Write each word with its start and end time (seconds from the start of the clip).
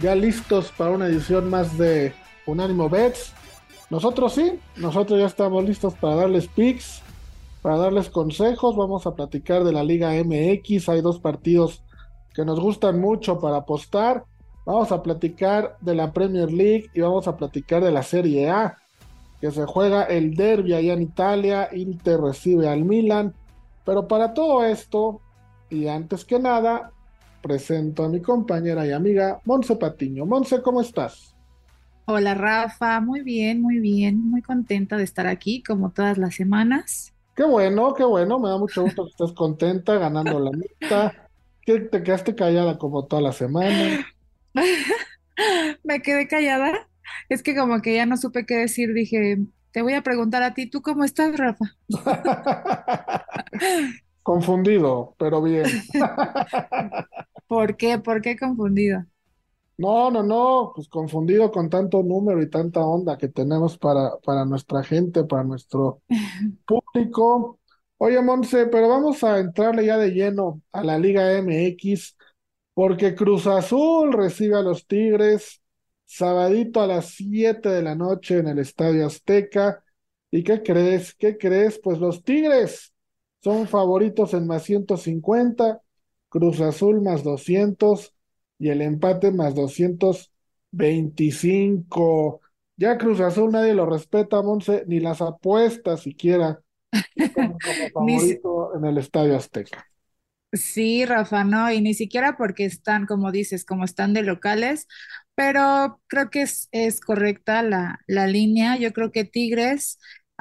Ya 0.00 0.14
listos 0.14 0.72
para 0.78 0.92
una 0.92 1.08
edición 1.08 1.50
más 1.50 1.76
de 1.76 2.14
Unánimo 2.46 2.88
Bets. 2.88 3.34
Nosotros 3.90 4.32
sí, 4.32 4.58
nosotros 4.76 5.20
ya 5.20 5.26
estamos 5.26 5.62
listos 5.62 5.92
para 5.94 6.14
darles 6.14 6.48
picks, 6.48 7.02
para 7.60 7.76
darles 7.76 8.08
consejos. 8.08 8.76
Vamos 8.76 9.06
a 9.06 9.14
platicar 9.14 9.62
de 9.62 9.72
la 9.72 9.84
Liga 9.84 10.12
MX. 10.12 10.88
Hay 10.88 11.02
dos 11.02 11.18
partidos 11.18 11.82
que 12.34 12.46
nos 12.46 12.58
gustan 12.58 12.98
mucho 12.98 13.40
para 13.40 13.58
apostar. 13.58 14.24
Vamos 14.64 14.90
a 14.90 15.02
platicar 15.02 15.76
de 15.82 15.94
la 15.94 16.12
Premier 16.12 16.50
League 16.50 16.88
y 16.94 17.02
vamos 17.02 17.28
a 17.28 17.36
platicar 17.36 17.84
de 17.84 17.92
la 17.92 18.02
Serie 18.02 18.48
A, 18.48 18.78
que 19.38 19.50
se 19.50 19.66
juega 19.66 20.04
el 20.04 20.34
derby 20.34 20.72
allá 20.72 20.94
en 20.94 21.02
Italia. 21.02 21.68
Inter 21.72 22.20
recibe 22.20 22.70
al 22.70 22.86
Milan. 22.86 23.34
Pero 23.84 24.08
para 24.08 24.32
todo 24.32 24.64
esto, 24.64 25.20
y 25.68 25.88
antes 25.88 26.24
que 26.24 26.38
nada, 26.38 26.92
presento 27.40 28.04
a 28.04 28.08
mi 28.08 28.20
compañera 28.20 28.86
y 28.86 28.92
amiga 28.92 29.40
Monse 29.44 29.76
Patiño. 29.76 30.26
Monse, 30.26 30.62
¿cómo 30.62 30.80
estás? 30.80 31.34
Hola 32.06 32.34
Rafa, 32.34 33.00
muy 33.00 33.22
bien, 33.22 33.62
muy 33.62 33.78
bien, 33.78 34.30
muy 34.30 34.42
contenta 34.42 34.96
de 34.96 35.04
estar 35.04 35.26
aquí 35.26 35.62
como 35.62 35.90
todas 35.90 36.18
las 36.18 36.34
semanas. 36.34 37.14
Qué 37.36 37.44
bueno, 37.44 37.94
qué 37.94 38.04
bueno, 38.04 38.38
me 38.38 38.48
da 38.48 38.58
mucho 38.58 38.82
gusto 38.82 39.04
que 39.04 39.10
estés 39.10 39.32
contenta 39.32 39.96
ganando 39.96 40.40
la 40.40 40.50
mitad. 40.50 41.12
Que 41.62 41.80
te 41.80 42.02
quedaste 42.02 42.34
callada 42.34 42.78
como 42.78 43.06
toda 43.06 43.22
la 43.22 43.32
semana. 43.32 44.06
me 45.84 46.02
quedé 46.02 46.26
callada. 46.26 46.88
Es 47.28 47.42
que 47.42 47.56
como 47.56 47.80
que 47.80 47.94
ya 47.94 48.06
no 48.06 48.16
supe 48.16 48.44
qué 48.44 48.56
decir, 48.56 48.92
dije, 48.92 49.38
te 49.72 49.82
voy 49.82 49.94
a 49.94 50.02
preguntar 50.02 50.42
a 50.42 50.54
ti, 50.54 50.66
¿tú 50.66 50.82
cómo 50.82 51.04
estás, 51.04 51.36
Rafa? 51.36 51.76
Confundido, 54.22 55.14
pero 55.18 55.40
bien. 55.42 55.66
¿Por 57.50 57.76
qué? 57.76 57.98
¿Por 57.98 58.22
qué 58.22 58.36
confundido? 58.38 59.04
No, 59.76 60.08
no, 60.10 60.22
no, 60.22 60.72
pues 60.74 60.88
confundido 60.88 61.50
con 61.50 61.68
tanto 61.68 62.02
número 62.02 62.40
y 62.42 62.48
tanta 62.48 62.80
onda 62.80 63.18
que 63.18 63.28
tenemos 63.28 63.76
para, 63.76 64.18
para 64.18 64.44
nuestra 64.44 64.84
gente, 64.84 65.24
para 65.24 65.42
nuestro 65.42 66.02
público. 66.66 67.58
Oye, 67.98 68.22
Monse, 68.22 68.66
pero 68.66 68.88
vamos 68.88 69.24
a 69.24 69.40
entrarle 69.40 69.86
ya 69.86 69.98
de 69.98 70.10
lleno 70.10 70.62
a 70.70 70.84
la 70.84 70.96
Liga 70.96 71.32
MX, 71.32 72.16
porque 72.72 73.16
Cruz 73.16 73.48
Azul 73.48 74.12
recibe 74.12 74.54
a 74.56 74.62
los 74.62 74.86
Tigres 74.86 75.60
sabadito 76.04 76.80
a 76.82 76.86
las 76.86 77.06
7 77.14 77.70
de 77.70 77.82
la 77.82 77.96
noche 77.96 78.38
en 78.38 78.46
el 78.48 78.60
Estadio 78.60 79.06
Azteca. 79.06 79.82
¿Y 80.30 80.44
qué 80.44 80.62
crees? 80.62 81.14
¿Qué 81.14 81.36
crees? 81.36 81.80
Pues 81.82 81.98
los 81.98 82.22
Tigres 82.22 82.92
son 83.42 83.66
favoritos 83.66 84.34
en 84.34 84.46
más 84.46 84.62
150, 84.64 85.80
Cruz 86.30 86.60
Azul 86.62 87.02
más 87.02 87.24
200 87.24 88.14
y 88.58 88.70
el 88.70 88.82
empate 88.82 89.32
más 89.32 89.56
225. 89.56 92.42
Ya 92.76 92.98
Cruz 92.98 93.20
Azul 93.20 93.52
nadie 93.52 93.74
lo 93.74 93.86
respeta, 93.86 94.42
Monse, 94.42 94.84
ni 94.88 95.00
las 95.00 95.22
apuestas 95.22 96.02
siquiera 96.02 96.62
como, 97.32 97.60
favorito 97.92 98.74
en 98.76 98.84
el 98.86 98.98
Estadio 98.98 99.36
Azteca. 99.36 99.86
Sí, 100.52 101.04
Rafa, 101.06 101.44
no, 101.44 101.70
y 101.70 101.80
ni 101.80 101.94
siquiera 101.94 102.36
porque 102.36 102.64
están, 102.64 103.06
como 103.06 103.30
dices, 103.30 103.64
como 103.64 103.84
están 103.84 104.12
de 104.14 104.22
locales, 104.24 104.88
pero 105.36 106.00
creo 106.08 106.28
que 106.30 106.42
es, 106.42 106.68
es 106.72 107.00
correcta 107.00 107.62
la, 107.62 108.00
la 108.08 108.26
línea. 108.26 108.76
Yo 108.76 108.92
creo 108.92 109.12
que 109.12 109.24
Tigres, 109.24 109.98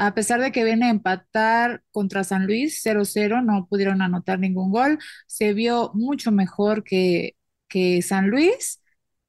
a 0.07 0.13
pesar 0.15 0.41
de 0.41 0.51
que 0.51 0.63
viene 0.63 0.87
a 0.87 0.89
empatar 0.91 1.83
contra 1.91 2.23
San 2.23 2.45
Luis 2.47 2.81
0-0, 2.81 3.41
no 3.41 3.67
pudieron 3.69 4.01
anotar 4.01 4.39
ningún 4.39 4.71
gol, 4.71 4.99
se 5.27 5.53
vio 5.53 5.91
mucho 5.93 6.31
mejor 6.31 6.83
que, 6.83 7.35
que 7.67 8.01
San 8.01 8.29
Luis. 8.29 8.81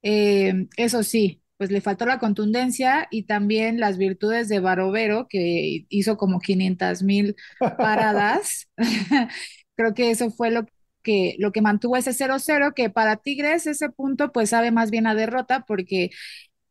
Eh, 0.03 0.69
eso 0.77 1.03
sí, 1.03 1.43
pues 1.57 1.71
le 1.71 1.81
faltó 1.81 2.07
la 2.07 2.19
contundencia 2.19 3.09
y 3.11 3.25
también 3.25 3.81
las 3.81 3.99
virtudes 3.99 4.49
de 4.49 4.61
Barovero, 4.61 5.27
que 5.29 5.87
hizo 5.89 6.17
como 6.17 6.41
500 6.41 7.03
mil 7.03 7.37
paradas. 7.81 8.69
Creo 9.77 9.95
que 9.95 10.11
eso 10.11 10.31
fue 10.31 10.51
lo 10.51 10.67
que, 11.03 11.37
lo 11.39 11.53
que 11.53 11.63
mantuvo 11.63 11.97
ese 11.97 12.13
0-0, 12.13 12.73
que 12.75 12.91
para 12.91 13.17
Tigres 13.17 13.67
ese 13.67 13.89
punto 13.91 14.33
pues 14.33 14.51
sabe 14.51 14.71
más 14.71 14.91
bien 14.91 15.07
a 15.07 15.15
derrota 15.15 15.65
porque 15.67 16.11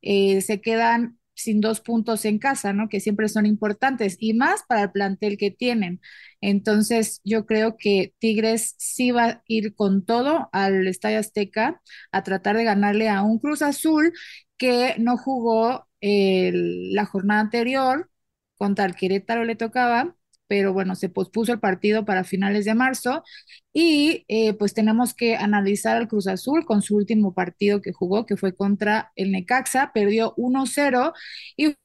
eh, 0.04 0.42
se 0.42 0.62
quedan 0.62 1.19
sin 1.42 1.62
dos 1.62 1.82
puntos 1.82 2.26
en 2.26 2.40
casa, 2.40 2.74
¿no? 2.74 2.90
Que 2.90 3.00
siempre 3.00 3.30
son 3.30 3.46
importantes 3.46 4.18
y 4.20 4.34
más 4.34 4.64
para 4.68 4.84
el 4.84 4.92
plantel 4.92 5.38
que 5.38 5.52
tienen. 5.52 6.02
Entonces, 6.42 7.22
yo 7.24 7.46
creo 7.46 7.78
que 7.78 8.14
Tigres 8.20 8.76
sí 8.78 9.12
va 9.12 9.26
a 9.26 9.44
ir 9.48 9.76
con 9.76 10.06
todo 10.06 10.50
al 10.52 10.88
Estadio 10.88 11.20
Azteca 11.20 11.82
a 12.12 12.24
tratar 12.24 12.58
de 12.58 12.64
ganarle 12.64 13.10
a 13.10 13.24
un 13.24 13.40
Cruz 13.40 13.62
Azul 13.62 14.14
que 14.58 14.96
no 15.00 15.18
jugó 15.18 15.88
la 16.02 17.06
jornada 17.06 17.42
anterior 17.42 18.10
contra 18.58 18.86
el 18.86 18.96
Querétaro 18.96 19.44
le 19.46 19.56
tocaba 19.56 20.16
pero 20.50 20.74
bueno, 20.74 20.96
se 20.96 21.10
pospuso 21.10 21.54
el 21.54 21.60
partido 21.62 22.06
para 22.06 22.26
finales 22.26 22.66
de 22.66 22.74
marzo 22.76 23.24
y 23.72 24.26
eh, 24.28 24.54
pues 24.56 24.74
tenemos 24.74 25.14
que 25.14 25.36
analizar 25.38 25.96
al 25.98 26.08
Cruz 26.10 26.28
Azul 26.28 26.66
con 26.66 26.82
su 26.82 26.96
último 26.98 27.36
partido 27.36 27.82
que 27.82 27.94
jugó, 27.94 28.26
que 28.26 28.36
fue 28.36 28.56
contra 28.56 29.12
el 29.16 29.32
Necaxa, 29.32 29.92
perdió 29.94 30.34
1-0 30.38 31.14
y 31.56 31.76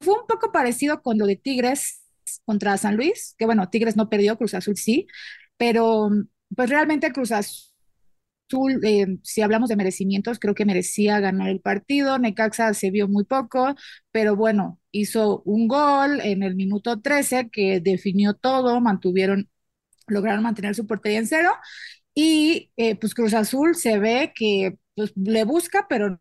fue 0.00 0.14
un 0.20 0.26
poco 0.26 0.52
parecido 0.52 1.02
con 1.02 1.18
lo 1.18 1.26
de 1.26 1.36
Tigres 1.36 2.02
contra 2.44 2.76
San 2.76 2.96
Luis, 2.96 3.34
que 3.38 3.46
bueno, 3.46 3.70
Tigres 3.70 3.96
no 3.96 4.08
perdió, 4.10 4.36
Cruz 4.36 4.54
Azul 4.54 4.76
sí, 4.76 5.06
pero 5.56 6.10
pues 6.56 6.70
realmente 6.70 7.12
Cruz 7.12 7.32
Azul 7.32 7.72
eh, 8.84 9.18
si 9.22 9.42
hablamos 9.42 9.68
de 9.68 9.76
merecimientos, 9.76 10.38
creo 10.38 10.54
que 10.54 10.64
merecía 10.64 11.20
ganar 11.20 11.48
el 11.48 11.60
partido. 11.60 12.18
Necaxa 12.18 12.74
se 12.74 12.90
vio 12.90 13.08
muy 13.08 13.24
poco, 13.24 13.74
pero 14.12 14.36
bueno, 14.36 14.80
hizo 15.00 15.42
un 15.44 15.68
gol 15.68 16.20
en 16.22 16.42
el 16.42 16.54
minuto 16.56 17.00
13 17.00 17.50
que 17.50 17.80
definió 17.80 18.34
todo, 18.34 18.80
mantuvieron, 18.80 19.48
lograron 20.08 20.42
mantener 20.44 20.74
su 20.74 20.86
portería 20.86 21.18
en 21.18 21.26
cero. 21.26 21.52
Y 22.14 22.72
eh, 22.76 22.96
pues 22.96 23.14
Cruz 23.14 23.34
Azul 23.34 23.76
se 23.76 23.98
ve 23.98 24.32
que 24.34 24.78
pues, 24.94 25.12
le 25.16 25.44
busca, 25.44 25.86
pero 25.88 26.20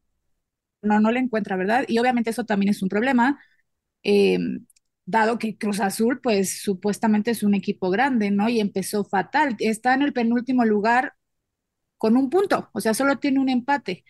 no, 0.81 0.99
no 0.99 1.11
le 1.11 1.19
encuentra, 1.19 1.55
¿verdad? 1.57 1.85
Y 1.87 1.99
obviamente 1.99 2.29
eso 2.31 2.45
también 2.45 2.71
es 2.71 2.81
un 2.83 2.89
problema. 2.89 3.39
Em, 4.03 4.65
dado 5.05 5.39
que 5.39 5.57
Cruz 5.57 5.79
Azul, 5.81 6.21
pues 6.21 6.61
supuestamente 6.63 7.31
es 7.31 7.43
un 7.43 7.55
equipo 7.55 7.89
grande, 7.89 8.31
¿no? 8.31 8.49
Y 8.49 8.59
empezó 8.59 9.03
fatal. 9.05 9.55
Está 9.59 9.93
en 9.95 10.03
el 10.03 10.13
penúltimo 10.13 10.65
lugar 10.65 11.13
con 11.97 12.17
un 12.17 12.29
punto, 12.29 12.69
o 12.73 12.81
sea, 12.81 12.93
solo 12.93 13.19
tiene 13.19 13.39
un 13.39 13.49
empate. 13.49 14.05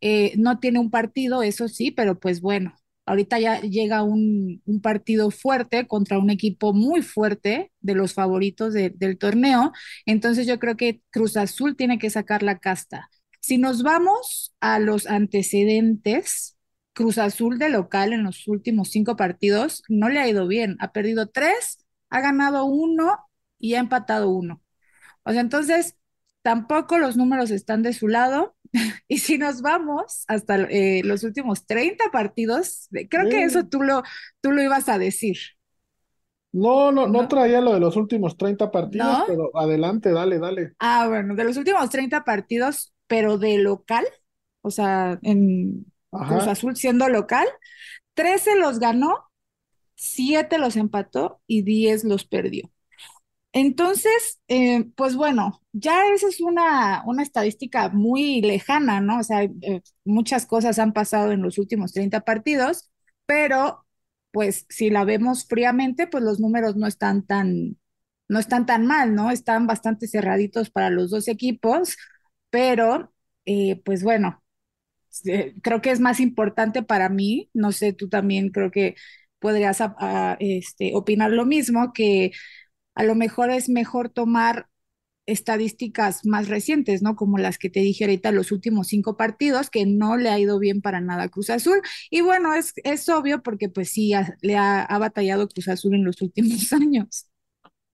Eh, 0.00 0.34
no 0.38 0.60
tiene 0.60 0.78
un 0.80 0.90
partido, 0.90 1.42
eso 1.42 1.68
sí, 1.68 1.90
pero 1.92 2.20
pues 2.20 2.40
bueno, 2.40 2.74
ahorita 3.06 3.38
ya 3.40 3.60
llega 3.60 4.02
un, 4.02 4.62
partido 4.82 5.30
fuerte 5.30 5.86
contra 5.86 6.18
un 6.18 6.30
equipo 6.30 6.72
muy 6.72 7.02
fuerte 7.02 7.72
de 7.80 7.94
los 7.94 8.14
favoritos 8.14 8.72
del 8.74 9.18
torneo, 9.18 9.72
entonces 10.06 10.46
yo 10.46 10.58
creo 10.58 10.76
que 10.76 11.02
Cruz 11.10 11.36
Azul 11.36 11.76
tiene 11.76 11.98
que 11.98 12.10
sacar 12.10 12.42
la 12.42 12.58
casta. 12.58 13.08
Si 13.40 13.58
nos 13.58 13.82
vamos 13.82 14.54
a 14.60 14.78
los 14.78 15.06
antecedentes, 15.06 16.56
Cruz 16.92 17.18
Azul 17.18 17.58
de 17.58 17.70
local 17.70 18.12
en 18.12 18.22
los 18.24 18.46
últimos 18.46 18.90
cinco 18.90 19.16
partidos 19.16 19.82
no 19.88 20.08
le 20.08 20.20
ha 20.20 20.28
ido 20.28 20.46
bien, 20.46 20.76
ha 20.80 20.92
perdido 20.92 21.28
tres, 21.28 21.78
ha 22.10 22.20
ganado 22.20 22.64
uno 22.66 23.18
y 23.58 23.74
ha 23.74 23.80
empatado 23.80 24.30
uno. 24.30 24.62
O 25.24 25.32
sea, 25.32 25.40
entonces 25.40 25.96
tampoco 26.42 26.98
los 26.98 27.16
números 27.16 27.50
están 27.50 27.82
de 27.82 27.92
su 27.92 28.08
lado. 28.08 28.56
y 29.08 29.18
si 29.18 29.38
nos 29.38 29.62
vamos 29.62 30.24
hasta 30.28 30.56
eh, 30.56 31.02
los 31.04 31.24
últimos 31.24 31.66
30 31.66 32.10
partidos, 32.10 32.88
creo 33.08 33.28
que 33.28 33.44
eso 33.44 33.66
tú 33.66 33.82
lo, 33.82 34.02
tú 34.40 34.52
lo 34.52 34.62
ibas 34.62 34.88
a 34.88 34.98
decir. 34.98 35.36
No, 36.52 36.92
no, 36.92 37.06
no, 37.06 37.28
traía 37.28 37.62
lo 37.62 37.72
de 37.72 37.80
los 37.80 37.96
últimos 37.96 38.36
30 38.36 38.70
partidos, 38.70 39.24
pero 39.26 39.50
adelante, 39.56 40.12
dale, 40.12 40.38
dale. 40.38 40.72
Ah, 40.78 41.06
bueno, 41.08 41.34
de 41.34 41.44
los 41.44 41.56
últimos 41.56 41.88
30 41.88 42.24
partidos, 42.24 42.92
pero 43.06 43.38
de 43.38 43.56
local, 43.56 44.04
o 44.60 44.70
sea, 44.70 45.18
en 45.22 45.86
Cruz 46.10 46.46
Azul 46.46 46.76
siendo 46.76 47.08
local, 47.08 47.46
13 48.14 48.56
los 48.56 48.78
ganó, 48.78 49.30
7 49.94 50.58
los 50.58 50.76
empató 50.76 51.40
y 51.46 51.62
10 51.62 52.04
los 52.04 52.26
perdió. 52.26 52.70
Entonces, 53.54 54.40
eh, 54.48 54.86
pues 54.96 55.14
bueno, 55.14 55.60
ya 55.72 56.06
esa 56.14 56.28
es 56.28 56.40
una, 56.40 57.02
una 57.06 57.22
estadística 57.22 57.90
muy 57.90 58.40
lejana, 58.40 59.00
¿no? 59.00 59.18
O 59.20 59.22
sea, 59.22 59.42
eh, 59.44 59.82
muchas 60.04 60.46
cosas 60.46 60.78
han 60.78 60.92
pasado 60.94 61.32
en 61.32 61.42
los 61.42 61.58
últimos 61.58 61.92
30 61.92 62.20
partidos, 62.22 62.90
pero 63.26 63.84
pues 64.30 64.64
si 64.70 64.88
la 64.90 65.04
vemos 65.04 65.46
fríamente, 65.46 66.06
pues 66.06 66.24
los 66.24 66.40
números 66.40 66.76
no 66.76 66.86
están 66.86 67.26
tan, 67.26 67.76
no 68.28 68.38
están 68.38 68.64
tan 68.66 68.86
mal, 68.86 69.14
¿no? 69.14 69.30
Están 69.30 69.66
bastante 69.66 70.08
cerraditos 70.08 70.70
para 70.70 70.88
los 70.90 71.10
dos 71.10 71.28
equipos, 71.28 71.96
pero 72.50 73.12
eh, 73.44 73.82
pues 73.84 74.02
bueno, 74.02 74.42
creo 75.62 75.80
que 75.80 75.90
es 75.90 76.00
más 76.00 76.20
importante 76.20 76.82
para 76.82 77.08
mí, 77.08 77.50
no 77.54 77.72
sé, 77.72 77.92
tú 77.92 78.08
también 78.08 78.50
creo 78.50 78.70
que 78.70 78.94
podrías 79.38 79.80
a- 79.80 79.94
a, 79.98 80.36
este, 80.40 80.92
opinar 80.94 81.30
lo 81.32 81.44
mismo, 81.46 81.92
que 81.92 82.32
a 82.94 83.04
lo 83.04 83.14
mejor 83.14 83.50
es 83.50 83.68
mejor 83.68 84.08
tomar 84.10 84.68
estadísticas 85.26 86.26
más 86.26 86.48
recientes, 86.48 87.02
¿no? 87.02 87.16
Como 87.16 87.38
las 87.38 87.58
que 87.58 87.70
te 87.70 87.80
dije 87.80 88.04
ahorita, 88.04 88.32
los 88.32 88.52
últimos 88.52 88.88
cinco 88.88 89.16
partidos, 89.16 89.70
que 89.70 89.86
no 89.86 90.16
le 90.16 90.30
ha 90.30 90.38
ido 90.38 90.58
bien 90.58 90.82
para 90.82 91.00
nada 91.00 91.24
a 91.24 91.28
Cruz 91.28 91.50
Azul. 91.50 91.80
Y 92.10 92.22
bueno, 92.22 92.54
es, 92.54 92.74
es 92.84 93.08
obvio 93.08 93.42
porque 93.42 93.68
pues 93.68 93.90
sí, 93.92 94.12
le 94.42 94.56
ha, 94.56 94.82
ha 94.84 94.98
batallado 94.98 95.48
Cruz 95.48 95.68
Azul 95.68 95.94
en 95.94 96.04
los 96.04 96.20
últimos 96.22 96.72
años. 96.74 97.26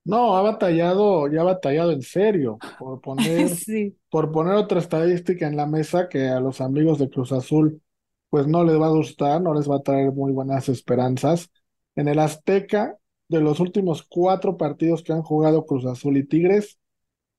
No, 0.04 0.36
ha 0.36 0.42
batallado, 0.42 1.28
ya 1.30 1.42
ha 1.42 1.44
batallado 1.44 1.92
en 1.92 2.00
serio 2.02 2.62
por 2.76 3.00
poner, 3.02 3.60
Sí. 3.64 3.96
por 4.10 4.32
poner 4.32 4.54
otra 4.54 4.78
estadística 4.80 5.46
en 5.46 5.56
la 5.56 5.66
mesa 5.66 6.08
que 6.08 6.28
a 6.28 6.40
los 6.40 6.60
amigos 6.62 6.98
de 6.98 7.10
Cruz 7.10 7.32
Azul 7.32 7.82
pues 8.30 8.46
no 8.46 8.64
les 8.64 8.78
va 8.80 8.86
a 8.86 8.90
gustar, 8.90 9.40
no 9.42 9.54
les 9.54 9.68
va 9.70 9.76
a 9.76 9.82
traer 9.82 10.12
muy 10.12 10.32
buenas 10.32 10.68
esperanzas. 10.68 11.50
En 11.96 12.08
el 12.08 12.18
Azteca, 12.18 12.96
de 13.28 13.40
los 13.40 13.60
últimos 13.60 14.02
cuatro 14.04 14.56
partidos 14.56 15.02
que 15.02 15.12
han 15.12 15.22
jugado 15.22 15.66
Cruz 15.66 15.86
Azul 15.86 16.16
y 16.18 16.26
Tigres, 16.26 16.78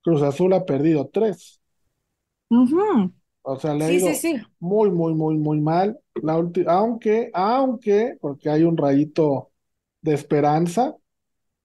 Cruz 0.04 0.22
Azul 0.24 0.54
ha 0.54 0.66
perdido 0.66 1.10
tres. 1.14 1.62
O 3.44 3.58
sea, 3.60 3.74
le 3.74 3.86
ha 3.86 3.92
Sí, 3.92 4.00
ido 4.00 4.14
sí. 4.16 4.40
muy, 4.60 4.92
muy, 4.92 5.14
muy, 5.14 5.38
muy 5.38 5.60
mal. 5.62 6.00
La 6.22 6.34
aunque, 6.68 7.32
aunque, 7.34 8.18
porque 8.22 8.50
hay 8.50 8.64
un 8.64 8.78
rayito 8.78 9.52
de 10.02 10.14
esperanza, 10.14 10.96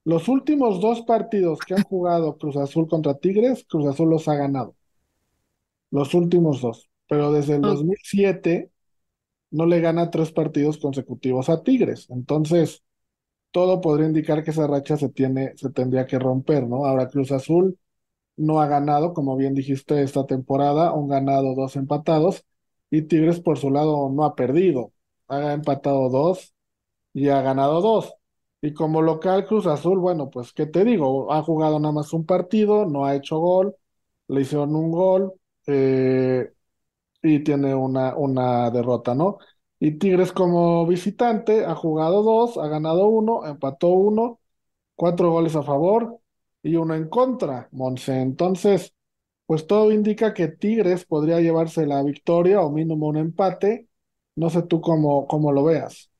los 0.04 0.28
últimos 0.28 0.80
dos 0.80 1.02
partidos 1.02 1.64
que 1.64 1.74
han 1.74 1.82
jugado 1.84 2.38
Cruz 2.38 2.56
Azul 2.56 2.88
contra 2.88 3.14
Tigres, 3.18 3.66
Cruz 3.68 3.86
Azul 3.88 4.10
los 4.10 4.28
ha 4.28 4.36
ganado. 4.36 4.76
Los 5.90 6.14
últimos 6.14 6.60
dos. 6.60 6.90
Pero 7.08 7.32
desde 7.32 7.56
el 7.56 7.62
O- 7.62 7.64
2007 7.64 8.70
no 9.50 9.66
le 9.66 9.80
gana 9.80 10.10
tres 10.10 10.32
partidos 10.32 10.78
consecutivos 10.78 11.48
a 11.50 11.62
Tigres. 11.62 12.08
Entonces, 12.10 12.84
todo 13.54 13.80
podría 13.82 14.08
indicar 14.08 14.44
que 14.44 14.52
esa 14.52 14.68
racha 14.68 14.98
se 14.98 15.10
tiene, 15.10 15.54
se 15.56 15.70
tendría 15.72 16.06
que 16.06 16.20
romper, 16.20 16.68
¿no? 16.68 16.86
Ahora 16.86 17.08
Cruz 17.10 17.32
Azul 17.32 17.78
no 18.36 18.60
ha 18.60 18.66
ganado, 18.68 19.14
como 19.14 19.36
bien 19.36 19.54
dijiste, 19.54 20.02
esta 20.02 20.26
temporada, 20.26 20.92
un 20.92 21.08
ganado, 21.08 21.54
dos 21.54 21.76
empatados, 21.76 22.44
y 22.90 23.02
Tigres 23.02 23.40
por 23.40 23.58
su 23.58 23.70
lado 23.70 24.10
no 24.10 24.24
ha 24.24 24.34
perdido, 24.36 24.92
ha 25.28 25.52
empatado 25.54 26.08
dos 26.10 26.54
y 27.12 27.28
ha 27.28 27.42
ganado 27.42 27.80
dos. 27.80 28.14
Y 28.62 28.72
como 28.74 29.02
local 29.02 29.46
Cruz 29.46 29.66
Azul, 29.66 29.98
bueno, 29.98 30.30
pues 30.30 30.52
qué 30.52 30.66
te 30.66 30.84
digo, 30.84 31.32
ha 31.32 31.42
jugado 31.42 31.78
nada 31.80 31.92
más 31.94 32.12
un 32.12 32.26
partido, 32.26 32.86
no 32.86 33.04
ha 33.06 33.14
hecho 33.16 33.38
gol, 33.38 33.76
le 34.28 34.40
hicieron 34.42 34.74
un 34.76 34.90
gol 34.92 35.34
eh, 35.66 36.52
y 37.22 37.40
tiene 37.44 37.74
una, 37.74 38.16
una 38.16 38.70
derrota, 38.70 39.14
¿no? 39.14 39.38
Y 39.84 39.98
Tigres 39.98 40.32
como 40.32 40.86
visitante 40.86 41.64
ha 41.66 41.74
jugado 41.74 42.22
dos, 42.22 42.56
ha 42.58 42.68
ganado 42.68 43.06
uno, 43.08 43.44
empató 43.46 43.88
uno 43.90 44.40
cuatro 44.96 45.30
goles 45.32 45.56
a 45.56 45.62
favor 45.64 46.20
y 46.62 46.76
uno 46.76 46.94
en 46.94 47.08
contra, 47.08 47.68
Monse. 47.72 48.20
Entonces, 48.22 48.94
pues 49.46 49.66
todo 49.66 49.92
indica 49.92 50.34
que 50.34 50.48
Tigres 50.48 51.04
podría 51.06 51.40
llevarse 51.40 51.86
la 51.86 52.02
victoria 52.04 52.62
o 52.62 52.70
mínimo 52.72 53.08
un 53.08 53.18
empate. 53.18 53.88
No 54.36 54.50
sé 54.50 54.62
tú 54.64 54.80
cómo, 54.82 55.26
cómo 55.28 55.52
lo 55.52 55.64
veas. 55.64 56.10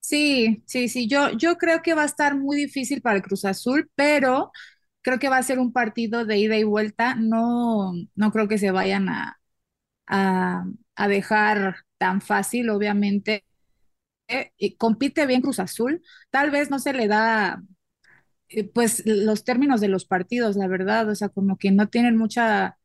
Sí, 0.00 0.62
sí, 0.66 0.88
sí. 0.88 1.08
Yo, 1.08 1.30
yo 1.38 1.56
creo 1.58 1.80
que 1.82 1.94
va 1.94 2.02
a 2.02 2.04
estar 2.06 2.36
muy 2.36 2.56
difícil 2.56 3.00
para 3.02 3.16
el 3.16 3.22
Cruz 3.22 3.44
Azul, 3.44 3.90
pero 3.94 4.50
creo 5.02 5.18
que 5.18 5.28
va 5.28 5.38
a 5.38 5.42
ser 5.42 5.58
un 5.60 5.72
partido 5.72 6.24
de 6.26 6.38
ida 6.38 6.56
y 6.58 6.64
vuelta. 6.64 7.14
No, 7.14 7.92
no 8.16 8.32
creo 8.32 8.48
que 8.48 8.58
se 8.58 8.72
vayan 8.72 9.08
a, 9.08 9.40
a, 10.08 10.64
a 10.96 11.08
dejar 11.08 11.76
tan 12.02 12.20
fácil, 12.20 12.68
obviamente. 12.70 13.44
Y 14.56 14.76
compite 14.76 15.24
bien 15.26 15.40
Cruz 15.40 15.60
Azul. 15.60 16.02
Tal 16.30 16.50
vez 16.50 16.68
no 16.68 16.80
se 16.80 16.92
le 16.92 17.06
da 17.06 17.62
eh, 18.48 18.64
pues 18.64 19.04
los 19.06 19.44
términos 19.44 19.80
de 19.80 19.86
los 19.86 20.04
partidos, 20.04 20.56
la 20.56 20.66
verdad, 20.66 21.08
o 21.08 21.14
sea, 21.14 21.28
como 21.28 21.58
que 21.58 21.70
no 21.70 21.88
tienen 21.88 22.16
mucha 22.16 22.76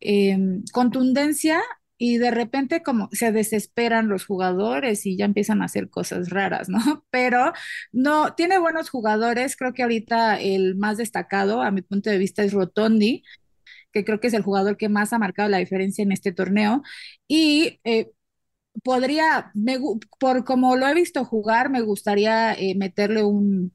eh, 0.00 0.38
contundencia 0.72 1.62
y 1.98 2.18
de 2.18 2.30
repente 2.32 2.82
como 2.82 3.08
se 3.12 3.32
desesperan 3.32 4.08
los 4.08 4.26
jugadores 4.26 5.06
y 5.06 5.16
ya 5.16 5.24
empiezan 5.24 5.62
a 5.62 5.66
hacer 5.66 5.90
cosas 5.90 6.28
raras, 6.30 6.68
¿no? 6.68 6.78
Pero 7.10 7.54
no, 7.92 8.34
tiene 8.34 8.58
buenos 8.58 8.90
jugadores, 8.90 9.56
creo 9.56 9.72
que 9.74 9.84
ahorita 9.84 10.40
el 10.40 10.76
más 10.76 10.98
destacado 10.98 11.62
a 11.62 11.70
mi 11.70 11.82
punto 11.82 12.10
de 12.10 12.18
vista 12.18 12.42
es 12.44 12.52
Rotondi, 12.52 13.22
que 13.92 14.04
creo 14.04 14.20
que 14.20 14.28
es 14.28 14.34
el 14.34 14.42
jugador 14.42 14.76
que 14.76 14.90
más 14.90 15.12
ha 15.14 15.18
marcado 15.18 15.48
la 15.48 15.58
diferencia 15.58 16.02
en 16.02 16.12
este 16.12 16.32
torneo 16.32 16.82
y... 17.28 17.80
Eh, 17.84 18.10
Podría, 18.84 19.50
me, 19.54 19.78
por 20.18 20.44
como 20.44 20.76
lo 20.76 20.86
he 20.88 20.94
visto 20.94 21.24
jugar, 21.24 21.70
me 21.70 21.82
gustaría 21.82 22.54
eh, 22.54 22.74
meterle 22.76 23.24
un, 23.24 23.74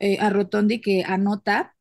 eh, 0.00 0.18
a 0.20 0.30
Rotondi 0.30 0.80
que 0.80 1.04
anota. 1.06 1.76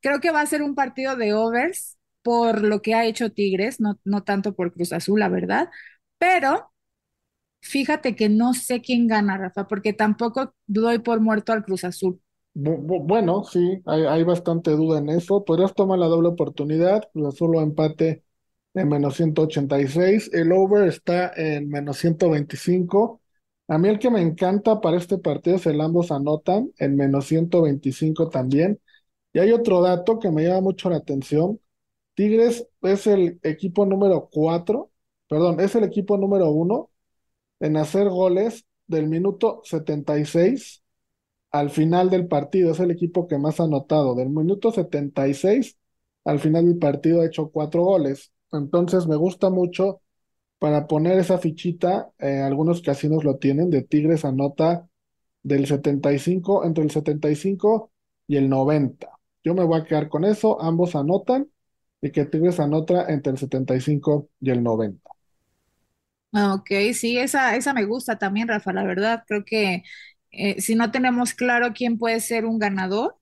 Creo 0.00 0.20
que 0.20 0.32
va 0.32 0.42
a 0.42 0.46
ser 0.46 0.62
un 0.62 0.74
partido 0.76 1.16
de 1.16 1.34
overs 1.34 1.98
por 2.22 2.62
lo 2.64 2.82
que 2.82 2.94
ha 2.94 3.06
hecho 3.06 3.32
Tigres, 3.32 3.80
no, 3.80 4.00
no 4.04 4.24
tanto 4.24 4.54
por 4.54 4.72
Cruz 4.74 4.92
Azul, 4.94 5.20
la 5.20 5.28
verdad, 5.30 5.70
pero 6.18 6.72
fíjate 7.62 8.16
que 8.16 8.28
no 8.30 8.54
sé 8.54 8.82
quién 8.82 9.06
gana, 9.08 9.38
Rafa, 9.38 9.68
porque 9.68 9.92
tampoco 9.94 10.54
doy 10.66 11.00
por 11.00 11.20
muerto 11.20 11.52
al 11.52 11.64
Cruz 11.64 11.84
Azul. 11.84 12.20
Bu- 12.54 12.78
bu- 12.86 13.00
Bueno, 13.06 13.44
sí, 13.44 13.80
hay, 13.86 14.02
hay 14.04 14.24
bastante 14.24 14.72
duda 14.72 14.98
en 14.98 15.08
eso. 15.08 15.44
Podrías 15.44 15.74
tomar 15.74 15.98
la 15.98 16.06
doble 16.06 16.28
oportunidad, 16.28 17.08
Cruz 17.12 17.28
Azul 17.34 17.56
o 17.56 17.60
empate 17.62 18.24
en 18.74 18.88
menos 18.88 19.16
186. 19.16 20.30
El 20.32 20.52
over 20.52 20.88
está 20.88 21.32
en 21.36 21.68
menos 21.68 21.98
125. 21.98 23.20
A 23.68 23.78
mí 23.78 23.88
el 23.88 23.98
que 23.98 24.10
me 24.10 24.20
encanta 24.20 24.80
para 24.80 24.96
este 24.96 25.18
partido 25.18 25.56
es 25.56 25.66
el 25.66 25.80
ambos 25.80 26.10
anotan 26.10 26.72
en 26.78 26.96
menos 26.96 27.26
125 27.26 28.28
también. 28.28 28.80
Y 29.32 29.38
hay 29.40 29.52
otro 29.52 29.80
dato 29.82 30.18
que 30.18 30.30
me 30.30 30.44
llama 30.44 30.60
mucho 30.62 30.90
la 30.90 30.96
atención. 30.96 31.60
Tigres 32.14 32.68
es 32.82 33.06
el 33.06 33.40
equipo 33.42 33.86
número 33.86 34.28
4, 34.32 34.90
perdón, 35.28 35.60
es 35.60 35.74
el 35.76 35.84
equipo 35.84 36.18
número 36.18 36.50
uno 36.50 36.90
en 37.60 37.76
hacer 37.76 38.08
goles 38.08 38.66
del 38.86 39.08
minuto 39.08 39.62
76 39.64 40.82
al 41.50 41.70
final 41.70 42.10
del 42.10 42.28
partido. 42.28 42.72
Es 42.72 42.80
el 42.80 42.90
equipo 42.90 43.28
que 43.28 43.38
más 43.38 43.60
ha 43.60 43.64
anotado. 43.64 44.14
Del 44.14 44.30
minuto 44.30 44.72
76 44.72 45.78
al 46.24 46.40
final 46.40 46.66
del 46.66 46.78
partido 46.78 47.22
ha 47.22 47.26
hecho 47.26 47.50
cuatro 47.50 47.84
goles. 47.84 48.32
Entonces 48.52 49.06
me 49.06 49.16
gusta 49.16 49.50
mucho 49.50 50.02
para 50.58 50.86
poner 50.88 51.18
esa 51.18 51.38
fichita. 51.38 52.10
eh, 52.18 52.40
algunos 52.42 52.82
casinos 52.82 53.24
lo 53.24 53.38
tienen. 53.38 53.70
De 53.70 53.82
Tigres 53.82 54.24
anota 54.24 54.88
del 55.42 55.66
75, 55.66 56.64
entre 56.66 56.84
el 56.84 56.90
75 56.90 57.92
y 58.28 58.36
el 58.38 58.48
90. 58.50 59.10
Yo 59.44 59.54
me 59.54 59.64
voy 59.64 59.80
a 59.80 59.84
quedar 59.84 60.08
con 60.10 60.24
eso. 60.24 60.60
Ambos 60.62 60.96
anotan 60.96 61.50
y 62.02 62.12
que 62.12 62.26
Tigres 62.26 62.60
anota 62.60 63.06
entre 63.12 63.32
el 63.32 63.38
75 63.38 64.30
y 64.40 64.50
el 64.50 64.62
90. 64.62 65.10
Ah, 66.32 66.54
Ok, 66.54 66.70
sí, 66.94 67.18
esa, 67.18 67.56
esa 67.56 67.74
me 67.74 67.84
gusta 67.84 68.16
también, 68.18 68.46
Rafa, 68.48 68.72
la 68.72 68.84
verdad. 68.84 69.24
Creo 69.26 69.44
que 69.44 69.82
eh, 70.30 70.60
si 70.60 70.76
no 70.76 70.90
tenemos 70.92 71.34
claro 71.34 71.72
quién 71.74 71.98
puede 71.98 72.20
ser 72.20 72.44
un 72.46 72.58
ganador, 72.60 73.16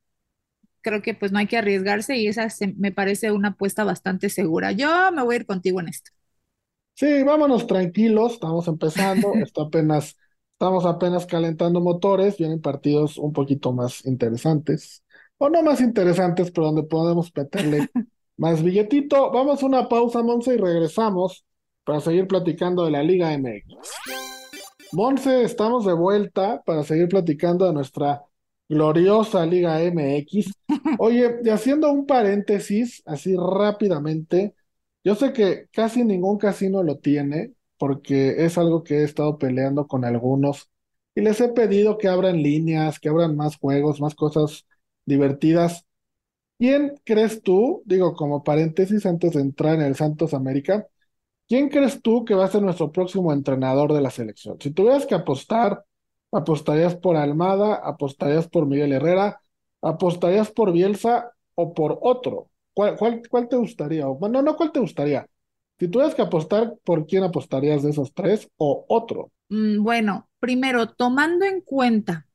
creo 0.88 1.02
que 1.02 1.14
pues 1.14 1.32
no 1.32 1.38
hay 1.38 1.46
que 1.48 1.58
arriesgarse 1.58 2.16
y 2.16 2.28
esa 2.28 2.50
se- 2.50 2.74
me 2.78 2.92
parece 2.92 3.32
una 3.32 3.48
apuesta 3.50 3.84
bastante 3.84 4.30
segura. 4.30 4.72
Yo 4.72 5.12
me 5.12 5.22
voy 5.24 5.36
a 5.36 5.38
ir 5.40 5.46
contigo 5.46 5.80
en 5.80 5.88
esto. 5.88 6.10
Sí, 6.94 7.22
vámonos 7.22 7.66
tranquilos, 7.68 8.32
estamos 8.34 8.66
empezando, 8.66 9.38
está 9.42 9.62
apenas, 9.62 10.16
estamos 10.52 10.84
apenas 10.84 11.26
calentando 11.26 11.80
motores, 11.80 12.36
vienen 12.38 12.60
partidos 12.60 13.18
un 13.18 13.32
poquito 13.32 13.72
más 13.72 14.04
interesantes, 14.04 15.04
o 15.38 15.48
no 15.48 15.62
más 15.62 15.80
interesantes, 15.80 16.50
pero 16.50 16.66
donde 16.66 16.82
podemos 16.82 17.30
meterle 17.36 17.92
más 18.36 18.62
billetito. 18.64 19.30
Vamos 19.30 19.62
a 19.62 19.66
una 19.66 19.88
pausa, 19.88 20.22
Monse, 20.24 20.54
y 20.54 20.56
regresamos 20.58 21.44
para 21.84 22.00
seguir 22.00 22.26
platicando 22.26 22.84
de 22.84 22.90
la 22.90 23.02
Liga 23.04 23.32
MX. 23.32 24.02
Monse, 24.92 25.42
estamos 25.44 25.84
de 25.86 25.92
vuelta 25.94 26.62
para 26.64 26.82
seguir 26.84 27.08
platicando 27.08 27.66
de 27.66 27.72
nuestra 27.74 28.22
gloriosa 28.68 29.46
Liga 29.46 29.82
MX. 29.82 30.52
Oye, 30.98 31.40
y 31.44 31.48
haciendo 31.50 31.90
un 31.92 32.06
paréntesis, 32.06 33.02
así 33.06 33.34
rápidamente, 33.36 34.54
yo 35.04 35.14
sé 35.14 35.32
que 35.32 35.68
casi 35.72 36.04
ningún 36.04 36.38
casino 36.38 36.82
lo 36.82 36.98
tiene, 36.98 37.52
porque 37.78 38.44
es 38.44 38.58
algo 38.58 38.82
que 38.82 38.98
he 39.00 39.04
estado 39.04 39.38
peleando 39.38 39.86
con 39.86 40.04
algunos 40.04 40.70
y 41.14 41.20
les 41.22 41.40
he 41.40 41.48
pedido 41.48 41.98
que 41.98 42.08
abran 42.08 42.42
líneas, 42.42 42.98
que 43.00 43.08
abran 43.08 43.36
más 43.36 43.56
juegos, 43.58 44.00
más 44.00 44.14
cosas 44.14 44.66
divertidas. 45.04 45.84
¿Quién 46.58 46.94
crees 47.04 47.42
tú, 47.42 47.82
digo 47.86 48.14
como 48.14 48.42
paréntesis 48.44 49.06
antes 49.06 49.32
de 49.34 49.42
entrar 49.42 49.74
en 49.76 49.82
el 49.82 49.94
Santos 49.96 50.34
América, 50.34 50.86
quién 51.48 51.68
crees 51.68 52.02
tú 52.02 52.24
que 52.24 52.34
va 52.34 52.46
a 52.46 52.48
ser 52.50 52.62
nuestro 52.62 52.92
próximo 52.92 53.32
entrenador 53.32 53.92
de 53.94 54.02
la 54.02 54.10
selección? 54.10 54.58
Si 54.60 54.72
tuvieras 54.72 55.06
que 55.06 55.14
apostar, 55.16 55.84
¿apostarías 56.32 56.96
por 56.96 57.16
Almada, 57.16 57.74
apostarías 57.76 58.48
por 58.48 58.66
Miguel 58.66 58.92
Herrera, 58.92 59.40
apostarías 59.82 60.50
por 60.50 60.72
Bielsa 60.72 61.32
o 61.54 61.74
por 61.74 61.98
otro? 62.02 62.50
¿Cuál, 62.74 62.96
cuál, 62.96 63.22
cuál 63.28 63.48
te 63.48 63.56
gustaría? 63.56 64.08
O, 64.08 64.14
bueno, 64.16 64.42
no, 64.42 64.56
¿cuál 64.56 64.72
te 64.72 64.80
gustaría? 64.80 65.26
Si 65.78 65.88
tuvieras 65.88 66.14
que 66.14 66.22
apostar, 66.22 66.74
¿por 66.84 67.06
quién 67.06 67.24
apostarías 67.24 67.82
de 67.82 67.90
esos 67.90 68.12
tres 68.14 68.48
o 68.56 68.84
otro? 68.88 69.30
Mm, 69.48 69.82
bueno, 69.82 70.28
primero, 70.40 70.88
tomando 70.94 71.44
en 71.46 71.60
cuenta 71.60 72.26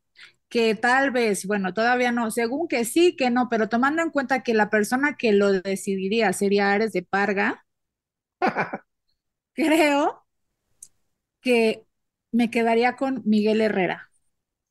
que 0.50 0.75
tal 0.75 1.12
vez, 1.12 1.45
bueno, 1.47 1.73
todavía 1.73 2.12
no, 2.12 2.31
según 2.31 2.67
que 2.67 2.85
sí, 2.85 3.15
que 3.17 3.29
no, 3.31 3.50
pero 3.50 3.69
tomando 3.69 4.01
en 4.03 4.12
cuenta 4.12 4.43
que 4.43 4.53
la 4.53 4.69
persona 4.69 5.15
que 5.17 5.33
lo 5.33 5.51
decidiría 5.53 6.33
sería 6.33 6.71
Ares 6.73 6.93
de 6.93 7.03
Parga, 7.03 7.65
creo 9.53 10.23
que 11.41 11.82
me 12.33 12.51
quedaría 12.51 12.97
con 12.97 13.23
Miguel 13.25 13.61
Herrera. 13.61 14.11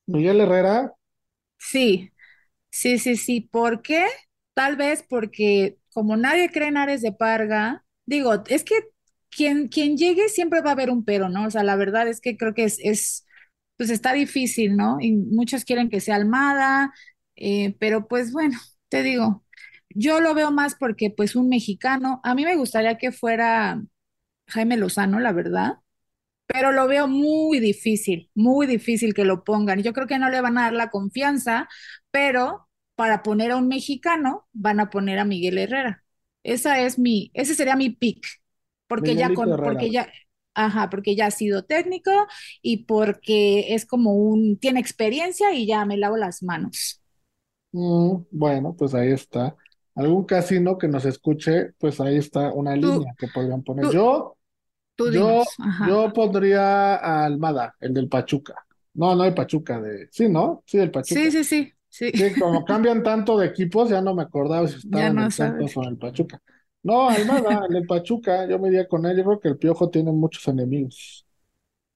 Miguel 0.07 0.41
Herrera, 0.41 0.95
Sí, 1.59 2.13
sí, 2.71 2.99
sí, 2.99 3.17
sí. 3.17 3.41
¿Por 3.43 3.83
qué? 3.83 4.07
Tal 4.55 4.77
vez 4.77 5.05
porque 5.09 5.79
como 5.93 6.17
nadie 6.17 6.51
cree 6.51 6.69
en 6.69 6.77
Ares 6.79 7.03
de 7.03 7.13
Parga, 7.13 7.85
digo, 8.07 8.45
es 8.49 8.65
que 8.65 8.75
quien, 9.31 9.69
quien 9.69 9.97
llegue 9.99 10.29
siempre 10.29 10.63
va 10.63 10.71
a 10.71 10.73
haber 10.75 10.91
un 10.91 11.05
pero, 11.05 11.29
¿no? 11.29 11.47
O 11.47 11.51
sea, 11.51 11.65
la 11.65 11.77
verdad 11.77 12.09
es 12.09 12.21
que 12.21 12.37
creo 12.37 12.55
que 12.55 12.65
es, 12.65 12.79
es 12.83 13.27
pues 13.77 13.91
está 13.91 14.13
difícil, 14.15 14.77
¿no? 14.77 14.99
Y 15.01 15.13
muchos 15.15 15.65
quieren 15.65 15.91
que 15.91 16.01
sea 16.01 16.17
Almada, 16.17 16.93
eh, 17.37 17.77
pero 17.81 18.09
pues 18.09 18.33
bueno, 18.33 18.59
te 18.91 19.03
digo, 19.03 19.45
yo 19.91 20.21
lo 20.21 20.35
veo 20.35 20.53
más 20.53 20.77
porque 20.77 21.11
pues 21.11 21.37
un 21.37 21.49
mexicano, 21.51 22.21
a 22.25 22.35
mí 22.35 22.45
me 22.45 22.57
gustaría 22.57 22.99
que 22.99 23.13
fuera 23.13 23.83
Jaime 24.49 24.77
Lozano, 24.79 25.21
la 25.21 25.33
verdad 25.33 25.75
pero 26.53 26.73
lo 26.73 26.87
veo 26.89 27.09
muy 27.09 27.61
difícil, 27.61 28.31
muy 28.35 28.67
difícil 28.67 29.15
que 29.15 29.25
lo 29.25 29.45
pongan. 29.45 29.83
Yo 29.83 29.93
creo 29.95 30.07
que 30.07 30.19
no 30.19 30.31
le 30.31 30.41
van 30.43 30.59
a 30.59 30.63
dar 30.65 30.73
la 30.75 30.91
confianza, 30.91 31.69
pero 32.11 32.69
para 32.95 33.23
poner 33.23 33.53
a 33.53 33.57
un 33.57 33.69
mexicano 33.69 34.47
van 34.53 34.81
a 34.81 34.91
poner 34.91 35.19
a 35.19 35.25
Miguel 35.25 35.59
Herrera. 35.59 36.05
Esa 36.43 36.81
es 36.83 36.99
mi, 36.99 37.31
ese 37.35 37.55
sería 37.55 37.77
mi 37.77 37.91
pick, 37.91 38.25
porque 38.87 39.17
ya 39.17 39.33
con, 39.33 39.55
Herrera. 39.55 39.63
porque 39.63 39.91
ya, 39.91 40.09
ajá, 40.55 40.91
porque 40.91 41.17
ya 41.17 41.27
ha 41.27 41.31
sido 41.31 41.65
técnico 41.65 42.11
y 42.63 42.85
porque 42.85 43.75
es 43.75 43.87
como 43.87 44.15
un, 44.15 44.59
tiene 44.59 44.81
experiencia 44.81 45.55
y 45.55 45.67
ya 45.67 45.85
me 45.87 45.97
lavo 45.97 46.17
las 46.19 46.43
manos. 46.43 47.01
Mm, 47.73 48.25
bueno, 48.31 48.75
pues 48.77 48.95
ahí 48.95 49.11
está. 49.13 49.57
Algún 49.95 50.25
casino 50.25 50.79
que 50.79 50.89
nos 50.89 51.05
escuche, 51.05 51.73
pues 51.79 52.01
ahí 52.01 52.17
está 52.17 52.53
una 52.53 52.77
Tú, 52.79 52.91
línea 52.91 53.15
que 53.19 53.29
podrían 53.29 53.63
poner. 53.63 53.87
tú, 53.87 53.89
Yo, 53.89 54.37
tú 54.97 55.11
yo, 55.11 55.45
yo 55.79 56.13
pondría 56.13 56.97
a 56.97 57.25
Almada, 57.25 57.75
el 57.81 57.95
del 57.95 58.09
Pachuca. 58.09 58.55
No, 58.95 59.15
no 59.15 59.25
el 59.25 59.35
Pachuca 59.35 59.81
de. 59.81 60.09
Sí, 60.11 60.29
¿no? 60.29 60.63
Sí, 60.67 60.79
el 60.79 60.91
Pachuca. 60.91 61.31
sí, 61.31 61.45
sí, 61.45 61.45
sí, 61.45 62.13
Sí, 62.13 62.37
como 62.37 62.65
cambian 62.67 63.03
tanto 63.03 63.39
de 63.39 63.47
equipos, 63.49 63.91
ya 63.91 64.03
no 64.03 64.15
me 64.15 64.23
acordaba 64.23 64.69
si 64.69 64.77
estaba 64.79 65.07
ya 65.07 65.11
en 65.11 65.19
no 65.19 65.23
el 65.23 65.33
Santos 65.33 65.77
o 65.77 65.83
en 65.85 65.91
el 65.91 65.99
Pachuca. 65.99 66.43
No, 66.83 67.11
Almada, 67.11 67.65
el 67.69 67.75
del 67.75 67.87
Pachuca, 67.87 68.47
yo 68.49 68.59
me 68.59 68.69
iría 68.69 68.89
con 68.89 69.07
él. 69.07 69.17
Yo 69.19 69.25
creo 69.25 69.41
que 69.41 69.49
el 69.49 69.59
Piojo 69.59 69.91
tiene 69.91 70.13
muchos 70.13 70.47
enemigos. 70.49 71.27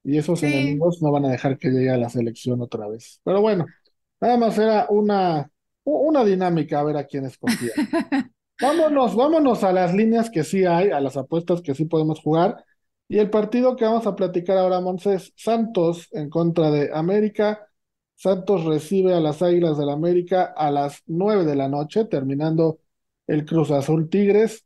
Y 0.05 0.19
esos 0.19 0.43
Sí. 0.43 0.45
enemigos 0.45 1.03
no 1.03 1.13
van 1.13 1.25
a 1.27 1.31
dejar 1.31 1.59
que 1.59 1.71
llegue 1.71 1.91
a 1.91 1.97
la 1.99 2.09
selección 2.11 2.61
otra 2.63 2.89
vez. 2.89 3.21
Pero 3.25 3.41
bueno, 3.43 3.75
nada 4.21 4.37
más 4.39 4.59
era 4.59 4.87
una, 4.91 5.51
una 5.85 6.25
dinámica 6.25 6.81
a 6.81 6.85
ver 6.85 6.97
a 6.99 7.05
quién 7.07 7.27
escogía. 7.27 7.75
Vámonos, 8.59 9.15
vámonos 9.17 9.65
a 9.65 9.73
las 9.73 9.95
líneas 9.95 10.31
que 10.31 10.45
sí 10.45 10.65
hay, 10.65 10.91
a 10.91 11.01
las 11.01 11.17
apuestas 11.17 11.61
que 11.63 11.75
sí 11.75 11.85
podemos 11.87 12.21
jugar. 12.21 12.65
Y 13.09 13.19
el 13.19 13.31
partido 13.31 13.77
que 13.77 13.85
vamos 13.85 14.07
a 14.07 14.17
platicar 14.17 14.59
ahora, 14.59 14.81
Monse, 14.81 15.15
es 15.15 15.33
Santos 15.37 16.09
en 16.13 16.29
contra 16.29 16.71
de 16.71 16.91
América. 16.93 17.69
Santos 18.15 18.65
recibe 18.65 19.15
a 19.15 19.21
las 19.21 19.43
Águilas 19.43 19.79
del 19.79 19.91
América 19.91 20.53
a 20.57 20.71
las 20.71 21.03
9 21.07 21.45
de 21.45 21.55
la 21.57 21.69
noche, 21.69 22.05
terminando 22.07 22.81
el 23.27 23.45
Cruz 23.45 23.71
Azul 23.71 24.09
Tigres. 24.11 24.65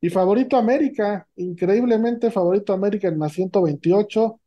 Y 0.00 0.10
favorito 0.10 0.56
América, 0.56 1.28
increíblemente 1.36 2.30
favorito 2.30 2.72
América 2.72 3.08
en 3.08 3.18
más 3.18 3.32
128, 3.32 4.40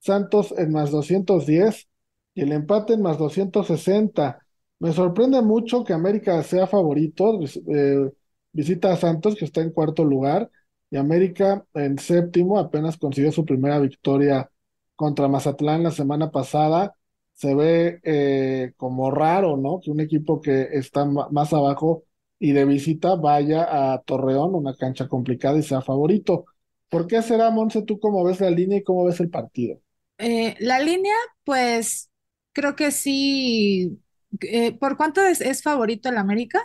Santos 0.00 0.52
en 0.58 0.72
más 0.72 0.90
210 0.90 1.88
y 2.34 2.42
el 2.42 2.52
empate 2.52 2.94
en 2.94 3.02
más 3.02 3.18
260. 3.18 4.38
Me 4.80 4.92
sorprende 4.92 5.40
mucho 5.42 5.84
que 5.84 5.92
América 5.94 6.42
sea 6.42 6.66
favorito. 6.66 7.38
eh, 7.68 8.10
visita 8.52 8.92
a 8.92 8.96
Santos, 8.96 9.36
que 9.36 9.44
está 9.44 9.60
en 9.62 9.70
cuarto 9.72 10.04
lugar, 10.04 10.50
y 10.90 10.96
América 10.96 11.64
en 11.74 11.98
séptimo, 11.98 12.58
apenas 12.58 12.96
consiguió 12.96 13.32
su 13.32 13.44
primera 13.44 13.78
victoria 13.78 14.50
contra 14.96 15.28
Mazatlán 15.28 15.82
la 15.82 15.90
semana 15.90 16.30
pasada. 16.30 16.94
Se 17.34 17.54
ve 17.54 18.00
eh, 18.02 18.72
como 18.76 19.10
raro, 19.10 19.56
¿no? 19.56 19.80
Que 19.80 19.90
un 19.90 20.00
equipo 20.00 20.40
que 20.40 20.68
está 20.72 21.04
más 21.04 21.52
abajo 21.52 22.04
y 22.38 22.52
de 22.52 22.64
visita 22.64 23.16
vaya 23.16 23.92
a 23.92 24.02
Torreón, 24.02 24.54
una 24.54 24.74
cancha 24.74 25.08
complicada, 25.08 25.58
y 25.58 25.62
sea 25.62 25.82
favorito. 25.82 26.46
¿Por 26.88 27.06
qué 27.06 27.22
será, 27.22 27.50
Monse? 27.50 27.82
¿Tú 27.82 28.00
cómo 28.00 28.24
ves 28.24 28.40
la 28.40 28.50
línea 28.50 28.78
y 28.78 28.82
cómo 28.82 29.04
ves 29.04 29.20
el 29.20 29.30
partido? 29.30 29.78
Eh, 30.18 30.56
la 30.60 30.80
línea, 30.80 31.14
pues 31.44 32.10
creo 32.52 32.74
que 32.74 32.90
sí. 32.90 34.00
Eh, 34.40 34.72
¿por 34.72 34.96
cuánto 34.96 35.22
es, 35.22 35.40
es 35.40 35.62
favorito 35.62 36.08
el 36.08 36.16
América? 36.16 36.60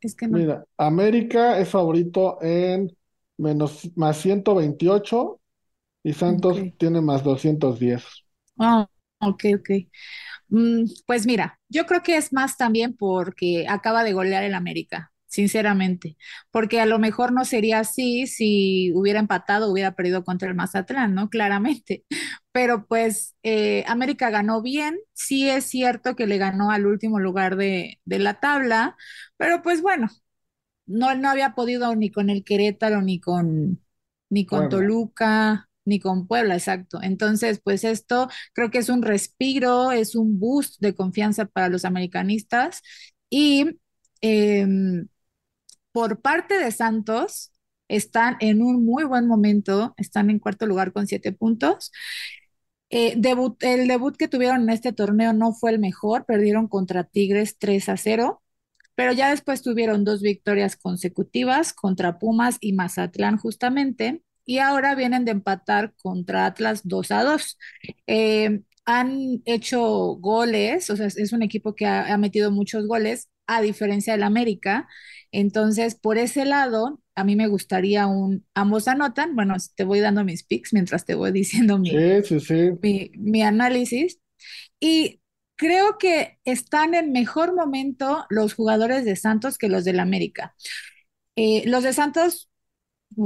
Es 0.00 0.14
que 0.14 0.26
no. 0.26 0.38
Mira, 0.38 0.64
América 0.76 1.58
es 1.58 1.68
favorito 1.68 2.38
en 2.42 2.90
menos 3.40 3.90
más 3.96 4.18
128 4.20 5.40
y. 6.04 6.14
Santos 6.14 6.58
tiene 6.78 7.00
más 7.02 7.24
210. 7.24 8.04
Ah, 8.58 8.88
ok, 9.20 9.44
ok. 9.56 9.70
Mm, 10.48 10.84
pues 11.06 11.26
mira, 11.26 11.60
yo 11.68 11.86
creo 11.86 12.02
que 12.02 12.16
es 12.16 12.32
más 12.32 12.56
también 12.56 12.96
porque 12.96 13.66
acaba 13.68 14.04
de 14.04 14.12
golear 14.14 14.44
el 14.44 14.54
América, 14.54 15.12
sinceramente, 15.26 16.16
porque 16.50 16.80
a 16.80 16.86
lo 16.86 16.98
mejor 16.98 17.32
no 17.32 17.44
sería 17.44 17.80
así 17.80 18.26
si 18.26 18.92
hubiera 18.94 19.20
empatado, 19.20 19.70
hubiera 19.72 19.94
perdido 19.96 20.24
contra 20.24 20.48
el 20.48 20.54
Mazatlán, 20.56 21.14
¿no? 21.14 21.30
Claramente. 21.30 22.04
Pero 22.52 22.86
pues 22.86 23.36
eh, 23.44 23.84
América 23.88 24.30
ganó 24.30 24.62
bien, 24.62 24.98
sí 25.14 25.48
es 25.50 25.66
cierto 25.66 26.16
que 26.16 26.26
le 26.26 26.38
ganó 26.38 26.70
al 26.72 26.86
último 26.86 27.20
lugar 27.20 27.56
de, 27.56 28.00
de 28.06 28.18
la 28.20 28.40
tabla, 28.40 28.96
pero 29.36 29.62
pues 29.62 29.82
bueno, 29.82 30.08
no, 30.90 31.14
no 31.14 31.30
había 31.30 31.54
podido 31.54 31.94
ni 31.94 32.10
con 32.10 32.30
el 32.30 32.44
Querétaro, 32.44 33.02
ni 33.02 33.20
con, 33.20 33.80
ni 34.28 34.46
con 34.46 34.68
Puebla. 34.68 34.76
Toluca, 34.76 35.70
ni 35.84 36.00
con 36.00 36.26
Puebla, 36.26 36.54
exacto. 36.54 37.00
Entonces, 37.02 37.60
pues 37.62 37.84
esto 37.84 38.28
creo 38.54 38.70
que 38.70 38.78
es 38.78 38.88
un 38.88 39.02
respiro, 39.02 39.92
es 39.92 40.14
un 40.14 40.38
boost 40.38 40.80
de 40.80 40.94
confianza 40.94 41.46
para 41.46 41.68
los 41.68 41.84
americanistas. 41.84 42.82
Y 43.30 43.78
em, 44.20 45.08
por 45.92 46.20
parte 46.20 46.58
de 46.58 46.70
Santos, 46.72 47.52
están 47.88 48.36
en 48.40 48.62
un 48.62 48.84
muy 48.84 49.04
buen 49.04 49.26
momento, 49.26 49.94
están 49.96 50.30
en 50.30 50.38
cuarto 50.38 50.66
lugar 50.66 50.92
con 50.92 51.06
siete 51.06 51.32
puntos. 51.32 51.92
Eh, 52.90 53.14
debut, 53.16 53.62
el 53.62 53.88
debut 53.88 54.16
que 54.16 54.28
tuvieron 54.28 54.62
en 54.62 54.70
este 54.70 54.92
torneo 54.92 55.32
no 55.32 55.52
fue 55.52 55.70
el 55.72 55.78
mejor, 55.78 56.24
perdieron 56.26 56.68
contra 56.68 57.04
Tigres 57.04 57.56
3 57.58 57.88
a 57.88 57.96
cero 57.96 58.42
pero 59.00 59.14
ya 59.14 59.30
después 59.30 59.62
tuvieron 59.62 60.04
dos 60.04 60.20
victorias 60.20 60.76
consecutivas 60.76 61.72
contra 61.72 62.18
Pumas 62.18 62.58
y 62.60 62.74
Mazatlán 62.74 63.38
justamente, 63.38 64.22
y 64.44 64.58
ahora 64.58 64.94
vienen 64.94 65.24
de 65.24 65.30
empatar 65.30 65.94
contra 66.02 66.44
Atlas 66.44 66.82
2 66.84 67.10
a 67.10 67.24
2. 67.24 67.58
Eh, 68.06 68.60
han 68.84 69.40
hecho 69.46 69.80
goles, 70.20 70.90
o 70.90 70.96
sea, 70.96 71.06
es, 71.06 71.32
un 71.32 71.42
equipo 71.42 71.74
que 71.74 71.86
ha, 71.86 72.12
ha, 72.12 72.18
metido 72.18 72.50
muchos 72.50 72.86
goles, 72.86 73.30
a 73.46 73.62
diferencia 73.62 74.12
del 74.12 74.22
América. 74.22 74.86
Entonces, 75.32 75.94
por 75.94 76.18
ese 76.18 76.44
lado, 76.44 77.00
a 77.14 77.24
mí 77.24 77.36
me 77.36 77.48
gustaría 77.48 78.06
un, 78.06 78.44
ambos 78.52 78.86
anotan, 78.86 79.34
bueno, 79.34 79.54
te 79.76 79.84
voy 79.84 80.00
dando 80.00 80.24
mis 80.24 80.44
picks 80.44 80.74
mientras 80.74 81.06
te 81.06 81.14
voy 81.14 81.32
diciendo 81.32 81.78
mi, 81.78 81.88
Sí, 81.88 82.22
sí, 82.24 82.40
sí. 82.40 82.70
mi, 82.82 83.12
mi 83.16 83.42
análisis. 83.42 84.20
Y 84.78 85.22
creo 85.60 85.98
que 85.98 86.38
están 86.44 86.94
en 86.94 87.12
mejor 87.12 87.54
momento 87.54 88.24
los 88.30 88.54
jugadores 88.54 89.04
de 89.04 89.14
Santos 89.14 89.58
que 89.58 89.68
los 89.68 89.84
del 89.84 90.00
América. 90.00 90.54
Eh, 91.36 91.64
los 91.66 91.82
de 91.84 91.92
Santos, 91.92 92.50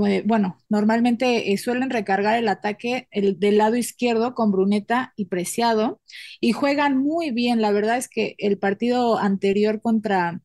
eh, 0.05 0.25
bueno, 0.27 0.59
normalmente 0.69 1.53
eh, 1.53 1.59
suelen 1.59 1.91
recargar 1.91 2.37
el 2.37 2.49
ataque 2.49 3.07
el, 3.13 3.39
del 3.39 3.59
lado 3.59 3.77
izquierdo 3.77 4.35
con 4.35 4.51
Bruneta 4.51 5.13
y 5.17 5.27
Preciado 5.27 6.01
y 6.41 6.51
juegan 6.51 6.99
muy 6.99 7.31
bien. 7.31 7.63
La 7.63 7.71
verdad 7.71 7.99
es 7.99 8.09
que 8.09 8.35
el 8.39 8.59
partido 8.59 9.17
anterior 9.17 9.81
contra 9.81 10.41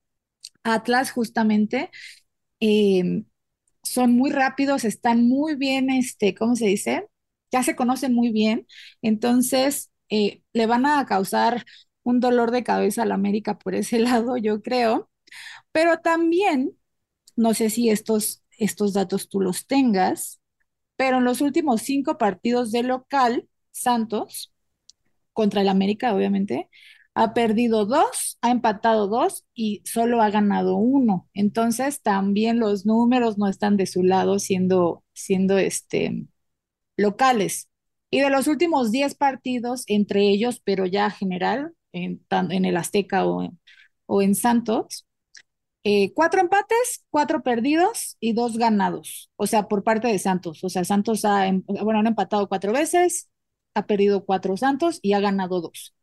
Atlas, 0.63 1.09
justamente, 1.11 1.89
son 3.83 4.11
muy 4.13 4.29
rápidos, 4.31 4.85
están 4.85 5.27
muy 5.27 5.55
bien, 5.55 5.89
este, 5.89 6.35
¿cómo 6.35 6.55
se 6.55 6.67
dice? 6.67 7.07
Ya 7.51 7.63
se 7.63 7.75
conocen 7.75 8.13
muy 8.13 8.31
bien, 8.31 8.67
entonces 9.01 9.89
eh, 10.09 10.41
le 10.53 10.65
van 10.67 10.85
a 10.85 11.05
causar 11.05 11.65
un 12.03 12.19
dolor 12.19 12.51
de 12.51 12.63
cabeza 12.63 13.03
al 13.03 13.11
América 13.11 13.59
por 13.59 13.75
ese 13.75 13.99
lado, 13.99 14.37
yo 14.37 14.61
creo. 14.61 15.09
Pero 15.71 15.99
también, 15.99 16.77
no 17.35 17.53
sé 17.53 17.69
si 17.69 17.89
estos, 17.89 18.43
estos 18.57 18.93
datos 18.93 19.29
tú 19.29 19.41
los 19.41 19.67
tengas, 19.67 20.41
pero 20.97 21.17
en 21.19 21.25
los 21.25 21.41
últimos 21.41 21.81
cinco 21.83 22.17
partidos 22.17 22.71
de 22.71 22.83
local, 22.83 23.49
Santos, 23.71 24.53
contra 25.33 25.61
el 25.61 25.69
América, 25.69 26.13
obviamente, 26.15 26.69
ha 27.15 27.33
perdido 27.33 27.85
dos, 27.85 28.37
ha 28.41 28.51
empatado 28.51 29.07
dos 29.07 29.45
y 29.53 29.81
solo 29.85 30.21
ha 30.21 30.29
ganado 30.29 30.75
uno. 30.75 31.27
Entonces 31.33 32.01
también 32.01 32.59
los 32.59 32.85
números 32.85 33.37
no 33.37 33.47
están 33.47 33.77
de 33.77 33.85
su 33.87 34.03
lado 34.03 34.39
siendo, 34.39 35.03
siendo 35.13 35.57
este, 35.57 36.27
locales. 36.97 37.68
Y 38.11 38.21
de 38.21 38.29
los 38.29 38.47
últimos 38.47 38.91
10 38.91 39.15
partidos, 39.15 39.83
entre 39.87 40.29
ellos, 40.29 40.61
pero 40.63 40.85
ya 40.85 41.09
general, 41.11 41.73
en, 41.93 42.25
en 42.31 42.65
el 42.65 42.77
Azteca 42.77 43.25
o, 43.27 43.51
o 44.07 44.21
en 44.21 44.35
Santos, 44.35 45.05
eh, 45.83 46.13
cuatro 46.13 46.41
empates, 46.41 47.05
cuatro 47.09 47.41
perdidos 47.43 48.17
y 48.19 48.33
dos 48.33 48.57
ganados. 48.57 49.29
O 49.37 49.47
sea, 49.47 49.67
por 49.67 49.83
parte 49.83 50.07
de 50.07 50.19
Santos. 50.19 50.63
O 50.63 50.69
sea, 50.69 50.83
Santos 50.85 51.25
ha, 51.25 51.47
em, 51.47 51.63
bueno, 51.67 51.99
han 51.99 52.07
empatado 52.07 52.47
cuatro 52.49 52.73
veces, 52.73 53.29
ha 53.75 53.85
perdido 53.87 54.25
cuatro 54.25 54.57
Santos 54.57 54.99
y 55.01 55.13
ha 55.13 55.19
ganado 55.19 55.61
dos. 55.61 55.93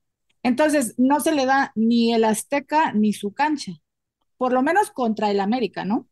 Entonces, 0.42 0.94
no 0.98 1.20
se 1.20 1.32
le 1.32 1.46
da 1.46 1.72
ni 1.74 2.14
el 2.14 2.24
Azteca 2.24 2.92
ni 2.92 3.12
su 3.12 3.32
cancha, 3.34 3.72
por 4.38 4.52
lo 4.52 4.62
menos 4.62 4.90
contra 4.92 5.30
el 5.30 5.40
América, 5.40 5.84
¿no? 5.84 6.08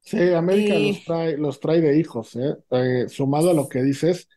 Sí, 0.00 0.32
América 0.34 0.78
los 0.78 1.00
Eh, 1.00 1.04
trae, 1.04 1.36
los 1.38 1.60
trae 1.60 1.80
de 1.80 1.98
hijos, 1.98 2.34
¿eh? 2.36 2.56
Eh, 2.70 3.08
sumado 3.08 3.50
a 3.50 3.54
lo 3.54 3.68
que 3.68 3.82
dices, 3.82 4.28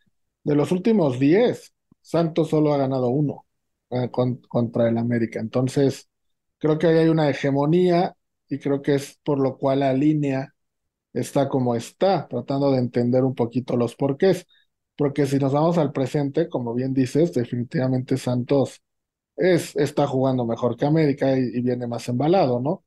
de 0.46 0.54
los 0.56 0.72
últimos 0.72 1.18
10, 1.18 1.74
Santos 2.00 2.50
solo 2.50 2.72
ha 2.74 2.78
ganado 2.78 3.08
uno 3.08 3.46
eh, 3.90 4.10
con- 4.10 4.38
contra 4.48 4.88
el 4.88 4.98
América. 4.98 5.40
Entonces, 5.40 6.08
creo 6.58 6.78
que 6.78 6.86
ahí 6.88 6.98
hay 6.98 7.08
una 7.08 7.28
hegemonía 7.30 8.16
y 8.48 8.58
creo 8.58 8.82
que 8.82 8.94
es 8.96 9.18
por 9.24 9.38
lo 9.40 9.58
cual 9.58 9.80
la 9.80 9.92
línea 9.92 10.54
está 11.12 11.48
como 11.48 11.74
está, 11.74 12.28
tratando 12.28 12.72
de 12.72 12.78
entender 12.78 13.24
un 13.24 13.34
poquito 13.34 13.76
los 13.76 13.96
porqués. 13.96 14.46
Porque 14.96 15.26
si 15.26 15.38
nos 15.38 15.52
vamos 15.52 15.78
al 15.78 15.92
presente, 15.92 16.48
como 16.48 16.74
bien 16.74 16.94
dices, 16.94 17.32
definitivamente 17.34 18.16
Santos 18.18 18.82
es, 19.36 19.76
está 19.76 20.06
jugando 20.06 20.46
mejor 20.46 20.76
que 20.76 20.86
América 20.86 21.38
y, 21.38 21.42
y 21.54 21.62
viene 21.62 21.86
más 21.88 22.08
embalado, 22.08 22.60
¿no? 22.60 22.84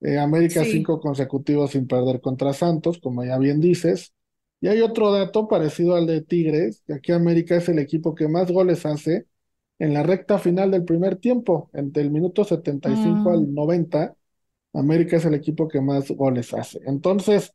Eh, 0.00 0.18
América 0.18 0.64
sí. 0.64 0.66
cinco 0.66 1.00
consecutivos 1.00 1.72
sin 1.72 1.86
perder 1.88 2.20
contra 2.20 2.52
Santos, 2.52 2.98
como 3.00 3.24
ya 3.24 3.38
bien 3.38 3.60
dices. 3.60 4.14
Y 4.64 4.68
hay 4.68 4.80
otro 4.80 5.12
dato 5.12 5.46
parecido 5.46 5.94
al 5.94 6.06
de 6.06 6.22
Tigres, 6.22 6.82
que 6.86 6.94
aquí 6.94 7.12
América 7.12 7.56
es 7.56 7.68
el 7.68 7.78
equipo 7.78 8.14
que 8.14 8.28
más 8.28 8.50
goles 8.50 8.86
hace 8.86 9.26
en 9.78 9.92
la 9.94 10.02
recta 10.02 10.38
final 10.38 10.70
del 10.70 10.84
primer 10.86 11.16
tiempo, 11.16 11.70
entre 11.74 12.02
el 12.02 12.10
minuto 12.10 12.44
75 12.44 13.30
Mm, 13.30 13.32
al 13.32 13.52
90, 13.54 14.16
América 14.72 15.16
es 15.18 15.24
el 15.26 15.34
equipo 15.34 15.68
que 15.68 15.80
más 15.82 16.10
goles 16.12 16.54
hace. 16.54 16.80
Entonces, 16.86 17.52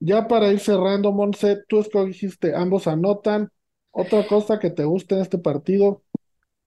ya 0.00 0.28
para 0.28 0.52
ir 0.52 0.60
cerrando, 0.60 1.12
Monse, 1.12 1.58
tú 1.68 1.80
escogiste, 1.80 2.54
ambos 2.56 2.86
anotan. 2.88 3.50
Otra 3.92 4.26
cosa 4.26 4.58
que 4.60 4.70
te 4.70 4.84
guste 4.84 5.16
en 5.16 5.22
este 5.22 5.38
partido, 5.38 6.04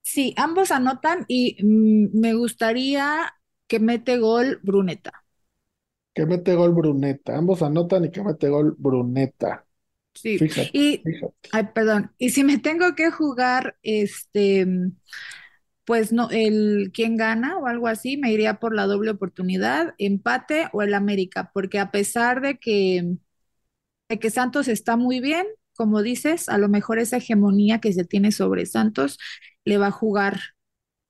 sí, 0.01 0.33
ambos 0.37 0.71
anotan 0.71 1.25
y 1.27 1.57
mm, 1.63 2.19
me 2.19 2.33
gustaría 2.33 3.33
que 3.67 3.79
mete 3.79 4.17
gol 4.19 4.59
Bruneta. 4.63 5.25
que 6.13 6.25
mete 6.25 6.55
gol 6.55 6.73
Bruneta. 6.73 7.37
Ambos 7.37 7.61
anotan 7.61 8.05
y 8.05 8.11
que 8.11 8.23
mete 8.23 8.49
gol 8.49 8.75
Bruneta. 8.77 9.64
Sí, 10.15 10.41
Fíjate, 10.41 10.71
y, 10.73 11.03
fíjate. 11.03 11.49
ay, 11.51 11.69
perdón, 11.73 12.13
y 12.17 12.29
si 12.31 12.43
me 12.43 12.57
tengo 12.57 12.95
que 12.95 13.11
jugar, 13.11 13.77
este, 13.83 14.65
pues 15.85 16.11
no, 16.11 16.29
el 16.31 16.91
quién 16.93 17.15
gana 17.17 17.57
o 17.57 17.67
algo 17.67 17.87
así, 17.87 18.17
me 18.17 18.31
iría 18.31 18.55
por 18.59 18.75
la 18.75 18.85
doble 18.87 19.11
oportunidad, 19.11 19.93
empate 19.99 20.67
o 20.73 20.81
el 20.81 20.93
América, 20.95 21.51
porque 21.53 21.79
a 21.79 21.91
pesar 21.91 22.41
de 22.41 22.57
que, 22.57 23.17
de 24.09 24.19
que 24.19 24.29
Santos 24.31 24.67
está 24.67 24.97
muy 24.97 25.19
bien, 25.21 25.45
como 25.75 26.01
dices, 26.03 26.49
a 26.49 26.57
lo 26.57 26.69
mejor 26.69 26.99
esa 26.99 27.17
hegemonía 27.17 27.81
que 27.81 27.93
se 27.93 28.05
tiene 28.05 28.31
sobre 28.31 28.65
Santos 28.65 29.17
le 29.65 29.77
va 29.77 29.87
a 29.87 29.91
jugar 29.91 30.39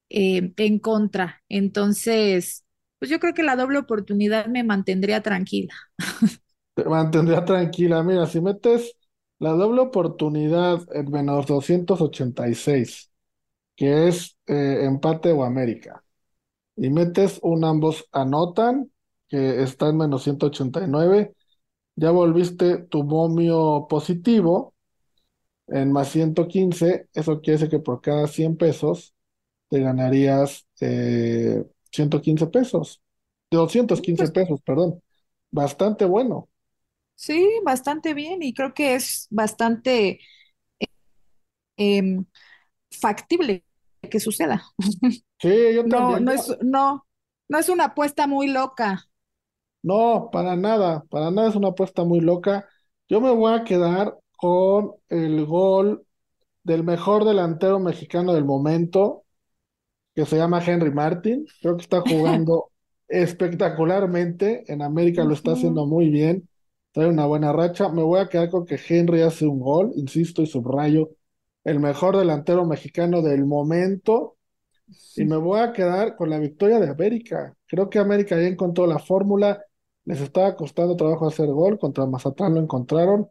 eh, 0.10 0.54
en 0.58 0.80
contra. 0.80 1.44
Entonces, 1.50 2.66
pues 3.00 3.12
yo 3.12 3.20
creo 3.20 3.34
que 3.36 3.44
la 3.44 3.56
doble 3.58 3.80
oportunidad 3.80 4.48
me 4.48 4.64
mantendría 4.66 5.22
tranquila. 5.24 5.74
Te 6.76 6.84
mantendría 6.86 7.46
tranquila. 7.46 8.04
Mira, 8.04 8.26
si 8.28 8.42
metes 8.42 8.98
la 9.40 9.52
doble 9.52 9.82
oportunidad 9.82 10.82
en 10.94 11.12
menos 11.12 11.46
286, 11.48 13.12
que 13.76 14.08
es 14.10 14.38
eh, 14.48 14.82
empate 14.86 15.32
o 15.34 15.44
América, 15.44 16.04
y 16.78 16.90
metes 16.92 17.40
un 17.44 17.66
ambos 17.66 18.08
anotan, 18.14 18.92
que 19.30 19.64
está 19.64 19.90
en 19.90 19.98
menos 19.98 20.24
189, 20.24 21.36
ya 21.96 22.12
volviste 22.12 22.80
tu 22.80 23.04
momio 23.04 23.88
positivo 23.90 24.76
en 25.68 25.92
más 25.92 26.10
115. 26.10 27.10
Eso 27.14 27.42
quiere 27.42 27.60
decir 27.60 27.70
que 27.72 27.80
por 27.80 28.02
cada 28.02 28.28
100 28.28 28.58
pesos 28.58 29.14
te 29.70 29.82
ganarías 29.82 30.68
eh, 30.82 31.66
115 31.92 32.48
pesos, 32.48 33.02
doscientos 33.52 34.02
quince 34.02 34.24
Pues 34.26 34.32
pesos, 34.34 34.62
perdón. 34.64 35.02
Bastante 35.52 36.06
bueno. 36.06 36.50
Sí, 37.16 37.48
bastante 37.66 38.14
bien 38.14 38.42
y 38.44 38.54
creo 38.54 38.74
que 38.74 38.96
es 38.96 39.28
bastante 39.30 40.20
em, 41.78 42.26
factible 42.92 43.66
que 44.12 44.20
suceda. 44.20 44.64
Sí, 45.40 45.74
yo 45.74 45.88
No, 45.88 45.88
también. 45.88 46.22
no 46.22 46.32
es, 46.34 46.52
no, 46.62 47.08
no 47.50 47.60
es 47.60 47.70
una 47.70 47.86
apuesta 47.86 48.28
muy 48.28 48.48
loca. 48.48 49.08
No, 49.84 50.30
para 50.32 50.56
nada, 50.56 51.06
para 51.10 51.30
nada 51.32 51.50
es 51.50 51.56
una 51.56 51.70
apuesta 51.70 52.04
muy 52.04 52.20
loca. 52.20 52.68
Yo 53.08 53.22
me 53.22 53.32
voy 53.32 53.54
a 53.54 53.64
quedar 53.64 54.18
con 54.38 54.94
el 55.10 55.46
gol 55.46 56.06
del 56.64 56.84
mejor 56.84 57.26
delantero 57.26 57.80
mexicano 57.80 58.34
del 58.34 58.46
momento, 58.46 59.26
que 60.16 60.26
se 60.26 60.38
llama 60.38 60.64
Henry 60.66 60.92
Martin. 60.92 61.46
Creo 61.62 61.78
que 61.78 61.84
está 61.84 62.02
jugando 62.02 62.72
espectacularmente. 63.10 64.66
En 64.72 64.82
América 64.84 65.26
lo 65.26 65.34
está 65.36 65.54
haciendo 65.54 65.86
muy 65.88 66.10
bien. 66.10 66.50
Trae 66.96 67.08
una 67.10 67.28
buena 67.28 67.54
racha. 67.54 67.90
Me 67.90 68.04
voy 68.04 68.22
a 68.22 68.30
quedar 68.30 68.50
con 68.52 68.66
que 68.66 68.80
Henry 68.90 69.22
hace 69.24 69.48
un 69.48 69.62
gol, 69.62 69.94
insisto 69.98 70.44
y 70.44 70.48
subrayo, 70.48 71.12
el 71.66 71.80
mejor 71.82 72.18
delantero 72.18 72.66
mexicano 72.66 73.22
del 73.24 73.46
momento. 73.46 74.38
Y 75.16 75.26
me 75.26 75.38
voy 75.38 75.60
a 75.62 75.74
quedar 75.74 76.16
con 76.18 76.30
la 76.32 76.40
victoria 76.40 76.80
de 76.80 76.90
América. 76.90 77.56
Creo 77.68 77.90
que 77.90 78.00
América 78.00 78.38
ya 78.38 78.48
encontró 78.48 78.88
la 78.88 79.00
fórmula. 79.00 79.64
Les 80.06 80.22
estaba 80.22 80.56
costando 80.56 80.96
trabajo 80.98 81.28
hacer 81.28 81.48
gol. 81.50 81.80
Contra 81.80 82.06
Mazatlán 82.08 82.56
lo 82.56 82.62
encontraron. 82.62 83.30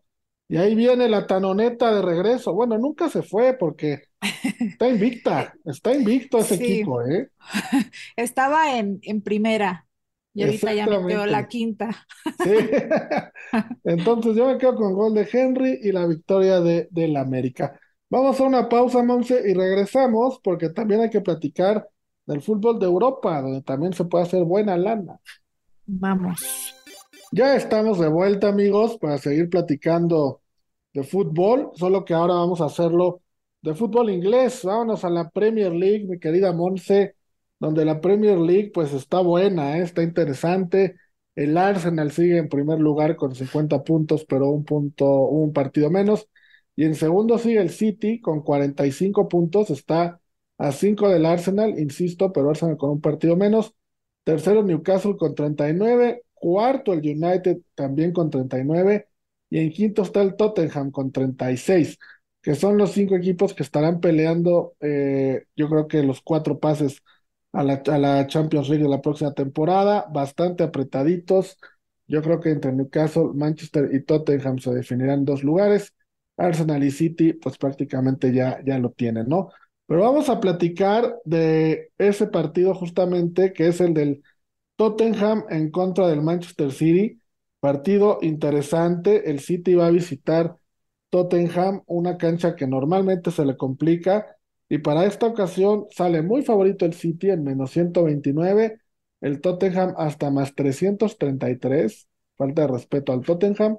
Y 0.48 0.58
ahí 0.58 0.74
viene 0.76 1.08
la 1.08 1.26
tanoneta 1.26 1.94
de 1.94 2.02
regreso. 2.02 2.54
Bueno, 2.54 2.78
nunca 2.78 3.08
se 3.10 3.22
fue 3.22 3.54
porque 3.54 4.04
está 4.72 4.88
invicta. 4.88 5.54
Está 5.64 5.94
invicto 5.94 6.40
ese 6.40 6.56
Sí, 6.56 6.56
equipo, 6.56 7.02
¿eh? 7.02 7.30
estaba 8.16 8.78
en, 8.78 9.00
en 9.02 9.22
primera 9.22 9.83
y 10.34 10.42
ahorita 10.42 10.74
ya 10.74 10.86
metió 10.86 11.24
la 11.26 11.46
quinta. 11.46 11.90
Sí. 12.42 12.52
Entonces 13.84 14.34
yo 14.34 14.48
me 14.48 14.58
quedo 14.58 14.74
con 14.74 14.92
gol 14.92 15.14
de 15.14 15.28
Henry 15.32 15.78
y 15.82 15.92
la 15.92 16.06
victoria 16.06 16.60
de, 16.60 16.88
del 16.90 17.16
América. 17.16 17.78
Vamos 18.10 18.40
a 18.40 18.44
una 18.44 18.68
pausa, 18.68 19.02
Monse, 19.02 19.42
y 19.48 19.54
regresamos 19.54 20.40
porque 20.42 20.70
también 20.70 21.02
hay 21.02 21.10
que 21.10 21.20
platicar 21.20 21.88
del 22.26 22.42
fútbol 22.42 22.78
de 22.78 22.86
Europa, 22.86 23.40
donde 23.40 23.62
también 23.62 23.92
se 23.92 24.04
puede 24.04 24.24
hacer 24.24 24.44
buena 24.44 24.76
lana. 24.76 25.20
Vamos. 25.86 26.40
Ya 27.30 27.54
estamos 27.56 27.98
de 27.98 28.08
vuelta, 28.08 28.48
amigos, 28.48 28.98
para 28.98 29.18
seguir 29.18 29.48
platicando 29.48 30.42
de 30.92 31.04
fútbol, 31.04 31.70
solo 31.74 32.04
que 32.04 32.14
ahora 32.14 32.34
vamos 32.34 32.60
a 32.60 32.66
hacerlo 32.66 33.22
de 33.62 33.74
fútbol 33.74 34.10
inglés. 34.10 34.64
Vámonos 34.64 35.04
a 35.04 35.10
la 35.10 35.30
Premier 35.30 35.72
League, 35.72 36.06
mi 36.06 36.18
querida 36.18 36.52
Monse, 36.52 37.16
donde 37.64 37.84
la 37.86 38.00
Premier 38.00 38.38
League 38.38 38.70
pues 38.74 38.92
está 38.92 39.20
buena, 39.20 39.78
¿eh? 39.78 39.82
Está 39.82 40.02
interesante. 40.02 40.96
El 41.34 41.56
Arsenal 41.56 42.12
sigue 42.12 42.36
en 42.38 42.48
primer 42.48 42.78
lugar 42.78 43.16
con 43.16 43.34
50 43.34 43.82
puntos, 43.84 44.24
pero 44.26 44.50
un 44.50 44.64
punto, 44.64 45.06
un 45.06 45.52
partido 45.52 45.90
menos. 45.90 46.28
Y 46.76 46.84
en 46.84 46.94
segundo 46.94 47.38
sigue 47.38 47.60
el 47.60 47.70
City 47.70 48.20
con 48.20 48.42
45 48.42 49.28
puntos, 49.28 49.70
está 49.70 50.20
a 50.58 50.72
5 50.72 51.08
del 51.08 51.24
Arsenal, 51.26 51.78
insisto, 51.78 52.32
pero 52.32 52.50
Arsenal 52.50 52.76
con 52.76 52.90
un 52.90 53.00
partido 53.00 53.36
menos. 53.36 53.74
Tercero 54.24 54.62
Newcastle 54.62 55.16
con 55.16 55.34
39. 55.34 56.22
Cuarto 56.34 56.92
el 56.92 56.98
United 57.00 57.58
también 57.74 58.12
con 58.12 58.28
39. 58.30 59.08
Y 59.50 59.58
en 59.58 59.70
quinto 59.70 60.02
está 60.02 60.20
el 60.22 60.36
Tottenham 60.36 60.90
con 60.90 61.12
36, 61.12 61.98
que 62.42 62.54
son 62.54 62.76
los 62.76 62.92
cinco 62.92 63.16
equipos 63.16 63.54
que 63.54 63.62
estarán 63.62 64.00
peleando, 64.00 64.74
eh, 64.80 65.44
yo 65.56 65.68
creo 65.68 65.88
que 65.88 66.02
los 66.02 66.20
cuatro 66.22 66.58
pases 66.58 67.02
a 67.54 67.62
la, 67.62 67.82
a 67.86 67.98
la 67.98 68.26
Champions 68.26 68.68
League 68.68 68.82
de 68.84 68.90
la 68.90 69.00
próxima 69.00 69.32
temporada, 69.32 70.06
bastante 70.12 70.64
apretaditos. 70.64 71.56
Yo 72.06 72.20
creo 72.22 72.40
que 72.40 72.50
entre 72.50 72.72
Newcastle, 72.72 73.30
Manchester 73.34 73.88
y 73.94 74.04
Tottenham 74.04 74.58
se 74.58 74.74
definirán 74.74 75.24
dos 75.24 75.42
lugares. 75.42 75.94
Arsenal 76.36 76.82
y 76.82 76.90
City, 76.90 77.32
pues 77.34 77.56
prácticamente 77.58 78.32
ya, 78.32 78.60
ya 78.64 78.78
lo 78.78 78.90
tienen, 78.90 79.28
¿no? 79.28 79.50
Pero 79.86 80.00
vamos 80.00 80.28
a 80.28 80.40
platicar 80.40 81.16
de 81.24 81.92
ese 81.98 82.26
partido 82.26 82.74
justamente, 82.74 83.52
que 83.52 83.68
es 83.68 83.80
el 83.80 83.94
del 83.94 84.22
Tottenham 84.76 85.44
en 85.50 85.70
contra 85.70 86.08
del 86.08 86.22
Manchester 86.22 86.72
City. 86.72 87.20
Partido 87.60 88.18
interesante. 88.22 89.30
El 89.30 89.40
City 89.40 89.74
va 89.74 89.86
a 89.86 89.90
visitar 89.90 90.56
Tottenham, 91.10 91.82
una 91.86 92.16
cancha 92.18 92.56
que 92.56 92.66
normalmente 92.66 93.30
se 93.30 93.44
le 93.44 93.56
complica. 93.56 94.36
Y 94.68 94.78
para 94.78 95.04
esta 95.04 95.26
ocasión 95.26 95.86
sale 95.90 96.22
muy 96.22 96.42
favorito 96.42 96.84
el 96.86 96.94
City 96.94 97.30
en 97.30 97.44
menos 97.44 97.70
129, 97.72 98.78
el 99.20 99.40
Tottenham 99.40 99.94
hasta 99.96 100.30
más 100.30 100.54
333, 100.54 102.08
falta 102.36 102.62
de 102.62 102.68
respeto 102.68 103.12
al 103.12 103.20
Tottenham, 103.22 103.78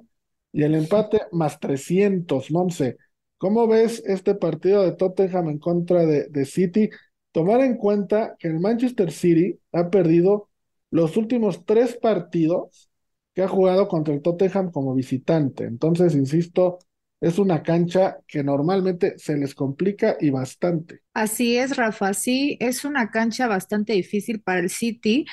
y 0.52 0.62
el 0.62 0.74
empate 0.74 1.22
más 1.32 1.60
300, 1.60 2.50
Monse. 2.50 2.96
¿Cómo 3.38 3.66
ves 3.66 4.02
este 4.06 4.34
partido 4.34 4.82
de 4.82 4.92
Tottenham 4.92 5.50
en 5.50 5.58
contra 5.58 6.06
de, 6.06 6.28
de 6.28 6.44
City? 6.46 6.88
Tomar 7.32 7.60
en 7.60 7.76
cuenta 7.76 8.34
que 8.38 8.48
el 8.48 8.60
Manchester 8.60 9.12
City 9.12 9.58
ha 9.72 9.90
perdido 9.90 10.48
los 10.90 11.16
últimos 11.16 11.64
tres 11.66 11.96
partidos 11.96 12.90
que 13.34 13.42
ha 13.42 13.48
jugado 13.48 13.86
contra 13.88 14.14
el 14.14 14.22
Tottenham 14.22 14.70
como 14.70 14.94
visitante. 14.94 15.64
Entonces, 15.64 16.14
insisto, 16.14 16.78
es 17.20 17.38
una 17.38 17.62
cancha 17.62 18.18
que 18.26 18.42
normalmente 18.44 19.18
se 19.18 19.36
les 19.36 19.54
complica 19.54 20.16
y 20.20 20.30
bastante. 20.30 21.02
Así 21.14 21.56
es, 21.56 21.76
Rafa, 21.76 22.12
sí, 22.14 22.58
es 22.60 22.84
una 22.84 23.10
cancha 23.10 23.46
bastante 23.46 23.94
difícil 23.94 24.42
para 24.42 24.60
el 24.60 24.68
City 24.70 25.24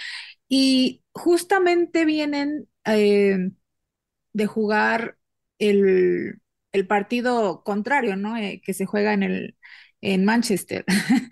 y 0.49 1.03
justamente 1.13 2.05
vienen 2.05 2.69
eh, 2.85 3.51
de 4.33 4.47
jugar 4.47 5.17
el, 5.59 6.41
el 6.73 6.87
partido 6.87 7.63
contrario, 7.63 8.15
¿no? 8.17 8.37
Eh, 8.37 8.61
que 8.65 8.73
se 8.73 8.85
juega 8.85 9.13
en 9.13 9.23
el 9.23 9.57
en 10.01 10.25
Manchester. 10.25 10.85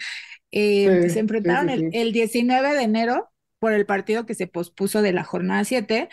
Eh, 0.54 0.98
Sí, 1.02 1.10
se 1.10 1.20
enfrentaron 1.20 1.70
sí, 1.72 1.72
el, 1.72 1.88
el 1.92 2.12
19 2.14 2.74
de 2.76 2.84
enero 2.84 3.32
por 3.60 3.74
el 3.74 3.86
partido 3.86 4.26
que 4.26 4.36
se 4.36 4.48
pospuso 4.48 5.02
de 5.02 5.14
la 5.14 5.24
jornada 5.24 5.64
7 5.66 6.10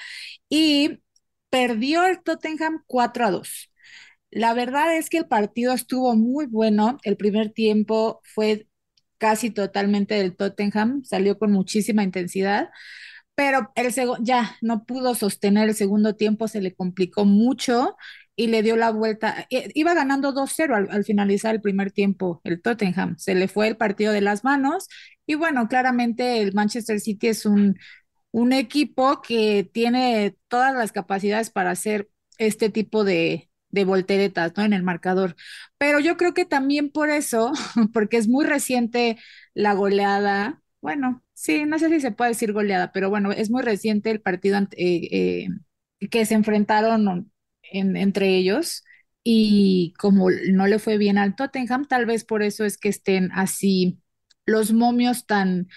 y 0.48 1.01
perdió 1.51 2.05
el 2.07 2.22
Tottenham 2.22 2.83
4 2.87 3.27
a 3.27 3.31
2. 3.33 3.72
La 4.30 4.52
verdad 4.54 4.96
es 4.96 5.08
que 5.10 5.18
el 5.18 5.26
partido 5.26 5.72
estuvo 5.72 6.14
muy 6.16 6.46
bueno. 6.46 6.98
El 7.02 7.16
primer 7.16 7.50
tiempo 7.52 8.20
fue 8.24 8.68
casi 9.18 9.50
totalmente 9.50 10.14
del 10.14 10.36
Tottenham, 10.36 11.02
salió 11.04 11.38
con 11.38 11.50
muchísima 11.52 12.02
intensidad, 12.04 12.68
pero 13.34 13.72
el 13.76 13.92
ya 14.22 14.56
no 14.62 14.84
pudo 14.84 15.14
sostener 15.14 15.68
el 15.68 15.74
segundo 15.74 16.16
tiempo, 16.16 16.48
se 16.48 16.60
le 16.62 16.74
complicó 16.74 17.24
mucho 17.24 17.96
y 18.36 18.48
le 18.48 18.62
dio 18.62 18.76
la 18.76 18.90
vuelta. 18.92 19.46
I- 19.50 19.70
Iba 19.74 19.94
ganando 19.94 20.32
2-0 20.32 20.76
al, 20.76 20.88
al 20.90 21.04
finalizar 21.04 21.54
el 21.54 21.60
primer 21.62 21.92
tiempo 21.92 22.40
el 22.44 22.62
Tottenham, 22.62 23.16
se 23.18 23.34
le 23.34 23.48
fue 23.48 23.68
el 23.68 23.76
partido 23.76 24.12
de 24.12 24.20
las 24.22 24.44
manos 24.44 24.88
y 25.26 25.34
bueno, 25.36 25.68
claramente 25.68 26.40
el 26.42 26.54
Manchester 26.54 27.00
City 27.00 27.28
es 27.28 27.46
un, 27.46 27.78
un 28.32 28.52
equipo 28.52 29.22
que 29.22 29.68
tiene 29.72 30.36
todas 30.48 30.74
las 30.74 30.92
capacidades 30.92 31.50
para 31.50 31.70
hacer 31.72 32.10
este 32.38 32.70
tipo 32.70 33.04
de, 33.04 33.47
de 33.70 33.85
volteretas, 33.85 34.52
¿no? 34.57 34.64
En 34.64 34.72
el 34.72 34.83
marcador. 34.83 35.37
Pero 35.78 36.00
yo 36.00 36.16
creo 36.16 36.35
que 36.35 36.44
también 36.44 36.90
por 36.90 37.11
eso, 37.11 37.52
porque 37.92 38.16
es 38.18 38.28
muy 38.28 38.44
reciente 38.46 39.18
la 39.54 39.74
goleada, 39.74 40.62
bueno, 40.81 41.24
sí, 41.35 41.64
no 41.66 41.78
sé 41.78 41.88
si 41.90 42.00
se 42.00 42.12
puede 42.12 42.31
decir 42.31 42.52
goleada, 42.52 42.92
pero 42.92 43.11
bueno, 43.11 43.33
es 43.33 43.50
muy 43.50 43.62
reciente 43.62 44.11
el 44.11 44.20
partido 44.20 44.59
eh, 44.59 44.68
eh, 44.78 45.48
que 46.11 46.24
se 46.26 46.35
enfrentaron 46.35 47.33
en- 47.62 47.96
entre 47.96 48.37
ellos. 48.37 48.85
Y 49.24 49.92
como 49.98 50.31
no 50.31 50.66
le 50.66 50.78
fue 50.78 50.96
bien 50.98 51.18
al 51.18 51.37
Tottenham, 51.37 51.87
tal 51.87 52.07
vez 52.07 52.24
por 52.24 52.42
eso 52.42 52.64
es 52.64 52.78
que 52.78 52.88
estén 52.88 53.31
así 53.33 54.00
los 54.46 54.72
momios 54.72 55.26
tan 55.26 55.68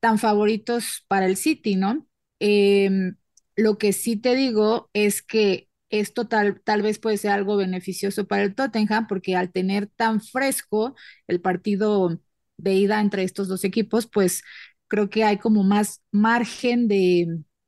tan 0.00 0.18
favoritos 0.20 1.04
para 1.08 1.26
el 1.26 1.36
City, 1.38 1.76
¿no? 1.76 2.08
Em, 2.40 3.16
lo 3.56 3.78
que 3.78 3.94
sí 3.94 4.16
te 4.18 4.36
digo 4.36 4.90
es 4.94 5.22
que 5.22 5.69
esto 5.90 6.26
tal, 6.28 6.60
tal 6.62 6.82
vez 6.82 6.98
puede 6.98 7.16
ser 7.18 7.32
algo 7.32 7.56
beneficioso 7.56 8.26
para 8.26 8.42
el 8.44 8.54
Tottenham, 8.54 9.06
porque 9.06 9.36
al 9.36 9.52
tener 9.52 9.88
tan 9.88 10.20
fresco 10.20 10.94
el 11.28 11.40
partido 11.40 12.20
de 12.56 12.74
ida 12.74 13.00
entre 13.00 13.22
estos 13.24 13.48
dos 13.48 13.64
equipos, 13.64 14.06
pues 14.06 14.42
creo 14.88 15.10
que 15.10 15.24
hay 15.24 15.38
como 15.38 15.62
más 15.62 16.02
margen 16.12 16.88
de, 16.88 17.26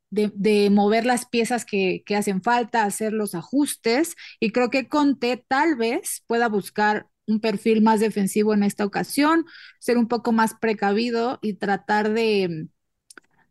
de, 0.09 0.69
mover 0.69 1.05
las 1.05 1.25
piezas 1.25 1.65
que, 1.65 2.03
que 2.05 2.15
hacen 2.15 2.41
falta, 2.43 2.83
hacer 2.85 3.13
los 3.13 3.35
ajustes, 3.35 4.15
y 4.39 4.51
creo 4.51 4.69
que 4.69 4.87
Conte 4.87 5.43
tal 5.47 5.75
vez 5.75 6.23
pueda 6.27 6.47
buscar 6.49 7.07
un 7.25 7.39
perfil 7.39 7.81
más 7.81 7.99
defensivo 8.01 8.53
en 8.53 8.63
esta 8.63 8.85
ocasión 8.85 9.45
ser 9.79 9.97
un 9.97 10.07
poco 10.09 10.31
más 10.33 10.55
precavido 10.59 11.39
y 11.41 11.53
tratar 11.53 12.11
de, 12.13 12.67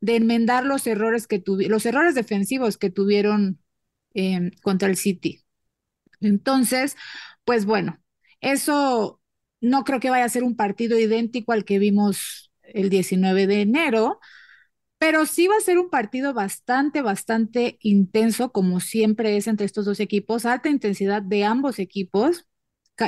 de 0.01 0.17
enmendar 0.17 0.65
los 0.67 0.87
errores 0.87 1.27
que 1.29 1.43
tuvi- 1.45 1.69
los 1.69 1.87
errores 1.87 2.15
defensivos 2.17 2.79
que 2.79 2.91
tuvieron 2.91 3.61
eh, 4.14 4.51
contra 4.62 4.88
el 4.88 4.96
City. 4.96 5.44
Entonces, 6.20 6.96
pues 7.44 7.64
bueno, 7.66 8.01
eso 8.40 9.20
no 9.61 9.85
creo 9.85 10.01
que 10.01 10.11
vaya 10.11 10.25
a 10.25 10.29
ser 10.29 10.44
un 10.44 10.57
partido 10.57 10.98
idéntico 10.98 11.53
al 11.53 11.64
que 11.64 11.79
vimos 11.79 12.53
el 12.62 12.90
19 12.90 13.46
de 13.46 13.62
enero, 13.62 14.20
pero 14.98 15.27
sí 15.27 15.48
va 15.48 15.57
a 15.57 15.61
ser 15.61 15.79
un 15.79 15.90
partido 15.90 16.33
bastante, 16.35 17.03
bastante 17.03 17.79
intenso, 17.83 18.53
como 18.53 18.81
siempre 18.81 19.37
es 19.37 19.48
entre 19.48 19.66
estos 19.66 19.85
dos 19.85 20.01
equipos, 20.01 20.46
alta 20.46 20.68
intensidad 20.70 21.22
de 21.22 21.44
ambos 21.44 21.79
equipos, 21.81 22.46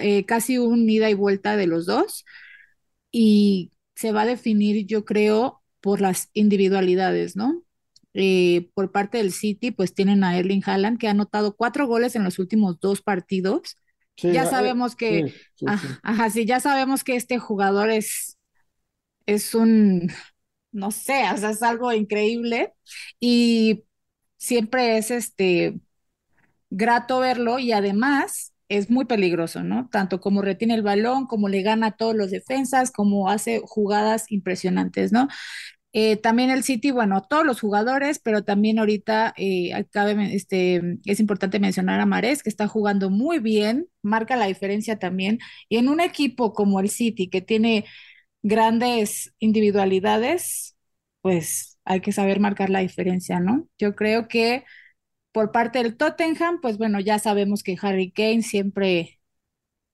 eh, 0.02 0.24
casi 0.26 0.58
un 0.58 0.88
ida 0.90 1.10
y 1.10 1.14
vuelta 1.14 1.56
de 1.56 1.66
los 1.68 1.86
dos 1.86 2.24
y 3.12 3.72
se 3.96 4.12
va 4.12 4.22
a 4.22 4.26
definir, 4.26 4.86
yo 4.86 5.06
creo, 5.06 5.62
por 5.82 6.02
las 6.02 6.30
individualidades, 6.34 7.36
¿no? 7.36 7.63
Eh, 8.14 8.70
por 8.74 8.92
parte 8.92 9.18
del 9.18 9.32
City, 9.32 9.70
pues 9.72 9.94
tienen 9.94 10.24
a 10.24 10.38
Erling 10.38 10.62
Haaland, 10.64 10.98
que 10.98 11.08
ha 11.08 11.10
anotado 11.12 11.56
cuatro 11.56 11.86
goles 11.86 12.16
en 12.16 12.24
los 12.24 12.38
últimos 12.38 12.78
dos 12.80 13.02
partidos. 13.02 13.78
Sí, 14.16 14.28
Ya 14.28 14.42
ah, 14.42 14.54
eh, 14.60 14.72
sabemos 14.72 14.96
que, 14.96 15.26
sí, 15.28 15.40
sí, 15.54 15.72
sí. 15.72 15.98
ajá, 16.02 16.30
sí, 16.30 16.46
ya 16.46 16.60
sabemos 16.60 17.04
que 17.04 17.16
este 17.16 17.38
jugador 17.38 17.90
es, 17.90 18.38
es 19.26 19.54
un, 19.54 20.10
no 20.72 20.90
sé, 20.90 21.24
o 21.34 21.36
sea, 21.38 21.50
es 21.50 21.62
algo 21.62 21.92
increíble 21.92 22.74
y 23.20 23.84
siempre 24.38 24.98
es 24.98 25.10
este 25.10 25.80
grato 26.70 27.20
verlo 27.20 27.58
y 27.58 27.72
además 27.72 28.52
es 28.68 28.90
muy 28.90 29.04
peligroso, 29.04 29.62
¿no? 29.62 29.88
Tanto 29.92 30.20
como 30.20 30.42
retiene 30.42 30.74
el 30.74 30.82
balón, 30.82 31.26
como 31.26 31.48
le 31.48 31.62
gana 31.62 31.88
a 31.88 31.96
todos 31.96 32.14
los 32.16 32.30
defensas, 32.30 32.90
como 32.90 33.28
hace 33.30 33.60
jugadas 33.64 34.26
impresionantes, 34.30 35.12
¿no? 35.12 35.28
Eh, 35.96 36.16
también 36.16 36.50
el 36.50 36.64
City, 36.64 36.90
bueno, 36.90 37.22
todos 37.22 37.46
los 37.46 37.60
jugadores, 37.60 38.18
pero 38.18 38.42
también 38.42 38.80
ahorita 38.80 39.32
eh, 39.36 39.70
este, 40.32 40.98
es 41.04 41.20
importante 41.20 41.60
mencionar 41.60 42.00
a 42.00 42.06
Mahrez, 42.06 42.42
que 42.42 42.50
está 42.50 42.66
jugando 42.66 43.10
muy 43.10 43.38
bien, 43.38 43.86
marca 44.02 44.34
la 44.34 44.46
diferencia 44.46 44.98
también. 44.98 45.38
Y 45.68 45.76
en 45.76 45.88
un 45.88 46.00
equipo 46.00 46.52
como 46.52 46.80
el 46.80 46.90
City, 46.90 47.28
que 47.28 47.42
tiene 47.42 47.84
grandes 48.42 49.34
individualidades, 49.38 50.76
pues 51.20 51.78
hay 51.84 52.00
que 52.00 52.10
saber 52.12 52.40
marcar 52.40 52.70
la 52.70 52.80
diferencia, 52.80 53.38
¿no? 53.38 53.68
Yo 53.78 53.94
creo 53.94 54.26
que 54.26 54.64
por 55.32 55.52
parte 55.52 55.80
del 55.82 55.96
Tottenham, 55.96 56.60
pues 56.60 56.76
bueno, 56.76 56.98
ya 57.00 57.20
sabemos 57.20 57.62
que 57.62 57.76
Harry 57.80 58.10
Kane 58.10 58.42
siempre 58.42 59.20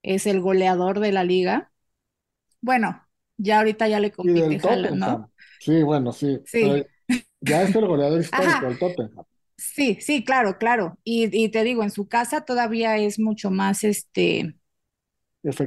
es 0.02 0.26
el 0.26 0.40
goleador 0.40 1.00
de 1.00 1.12
la 1.12 1.24
liga. 1.24 1.72
Bueno, 2.62 3.06
ya 3.36 3.58
ahorita 3.58 3.88
ya 3.88 4.00
le 4.00 4.12
compite 4.12 4.60
Haaland. 4.66 4.96
¿no? 4.98 5.29
Sí, 5.60 5.82
bueno, 5.84 6.12
sí, 6.12 6.40
Sí, 6.44 6.86
ya 7.40 7.62
es 7.64 7.74
el 7.74 7.86
goleador 7.86 8.20
histórico 8.22 8.66
del 8.66 8.78
Tottenham. 8.78 9.24
sí, 9.56 9.98
sí, 10.00 10.24
claro, 10.24 10.58
claro. 10.58 10.98
Y, 11.04 11.28
y 11.44 11.50
te 11.50 11.64
digo, 11.64 11.82
en 11.82 11.90
su 11.90 12.08
casa 12.08 12.42
todavía 12.44 12.96
es 12.98 13.18
mucho 13.18 13.50
más, 13.50 13.84
este, 13.84 14.56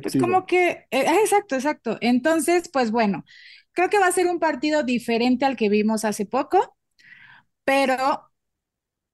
pues 0.02 0.16
Efectivo. 0.16 0.18
como 0.18 0.46
que, 0.46 0.88
eh, 0.92 1.06
ah, 1.08 1.16
exacto, 1.22 1.56
exacto. 1.56 1.98
Entonces, 2.02 2.70
pues 2.72 2.92
bueno, 2.92 3.24
creo 3.74 3.90
que 3.90 4.00
va 4.00 4.08
a 4.08 4.12
ser 4.12 4.28
un 4.28 4.40
partido 4.40 4.84
diferente 4.84 5.46
al 5.46 5.56
que 5.58 5.70
vimos 5.70 6.04
hace 6.06 6.26
poco, 6.26 6.78
pero 7.66 8.30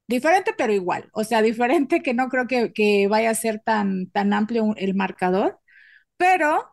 diferente, 0.08 0.54
pero 0.58 0.74
igual. 0.74 1.10
O 1.14 1.24
sea, 1.24 1.42
diferente 1.44 2.02
que 2.02 2.14
no 2.14 2.30
creo 2.30 2.48
que, 2.48 2.74
que 2.74 3.08
vaya 3.08 3.32
a 3.32 3.36
ser 3.36 3.62
tan, 3.62 4.10
tan 4.12 4.34
amplio 4.34 4.74
el 4.78 4.96
marcador, 4.96 5.60
pero 6.18 6.69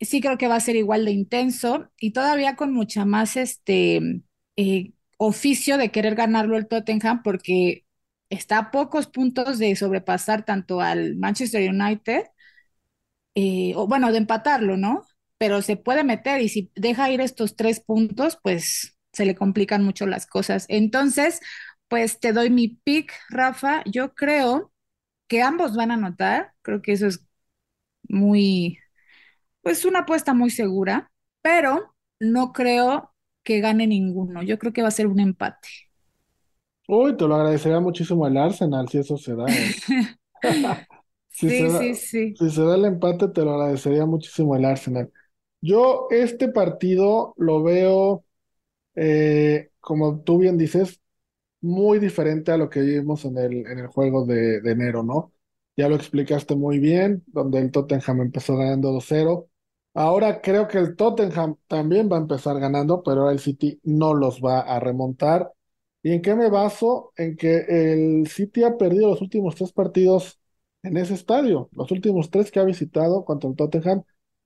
sí 0.00 0.20
creo 0.20 0.38
que 0.38 0.48
va 0.48 0.56
a 0.56 0.60
ser 0.60 0.76
igual 0.76 1.04
de 1.04 1.12
intenso 1.12 1.90
y 1.98 2.12
todavía 2.12 2.56
con 2.56 2.72
mucha 2.72 3.04
más 3.04 3.36
este 3.36 4.22
eh, 4.56 4.92
oficio 5.18 5.78
de 5.78 5.90
querer 5.90 6.14
ganarlo 6.14 6.56
el 6.56 6.68
Tottenham 6.68 7.22
porque 7.22 7.84
está 8.30 8.58
a 8.58 8.70
pocos 8.70 9.06
puntos 9.06 9.58
de 9.58 9.74
sobrepasar 9.76 10.44
tanto 10.44 10.80
al 10.80 11.16
Manchester 11.16 11.68
United, 11.70 12.24
eh, 13.34 13.72
o 13.76 13.86
bueno, 13.86 14.12
de 14.12 14.18
empatarlo, 14.18 14.76
¿no? 14.76 15.04
Pero 15.38 15.62
se 15.62 15.76
puede 15.76 16.04
meter 16.04 16.40
y 16.42 16.48
si 16.48 16.70
deja 16.74 17.10
ir 17.10 17.20
estos 17.20 17.56
tres 17.56 17.80
puntos, 17.80 18.38
pues 18.42 18.96
se 19.12 19.26
le 19.26 19.34
complican 19.34 19.84
mucho 19.84 20.06
las 20.06 20.26
cosas. 20.26 20.66
Entonces, 20.68 21.40
pues 21.88 22.20
te 22.20 22.32
doy 22.32 22.50
mi 22.50 22.68
pick, 22.68 23.12
Rafa. 23.30 23.82
Yo 23.86 24.14
creo 24.14 24.72
que 25.28 25.42
ambos 25.42 25.76
van 25.76 25.90
a 25.90 25.94
anotar, 25.94 26.54
creo 26.62 26.82
que 26.82 26.92
eso 26.92 27.06
es 27.08 27.24
muy 28.08 28.78
pues 29.66 29.84
una 29.84 30.00
apuesta 30.00 30.34
muy 30.34 30.50
segura, 30.50 31.10
pero 31.42 31.94
no 32.20 32.52
creo 32.52 33.12
que 33.44 33.60
gane 33.60 33.86
ninguno. 33.86 34.42
Yo 34.42 34.58
creo 34.58 34.72
que 34.72 34.82
va 34.82 34.88
a 34.88 34.90
ser 34.92 35.06
un 35.08 35.20
empate. 35.20 35.68
Uy, 36.88 37.16
te 37.16 37.26
lo 37.26 37.34
agradecería 37.36 37.80
muchísimo 37.80 38.26
el 38.26 38.36
Arsenal 38.36 38.88
si 38.88 38.98
eso 38.98 39.16
se 39.16 39.34
da, 39.34 39.56
¿eh? 39.58 39.76
Si 41.30 41.50
se 41.50 41.64
Sí, 41.64 41.70
da, 41.70 41.78
sí, 41.78 41.94
sí. 41.94 42.34
si 42.34 42.50
se 42.50 42.62
da 42.62 42.76
el 42.76 42.84
empate, 42.86 43.28
te 43.28 43.42
lo 43.44 43.52
agradecería 43.54 44.06
muchísimo 44.06 44.56
el 44.56 44.64
Arsenal. 44.64 45.12
Yo 45.60 46.08
este 46.10 46.48
partido 46.48 47.34
lo 47.36 47.62
veo, 47.62 48.24
eh, 48.96 49.70
como 49.80 50.22
tú 50.22 50.38
bien 50.38 50.58
dices, 50.58 51.00
muy 51.62 51.98
diferente 52.00 52.52
a 52.52 52.58
lo 52.58 52.70
que 52.70 52.80
vimos 52.82 53.24
en 53.26 53.38
el, 53.38 53.66
en 53.68 53.78
el 53.80 53.86
juego 53.88 54.26
de, 54.26 54.60
de 54.62 54.72
enero, 54.72 55.02
¿no? 55.04 55.32
Ya 55.76 55.88
lo 55.88 55.96
explicaste 55.96 56.56
muy 56.56 56.78
bien, 56.80 57.24
donde 57.28 57.60
el 57.60 57.70
Tottenham 57.72 58.22
empezó 58.22 58.56
ganando 58.56 58.92
2-0. 58.92 59.48
Ahora 59.98 60.42
creo 60.42 60.68
que 60.68 60.76
el 60.78 60.94
Tottenham 60.94 61.56
también 61.68 62.08
va 62.12 62.16
a 62.16 62.20
empezar 62.20 62.60
ganando, 62.60 63.02
pero 63.02 63.22
ahora 63.22 63.32
el 63.32 63.38
City 63.40 63.80
no 63.82 64.12
los 64.14 64.40
va 64.42 64.60
a 64.60 64.78
remontar. 64.78 65.52
¿Y 66.02 66.12
en 66.12 66.20
qué 66.22 66.34
me 66.34 66.50
baso? 66.50 67.12
En 67.16 67.34
que 67.36 67.64
el 67.68 68.26
City 68.28 68.62
ha 68.64 68.76
perdido 68.76 69.08
los 69.08 69.22
últimos 69.22 69.54
tres 69.54 69.72
partidos 69.72 70.38
en 70.82 70.98
ese 70.98 71.14
estadio. 71.14 71.70
Los 71.72 71.90
últimos 71.92 72.30
tres 72.30 72.50
que 72.50 72.60
ha 72.60 72.64
visitado 72.64 73.24
contra 73.24 73.48
el 73.48 73.56
Tottenham, 73.56 74.02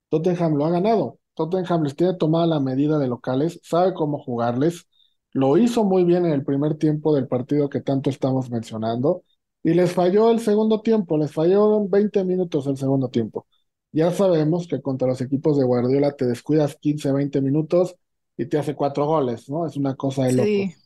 Tottenham 0.09 0.55
lo 0.57 0.67
ha 0.67 0.71
ganado. 0.71 1.19
Tottenham 1.35 1.83
les 1.83 1.97
tiene 1.97 2.15
tomada 2.15 2.47
la 2.47 2.61
medida 2.61 2.99
de 2.99 3.09
locales, 3.09 3.59
sabe 3.65 3.93
cómo 3.95 4.19
jugarles. 4.23 4.87
Lo 5.33 5.57
hizo 5.59 5.83
muy 5.85 6.05
bien 6.05 6.27
en 6.27 6.33
el 6.33 6.45
primer 6.45 6.77
tiempo 6.77 7.13
del 7.15 7.27
partido 7.29 7.69
que 7.69 7.81
tanto 7.81 8.09
estamos 8.11 8.51
mencionando. 8.51 9.25
Y 9.65 9.75
les 9.75 9.93
falló 9.93 10.31
el 10.31 10.39
segundo 10.41 10.81
tiempo, 10.81 11.19
les 11.19 11.33
falló 11.33 11.87
20 11.89 12.25
minutos 12.25 12.67
el 12.69 12.77
segundo 12.77 13.09
tiempo. 13.09 13.47
Ya 13.93 14.11
sabemos 14.13 14.69
que 14.69 14.81
contra 14.83 15.09
los 15.09 15.21
equipos 15.21 15.59
de 15.59 15.65
Guardiola 15.65 16.13
te 16.13 16.27
descuidas 16.27 16.77
15, 16.77 17.13
20 17.13 17.41
minutos 17.41 17.97
y 18.37 18.47
te 18.47 18.59
hace 18.59 18.75
cuatro 18.75 19.07
goles, 19.07 19.49
¿no? 19.51 19.67
Es 19.67 19.77
una 19.77 19.97
cosa 19.97 20.25
de 20.27 20.33
Sí, 20.35 20.35
locos. 20.35 20.79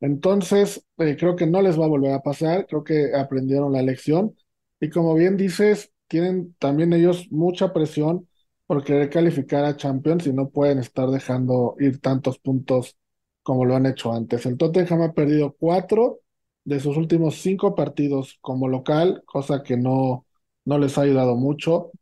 Entonces, 0.00 0.84
eh, 0.98 1.16
creo 1.18 1.36
que 1.36 1.46
no 1.46 1.62
les 1.62 1.78
va 1.78 1.84
a 1.84 1.88
volver 1.88 2.12
a 2.14 2.22
pasar, 2.22 2.66
creo 2.66 2.84
que 2.84 3.14
aprendieron 3.14 3.72
la 3.72 3.82
lección 3.82 4.36
y 4.80 4.88
como 4.90 5.14
bien 5.14 5.36
dices, 5.36 5.92
tienen 6.08 6.54
también 6.58 6.92
ellos 6.94 7.26
mucha 7.30 7.72
presión 7.72 8.28
por 8.66 8.82
querer 8.84 9.10
calificar 9.10 9.64
a 9.64 9.76
Champions 9.76 10.26
y 10.26 10.32
no 10.32 10.48
pueden 10.50 10.78
estar 10.78 11.08
dejando 11.10 11.76
ir 11.80 12.00
tantos 12.00 12.38
puntos 12.38 12.96
como 13.42 13.64
lo 13.64 13.76
han 13.76 13.86
hecho 13.86 14.12
antes. 14.12 14.46
El 14.46 14.56
Tottenham 14.56 15.02
ha 15.02 15.12
perdido 15.12 15.54
cuatro 15.58 16.20
de 16.64 16.80
sus 16.80 16.96
últimos 16.96 17.36
cinco 17.36 17.74
partidos 17.74 18.38
como 18.40 18.68
local, 18.68 19.22
cosa 19.26 19.62
que 19.62 19.76
no, 19.76 20.26
no 20.64 20.78
les 20.78 20.96
ha 20.98 21.02
ayudado 21.02 21.36
mucho 21.36 21.92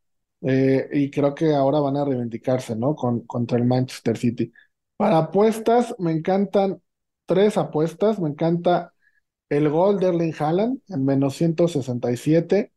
eh, 0.42 0.88
y 0.92 1.10
creo 1.10 1.34
que 1.34 1.54
ahora 1.54 1.80
van 1.80 1.96
a 1.96 2.04
reivindicarse, 2.04 2.76
¿no? 2.76 2.94
Con, 2.94 3.26
contra 3.26 3.58
el 3.58 3.64
Manchester 3.64 4.16
City. 4.16 4.52
Para 4.96 5.18
apuestas, 5.18 5.94
me 5.98 6.12
encantan 6.12 6.82
tres 7.26 7.56
apuestas. 7.58 8.18
Me 8.20 8.30
encanta 8.30 8.94
el 9.48 9.68
gol 9.70 10.00
de 10.00 10.08
Erling 10.08 10.34
Haaland 10.38 10.80
en 10.88 11.04
menos 11.04 11.36
167. 11.36 12.72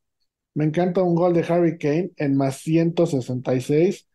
Me 0.56 0.66
encanta 0.66 1.04
un 1.04 1.16
gol 1.16 1.34
de 1.34 1.46
Harry 1.50 1.78
Kane 1.78 2.12
en 2.18 2.36
más 2.38 2.58
166. 2.58 4.08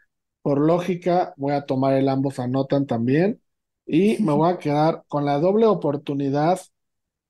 Por 0.43 0.61
lógica, 0.61 1.35
voy 1.37 1.53
a 1.53 1.67
tomar 1.67 1.95
el 1.95 2.09
ambos 2.09 2.39
anotan 2.39 2.87
también. 2.87 3.43
Y 3.87 4.19
me 4.23 4.33
voy 4.33 4.51
a 4.53 4.59
quedar 4.61 5.05
con 5.09 5.25
la 5.25 5.39
doble 5.41 5.67
oportunidad, 5.67 6.61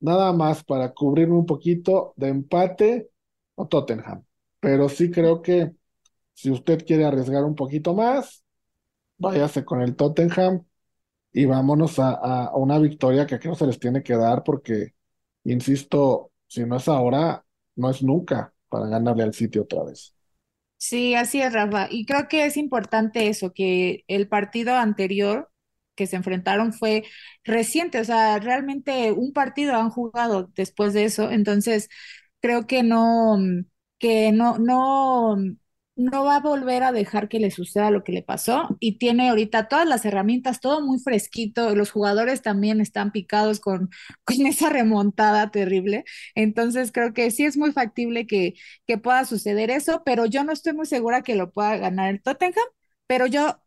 nada 0.01 0.33
más 0.33 0.65
para 0.65 0.93
cubrirme 0.93 1.37
un 1.37 1.47
poquito 1.47 2.15
de 2.17 2.29
empate 2.29 3.11
o 3.55 3.67
Tottenham. 3.69 4.25
Pero 4.61 4.89
sí 4.89 5.11
creo 5.11 5.43
que 5.43 5.73
si 6.37 6.53
usted 6.53 6.87
quiere 6.87 7.07
arriesgar 7.07 7.45
un 7.45 7.57
poquito 7.57 7.95
más, 7.95 8.45
váyase 9.19 9.65
con 9.65 9.83
el 9.83 9.97
Tottenham 9.97 10.65
y 11.33 11.47
vámonos 11.47 11.99
a, 11.99 12.11
a- 12.13 12.57
una 12.57 12.79
victoria 12.79 13.27
que 13.27 13.39
creo 13.41 13.55
se 13.55 13.67
les 13.67 13.79
tiene 13.81 14.03
que 14.03 14.17
dar 14.17 14.45
porque, 14.45 14.95
insisto, 15.45 16.33
si 16.49 16.65
no 16.67 16.77
es 16.79 16.89
ahora, 16.89 17.45
no 17.77 17.91
es 17.91 18.03
nunca 18.03 18.55
para 18.69 18.89
ganarle 18.89 19.25
al 19.25 19.35
sitio 19.35 19.63
otra 19.65 19.85
vez. 19.85 20.15
sí, 20.77 21.15
así 21.15 21.41
es, 21.43 21.53
Rafa. 21.53 21.89
Y 21.91 22.07
creo 22.07 22.29
que 22.29 22.45
es 22.47 22.57
importante 22.57 23.29
eso, 23.29 23.53
que 23.53 24.05
el 24.09 24.29
partido 24.29 24.75
anterior 24.77 25.51
que 25.95 26.07
se 26.07 26.17
enfrentaron 26.17 26.73
fue 26.75 27.05
reciente, 27.45 27.99
o 28.01 28.05
sea, 28.05 28.39
realmente 28.39 29.13
un 29.13 29.33
partido 29.33 29.75
han 29.77 29.89
jugado 29.91 30.51
después 30.55 30.93
de 30.93 31.05
eso, 31.05 31.31
entonces 31.31 31.89
creo 32.41 32.67
que 32.67 32.83
no, 32.83 33.39
que 33.99 34.31
no, 34.33 34.59
no, 34.59 35.37
no 35.97 36.25
va 36.25 36.37
a 36.37 36.41
volver 36.41 36.83
a 36.83 36.93
dejar 36.93 37.29
que 37.29 37.41
le 37.41 37.51
suceda 37.51 37.91
lo 37.91 38.05
que 38.05 38.13
le 38.13 38.23
pasó 38.23 38.77
y 38.81 38.99
tiene 38.99 39.31
ahorita 39.31 39.69
todas 39.69 39.87
las 39.89 40.05
herramientas, 40.05 40.61
todo 40.61 40.81
muy 40.83 40.99
fresquito, 41.01 41.75
los 41.75 41.91
jugadores 41.91 42.43
también 42.43 42.81
están 42.81 43.13
picados 43.13 43.61
con, 43.61 43.91
con 44.25 44.47
esa 44.47 44.69
remontada 44.71 45.51
terrible, 45.51 46.05
entonces 46.35 46.93
creo 46.93 47.15
que 47.15 47.31
sí 47.31 47.45
es 47.45 47.57
muy 47.57 47.73
factible 47.73 48.27
que, 48.27 48.55
que 48.87 48.99
pueda 48.99 49.25
suceder 49.25 49.71
eso, 49.71 50.03
pero 50.05 50.27
yo 50.27 50.45
no 50.45 50.53
estoy 50.53 50.75
muy 50.75 50.87
segura 50.87 51.23
que 51.23 51.35
lo 51.37 51.51
pueda 51.53 51.77
ganar 51.77 52.11
el 52.11 52.23
Tottenham, 52.23 52.65
pero 53.07 53.27
yo 53.27 53.61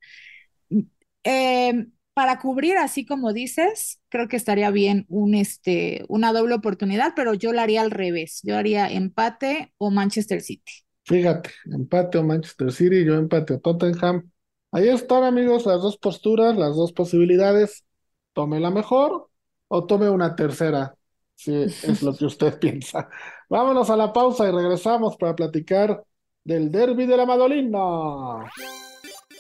eh, 1.24 1.88
para 2.14 2.40
cubrir, 2.40 2.78
así 2.78 3.06
como 3.06 3.34
dices, 3.34 4.02
creo 4.10 4.28
que 4.28 4.36
estaría 4.38 4.72
bien 4.72 5.06
un, 5.10 5.36
este, 5.36 6.04
una 6.10 6.34
doble 6.34 6.56
oportunidad, 6.56 7.14
pero 7.16 7.34
yo 7.34 7.54
la 7.54 7.64
haría 7.64 7.82
al 7.82 7.92
revés. 7.92 8.42
Yo 8.44 8.58
haría 8.58 8.90
empate 8.92 9.74
o 9.78 9.90
Manchester 9.92 10.42
City. 10.42 10.72
Fíjate, 11.10 11.50
empate 11.66 12.20
o 12.20 12.24
Manchester 12.24 12.72
City, 12.72 13.04
yo 13.04 13.16
empate 13.16 13.56
o 13.56 13.60
Tottenham. 13.60 14.30
Ahí 14.72 14.90
están, 14.90 15.24
amigos, 15.24 15.66
las 15.66 15.82
dos 15.82 15.98
posturas, 15.98 16.56
las 16.56 16.76
dos 16.76 16.94
posibilidades. 16.94 17.84
Tome 18.34 18.60
la 18.60 18.70
mejor 18.70 19.28
o 19.70 19.86
tome 19.88 20.08
una 20.08 20.36
tercera, 20.36 20.96
si 21.34 21.56
es 21.64 22.04
lo 22.04 22.16
que 22.16 22.26
usted 22.26 22.60
piensa. 22.60 23.10
Vámonos 23.50 23.90
a 23.90 23.98
la 23.98 24.14
pausa 24.14 24.48
y 24.48 24.52
regresamos 24.52 25.18
para 25.18 25.36
platicar 25.36 26.04
del 26.44 26.72
derby 26.72 27.08
de 27.08 27.18
la 27.18 27.26
Madolina. 27.26 27.80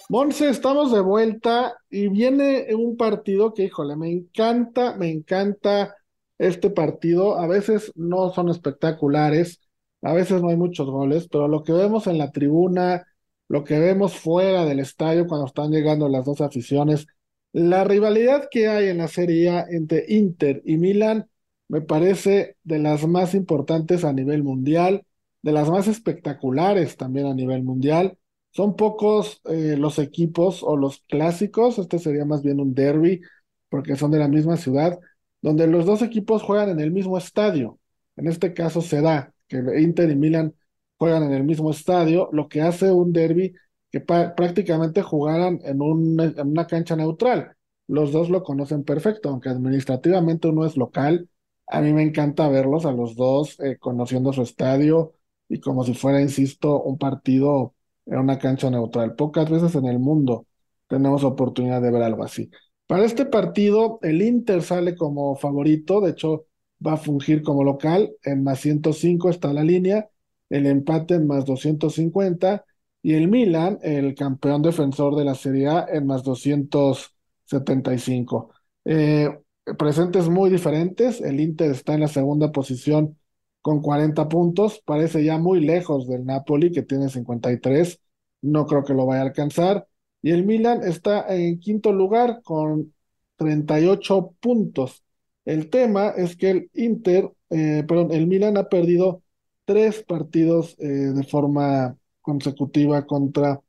Monse, 0.09 0.49
estamos 0.49 0.91
de 0.91 1.01
vuelta 1.01 1.77
y 1.87 2.07
viene 2.07 2.65
un 2.73 2.97
partido 2.97 3.53
que, 3.53 3.65
híjole, 3.65 3.95
me 3.95 4.09
encanta, 4.09 4.95
me 4.95 5.11
encanta 5.11 5.95
este 6.39 6.71
partido. 6.71 7.37
A 7.37 7.45
veces 7.45 7.91
no 7.93 8.33
son 8.33 8.49
espectaculares, 8.49 9.61
a 10.01 10.13
veces 10.13 10.41
no 10.41 10.49
hay 10.49 10.57
muchos 10.57 10.89
goles, 10.89 11.27
pero 11.29 11.47
lo 11.47 11.63
que 11.63 11.73
vemos 11.73 12.07
en 12.07 12.17
la 12.17 12.31
tribuna, 12.31 13.05
lo 13.47 13.63
que 13.63 13.79
vemos 13.79 14.15
fuera 14.15 14.65
del 14.65 14.79
estadio 14.79 15.27
cuando 15.27 15.47
están 15.47 15.71
llegando 15.71 16.07
las 16.09 16.25
dos 16.25 16.41
aficiones, 16.41 17.07
la 17.51 17.83
rivalidad 17.83 18.47
que 18.51 18.67
hay 18.67 18.89
en 18.89 18.99
la 18.99 19.07
Serie 19.07 19.49
A 19.49 19.65
entre 19.69 20.05
Inter 20.07 20.61
y 20.65 20.77
Milan 20.77 21.27
me 21.67 21.81
parece 21.81 22.57
de 22.63 22.79
las 22.79 23.07
más 23.07 23.33
importantes 23.35 24.03
a 24.03 24.13
nivel 24.13 24.43
mundial, 24.43 25.05
de 25.41 25.51
las 25.51 25.69
más 25.69 25.87
espectaculares 25.87 26.97
también 26.97 27.27
a 27.27 27.33
nivel 27.33 27.63
mundial. 27.63 28.17
Son 28.51 28.75
pocos 28.75 29.41
eh, 29.45 29.75
los 29.77 29.99
equipos 29.99 30.63
o 30.63 30.75
los 30.77 30.99
clásicos, 31.07 31.77
este 31.79 31.99
sería 31.99 32.25
más 32.25 32.43
bien 32.43 32.59
un 32.59 32.73
derby, 32.73 33.21
porque 33.69 33.95
son 33.95 34.11
de 34.11 34.19
la 34.19 34.27
misma 34.27 34.57
ciudad, 34.57 34.99
donde 35.41 35.67
los 35.67 35.85
dos 35.85 36.01
equipos 36.01 36.41
juegan 36.43 36.69
en 36.69 36.79
el 36.79 36.91
mismo 36.91 37.17
estadio. 37.17 37.79
En 38.15 38.27
este 38.27 38.53
caso 38.53 38.81
se 38.81 39.01
da 39.01 39.33
que 39.49 39.57
Inter 39.81 40.09
y 40.11 40.15
Milan 40.15 40.55
juegan 40.97 41.23
en 41.23 41.33
el 41.33 41.43
mismo 41.43 41.71
estadio, 41.71 42.29
lo 42.31 42.47
que 42.47 42.61
hace 42.61 42.91
un 42.91 43.11
derby 43.11 43.53
que 43.91 44.01
prácticamente 44.01 45.01
jugaran 45.01 45.59
en 45.63 45.81
una 45.81 46.67
cancha 46.67 46.95
neutral. 46.95 47.55
Los 47.87 48.11
dos 48.11 48.29
lo 48.29 48.43
conocen 48.43 48.83
perfecto, 48.83 49.29
aunque 49.29 49.49
administrativamente 49.49 50.47
uno 50.47 50.65
es 50.65 50.77
local. 50.77 51.27
A 51.67 51.81
mí 51.81 51.91
me 51.93 52.03
encanta 52.03 52.47
verlos 52.49 52.85
a 52.85 52.91
los 52.91 53.15
dos 53.15 53.59
eh, 53.59 53.77
conociendo 53.79 54.31
su 54.33 54.43
estadio 54.43 55.13
y 55.47 55.59
como 55.59 55.83
si 55.83 55.93
fuera, 55.95 56.21
insisto, 56.21 56.81
un 56.83 56.97
partido 56.97 57.73
en 58.05 58.19
una 58.19 58.37
cancha 58.37 58.69
neutral. 58.69 59.15
Pocas 59.15 59.49
veces 59.49 59.73
en 59.75 59.85
el 59.85 59.99
mundo 59.99 60.45
tenemos 60.87 61.23
oportunidad 61.23 61.81
de 61.81 61.91
ver 61.91 62.03
algo 62.03 62.23
así. 62.23 62.49
Para 62.87 63.05
este 63.05 63.25
partido, 63.25 63.99
el 64.01 64.21
Inter 64.21 64.61
sale 64.61 64.95
como 64.95 65.35
favorito, 65.35 66.01
de 66.01 66.11
hecho 66.11 66.45
va 66.85 66.93
a 66.93 66.97
fungir 66.97 67.43
como 67.43 67.63
local, 67.63 68.11
en 68.23 68.43
más 68.43 68.59
105 68.59 69.29
está 69.29 69.53
la 69.53 69.63
línea, 69.63 70.09
el 70.49 70.65
empate 70.65 71.15
en 71.15 71.27
más 71.27 71.45
250 71.45 72.65
y 73.01 73.13
el 73.13 73.27
Milan, 73.27 73.79
el 73.81 74.15
campeón 74.15 74.61
defensor 74.61 75.15
de 75.15 75.25
la 75.25 75.35
Serie 75.35 75.67
A, 75.67 75.87
en 75.91 76.05
más 76.05 76.23
275. 76.23 78.53
Eh, 78.85 79.29
presentes 79.77 80.29
muy 80.29 80.49
diferentes, 80.49 81.21
el 81.21 81.39
Inter 81.39 81.71
está 81.71 81.93
en 81.93 82.01
la 82.01 82.07
segunda 82.07 82.51
posición 82.51 83.17
con 83.61 83.81
40 83.81 84.27
puntos, 84.29 84.81
parece 84.85 85.23
ya 85.23 85.37
muy 85.37 85.59
lejos 85.61 86.07
del 86.07 86.25
Napoli 86.25 86.71
que 86.71 86.83
tiene 86.83 87.09
53, 87.09 87.99
no 88.41 88.65
creo 88.65 88.83
que 88.83 88.93
lo 88.93 89.05
vaya 89.05 89.21
a 89.21 89.25
alcanzar, 89.25 89.87
y 90.21 90.31
el 90.31 90.45
Milan 90.45 90.83
está 90.83 91.25
en 91.35 91.59
quinto 91.59 91.91
lugar 91.93 92.41
con 92.43 92.93
38 93.37 94.35
puntos. 94.39 95.03
El 95.49 95.71
tema 95.71 96.09
es 96.09 96.35
que 96.37 96.51
el 96.51 96.69
Inter, 96.75 97.31
eh, 97.49 97.83
perdón, 97.87 98.11
el 98.11 98.27
Milan 98.27 98.55
ha 98.57 98.69
perdido 98.69 99.23
tres 99.65 100.03
partidos 100.03 100.75
eh, 100.77 100.85
de 100.85 101.23
forma 101.23 101.97
consecutiva 102.21 103.07
contra 103.07 103.59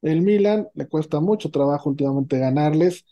El 0.00 0.22
Milan 0.22 0.68
le 0.74 0.86
cuesta 0.86 1.18
mucho 1.18 1.50
trabajo 1.50 1.90
últimamente 1.90 2.38
ganarles, 2.38 3.04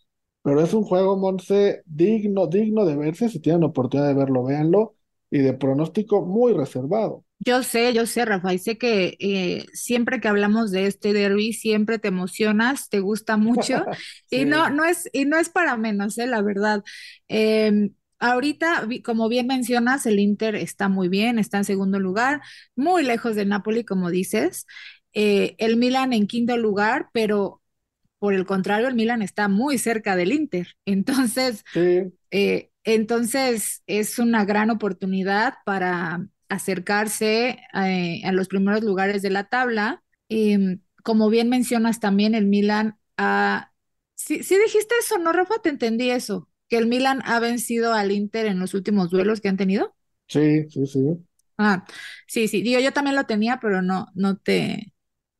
pero 0.43 0.63
es 0.63 0.73
un 0.73 0.85
juego, 0.85 1.17
Monse, 1.17 1.83
digno, 1.85 2.47
digno 2.47 2.85
de 2.85 2.97
verse. 2.97 3.29
Si 3.29 3.41
tienen 3.41 3.65
oportunidad 3.65 4.09
de 4.09 4.15
verlo, 4.15 4.45
véanlo. 4.45 4.95
Y 5.29 5.39
de 5.39 5.55
pronóstico 5.55 6.25
muy 6.25 6.53
reservado. 6.53 7.25
Yo 7.41 7.65
sé, 7.65 7.93
yo 7.93 8.07
sé, 8.07 8.25
Rafa, 8.25 8.55
y 8.55 8.59
sé 8.59 8.79
que 8.79 9.17
eh, 9.19 9.67
siempre 9.73 10.21
que 10.21 10.29
hablamos 10.29 10.71
de 10.71 10.87
este 10.87 11.13
derby, 11.13 11.55
siempre 11.55 11.99
te 11.99 12.09
emocionas, 12.09 12.89
te 12.89 13.01
gusta 13.01 13.37
mucho, 13.37 13.85
y 14.31 14.45
no, 14.45 14.71
no 14.71 14.85
es, 14.85 15.09
y 15.13 15.25
no 15.25 15.39
es 15.39 15.49
para 15.49 15.77
menos, 15.77 16.19
eh, 16.19 16.29
la 16.29 16.41
verdad. 16.43 16.85
Em, 17.27 17.95
ahorita, 18.23 18.89
como 19.05 19.29
bien 19.29 19.47
mencionas, 19.49 20.07
el 20.07 20.21
Inter 20.21 20.55
está 20.55 20.89
muy 20.89 21.09
bien, 21.09 21.39
está 21.39 21.59
en 21.59 21.65
segundo 21.65 21.99
lugar, 21.99 22.41
muy 22.77 23.03
lejos 23.03 23.35
del 23.37 23.49
Napoli, 23.49 23.85
como 23.85 24.11
dices. 24.11 24.67
Eh, 25.13 25.57
el 25.59 25.77
Milan 25.77 26.13
en 26.13 26.27
quinto 26.27 26.57
lugar, 26.57 27.11
pero 27.13 27.61
por 28.19 28.35
el 28.35 28.47
contrario, 28.47 28.87
el 28.87 28.95
Milan 28.95 29.23
está 29.23 29.49
muy 29.49 29.77
cerca 29.77 30.15
del 30.15 30.33
Inter. 30.33 30.69
Entonces, 30.87 31.65
sí, 31.73 32.13
eh, 32.31 32.71
entonces, 32.85 33.83
es 33.87 34.19
una 34.19 34.45
gran 34.45 34.71
oportunidad 34.71 35.55
para 35.65 36.27
acercarse 36.49 37.59
eh, 37.75 38.23
a 38.25 38.33
los 38.33 38.49
primeros 38.49 38.83
lugares 38.83 39.23
de 39.23 39.31
la 39.31 39.45
tabla. 39.45 40.03
Y, 40.29 40.81
como 41.05 41.29
bien 41.29 41.49
mencionas 41.49 42.01
también, 42.01 42.35
el 42.35 42.47
Milan 42.47 42.99
ha... 43.17 43.73
Sí, 44.15 44.43
sí 44.43 44.57
dijiste 44.59 44.95
eso, 45.01 45.19
¿no, 45.19 45.33
Rafa? 45.33 45.61
Te 45.63 45.69
entendí 45.69 46.11
eso, 46.11 46.49
que 46.73 46.79
el 46.79 46.89
Milan 46.89 47.21
ha 47.27 47.39
vencido 47.41 47.93
al 47.95 48.13
Inter 48.13 48.47
en 48.47 48.59
los 48.59 48.73
últimos 48.75 49.11
duelos 49.11 49.43
que 49.43 49.51
han 49.51 49.59
tenido. 49.59 49.95
sí, 50.29 50.69
sí, 50.71 50.87
sí. 50.87 51.27
Ah, 51.59 51.85
sí, 52.27 52.49
sí, 52.49 52.63
digo, 52.63 52.81
yo 52.81 52.93
también 52.93 53.15
lo 53.17 53.25
tenía, 53.27 53.61
pero 53.61 53.83
no, 53.83 54.09
no 54.15 54.37
te, 54.39 54.93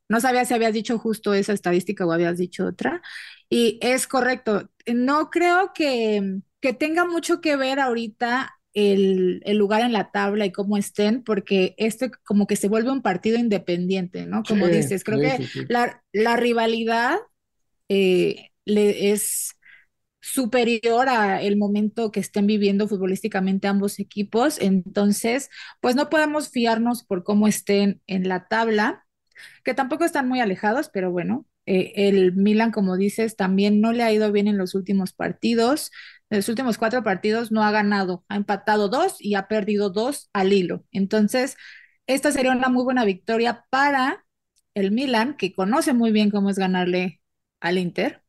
no 0.09 0.21
sabía 0.21 0.45
si 0.45 0.55
habías 0.55 0.75
dicho 0.75 0.99
justo 0.99 1.35
esa 1.35 1.53
estadística 1.55 2.07
o 2.07 2.13
habías 2.13 2.39
dicho 2.39 2.67
otra. 2.67 3.03
Y 3.51 3.79
es 3.83 4.07
correcto. 4.09 4.71
No 4.95 5.31
creo 5.31 5.73
que, 5.75 6.41
que 6.61 6.75
tenga 6.75 7.07
mucho 7.07 7.41
que 7.41 7.57
ver 7.57 7.81
ahorita 7.81 8.53
el, 8.75 9.43
el 9.47 9.59
lugar 9.59 9.83
en 9.83 9.93
la 9.95 10.11
tabla 10.13 10.47
y 10.47 10.53
cómo 10.53 10.77
estén, 10.79 11.25
porque 11.25 11.75
este 11.79 12.11
como 12.25 12.47
que 12.49 12.57
se 12.57 12.69
vuelve 12.69 12.91
un 12.93 13.03
partido 13.03 13.39
independiente, 13.39 14.27
¿no? 14.27 14.45
Sí, 14.45 14.55
Como 14.55 14.69
dices, 14.71 15.05
creo 15.05 15.21
sí, 15.21 15.31
que 15.37 15.43
sí. 15.53 15.61
la, 15.69 16.05
la 16.13 16.37
rivalidad 16.37 17.19
eh, 17.89 18.51
le 18.65 19.13
es 19.13 19.55
superior 20.23 21.09
a 21.11 21.43
el 21.43 21.57
momento 21.59 22.13
que 22.13 22.21
estén 22.21 22.47
viviendo 22.47 22.89
futbolísticamente 22.89 23.69
ambos 23.69 23.99
equipos. 23.99 24.61
Entonces, 24.61 25.51
pues 25.81 25.97
no 25.97 26.09
podemos 26.11 26.51
fiarnos 26.51 27.05
por 27.05 27.25
cómo 27.25 27.49
estén 27.49 28.01
en 28.07 28.29
la 28.29 28.49
tabla 28.49 29.05
que 29.65 29.75
tampoco 29.75 30.05
están 30.05 30.29
muy 30.29 30.41
alejados, 30.41 30.91
pero 30.93 31.11
bueno, 31.11 31.47
eh, 31.67 31.93
el 31.97 32.35
Milan, 32.35 32.73
como 32.73 32.97
dices, 32.97 33.37
también 33.37 33.81
no 33.81 33.93
le 33.93 34.03
ha 34.03 34.13
ido 34.13 34.33
bien 34.33 34.49
en 34.49 34.59
los 34.59 34.75
últimos 34.75 35.13
partidos. 35.13 35.91
En 36.31 36.39
los 36.39 36.49
últimos 36.49 36.79
cuatro 36.79 37.03
partidos 37.05 37.53
no 37.53 37.63
ha 37.65 37.71
ganado, 37.71 38.25
ha 38.29 38.37
empatado 38.37 38.89
dos 38.89 39.17
y 39.21 39.35
ha 39.35 39.49
perdido 39.49 39.91
dos 39.91 40.31
al 40.33 40.53
hilo. 40.53 40.85
Entonces, 40.93 41.57
esta 42.07 42.33
sería 42.33 42.53
una 42.53 42.69
muy 42.69 42.85
buena 42.85 43.05
victoria 43.05 43.65
para 43.71 44.25
el 44.75 44.91
Milan, 44.93 45.37
que 45.37 45.53
conoce 45.53 45.93
muy 45.95 46.13
bien 46.13 46.31
cómo 46.31 46.51
es 46.51 46.59
ganarle 46.59 47.21
al 47.61 47.79
Inter. 47.79 48.23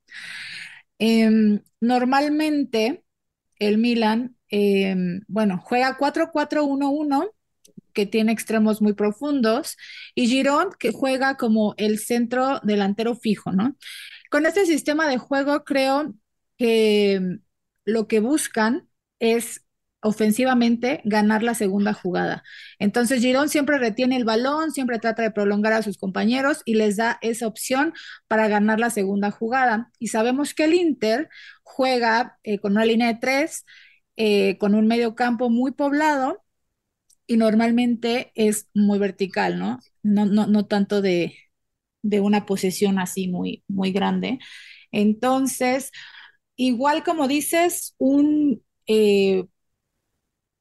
Em, 0.99 1.61
normalmente, 1.81 3.03
el 3.59 3.77
Milan, 3.77 4.37
em, 4.49 5.21
bueno, 5.27 5.59
juega 5.63 5.97
cuatro 5.97 6.31
cuatro 6.31 6.65
uno 6.65 6.89
uno 6.91 7.31
que 7.93 8.05
tiene 8.07 8.31
extremos 8.31 8.81
muy 8.81 8.93
profundos, 8.93 9.77
y 10.15 10.27
Giroud, 10.27 10.75
que 10.79 10.91
juega 10.91 11.37
como 11.37 11.75
el 11.77 11.99
centro 11.99 12.59
delantero 12.63 13.15
fijo, 13.15 13.51
¿no? 13.51 13.77
Con 14.31 14.45
este 14.47 14.65
sistema 14.65 15.07
de 15.07 15.17
juego 15.19 15.63
creo 15.63 16.13
que 16.57 17.39
lo 17.85 18.07
que 18.07 18.19
buscan 18.19 18.89
es 19.19 19.65
ofensivamente 20.03 21.01
ganar 21.05 21.43
la 21.43 21.53
segunda 21.55 21.93
jugada. 21.93 22.43
Entonces 22.79 23.21
Giroud 23.21 23.47
siempre 23.47 23.77
retiene 23.77 24.17
el 24.17 24.25
balón, 24.25 24.71
siempre 24.71 24.99
trata 24.99 25.23
de 25.23 25.31
prolongar 25.31 25.73
a 25.73 25.81
sus 25.83 25.97
compañeros 25.97 26.61
y 26.65 26.75
les 26.75 26.97
da 26.97 27.17
esa 27.21 27.47
opción 27.47 27.93
para 28.27 28.47
ganar 28.47 28.79
la 28.79 28.89
segunda 28.89 29.31
jugada. 29.31 29.91
Y 29.99 30.07
sabemos 30.07 30.53
que 30.53 30.65
el 30.65 30.73
Inter 30.73 31.29
juega 31.63 32.37
eh, 32.43 32.59
con 32.59 32.73
una 32.73 32.85
línea 32.85 33.07
de 33.07 33.19
tres, 33.19 33.65
eh, 34.17 34.57
con 34.59 34.75
un 34.75 34.87
medio 34.87 35.15
campo 35.15 35.49
muy 35.49 35.71
poblado 35.71 36.43
y 37.27 37.37
normalmente 37.37 38.31
es 38.35 38.67
muy 38.73 38.99
vertical, 38.99 39.59
¿no? 39.59 39.79
No, 40.03 40.25
no, 40.25 40.47
no 40.47 40.65
tanto 40.65 41.01
de, 41.01 41.35
de 42.03 42.21
una 42.21 42.45
posesión 42.45 42.99
así 42.99 43.27
muy, 43.27 43.63
muy 43.67 43.91
grande. 43.91 44.39
Entonces, 44.91 45.91
igual 46.55 47.03
como 47.03 47.27
dices, 47.27 47.95
un 47.97 48.63
eh, 48.87 49.45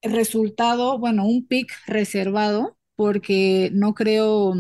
resultado, 0.02 0.98
bueno, 0.98 1.26
un 1.26 1.46
pick 1.46 1.72
reservado, 1.86 2.78
porque 2.96 3.70
no 3.72 3.94
creo 3.94 4.54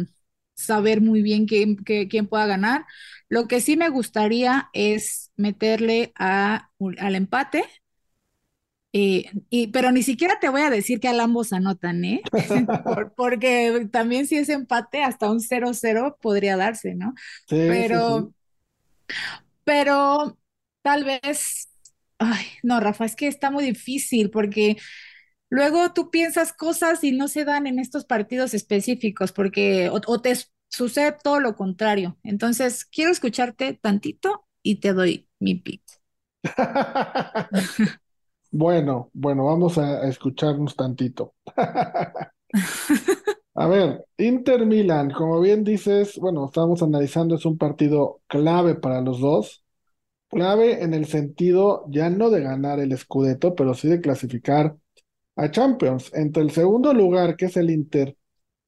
saber 0.54 1.00
muy 1.00 1.22
bien 1.22 1.46
quién, 1.46 1.76
qué- 1.84 2.08
quién 2.08 2.26
pueda 2.28 2.46
ganar. 2.46 2.86
Lo 3.28 3.48
que 3.48 3.60
sí 3.60 3.76
me 3.76 3.88
gustaría 3.88 4.68
es 4.72 5.32
meterle 5.36 6.12
a, 6.18 6.70
al 6.98 7.14
empate 7.16 7.64
eh, 8.92 9.30
y, 9.50 9.68
pero 9.68 9.90
ni 9.92 10.02
siquiera 10.02 10.38
te 10.40 10.48
voy 10.50 10.62
a 10.62 10.70
decir 10.70 11.00
que 11.00 11.08
al 11.08 11.20
ambos 11.20 11.52
anotan, 11.52 12.04
¿eh? 12.04 12.22
Por- 12.94 13.14
porque 13.14 13.88
también 13.92 14.26
si 14.26 14.36
es 14.36 14.48
empate, 14.48 15.02
hasta 15.02 15.30
un 15.30 15.40
cero 15.40 15.70
cero 15.74 16.18
podría 16.20 16.56
darse, 16.56 16.94
¿no? 16.94 17.14
Sí, 17.46 17.84
sí, 17.84 18.00
sí. 18.00 18.14
Pero, 18.14 18.32
pero 19.64 20.38
tal 20.82 21.04
vez, 21.04 21.68
ay, 22.18 22.44
no, 22.62 22.80
Rafa, 22.80 23.04
es 23.04 23.16
que 23.16 23.28
está 23.28 23.50
muy 23.50 23.64
difícil 23.64 24.30
porque 24.30 24.76
luego 25.52 25.92
tú 25.92 26.10
piensas 26.10 26.52
cosas 26.52 27.04
y 27.04 27.12
no 27.12 27.28
se 27.28 27.44
dan 27.44 27.66
en 27.66 27.78
estos 27.78 28.04
partidos 28.04 28.54
específicos, 28.54 29.32
porque 29.32 29.88
o, 29.90 30.00
o 30.06 30.20
te 30.20 30.34
sucede 30.68 31.16
todo 31.22 31.40
lo 31.40 31.56
contrario. 31.56 32.18
Entonces, 32.24 32.84
quiero 32.86 33.10
escucharte 33.12 33.74
tantito 33.74 34.46
y 34.62 34.76
te 34.80 34.92
doy 34.94 35.28
mi 35.40 35.54
pick. 35.56 35.82
Bueno, 38.50 39.10
bueno, 39.14 39.46
vamos 39.46 39.78
a 39.78 40.02
a 40.04 40.08
escucharnos 40.08 40.76
tantito. 40.76 41.34
A 43.54 43.66
ver, 43.66 44.06
Inter 44.18 44.64
Milan, 44.66 45.10
como 45.10 45.40
bien 45.40 45.62
dices, 45.64 46.16
bueno, 46.18 46.46
estamos 46.46 46.82
analizando, 46.82 47.34
es 47.34 47.44
un 47.44 47.58
partido 47.58 48.22
clave 48.26 48.74
para 48.76 49.00
los 49.02 49.20
dos. 49.20 49.62
Clave 50.28 50.82
en 50.84 50.94
el 50.94 51.06
sentido 51.06 51.84
ya 51.90 52.10
no 52.10 52.30
de 52.30 52.42
ganar 52.42 52.80
el 52.80 52.96
Scudetto, 52.98 53.54
pero 53.54 53.74
sí 53.74 53.88
de 53.88 54.00
clasificar 54.00 54.76
a 55.36 55.50
Champions. 55.50 56.10
Entre 56.14 56.42
el 56.42 56.50
segundo 56.50 56.92
lugar, 56.94 57.36
que 57.36 57.46
es 57.46 57.56
el 57.56 57.70
Inter, 57.70 58.16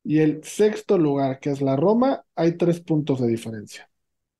y 0.04 0.20
el 0.20 0.44
sexto 0.44 0.98
lugar, 0.98 1.40
que 1.40 1.50
es 1.50 1.62
la 1.62 1.76
Roma, 1.76 2.24
hay 2.36 2.56
tres 2.56 2.80
puntos 2.80 3.20
de 3.20 3.28
diferencia. 3.28 3.90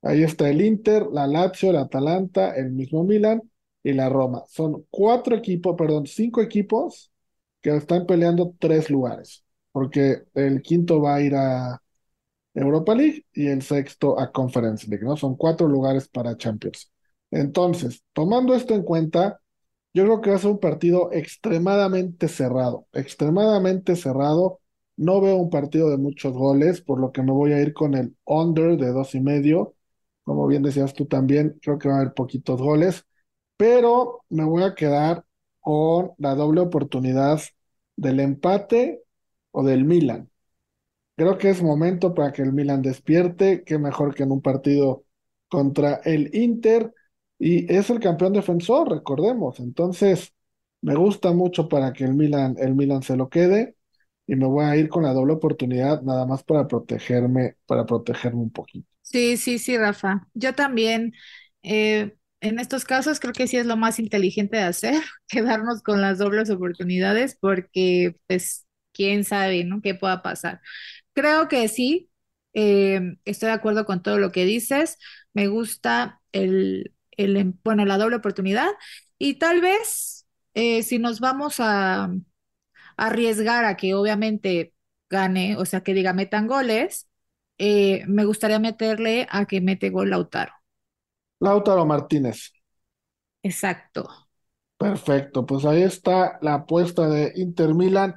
Ahí 0.01 0.23
está 0.23 0.49
el 0.49 0.61
Inter, 0.61 1.07
la 1.11 1.27
Lazio, 1.27 1.71
el 1.71 1.77
Atalanta, 1.77 2.55
el 2.55 2.71
mismo 2.71 3.03
Milan 3.03 3.41
y 3.83 3.93
la 3.93 4.09
Roma. 4.09 4.43
Son 4.47 4.85
cuatro 4.91 5.35
equipos, 5.35 5.75
perdón, 5.77 6.05
cinco 6.05 6.41
equipos 6.41 7.11
que 7.61 7.75
están 7.75 8.05
peleando 8.05 8.55
tres 8.59 8.89
lugares, 8.91 9.43
porque 9.71 10.23
el 10.35 10.61
quinto 10.61 11.01
va 11.01 11.15
a 11.15 11.21
ir 11.21 11.35
a 11.35 11.81
Europa 12.53 12.95
League 12.95 13.25
y 13.33 13.47
el 13.47 13.61
sexto 13.61 14.19
a 14.19 14.31
Conference 14.31 14.87
League, 14.87 15.03
¿no? 15.05 15.17
Son 15.17 15.35
cuatro 15.35 15.67
lugares 15.67 16.07
para 16.07 16.37
Champions. 16.37 16.91
Entonces, 17.31 18.03
tomando 18.13 18.55
esto 18.55 18.75
en 18.75 18.83
cuenta, 18.83 19.41
yo 19.95 20.03
creo 20.03 20.21
que 20.21 20.31
va 20.31 20.37
a 20.37 20.39
ser 20.39 20.51
un 20.51 20.59
partido 20.59 21.11
extremadamente 21.13 22.27
cerrado, 22.27 22.87
extremadamente 22.93 23.95
cerrado. 23.95 24.59
No 24.97 25.21
veo 25.21 25.37
un 25.37 25.49
partido 25.49 25.89
de 25.89 25.97
muchos 25.97 26.33
goles, 26.33 26.81
por 26.81 26.99
lo 26.99 27.11
que 27.13 27.23
me 27.23 27.31
voy 27.31 27.53
a 27.53 27.61
ir 27.61 27.73
con 27.73 27.95
el 27.95 28.15
under 28.25 28.77
de 28.77 28.91
dos 28.91 29.15
y 29.15 29.21
medio. 29.21 29.75
Como 30.23 30.47
bien 30.47 30.63
decías 30.63 30.93
tú 30.93 31.05
también, 31.07 31.59
creo 31.61 31.79
que 31.79 31.89
va 31.89 31.95
a 31.95 31.97
haber 32.01 32.13
poquitos 32.13 32.61
goles, 32.61 33.05
pero 33.57 34.23
me 34.29 34.43
voy 34.45 34.63
a 34.63 34.75
quedar 34.75 35.25
con 35.61 36.11
la 36.17 36.35
doble 36.35 36.61
oportunidad 36.61 37.41
del 37.95 38.19
empate 38.19 39.03
o 39.51 39.63
del 39.63 39.85
Milan. 39.85 40.29
Creo 41.17 41.37
que 41.37 41.49
es 41.49 41.63
momento 41.63 42.13
para 42.13 42.33
que 42.33 42.41
el 42.41 42.53
Milan 42.53 42.81
despierte, 42.81 43.63
qué 43.63 43.77
mejor 43.77 44.13
que 44.15 44.23
en 44.23 44.31
un 44.31 44.41
partido 44.41 45.05
contra 45.47 45.95
el 46.03 46.35
Inter, 46.35 46.93
y 47.39 47.71
es 47.73 47.89
el 47.89 47.99
campeón 47.99 48.33
defensor, 48.33 48.89
recordemos. 48.89 49.59
Entonces, 49.59 50.33
me 50.81 50.95
gusta 50.95 51.31
mucho 51.31 51.67
para 51.69 51.93
que 51.93 52.03
el 52.05 52.13
Milan, 52.13 52.55
el 52.59 52.75
Milan 52.75 53.03
se 53.03 53.17
lo 53.17 53.29
quede, 53.29 53.75
y 54.27 54.35
me 54.35 54.47
voy 54.47 54.65
a 54.65 54.75
ir 54.75 54.89
con 54.89 55.03
la 55.03 55.13
doble 55.13 55.33
oportunidad, 55.33 56.01
nada 56.01 56.25
más 56.25 56.43
para 56.43 56.67
protegerme, 56.67 57.57
para 57.65 57.85
protegerme 57.85 58.41
un 58.41 58.51
poquito. 58.51 58.87
Sí, 59.01 59.37
sí, 59.37 59.59
sí, 59.59 59.77
Rafa. 59.77 60.27
Yo 60.33 60.53
también, 60.55 61.13
eh, 61.63 62.15
en 62.41 62.59
estos 62.59 62.85
casos 62.85 63.19
creo 63.19 63.33
que 63.33 63.47
sí 63.47 63.57
es 63.57 63.65
lo 63.65 63.77
más 63.77 63.99
inteligente 63.99 64.57
de 64.57 64.63
hacer, 64.63 64.95
quedarnos 65.27 65.83
con 65.83 66.01
las 66.01 66.17
dobles 66.17 66.49
oportunidades, 66.49 67.37
porque 67.39 68.15
pues 68.27 68.65
quién 68.93 69.23
sabe, 69.23 69.63
¿no? 69.63 69.81
¿Qué 69.81 69.93
pueda 69.95 70.21
pasar? 70.23 70.61
Creo 71.13 71.47
que 71.47 71.67
sí, 71.67 72.09
eh, 72.53 73.17
estoy 73.25 73.47
de 73.47 73.53
acuerdo 73.53 73.85
con 73.85 74.01
todo 74.03 74.17
lo 74.17 74.31
que 74.31 74.45
dices. 74.45 74.97
Me 75.33 75.47
gusta 75.47 76.21
el, 76.31 76.94
el, 77.17 77.37
em, 77.37 77.53
bueno, 77.63 77.85
la 77.85 77.97
doble 77.97 78.17
oportunidad. 78.17 78.69
Y 79.17 79.35
tal 79.35 79.61
vez, 79.61 80.25
eh, 80.53 80.83
si 80.83 80.99
nos 80.99 81.19
vamos 81.19 81.59
a, 81.59 82.05
a 82.05 82.09
arriesgar 82.97 83.65
a 83.65 83.77
que 83.77 83.93
obviamente 83.95 84.73
gane, 85.09 85.57
o 85.57 85.65
sea, 85.65 85.81
que 85.83 85.93
diga 85.93 86.13
metan 86.13 86.47
goles, 86.47 87.07
eh, 87.57 88.03
me 88.07 88.25
gustaría 88.25 88.59
meterle 88.59 89.27
a 89.31 89.45
que 89.45 89.61
mete 89.61 89.89
gol 89.89 90.09
Lautaro. 90.09 90.53
Lautaro 91.39 91.85
Martínez. 91.85 92.51
Exacto. 93.43 94.01
Perfecto, 94.77 95.45
pues 95.45 95.63
ahí 95.65 95.83
está 95.83 96.37
la 96.41 96.55
apuesta 96.55 97.07
de 97.09 97.31
Inter 97.35 97.73
Milan. 97.73 98.15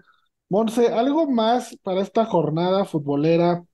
Monse, 0.49 0.89
¿algo 0.89 1.31
más 1.31 1.77
para 1.83 2.01
esta 2.03 2.25
jornada 2.27 2.85
futbolera 2.85 3.65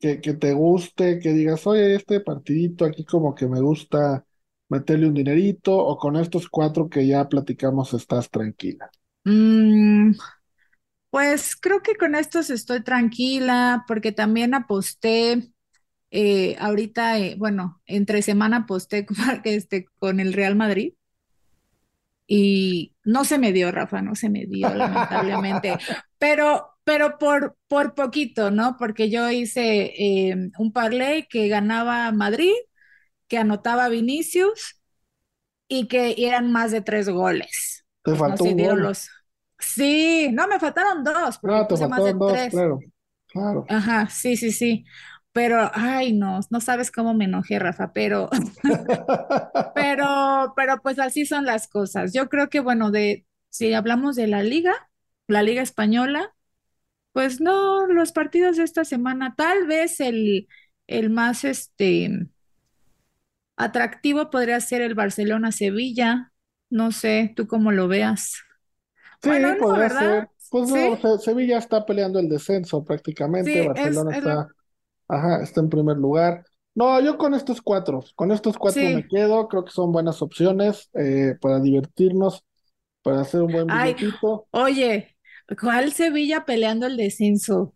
que, 0.00 0.20
que 0.20 0.34
te 0.34 0.52
guste, 0.54 1.18
que 1.20 1.30
digas, 1.32 1.66
oye, 1.66 1.94
este 1.96 2.20
partidito 2.20 2.84
aquí 2.86 3.04
como 3.04 3.34
que 3.34 3.48
me 3.48 3.60
gusta 3.60 4.26
meterle 4.72 5.06
un 5.06 5.14
dinerito, 5.14 5.76
o 5.76 5.96
con 5.96 6.16
estos 6.16 6.48
cuatro 6.48 6.88
que 6.88 7.06
ya 7.06 7.28
platicamos 7.28 7.94
estás 7.94 8.28
tranquila? 8.30 8.90
Mm, 9.24 10.12
pues 11.10 11.56
creo 11.56 11.82
que 11.82 11.94
con 11.96 12.14
estos 12.14 12.50
estoy 12.50 12.82
tranquila 12.82 13.84
porque 13.86 14.12
también 14.12 14.54
aposté 14.54 15.52
eh, 16.14 16.56
ahorita, 16.60 17.18
eh, 17.18 17.36
bueno, 17.38 17.80
entre 17.86 18.20
semana 18.22 18.58
aposté 18.58 19.06
este, 19.44 19.86
con 19.98 20.20
el 20.20 20.34
Real 20.34 20.54
Madrid. 20.56 20.94
Y 22.26 22.94
no 23.04 23.24
se 23.24 23.38
me 23.38 23.52
dio, 23.52 23.70
Rafa, 23.72 24.00
no 24.00 24.14
se 24.14 24.30
me 24.30 24.46
dio, 24.46 24.72
lamentablemente. 24.74 25.76
Pero, 26.18 26.68
pero 26.84 27.18
por, 27.18 27.56
por 27.68 27.94
poquito, 27.94 28.50
¿no? 28.52 28.76
Porque 28.78 29.10
yo 29.10 29.28
hice 29.30 29.92
eh, 29.96 30.36
un 30.58 30.72
parlay 30.72 31.26
que 31.28 31.48
ganaba 31.48 32.10
Madrid, 32.12 32.54
que 33.32 33.38
anotaba 33.38 33.88
Vinicius 33.88 34.82
y 35.68 35.88
que 35.88 36.14
eran 36.18 36.52
más 36.52 36.72
de 36.72 36.82
tres 36.82 37.08
goles. 37.08 37.86
Te 38.04 38.14
no 38.26 38.36
faltó 38.36 38.44
un 38.44 38.56
dieron 38.56 38.82
gol. 38.82 38.82
los. 38.82 39.08
Sí, 39.58 40.30
no, 40.32 40.48
me 40.48 40.60
faltaron 40.60 41.04
dos, 41.04 41.38
porque 41.38 41.56
Ah, 41.56 41.66
te 41.68 41.76
puse 41.76 41.86
más 41.86 42.04
de 42.04 42.14
faltaron 42.14 42.18
dos, 42.18 42.46
tres. 42.46 42.48
claro, 42.48 42.80
claro. 43.28 43.68
Ajá, 43.68 44.08
sí, 44.10 44.36
sí, 44.36 44.52
sí. 44.52 44.84
Pero, 45.32 45.70
ay, 45.74 46.12
no, 46.12 46.40
no 46.50 46.60
sabes 46.60 46.90
cómo 46.92 47.14
me 47.14 47.24
enojé, 47.26 47.58
Rafa, 47.58 47.92
pero, 47.92 48.30
pero, 49.72 50.52
pero 50.56 50.80
pues 50.82 50.98
así 50.98 51.26
son 51.26 51.44
las 51.46 51.68
cosas. 51.68 52.12
Yo 52.12 52.28
creo 52.28 52.48
que, 52.48 52.60
bueno, 52.60 52.90
de, 52.90 53.26
si 53.50 53.72
hablamos 53.74 54.16
de 54.16 54.26
la 54.26 54.42
liga, 54.42 54.74
la 55.28 55.42
liga 55.42 55.62
española, 55.62 56.34
pues 57.12 57.40
no, 57.40 57.86
los 57.88 58.12
partidos 58.12 58.56
de 58.58 58.64
esta 58.64 58.84
semana, 58.84 59.34
tal 59.36 59.66
vez 59.66 60.00
el, 60.00 60.48
el 60.88 61.10
más, 61.10 61.44
este, 61.44 62.28
atractivo 63.56 64.30
podría 64.30 64.60
ser 64.60 64.82
el 64.82 64.94
Barcelona-Sevilla. 64.94 66.32
No 66.70 66.92
sé, 66.92 67.32
tú 67.36 67.46
cómo 67.46 67.72
lo 67.72 67.88
veas. 67.88 68.34
Sí, 69.22 69.30
Bueno, 69.30 69.56
no, 69.56 69.56
podría 69.56 69.88
¿verdad? 69.88 69.88
ser. 69.88 70.28
Pues 70.48 70.68
no, 70.68 70.96
Sí, 70.96 71.08
Sevilla 71.18 71.58
está 71.58 71.86
peleando 71.86 72.18
el 72.18 72.28
descenso 72.28 72.84
prácticamente, 72.84 73.62
sí, 73.62 73.62
Barcelona 73.62 74.10
es 74.10 74.22
lo, 74.24 74.32
está, 74.32 74.48
ajá, 75.08 75.42
está 75.42 75.60
en 75.60 75.70
primer 75.70 75.96
lugar. 75.98 76.44
No, 76.74 77.00
yo 77.00 77.18
con 77.18 77.34
estos 77.34 77.62
cuatro, 77.62 78.02
con 78.16 78.32
estos 78.32 78.58
cuatro 78.58 78.90
me 78.90 79.06
quedo, 79.06 79.48
creo 79.48 79.64
que 79.64 79.72
son 79.72 79.92
buenas 79.92 80.22
opciones 80.22 80.90
eh, 80.94 81.36
para 81.40 81.60
divertirnos, 81.60 82.44
para 83.02 83.22
hacer 83.22 83.42
un 83.42 83.52
buen 83.52 83.68
Ay, 83.68 83.96
billetito. 84.00 84.48
oye, 84.50 85.16
¿cuál 85.60 85.92
Sevilla 85.92 86.44
peleando 86.44 86.86
el 86.86 86.96
descenso, 86.96 87.74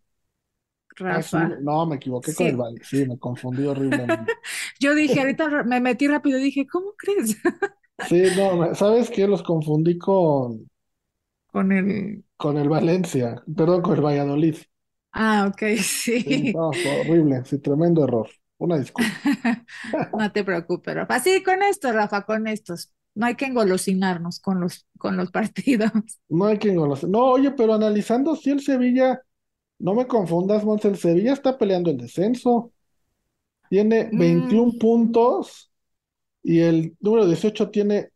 Ah, 1.05 1.21
sí, 1.23 1.37
Rafa? 1.39 1.57
no, 1.61 1.85
me 1.85 1.95
equivoqué 1.97 2.33
con 2.35 2.49
el 2.49 2.55
Sí, 2.55 2.57
Valle, 2.57 2.79
sí, 2.83 3.05
me 3.05 3.17
confundí 3.19 3.65
horriblemente. 3.65 4.33
yo 4.79 4.95
dije, 4.95 5.19
ahorita 5.19 5.63
me 5.63 5.79
metí 5.79 6.07
rápido 6.07 6.39
y 6.39 6.43
dije, 6.43 6.67
¿cómo 6.67 6.93
crees? 6.97 7.37
Sí, 7.99 8.31
no, 8.31 8.73
¿sabes 8.75 9.09
qué? 9.11 9.27
Los 9.27 9.43
confundí 9.43 9.97
con, 9.99 10.67
Con 11.47 11.71
el... 11.73 12.23
con 12.35 12.57
el 12.57 12.67
Valencia, 12.67 13.43
perdón, 13.55 13.81
con 13.83 13.95
el 13.95 14.01
Valladolid. 14.01 14.55
Ah, 15.13 15.47
ok, 15.47 15.61
Sí, 16.25 16.33
sí. 16.33 16.53
no, 16.53 16.69
horrible, 16.83 17.43
sí, 17.45 17.57
tremendo 17.59 18.03
error. 18.03 18.29
Una 18.59 18.77
disculpa. 18.77 19.17
No 20.13 20.31
te 20.31 20.43
preocupes, 20.43 20.95
Rafa. 20.95 21.19
Sí, 21.19 21.43
con 21.43 21.63
esto, 21.63 21.91
Rafa, 21.91 22.23
con 22.25 22.47
estos. 22.47 22.91
No 23.15 23.25
hay 23.25 23.35
que 23.35 23.45
engolosinarnos 23.45 24.39
con 24.39 24.59
los, 24.61 24.85
con 24.97 25.17
los 25.17 25.31
partidos. 25.31 25.91
No 26.29 26.45
hay 26.45 26.57
quien 26.57 26.75
lo 26.75 26.87
No, 27.07 27.25
oye, 27.31 27.51
pero 27.51 27.73
analizando 27.73 28.35
si 28.35 28.49
el 28.51 28.59
Sevilla, 28.61 29.21
no 29.79 29.93
me 29.95 30.07
confundas, 30.07 30.63
Monse, 30.65 30.87
el 30.89 30.97
Sevilla 30.97 31.33
está 31.33 31.57
peleando 31.57 31.89
el 31.91 31.97
descenso. 31.97 32.73
Tiene 33.69 34.11
Mm, 34.11 34.15
21 34.15 34.77
puntos 34.79 35.71
y 36.43 36.61
el 36.61 36.97
número 37.01 37.27
18 37.27 37.69
tiene 37.71 38.11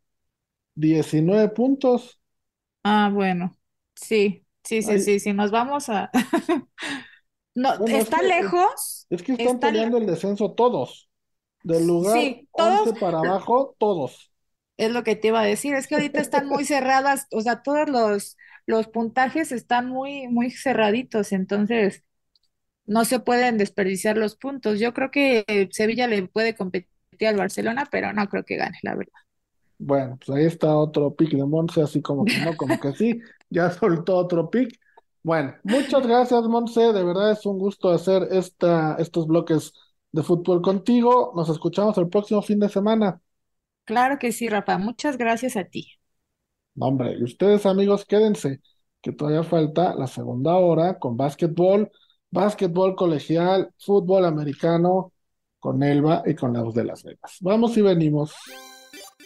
19 0.76 1.49
puntos. 1.49 2.20
ah, 2.84 3.09
bueno. 3.14 3.57
Sí, 3.95 4.45
sí, 4.64 4.82
sí, 4.84 4.99
Ay, 4.99 5.01
sí, 5.01 5.20
sí. 5.20 5.34
Nos 5.34 5.51
vamos 5.51 5.89
a... 5.89 6.09
No, 7.55 7.70
bueno, 7.76 7.97
es 8.01 8.09
que, 8.12 8.22
está 8.22 8.22
lejos, 8.22 9.07
es 9.12 9.24
que 9.24 9.34
están 9.34 9.59
está... 9.59 9.72
le- 9.74 9.82
peleando 9.82 9.97
el 9.97 10.05
descenso 10.07 10.53
todos. 10.53 11.09
Del 11.64 11.86
lugar 11.88 12.38
Sí, 12.39 12.49
11 12.51 12.93
todos... 12.95 12.95
para 12.95 13.20
abajo, 13.22 13.76
todos. 13.80 14.32
Es 14.78 14.91
lo 14.91 15.03
que 15.03 15.16
te 15.16 15.28
iba 15.30 15.41
a 15.41 15.43
decir, 15.43 15.76
es 15.76 15.88
que 15.88 15.95
ahorita 15.95 16.22
están 16.22 16.47
muy 16.47 16.66
cerradas, 16.66 17.28
o 17.32 17.41
sea, 17.41 17.62
todos 17.64 17.89
los, 17.89 18.38
los 18.72 18.88
puntajes 18.88 19.52
están 19.52 19.90
muy, 19.90 20.28
muy 20.30 20.52
cerraditos, 20.52 21.32
entonces 21.34 22.04
no 22.86 23.06
se 23.06 23.20
pueden 23.20 23.58
desperdiciar 23.58 24.18
los 24.18 24.36
puntos. 24.38 24.80
Yo 24.80 24.94
creo 24.94 25.12
que 25.12 25.70
Sevilla 25.74 26.08
le 26.08 26.28
puede 26.28 26.56
competir 26.56 26.90
al 27.28 27.38
Barcelona, 27.38 27.88
pero 27.92 28.14
no 28.14 28.28
creo 28.30 28.46
que 28.46 28.58
gane, 28.58 28.80
la 28.84 28.96
verdad. 28.96 29.14
Bueno, 29.78 30.18
pues 30.24 30.38
ahí 30.38 30.46
está 30.46 30.78
otro 30.78 31.16
pick 31.16 31.32
de 31.32 31.44
Monse, 31.46 31.82
así 31.82 32.02
como 32.02 32.28
que 32.28 32.40
no, 32.40 32.56
como 32.56 32.80
que 32.80 32.94
sí, 32.94 33.20
ya 33.50 33.72
soltó 33.72 34.16
otro 34.18 34.50
pick. 34.50 34.80
Bueno, 35.24 35.56
muchas 35.64 36.06
gracias, 36.06 36.44
Monse, 36.44 36.82
de 36.94 37.04
verdad 37.04 37.32
es 37.32 37.46
un 37.46 37.58
gusto 37.60 37.90
hacer 37.90 38.28
esta, 38.32 38.96
estos 39.00 39.28
bloques 39.28 39.74
de 40.12 40.24
fútbol 40.24 40.62
contigo. 40.62 41.34
Nos 41.36 41.50
escuchamos 41.50 41.98
el 41.98 42.10
próximo 42.10 42.42
fin 42.44 42.60
de 42.60 42.70
semana. 42.70 43.22
Claro 43.86 44.18
que 44.20 44.32
sí, 44.32 44.48
Rafa, 44.50 44.78
muchas 44.80 45.18
gracias 45.18 45.56
a 45.56 45.66
ti. 45.66 46.00
No, 46.76 46.88
hombre, 46.88 47.16
y 47.18 47.24
ustedes, 47.24 47.66
amigos, 47.66 48.06
quédense, 48.06 48.62
que 49.02 49.12
todavía 49.12 49.44
falta 49.44 49.94
la 49.96 50.08
segunda 50.08 50.56
hora 50.56 51.00
con 51.00 51.18
básquetbol, 51.18 51.92
básquetbol 52.30 52.96
colegial, 52.96 53.74
fútbol 53.78 54.26
americano, 54.26 55.12
con 55.60 55.84
Elba 55.84 56.24
y 56.26 56.34
con 56.34 56.54
la 56.54 56.62
voz 56.62 56.74
de 56.74 56.86
Las 56.86 57.04
Vegas. 57.04 57.38
Vamos 57.42 57.76
y 57.78 57.82
venimos. 57.82 58.34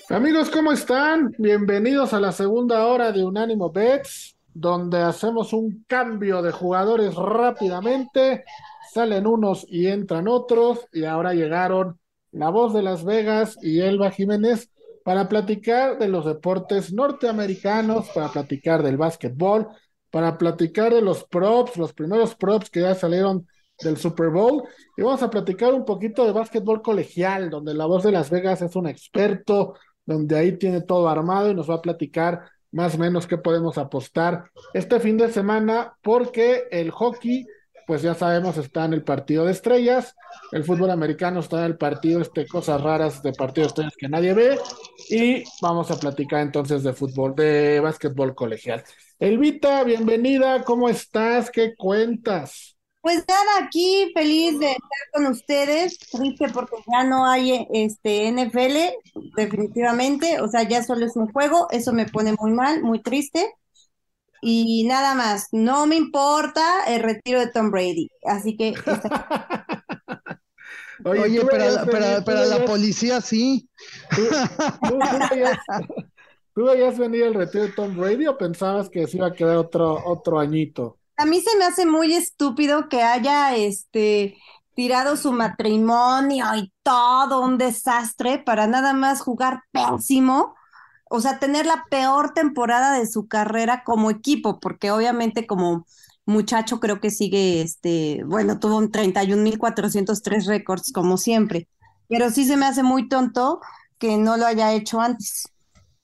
Amigos, 0.09 0.49
¿cómo 0.49 0.71
están? 0.71 1.33
Bienvenidos 1.37 2.13
a 2.13 2.19
la 2.19 2.31
segunda 2.31 2.87
hora 2.87 3.11
de 3.11 3.23
Unánimo 3.23 3.71
Bets, 3.71 4.35
donde 4.53 5.01
hacemos 5.01 5.53
un 5.53 5.85
cambio 5.87 6.41
de 6.41 6.51
jugadores 6.51 7.15
rápidamente, 7.15 8.43
salen 8.91 9.27
unos 9.27 9.65
y 9.69 9.87
entran 9.87 10.27
otros, 10.27 10.87
y 10.91 11.05
ahora 11.05 11.33
llegaron 11.33 11.99
la 12.31 12.49
voz 12.49 12.73
de 12.73 12.81
Las 12.81 13.05
Vegas 13.05 13.57
y 13.61 13.81
Elba 13.81 14.11
Jiménez 14.11 14.69
para 15.05 15.29
platicar 15.29 15.99
de 15.99 16.07
los 16.07 16.25
deportes 16.25 16.91
norteamericanos, 16.91 18.09
para 18.09 18.29
platicar 18.29 18.81
del 18.81 18.97
básquetbol, 18.97 19.67
para 20.09 20.35
platicar 20.35 20.95
de 20.95 21.03
los 21.03 21.25
props, 21.25 21.77
los 21.77 21.93
primeros 21.93 22.33
props 22.33 22.71
que 22.71 22.81
ya 22.81 22.95
salieron 22.95 23.45
del 23.83 23.97
Super 23.97 24.31
Bowl, 24.31 24.63
y 24.97 25.03
vamos 25.03 25.21
a 25.21 25.29
platicar 25.29 25.75
un 25.75 25.85
poquito 25.85 26.25
de 26.25 26.31
básquetbol 26.31 26.81
colegial, 26.81 27.51
donde 27.51 27.75
la 27.75 27.85
voz 27.85 28.01
de 28.01 28.11
Las 28.11 28.31
Vegas 28.31 28.63
es 28.63 28.75
un 28.75 28.87
experto 28.87 29.75
donde 30.07 30.35
ahí 30.39 30.57
tiene 30.57 30.81
todo 30.81 31.07
armado 31.07 31.51
y 31.51 31.53
nos 31.53 31.69
va 31.69 31.75
a 31.75 31.81
platicar 31.83 32.49
más 32.71 32.95
o 32.95 32.97
menos 32.97 33.27
qué 33.27 33.37
podemos 33.37 33.77
apostar 33.77 34.49
este 34.73 34.99
fin 34.99 35.17
de 35.17 35.31
semana, 35.31 35.95
porque 36.01 36.63
el 36.71 36.89
hockey, 36.89 37.45
pues 37.85 38.01
ya 38.01 38.15
sabemos, 38.15 38.57
está 38.57 38.85
en 38.85 38.93
el 38.93 39.03
partido 39.03 39.45
de 39.45 39.51
estrellas, 39.51 40.15
el 40.51 40.63
fútbol 40.63 40.91
americano 40.91 41.39
está 41.39 41.59
en 41.59 41.65
el 41.65 41.77
partido, 41.77 42.21
este, 42.21 42.47
cosas 42.47 42.81
raras 42.81 43.21
de 43.21 43.33
partido 43.33 43.65
de 43.65 43.69
estrellas 43.69 43.93
que 43.97 44.09
nadie 44.09 44.33
ve, 44.33 44.59
y 45.09 45.43
vamos 45.61 45.91
a 45.91 45.99
platicar 45.99 46.41
entonces 46.41 46.83
de 46.83 46.93
fútbol, 46.93 47.35
de 47.35 47.79
básquetbol 47.79 48.35
colegial. 48.35 48.83
Elvita, 49.19 49.83
bienvenida, 49.83 50.63
¿cómo 50.63 50.89
estás? 50.89 51.49
¿Qué 51.49 51.75
cuentas? 51.75 52.75
Pues 53.01 53.23
nada, 53.27 53.65
aquí 53.65 54.11
feliz 54.15 54.59
de 54.59 54.71
estar 54.71 55.11
con 55.13 55.27
ustedes, 55.27 55.99
triste 55.99 56.47
porque 56.51 56.77
ya 56.91 57.03
no 57.03 57.25
hay 57.25 57.67
este 57.71 58.29
NFL, 58.29 58.95
definitivamente, 59.35 60.41
o 60.41 60.47
sea, 60.47 60.63
ya 60.63 60.83
solo 60.83 61.05
es 61.05 61.15
un 61.15 61.31
juego, 61.31 61.67
eso 61.69 61.93
me 61.93 62.07
pone 62.07 62.33
muy 62.39 62.51
mal, 62.51 62.81
muy 62.81 63.03
triste. 63.03 63.53
Y 64.47 64.83
nada 64.85 65.15
más, 65.15 65.47
no 65.51 65.87
me 65.87 65.95
importa 65.95 66.83
el 66.87 67.01
retiro 67.01 67.39
de 67.39 67.49
Tom 67.51 67.71
Brady, 67.71 68.09
así 68.23 68.55
que 68.55 68.75
Oye, 71.03 71.19
Oye, 71.21 71.41
pero, 71.49 71.57
veías 71.57 71.85
tú 72.25 72.25
pero 72.25 72.45
la 72.45 72.65
policía 72.65 73.21
sí. 73.21 73.69
tú, 74.13 74.21
tú- 74.85 75.07
tú 75.09 75.17
veías, 75.29 75.57
tú 76.55 76.63
veías 76.65 76.97
venir 76.97 77.23
el 77.23 77.33
retiro 77.35 77.65
de 77.65 77.71
Tom 77.73 77.95
Brady 77.97 78.27
o 78.27 78.37
pensabas 78.37 78.89
que 78.89 79.05
se 79.07 79.17
iba 79.17 79.27
a 79.27 79.33
quedar 79.33 79.57
otro, 79.57 80.03
otro 80.05 80.39
añito? 80.39 80.97
a 81.17 81.25
mí 81.25 81.41
se 81.41 81.57
me 81.57 81.65
hace 81.65 81.85
muy 81.85 82.13
estúpido 82.13 82.89
que 82.89 83.01
haya 83.01 83.55
este 83.55 84.37
tirado 84.75 85.15
su 85.17 85.31
matrimonio 85.31 86.45
y 86.55 86.71
todo 86.83 87.41
un 87.41 87.57
desastre 87.57 88.39
para 88.39 88.67
nada 88.67 88.93
más 88.93 89.21
jugar 89.21 89.61
pésimo, 89.71 90.53
o 91.09 91.21
sea, 91.21 91.39
tener 91.39 91.65
la 91.65 91.85
peor 91.89 92.33
temporada 92.33 92.97
de 92.97 93.07
su 93.07 93.27
carrera 93.27 93.83
como 93.83 94.09
equipo, 94.11 94.59
porque 94.59 94.91
obviamente 94.91 95.47
como 95.47 95.85
muchacho 96.25 96.79
creo 96.79 96.99
que 96.99 97.11
sigue, 97.11 97.61
este, 97.61 98.23
bueno, 98.25 98.59
tuvo 98.59 98.77
un 98.77 98.91
31.403 98.91 100.47
récords 100.47 100.91
como 100.91 101.17
siempre, 101.17 101.67
pero 102.07 102.29
sí 102.31 102.45
se 102.45 102.57
me 102.57 102.65
hace 102.65 102.83
muy 102.83 103.07
tonto 103.07 103.59
que 103.99 104.17
no 104.17 104.37
lo 104.37 104.45
haya 104.45 104.73
hecho 104.73 104.99
antes. 104.99 105.47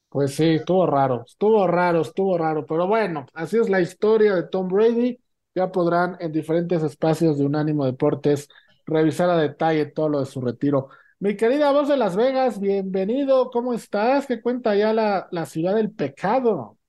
Pues 0.10 0.36
sí, 0.36 0.56
estuvo 0.56 0.86
raro, 0.86 1.24
estuvo 1.26 1.66
raro, 1.68 2.02
estuvo 2.02 2.38
raro, 2.38 2.66
pero 2.66 2.86
bueno, 2.86 3.26
así 3.34 3.58
es 3.58 3.70
la 3.70 3.80
historia 3.80 4.36
de 4.36 4.44
Tom 4.44 4.68
Brady. 4.68 5.18
Ya 5.56 5.72
podrán 5.72 6.18
en 6.20 6.32
diferentes 6.32 6.84
espacios 6.84 7.38
de 7.38 7.46
Unánimo 7.46 7.86
Deportes 7.86 8.50
revisar 8.86 9.30
a 9.30 9.38
detalle 9.38 9.86
todo 9.86 10.10
lo 10.10 10.20
de 10.20 10.26
su 10.26 10.42
retiro. 10.42 10.90
Mi 11.22 11.38
querida 11.38 11.72
voz 11.72 11.88
de 11.88 11.98
Las 11.98 12.16
Vegas, 12.16 12.60
bienvenido, 12.60 13.52
¿cómo 13.52 13.76
estás? 13.76 14.26
¿Qué 14.26 14.42
cuenta 14.42 14.76
ya 14.76 14.92
la, 14.92 15.28
la 15.30 15.46
ciudad 15.46 15.76
del 15.76 15.92
pecado? 15.92 16.80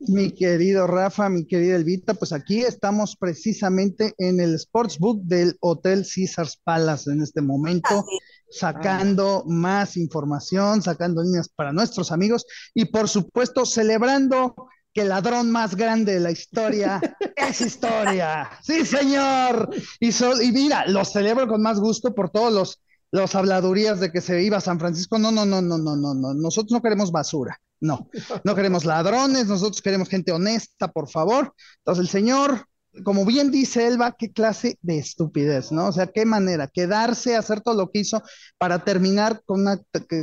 Mi 0.00 0.32
querido 0.32 0.86
Rafa, 0.86 1.30
mi 1.30 1.46
querida 1.46 1.76
Elvita, 1.76 2.12
pues 2.12 2.34
aquí 2.34 2.60
estamos 2.60 3.16
precisamente 3.16 4.12
en 4.18 4.40
el 4.40 4.58
Sportsbook 4.58 5.22
del 5.22 5.56
Hotel 5.60 6.04
Caesars 6.04 6.60
Palace 6.62 7.10
en 7.10 7.22
este 7.22 7.40
momento, 7.40 8.04
sacando 8.50 9.42
más 9.46 9.96
información, 9.96 10.82
sacando 10.82 11.22
líneas 11.22 11.48
para 11.48 11.72
nuestros 11.72 12.12
amigos 12.12 12.44
y 12.74 12.84
por 12.84 13.08
supuesto 13.08 13.64
celebrando 13.64 14.54
que 14.92 15.00
el 15.00 15.08
ladrón 15.08 15.50
más 15.50 15.76
grande 15.76 16.12
de 16.12 16.20
la 16.20 16.30
historia 16.30 17.00
es 17.36 17.62
historia. 17.62 18.50
Sí, 18.62 18.84
señor. 18.84 19.70
Y, 19.98 20.10
y 20.10 20.52
mira, 20.52 20.86
lo 20.88 21.06
celebro 21.06 21.48
con 21.48 21.62
más 21.62 21.80
gusto 21.80 22.14
por 22.14 22.28
todos 22.28 22.52
los 22.52 22.82
los 23.16 23.34
habladurías 23.34 24.00
de 24.00 24.12
que 24.12 24.20
se 24.20 24.42
iba 24.42 24.58
a 24.58 24.60
San 24.60 24.78
Francisco. 24.78 25.18
No, 25.18 25.30
no, 25.30 25.44
no, 25.44 25.60
no, 25.60 25.78
no, 25.78 25.96
no, 25.96 26.14
no. 26.14 26.34
Nosotros 26.34 26.72
no 26.72 26.82
queremos 26.82 27.10
basura. 27.10 27.60
No, 27.78 28.08
no 28.42 28.54
queremos 28.54 28.86
ladrones, 28.86 29.48
nosotros 29.48 29.82
queremos 29.82 30.08
gente 30.08 30.32
honesta, 30.32 30.88
por 30.88 31.10
favor. 31.10 31.52
Entonces 31.78 32.04
el 32.04 32.08
señor, 32.08 32.66
como 33.04 33.26
bien 33.26 33.50
dice 33.50 33.86
Elba, 33.86 34.16
qué 34.18 34.32
clase 34.32 34.78
de 34.80 34.96
estupidez, 34.96 35.72
¿no? 35.72 35.88
O 35.88 35.92
sea, 35.92 36.06
qué 36.06 36.24
manera, 36.24 36.68
quedarse, 36.68 37.36
hacer 37.36 37.60
todo 37.60 37.74
lo 37.74 37.90
que 37.90 37.98
hizo 37.98 38.22
para 38.56 38.82
terminar 38.82 39.42
con 39.44 39.60
una 39.60 39.78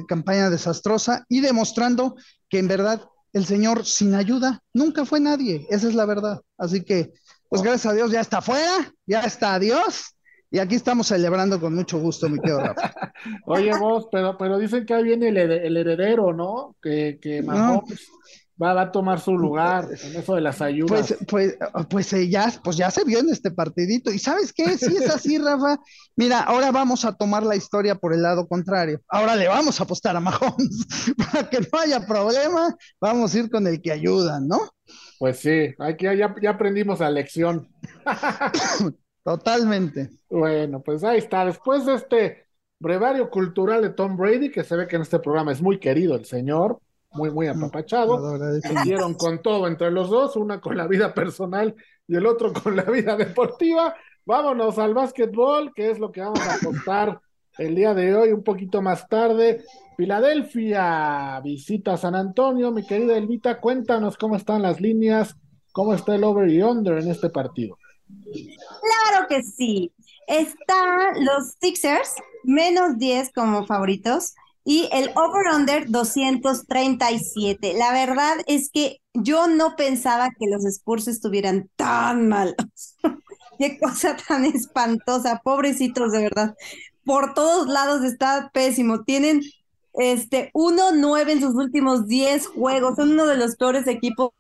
campaña 0.08 0.50
desastrosa 0.50 1.26
y 1.30 1.42
demostrando 1.42 2.16
que 2.50 2.58
en 2.58 2.68
verdad 2.68 3.04
el 3.34 3.46
señor 3.46 3.86
sin 3.86 4.16
ayuda 4.16 4.64
nunca 4.74 5.06
fue 5.06 5.20
nadie, 5.20 5.68
esa 5.70 5.88
es 5.88 5.94
la 5.94 6.06
verdad. 6.06 6.42
Así 6.58 6.84
que, 6.84 7.14
pues 7.50 7.62
gracias 7.62 7.86
a 7.86 7.96
Dios 7.96 8.12
ya 8.12 8.22
está 8.22 8.42
fuera, 8.42 8.92
ya 9.06 9.22
está, 9.22 9.54
adiós. 9.54 10.13
Y 10.54 10.60
aquí 10.60 10.76
estamos 10.76 11.08
celebrando 11.08 11.60
con 11.60 11.74
mucho 11.74 11.98
gusto, 11.98 12.30
mi 12.30 12.38
querido 12.38 12.60
Rafa. 12.60 12.94
Oye, 13.48 13.76
vos, 13.76 14.08
pero, 14.12 14.38
pero 14.38 14.60
dicen 14.60 14.86
que 14.86 14.94
ahí 14.94 15.04
viene 15.04 15.30
el, 15.30 15.78
heredero, 15.78 16.32
¿no? 16.32 16.76
Que, 16.80 17.18
que 17.20 17.42
Mahomes 17.42 18.08
va, 18.62 18.80
a 18.80 18.92
tomar 18.92 19.20
su 19.20 19.36
lugar 19.36 19.86
en 19.86 20.16
eso 20.16 20.36
de 20.36 20.42
las 20.42 20.62
ayudas. 20.62 21.16
Pues, 21.28 21.58
pues, 21.58 21.58
pues, 21.90 22.14
eh, 22.14 22.30
ya, 22.30 22.54
pues 22.64 22.78
ya 22.78 22.92
se 22.92 23.04
vio 23.04 23.18
en 23.18 23.30
este 23.30 23.50
partidito. 23.50 24.14
¿Y 24.14 24.20
sabes 24.20 24.54
qué? 24.54 24.78
Si 24.78 24.96
es 24.96 25.10
así, 25.10 25.38
Rafa, 25.44 25.80
mira, 26.16 26.42
ahora 26.42 26.72
vamos 26.72 27.04
a 27.04 27.14
tomar 27.14 27.42
la 27.42 27.56
historia 27.56 27.96
por 27.96 28.14
el 28.14 28.22
lado 28.22 28.48
contrario. 28.48 29.02
Ahora 29.08 29.36
le 29.36 29.48
vamos 29.48 29.80
a 29.80 29.86
apostar 29.86 30.16
a 30.16 30.20
Mahomes. 30.20 30.86
Para 31.18 31.50
que 31.50 31.62
no 31.62 31.80
haya 31.80 32.06
problema, 32.06 32.78
vamos 33.02 33.34
a 33.34 33.40
ir 33.40 33.50
con 33.50 33.66
el 33.66 33.82
que 33.82 33.92
ayuda, 33.92 34.40
¿no? 34.40 34.60
Pues 35.18 35.40
sí, 35.40 35.74
aquí 35.80 36.06
ya, 36.06 36.36
ya 36.40 36.50
aprendimos 36.52 37.00
la 37.00 37.10
lección. 37.10 37.68
Totalmente. 39.24 40.10
Bueno, 40.30 40.82
pues 40.82 41.04
ahí 41.04 41.20
está. 41.20 41.46
Después 41.46 41.86
de 41.86 41.96
este 41.96 42.48
brevario 42.80 43.30
cultural 43.30 43.82
de 43.82 43.92
Tom 43.92 44.18
Brady, 44.18 44.52
que 44.52 44.64
se 44.64 44.76
ve 44.76 44.88
que 44.88 44.98
en 44.98 45.04
este 45.04 45.20
programa 45.20 45.52
es 45.52 45.62
muy 45.62 45.80
querido 45.80 46.16
el 46.16 46.26
señor, 46.26 46.80
muy, 47.12 47.32
muy 47.32 47.48
apapachado. 47.48 48.38
Dieron 48.84 49.14
con 49.14 49.42
todo 49.42 49.68
entre 49.68 49.92
los 49.92 50.10
dos, 50.10 50.36
una 50.36 50.60
con 50.60 50.76
la 50.76 50.88
vida 50.88 51.14
personal 51.14 51.76
y 52.08 52.16
el 52.16 52.26
otro 52.26 52.52
con 52.52 52.76
la 52.76 52.84
vida 52.84 53.16
deportiva. 53.16 53.96
Vámonos 54.26 54.78
al 54.80 54.94
básquetbol, 54.94 55.74
que 55.74 55.92
es 55.92 56.00
lo 56.00 56.12
que 56.12 56.22
vamos 56.22 56.42
a 56.42 56.60
contar 56.64 57.22
el 57.58 57.76
día 57.76 57.94
de 57.94 58.16
hoy, 58.16 58.32
un 58.32 58.44
poquito 58.44 58.82
más 58.82 59.08
tarde. 59.08 59.64
Filadelfia 59.96 61.40
visita 61.42 61.98
San 61.98 62.16
Antonio. 62.16 62.72
Mi 62.72 62.86
querida 62.86 63.16
Elvita, 63.16 63.62
cuéntanos 63.62 64.18
cómo 64.18 64.36
están 64.36 64.62
las 64.62 64.82
líneas, 64.82 65.36
cómo 65.72 65.94
está 65.94 66.16
el 66.16 66.24
over 66.24 66.50
y 66.50 66.62
under 66.62 66.98
en 66.98 67.10
este 67.10 67.30
partido. 67.30 67.78
Claro 68.32 69.28
que 69.28 69.44
sí. 69.44 69.92
Están 70.28 71.26
los 71.26 71.54
Sixers, 71.62 72.16
menos 72.44 72.98
10 72.98 73.32
como 73.34 73.66
favoritos, 73.66 74.34
y 74.66 74.88
el 74.92 75.12
over-under 75.16 75.90
237. 75.90 77.74
La 77.74 77.92
verdad 77.92 78.38
es 78.48 78.70
que 78.70 79.02
yo 79.14 79.48
no 79.48 79.76
pensaba 79.76 80.30
que 80.40 80.48
los 80.48 80.66
Spurs 80.66 81.08
estuvieran 81.08 81.70
tan 81.76 82.30
malos. 82.30 82.56
Qué 83.60 83.78
cosa 83.80 84.16
tan 84.28 84.46
espantosa, 84.46 85.42
pobrecitos 85.44 86.12
de 86.12 86.24
verdad. 86.24 86.56
Por 87.06 87.34
todos 87.34 87.68
lados 87.68 88.04
está 88.04 88.50
pésimo. 88.54 89.04
Tienen 89.04 89.42
este 89.94 90.50
1-9 90.54 91.32
en 91.32 91.42
sus 91.42 91.56
últimos 91.56 92.08
10 92.08 92.48
juegos. 92.48 92.96
Son 92.96 93.12
uno 93.12 93.26
de 93.26 93.38
los 93.38 93.56
peores 93.58 93.86
equipos 93.88 94.32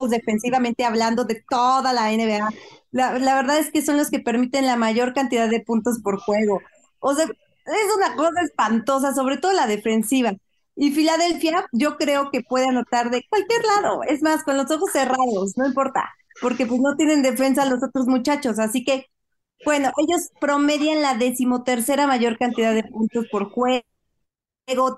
defensivamente 0.00 0.84
hablando 0.84 1.24
de 1.24 1.42
toda 1.48 1.92
la 1.92 2.12
NBA. 2.12 2.48
La, 2.90 3.12
verdad 3.12 3.58
es 3.58 3.70
que 3.70 3.82
son 3.82 3.96
los 3.96 4.10
que 4.10 4.20
permiten 4.20 4.66
la 4.66 4.76
mayor 4.76 5.14
cantidad 5.14 5.48
de 5.48 5.60
puntos 5.60 6.00
por 6.02 6.18
juego. 6.18 6.60
O 7.00 7.14
sea, 7.14 7.24
es 7.24 7.96
una 7.96 8.14
cosa 8.16 8.42
espantosa, 8.42 9.14
sobre 9.14 9.38
todo 9.38 9.52
la 9.52 9.66
defensiva. 9.66 10.34
Y 10.74 10.92
Filadelfia, 10.92 11.66
yo 11.72 11.96
creo 11.96 12.30
que 12.30 12.42
puede 12.42 12.68
anotar 12.68 13.10
de 13.10 13.24
cualquier 13.28 13.64
lado. 13.64 14.02
Es 14.04 14.22
más, 14.22 14.44
con 14.44 14.56
los 14.56 14.70
ojos 14.70 14.90
cerrados, 14.92 15.56
no 15.56 15.66
importa, 15.66 16.10
porque 16.40 16.66
pues 16.66 16.80
no 16.80 16.96
tienen 16.96 17.22
defensa 17.22 17.64
los 17.64 17.82
otros 17.82 18.06
muchachos. 18.06 18.58
Así 18.58 18.84
que, 18.84 19.06
bueno, 19.64 19.90
ellos 19.98 20.30
promedian 20.40 21.00
la 21.02 21.14
decimotercera 21.14 22.06
mayor 22.06 22.38
cantidad 22.38 22.74
de 22.74 22.84
puntos 22.84 23.26
por 23.30 23.50
juego. 23.50 23.84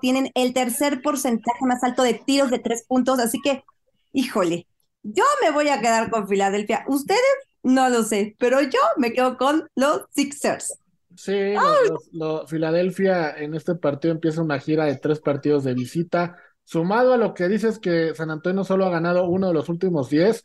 Tienen 0.01 0.31
el 0.35 0.53
tercer 0.53 1.01
porcentaje 1.01 1.65
más 1.65 1.83
alto 1.83 2.03
de 2.03 2.13
tiros 2.13 2.49
de 2.51 2.59
tres 2.59 2.85
puntos. 2.87 3.19
Así 3.19 3.39
que, 3.41 3.63
híjole, 4.13 4.67
yo 5.03 5.23
me 5.41 5.51
voy 5.51 5.69
a 5.69 5.79
quedar 5.79 6.09
con 6.09 6.27
Filadelfia. 6.27 6.83
Ustedes 6.87 7.21
no 7.63 7.89
lo 7.89 8.03
sé, 8.03 8.35
pero 8.39 8.61
yo 8.61 8.79
me 8.97 9.13
quedo 9.13 9.37
con 9.37 9.67
los 9.75 10.03
Sixers. 10.11 10.77
Sí, 11.15 11.53
Filadelfia 12.47 13.37
en 13.37 13.53
este 13.53 13.75
partido 13.75 14.13
empieza 14.13 14.41
una 14.41 14.59
gira 14.59 14.85
de 14.85 14.95
tres 14.97 15.19
partidos 15.19 15.63
de 15.65 15.73
visita. 15.73 16.37
Sumado 16.63 17.13
a 17.13 17.17
lo 17.17 17.33
que 17.33 17.47
dices 17.47 17.79
que 17.79 18.13
San 18.15 18.31
Antonio 18.31 18.63
solo 18.63 18.85
ha 18.85 18.89
ganado 18.89 19.27
uno 19.27 19.47
de 19.47 19.53
los 19.53 19.67
últimos 19.69 20.09
diez, 20.09 20.43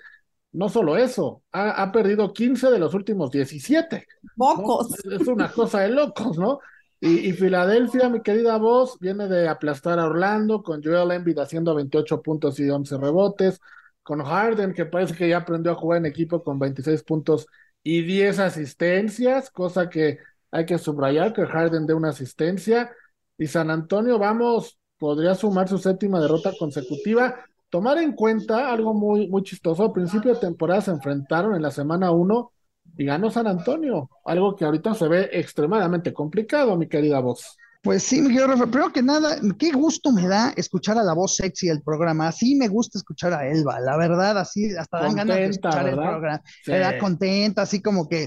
no 0.53 0.69
solo 0.69 0.97
eso, 0.97 1.43
ha, 1.53 1.91
perdido 1.93 2.33
15 2.33 2.71
de 2.71 2.79
los 2.79 2.95
últimos 2.95 3.31
17. 3.31 4.07
Pocos. 4.37 4.95
Es 5.05 5.27
una 5.27 5.51
cosa 5.51 5.81
de 5.81 5.91
locos, 5.91 6.39
¿no? 6.39 6.61
Y, 7.01 7.29
y, 7.29 7.33
Filadelfia, 7.33 8.09
mi 8.09 8.23
querida 8.23 8.57
voz, 8.57 8.99
viene 8.99 9.29
de 9.29 9.49
aplastar 9.49 9.99
a 9.99 10.07
Orlando 10.07 10.63
con 10.63 10.83
Joel 10.83 11.11
Embiid 11.11 11.39
haciendo 11.39 11.75
28 11.75 12.23
puntos 12.23 12.59
y 12.61 12.71
11 12.71 12.97
rebotes 12.97 13.61
con 14.05 14.23
Harden, 14.23 14.75
que 14.75 14.87
parece 14.87 15.15
que 15.17 15.29
ya 15.29 15.39
aprendió 15.39 15.73
a 15.73 15.75
jugar 15.75 15.99
en 15.99 16.07
equipo 16.07 16.45
con 16.45 16.59
26 16.59 17.03
puntos 17.03 17.47
y 17.83 18.03
10 18.03 18.39
asistencias, 18.39 19.51
cosa 19.51 19.89
que 19.91 20.19
hay 20.53 20.67
que 20.67 20.79
subrayar 20.79 21.33
que 21.33 21.47
Harden 21.47 21.87
dé 21.87 21.95
una 21.95 22.11
asistencia. 22.11 22.93
Y 23.37 23.49
San 23.49 23.71
Antonio, 23.71 24.19
vamos, 24.19 24.79
podría 24.99 25.35
sumar 25.35 25.69
su 25.69 25.79
séptima 25.79 26.21
derrota 26.21 26.53
consecutiva. 26.57 27.35
Tomar 27.69 27.99
en 27.99 28.13
cuenta 28.13 28.73
algo 28.73 28.95
muy, 28.95 29.29
muy 29.29 29.43
chistoso, 29.43 29.83
al 29.83 29.93
principio 29.93 30.35
de 30.35 30.41
temporada 30.41 30.83
se 30.83 30.93
enfrentaron 30.93 31.57
en 31.57 31.63
la 31.63 31.73
semana 31.73 32.13
1 32.13 32.53
y 32.97 33.05
ganó 33.05 33.31
San 33.31 33.49
Antonio, 33.49 34.09
algo 34.25 34.55
que 34.55 34.65
ahorita 34.65 34.95
se 34.95 35.09
ve 35.09 35.31
extremadamente 35.33 36.13
complicado, 36.13 36.77
mi 36.77 36.87
querida 36.89 37.19
voz. 37.21 37.57
Pues 37.85 38.03
sí, 38.03 38.23
mi 38.23 38.29
querido 38.29 38.47
Rafa, 38.47 38.67
primero 38.67 38.91
que 38.91 39.03
nada, 39.03 39.37
qué 39.59 39.71
gusto 39.71 40.11
me 40.11 40.27
da 40.27 40.55
escuchar 40.57 40.97
a 40.97 41.03
la 41.03 41.13
voz 41.13 41.37
sexy 41.37 41.69
del 41.69 41.83
programa. 41.83 42.29
Así 42.29 42.55
me 42.55 42.67
gusta 42.67 42.97
escuchar 42.97 43.35
a 43.35 43.47
Elba, 43.47 43.79
la 43.79 43.99
verdad, 43.99 44.39
así 44.39 44.75
hasta 44.75 45.01
dan 45.01 45.15
ganas 45.15 45.37
de 45.37 45.45
escuchar 45.45 45.89
el 45.89 45.95
programa. 45.95 46.43
Me 46.67 46.79
da 46.79 46.99
contenta, 46.99 47.61
así 47.61 47.83
como 47.83 48.09
que, 48.09 48.27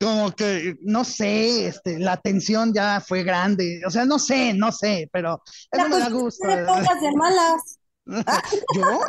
como 0.00 0.32
que, 0.32 0.74
no 0.82 1.04
sé, 1.04 1.68
este, 1.68 2.00
la 2.00 2.16
tensión 2.16 2.74
ya 2.74 3.00
fue 3.00 3.22
grande. 3.22 3.80
O 3.86 3.90
sea, 3.90 4.04
no 4.04 4.18
sé, 4.18 4.52
no 4.54 4.72
sé, 4.72 5.08
pero 5.12 5.40
eso 5.70 5.88
me 5.88 5.98
da 6.00 6.08
gusto. 6.08 6.44
No 6.48 6.66
pongas 6.66 7.00
de 7.00 7.12
malas. 7.12 7.78
¿Yo? 8.76 9.00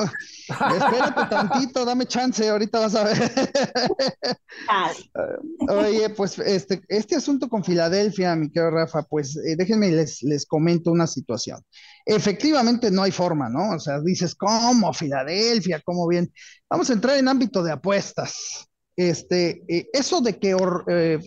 Espérate 0.48 1.30
tantito, 1.30 1.86
dame 1.86 2.08
chance, 2.08 2.48
ahorita 2.48 2.80
vas 2.80 2.96
a 2.96 3.04
ver. 3.04 3.18
Oye, 5.70 6.10
pues 6.10 6.40
este, 6.40 6.82
este 6.88 7.16
asunto 7.16 7.48
con 7.48 7.64
Filadelfia, 7.64 8.36
mi 8.36 8.50
querido 8.50 8.72
Rafa, 8.72 9.04
pues 9.04 9.38
eh, 9.38 9.56
déjenme 9.56 9.92
les, 9.92 10.24
les 10.24 10.46
comento 10.46 10.92
una 10.92 11.06
situación. 11.06 11.62
Efectivamente 12.06 12.90
no 12.90 13.04
hay 13.04 13.12
forma, 13.12 13.50
¿no? 13.50 13.76
O 13.76 13.80
sea, 13.80 14.02
dices, 14.02 14.34
¿cómo 14.34 14.92
Filadelfia? 14.94 15.82
¿Cómo 15.86 16.08
bien? 16.08 16.32
Vamos 16.70 16.90
a 16.90 16.94
entrar 16.94 17.18
en 17.18 17.28
ámbito 17.28 17.62
de 17.62 17.72
apuestas. 17.72 18.68
Este, 18.96 19.62
eh, 19.68 19.88
eso 19.94 20.22
de 20.22 20.40
que 20.40 20.58
eh, 20.88 21.20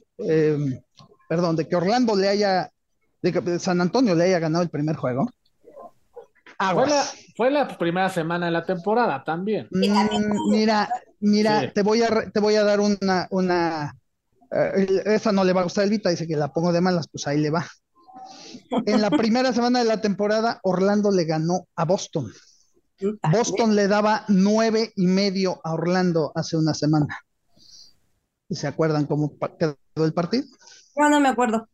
perdón, 1.29 1.55
de 1.55 1.69
que 1.69 1.77
Orlando 1.77 2.17
le 2.17 2.29
haya, 2.29 2.69
de 3.23 3.33
que 3.33 3.59
San 3.61 3.81
Antonio 3.81 4.17
le 4.17 4.25
haya 4.25 4.41
ganado 4.41 4.65
el 4.65 4.71
primer 4.71 4.97
juego. 4.97 5.31
Fue 6.61 6.87
la, 6.87 7.05
fue 7.37 7.51
la 7.51 7.79
primera 7.79 8.11
semana 8.11 8.47
de 8.47 8.53
la 8.53 8.65
temporada 8.67 9.25
también. 9.25 9.67
Mm, 9.71 10.51
mira, 10.51 10.91
mira, 11.19 11.73
te 11.73 11.83
voy 11.83 12.03
a 12.03 12.31
te 12.31 12.39
voy 12.39 12.57
a 12.57 12.65
dar 12.65 12.81
una, 12.81 13.27
una 13.31 13.97
eh, 14.51 15.03
esa 15.07 15.33
no 15.33 15.43
le 15.43 15.55
va 15.55 15.63
a 15.63 15.65
gustar 15.65 15.85
el 15.85 15.91
Vita, 15.91 16.11
dice 16.11 16.27
que 16.27 16.37
la 16.37 16.53
pongo 16.53 16.73
de 16.73 16.83
malas, 16.83 17.09
pues 17.11 17.27
ahí 17.27 17.39
le 17.39 17.51
va. 17.51 17.67
En 18.85 19.01
la 19.01 19.11
primera 19.11 19.53
semana 19.53 19.79
de 19.79 19.87
la 19.87 20.01
temporada, 20.03 20.61
Orlando 20.63 21.11
le 21.11 21.25
ganó 21.25 21.67
a 21.77 21.85
Boston. 21.85 22.31
Boston 23.33 23.75
le 23.75 23.89
daba 23.89 24.25
nueve 24.29 24.93
y 24.97 25.07
medio 25.07 25.61
a 25.65 25.73
Orlando 25.73 26.33
hace 26.35 26.57
una 26.57 26.75
semana. 26.75 27.19
¿Se 28.51 28.67
acuerdan 28.67 29.07
cómo 29.07 29.33
quedó 29.59 29.77
el 29.97 30.13
partido? 30.13 30.45
No, 30.97 31.09
no 31.09 31.21
me 31.21 31.29
acuerdo. 31.29 31.69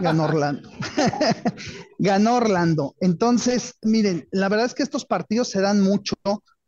Ganó 0.00 0.24
Orlando. 0.24 0.70
Ganó 1.98 2.36
Orlando. 2.36 2.94
Entonces, 3.00 3.74
miren, 3.82 4.28
la 4.32 4.48
verdad 4.48 4.66
es 4.66 4.74
que 4.74 4.82
estos 4.82 5.04
partidos 5.04 5.48
se 5.48 5.60
dan 5.60 5.80
mucho 5.80 6.14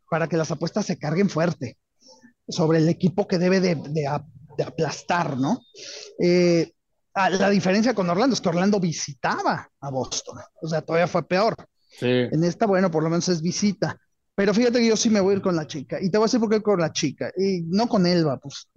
para 0.09 0.27
que 0.27 0.37
las 0.37 0.51
apuestas 0.51 0.85
se 0.85 0.97
carguen 0.97 1.29
fuerte 1.29 1.77
sobre 2.47 2.79
el 2.79 2.89
equipo 2.89 3.27
que 3.27 3.37
debe 3.37 3.59
de, 3.59 4.07
aplastar, 4.65 5.37
¿no? 5.37 5.59
Eh, 6.19 6.71
la 7.13 7.49
diferencia 7.49 7.93
con 7.93 8.09
Orlando 8.09 8.35
es 8.35 8.41
que 8.41 8.49
Orlando 8.49 8.79
visitaba 8.79 9.69
a 9.81 9.89
Boston, 9.89 10.39
o 10.61 10.67
sea, 10.67 10.81
todavía 10.81 11.07
fue 11.07 11.27
peor. 11.27 11.55
En 11.99 12.43
esta, 12.43 12.67
bueno, 12.67 12.91
por 12.91 13.03
lo 13.03 13.09
menos 13.09 13.27
es 13.29 13.41
visita. 13.41 13.97
Pero 14.35 14.53
fíjate 14.53 14.79
que 14.79 14.87
yo 14.87 14.95
sí 14.95 15.09
me 15.09 15.19
voy 15.19 15.33
a 15.33 15.37
ir 15.37 15.41
con 15.41 15.55
la 15.55 15.65
chica. 15.65 15.97
Y 15.99 16.11
te 16.11 16.17
voy 16.19 16.25
a 16.25 16.27
decir 16.27 16.39
por 16.39 16.49
qué 16.49 16.61
con 16.61 16.79
la 16.79 16.91
chica. 16.91 17.31
Y 17.35 17.63
no 17.63 17.87
con 17.87 18.05
Elba, 18.05 18.37
pues, 18.37 18.69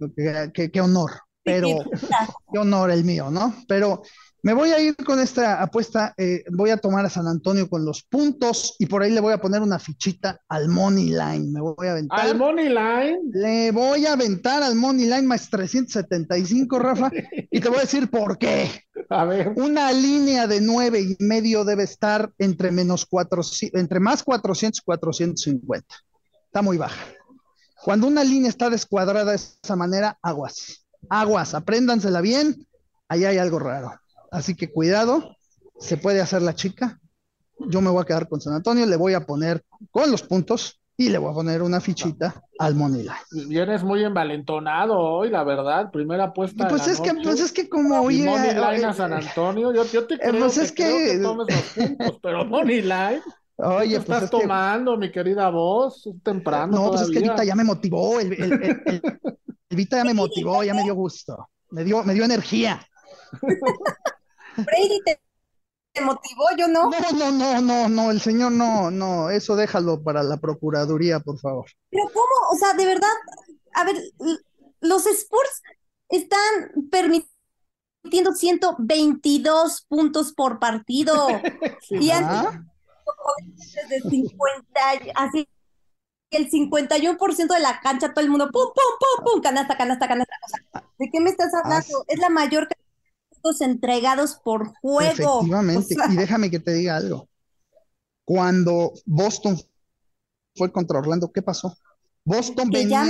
qué 0.55 0.81
honor. 0.81 1.11
Pero 1.43 1.79
qué 2.51 2.59
honor 2.59 2.91
el 2.91 3.03
mío, 3.03 3.31
¿no? 3.31 3.55
Pero 3.67 4.03
me 4.43 4.53
voy 4.53 4.71
a 4.71 4.79
ir 4.79 4.95
con 4.95 5.19
esta 5.19 5.61
apuesta, 5.61 6.15
eh, 6.17 6.43
voy 6.51 6.71
a 6.71 6.77
tomar 6.77 7.05
a 7.05 7.09
San 7.09 7.27
Antonio 7.27 7.69
con 7.69 7.85
los 7.85 8.01
puntos 8.01 8.75
y 8.79 8.87
por 8.87 9.03
ahí 9.03 9.11
le 9.11 9.21
voy 9.21 9.33
a 9.33 9.39
poner 9.39 9.61
una 9.61 9.77
fichita 9.77 10.39
al 10.49 10.67
Money 10.67 11.09
Line. 11.09 11.51
Me 11.51 11.61
voy 11.61 11.87
a 11.87 11.91
aventar. 11.91 12.21
¿Al 12.21 12.37
Money 12.37 12.69
Line? 12.69 13.19
Le 13.33 13.71
voy 13.71 14.07
a 14.07 14.13
aventar 14.13 14.63
al 14.63 14.73
Money 14.73 15.05
Line 15.05 15.21
más 15.23 15.47
375, 15.49 16.79
Rafa, 16.79 17.11
y 17.51 17.59
te 17.59 17.69
voy 17.69 17.77
a 17.77 17.81
decir 17.81 18.09
por 18.09 18.39
qué. 18.39 18.67
A 19.09 19.25
ver. 19.25 19.53
Una 19.57 19.91
línea 19.91 20.47
de 20.47 20.59
nueve 20.59 21.01
y 21.01 21.23
medio 21.23 21.63
debe 21.63 21.83
estar 21.83 22.31
entre 22.39 22.71
menos 22.71 23.05
cuatro, 23.05 23.41
entre 23.73 23.99
más 23.99 24.23
400 24.23 24.79
y 24.79 24.83
450. 24.83 25.95
Está 26.45 26.61
muy 26.61 26.77
baja. 26.77 27.05
Cuando 27.83 28.07
una 28.07 28.23
línea 28.23 28.49
está 28.49 28.69
descuadrada 28.69 29.31
de 29.31 29.37
esa 29.37 29.75
manera, 29.75 30.17
aguas. 30.21 30.80
Aguas, 31.09 31.53
apréndansela 31.53 32.21
bien. 32.21 32.67
Ahí 33.07 33.25
hay 33.25 33.37
algo 33.37 33.59
raro. 33.59 33.93
Así 34.31 34.55
que 34.55 34.71
cuidado, 34.71 35.35
se 35.79 35.97
puede 35.97 36.21
hacer 36.21 36.41
la 36.41 36.55
chica. 36.55 36.99
Yo 37.59 37.81
me 37.81 37.89
voy 37.89 38.01
a 38.01 38.05
quedar 38.05 38.27
con 38.27 38.41
San 38.41 38.53
Antonio, 38.53 38.85
le 38.85 38.95
voy 38.95 39.13
a 39.13 39.25
poner 39.25 39.63
con 39.91 40.09
los 40.09 40.23
puntos 40.23 40.79
y 40.97 41.09
le 41.09 41.17
voy 41.17 41.31
a 41.31 41.33
poner 41.33 41.61
una 41.61 41.81
fichita 41.81 42.43
al 42.59 42.75
Money 42.75 43.03
Line. 43.03 43.47
Vienes 43.47 43.83
muy 43.83 44.03
envalentonado 44.03 44.97
hoy, 44.97 45.29
la 45.29 45.43
verdad. 45.43 45.91
Primera 45.91 46.25
apuesta. 46.25 46.67
Pues, 46.67 46.87
es, 46.87 47.01
Que, 47.01 47.13
pues 47.23 47.39
es 47.39 47.51
que 47.51 47.67
como 47.67 47.99
hoy. 48.01 48.21
Money 48.21 48.53
Line 48.53 48.85
a 48.85 48.93
San 48.93 49.11
Antonio, 49.13 49.73
yo, 49.73 50.05
te 50.05 50.17
creo, 50.17 50.39
pues 50.39 50.57
es 50.57 50.71
que... 50.71 51.19
tomes 51.21 51.47
los 51.49 51.87
puntos, 51.87 52.19
pero 52.21 52.45
Money 52.45 52.81
Line. 52.81 53.21
Oye, 53.57 53.89
¿Qué 53.89 54.01
pues 54.01 54.23
estás 54.23 54.29
tomando, 54.29 54.97
mi 54.97 55.11
querida 55.11 55.49
voz? 55.49 56.07
temprano. 56.23 56.71
No, 56.71 56.89
pues 56.89 57.01
es 57.01 57.09
que 57.11 57.19
Vita 57.19 57.43
ya 57.43 57.55
me 57.55 57.63
motivó. 57.63 58.19
El, 58.19 58.33
el, 58.33 59.01
Vita 59.71 59.97
ya 59.97 60.03
me 60.03 60.13
motivó, 60.13 60.63
ya 60.63 60.73
me 60.73 60.83
dio 60.83 60.95
gusto. 60.95 61.49
Me 61.69 61.83
dio, 61.83 62.03
me 62.03 62.13
dio 62.13 62.25
energía. 62.25 62.85
Brady 64.57 65.01
te, 65.05 66.01
motivó, 66.01 66.45
yo 66.57 66.67
no. 66.67 66.89
No, 66.89 67.11
no, 67.13 67.31
no, 67.31 67.61
no, 67.61 67.89
no, 67.89 68.11
el 68.11 68.21
señor 68.21 68.51
no, 68.51 68.91
no, 68.91 69.29
eso 69.29 69.55
déjalo 69.55 70.03
para 70.03 70.23
la 70.23 70.37
Procuraduría, 70.37 71.19
por 71.21 71.39
favor. 71.39 71.65
Pero 71.89 72.03
¿cómo? 72.13 72.33
O 72.51 72.57
sea, 72.57 72.73
de 72.73 72.85
verdad, 72.85 73.09
a 73.73 73.85
ver, 73.85 73.95
los 74.81 75.05
Spurs 75.05 75.63
están 76.09 76.89
permitiendo 76.91 78.33
122 78.33 79.85
puntos 79.87 80.33
por 80.33 80.59
partido. 80.59 81.27
y 81.89 82.09
antes, 82.11 82.59
de 83.89 84.01
50, 84.01 84.81
así 85.15 85.47
el 86.31 86.49
51% 86.49 87.53
de 87.53 87.59
la 87.59 87.79
cancha, 87.81 88.13
todo 88.13 88.23
el 88.23 88.31
mundo, 88.31 88.49
pum, 88.51 88.67
pum, 88.73 88.83
pum, 88.99 89.25
pum, 89.25 89.41
canasta, 89.41 89.77
canasta, 89.77 90.07
canasta. 90.07 90.35
¿de 90.97 91.09
qué 91.11 91.19
me 91.19 91.29
estás 91.29 91.53
hablando? 91.53 92.05
Es 92.07 92.19
la 92.19 92.29
mayor 92.29 92.67
entregados 93.59 94.39
por 94.43 94.73
juego. 94.81 95.41
Efectivamente, 95.41 95.95
y 96.09 96.15
déjame 96.15 96.51
que 96.51 96.59
te 96.59 96.73
diga 96.73 96.97
algo. 96.97 97.27
Cuando 98.23 98.93
Boston 99.05 99.59
fue 100.55 100.71
contra 100.71 100.99
Orlando, 100.99 101.31
¿qué 101.31 101.41
pasó? 101.41 101.75
Boston 102.23 102.69
venía. 102.69 103.03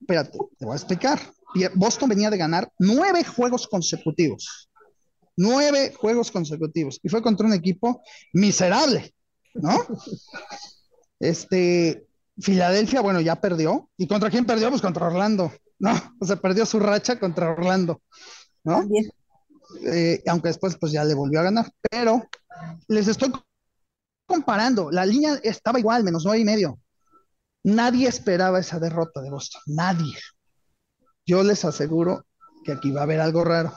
Espérate, 0.00 0.38
te 0.58 0.64
voy 0.64 0.72
a 0.72 0.76
explicar. 0.76 1.20
Boston 1.74 2.08
venía 2.08 2.30
de 2.30 2.38
ganar 2.38 2.72
nueve 2.78 3.24
juegos 3.24 3.68
consecutivos. 3.68 4.68
Nueve 5.36 5.94
juegos 5.96 6.30
consecutivos. 6.30 6.98
Y 7.02 7.08
fue 7.08 7.22
contra 7.22 7.46
un 7.46 7.52
equipo 7.52 8.02
miserable, 8.32 9.14
¿no? 9.54 9.86
Este, 11.20 12.06
Filadelfia, 12.38 13.00
bueno, 13.00 13.20
ya 13.20 13.40
perdió. 13.40 13.90
¿Y 13.96 14.06
contra 14.06 14.30
quién 14.30 14.44
perdió? 14.44 14.70
Pues 14.70 14.82
contra 14.82 15.06
Orlando. 15.06 15.52
No, 15.78 15.92
o 16.20 16.26
sea, 16.26 16.36
perdió 16.36 16.66
su 16.66 16.80
racha 16.80 17.18
contra 17.18 17.50
Orlando. 17.50 18.00
¿no? 18.64 18.88
Eh, 19.84 20.22
aunque 20.26 20.48
después 20.48 20.76
pues 20.78 20.92
ya 20.92 21.04
le 21.04 21.14
volvió 21.14 21.40
a 21.40 21.44
ganar, 21.44 21.70
pero 21.90 22.26
les 22.88 23.08
estoy 23.08 23.32
comparando, 24.26 24.90
la 24.90 25.06
línea 25.06 25.38
estaba 25.42 25.78
igual, 25.78 26.04
menos 26.04 26.24
nueve 26.24 26.40
y 26.40 26.44
medio. 26.44 26.78
Nadie 27.64 28.08
esperaba 28.08 28.60
esa 28.60 28.78
derrota 28.78 29.20
de 29.20 29.30
Boston, 29.30 29.62
nadie. 29.66 30.16
Yo 31.26 31.42
les 31.42 31.64
aseguro 31.64 32.24
que 32.64 32.72
aquí 32.72 32.90
va 32.90 33.00
a 33.00 33.04
haber 33.04 33.20
algo 33.20 33.44
raro. 33.44 33.72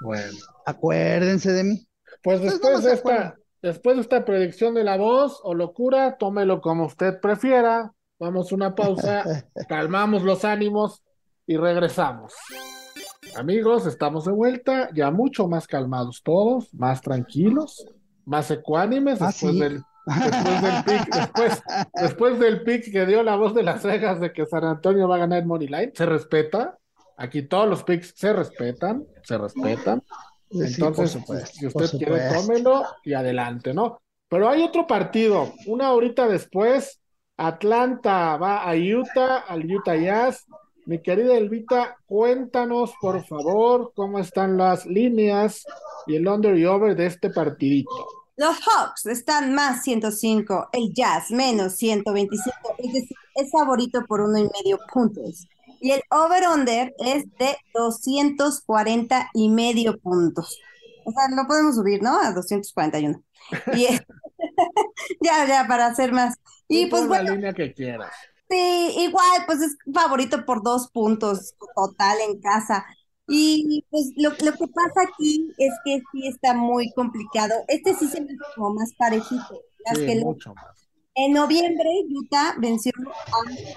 Bueno. 0.00 0.38
Acuérdense 0.64 1.52
de 1.52 1.64
mí. 1.64 1.88
Pues, 2.22 2.40
pues 2.40 2.52
después 2.52 2.82
de 2.82 2.94
esta, 2.94 3.36
después 3.66 3.96
de 3.96 4.02
esta 4.02 4.24
predicción 4.24 4.74
de 4.74 4.84
la 4.84 4.96
voz 4.96 5.40
o 5.42 5.52
locura, 5.52 6.16
tómelo 6.18 6.60
como 6.60 6.86
usted 6.86 7.20
prefiera. 7.20 7.92
Vamos 8.18 8.50
a 8.50 8.54
una 8.54 8.74
pausa, 8.74 9.24
calmamos 9.68 10.22
los 10.22 10.44
ánimos 10.44 11.02
y 11.46 11.56
regresamos. 11.56 12.32
Amigos, 13.36 13.86
estamos 13.86 14.24
de 14.24 14.32
vuelta, 14.32 14.88
ya 14.94 15.10
mucho 15.10 15.48
más 15.48 15.66
calmados 15.66 16.22
todos, 16.22 16.72
más 16.72 17.00
tranquilos, 17.00 17.84
más 18.24 18.50
ecuánimes 18.52 19.20
ah, 19.20 19.26
después, 19.26 19.58
del, 19.58 19.82
después 20.06 20.62
del 20.62 20.84
pick, 20.84 21.14
después, 21.14 21.62
después 21.92 22.38
del 22.38 22.62
pick 22.62 22.92
que 22.92 23.04
dio 23.04 23.24
la 23.24 23.34
voz 23.34 23.52
de 23.52 23.64
las 23.64 23.82
cejas 23.82 24.20
de 24.20 24.32
que 24.32 24.46
San 24.46 24.64
Antonio 24.64 25.08
va 25.08 25.16
a 25.16 25.18
ganar 25.18 25.40
el 25.40 25.46
Money 25.46 25.66
Line. 25.66 25.92
Se 25.92 26.06
respeta, 26.06 26.78
aquí 27.16 27.42
todos 27.42 27.68
los 27.68 27.82
picks 27.82 28.14
se 28.16 28.32
respetan, 28.32 29.04
se 29.24 29.36
respetan. 29.36 30.02
Entonces, 30.50 31.18
si 31.52 31.66
usted 31.66 31.98
quiere, 31.98 32.28
tómelo 32.32 32.84
y 33.04 33.14
adelante, 33.14 33.74
¿no? 33.74 33.98
Pero 34.28 34.48
hay 34.48 34.62
otro 34.62 34.86
partido, 34.86 35.52
una 35.66 35.92
horita 35.92 36.26
después, 36.26 37.00
Atlanta 37.36 38.36
va 38.36 38.62
a 38.62 38.74
Utah, 38.74 39.38
al 39.38 39.70
Utah 39.70 39.96
Jazz. 39.96 40.44
Mi 40.86 41.02
querida 41.02 41.36
Elvita, 41.36 41.96
cuéntanos 42.06 42.94
por 43.00 43.24
favor 43.26 43.92
cómo 43.94 44.20
están 44.20 44.56
las 44.56 44.86
líneas 44.86 45.64
y 46.06 46.14
el 46.14 46.28
under 46.28 46.56
y 46.56 46.64
over 46.64 46.94
de 46.94 47.06
este 47.06 47.30
partidito. 47.30 47.90
Los 48.36 48.56
Hawks 48.60 49.06
están 49.06 49.54
más 49.54 49.82
105, 49.82 50.68
el 50.72 50.92
Jazz 50.92 51.30
menos 51.30 51.74
125, 51.76 52.54
es 52.78 52.92
decir, 52.92 53.16
es 53.34 53.50
favorito 53.50 54.04
por 54.06 54.20
uno 54.20 54.38
y 54.38 54.42
medio 54.42 54.78
puntos. 54.92 55.48
Y 55.86 55.92
el 55.92 56.02
over-under 56.10 56.96
es 56.98 57.26
de 57.38 57.56
240 57.72 59.30
y 59.34 59.48
medio 59.50 59.96
puntos. 60.00 60.58
O 61.04 61.12
sea, 61.12 61.28
lo 61.30 61.46
podemos 61.46 61.76
subir, 61.76 62.02
¿no? 62.02 62.18
A 62.18 62.32
241. 62.32 63.22
Y 63.72 63.86
ya, 65.22 65.46
ya, 65.46 65.64
para 65.68 65.86
hacer 65.86 66.10
más. 66.10 66.34
Y 66.66 66.86
pues 66.86 67.06
bueno. 67.06 67.28
La 67.28 67.34
línea 67.36 67.52
que 67.52 67.72
quieras. 67.72 68.10
Sí, 68.50 68.94
igual, 68.96 69.44
pues 69.46 69.60
es 69.60 69.76
favorito 69.94 70.44
por 70.44 70.64
dos 70.64 70.90
puntos 70.90 71.54
total 71.76 72.18
en 72.28 72.40
casa. 72.40 72.84
Y 73.28 73.84
pues 73.88 74.10
lo, 74.16 74.30
lo 74.30 74.56
que 74.56 74.66
pasa 74.66 75.02
aquí 75.08 75.52
es 75.56 75.72
que 75.84 76.02
sí 76.10 76.26
está 76.26 76.52
muy 76.52 76.90
complicado. 76.94 77.54
Este 77.68 77.94
sí 77.94 78.08
se 78.08 78.22
me 78.22 78.36
como 78.56 78.74
más 78.74 78.92
parejito. 78.98 79.62
Sí, 79.94 80.16
mucho 80.16 80.52
más. 80.52 80.85
En 81.16 81.32
noviembre, 81.32 81.88
Utah 82.10 82.54
venció 82.58 82.92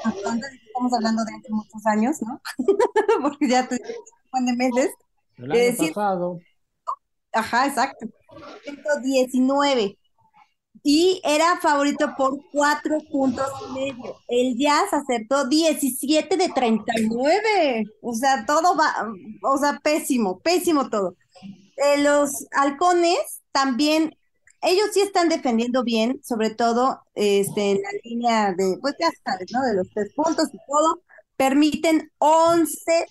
a 0.04 0.10
Atlanta, 0.10 0.48
estamos 0.68 0.94
hablando 0.94 1.24
de 1.24 1.32
hace 1.32 1.50
muchos 1.50 1.86
años, 1.86 2.18
¿no? 2.22 2.42
Porque 3.22 3.48
ya 3.48 3.68
te 3.68 3.76
de 3.78 4.56
meses. 4.56 4.92
El 5.38 5.52
año 5.52 5.94
pasado. 5.94 6.40
Ajá, 7.32 7.68
exacto. 7.68 8.08
119. 8.64 9.98
y 10.84 11.22
era 11.24 11.58
favorito 11.62 12.14
por 12.18 12.40
cuatro 12.52 12.98
puntos 13.12 13.48
y 13.70 13.74
medio. 13.74 14.16
El 14.28 14.58
Jazz 14.58 14.94
acertó 14.94 15.48
17 15.48 16.38
de 16.38 16.50
39. 16.50 17.86
O 18.02 18.14
sea, 18.14 18.46
todo 18.46 18.76
va, 18.78 18.94
o 19.44 19.58
sea, 19.58 19.80
pésimo, 19.84 20.40
pésimo 20.40 20.90
todo. 20.90 21.16
Eh, 21.78 22.04
los 22.04 22.48
halcones 22.52 23.42
también, 23.52 24.16
ellos 24.62 24.88
sí 24.94 25.02
están 25.02 25.30
defendiendo 25.30 25.84
bien, 25.84 26.22
sobre 26.24 26.50
todo 26.50 27.02
este, 27.16 27.72
en 27.72 27.82
la 27.82 27.90
línea 28.04 28.54
de, 28.54 28.78
pues 28.82 28.96
ya 29.00 29.10
sabes, 29.24 29.48
¿no? 29.52 29.62
De 29.64 29.76
los 29.76 29.90
tres 29.94 30.14
puntos 30.14 30.48
y 30.54 30.58
todo. 30.68 31.02
Permiten 31.38 32.12
11 32.18 33.08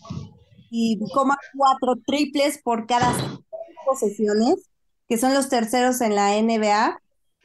y 0.71 1.01
cuatro 1.55 1.97
triples 2.07 2.59
por 2.63 2.87
cada 2.87 3.15
posesiones, 3.87 4.69
que 5.09 5.17
son 5.17 5.33
los 5.33 5.49
terceros 5.49 6.01
en 6.01 6.15
la 6.15 6.41
NBA. 6.41 7.01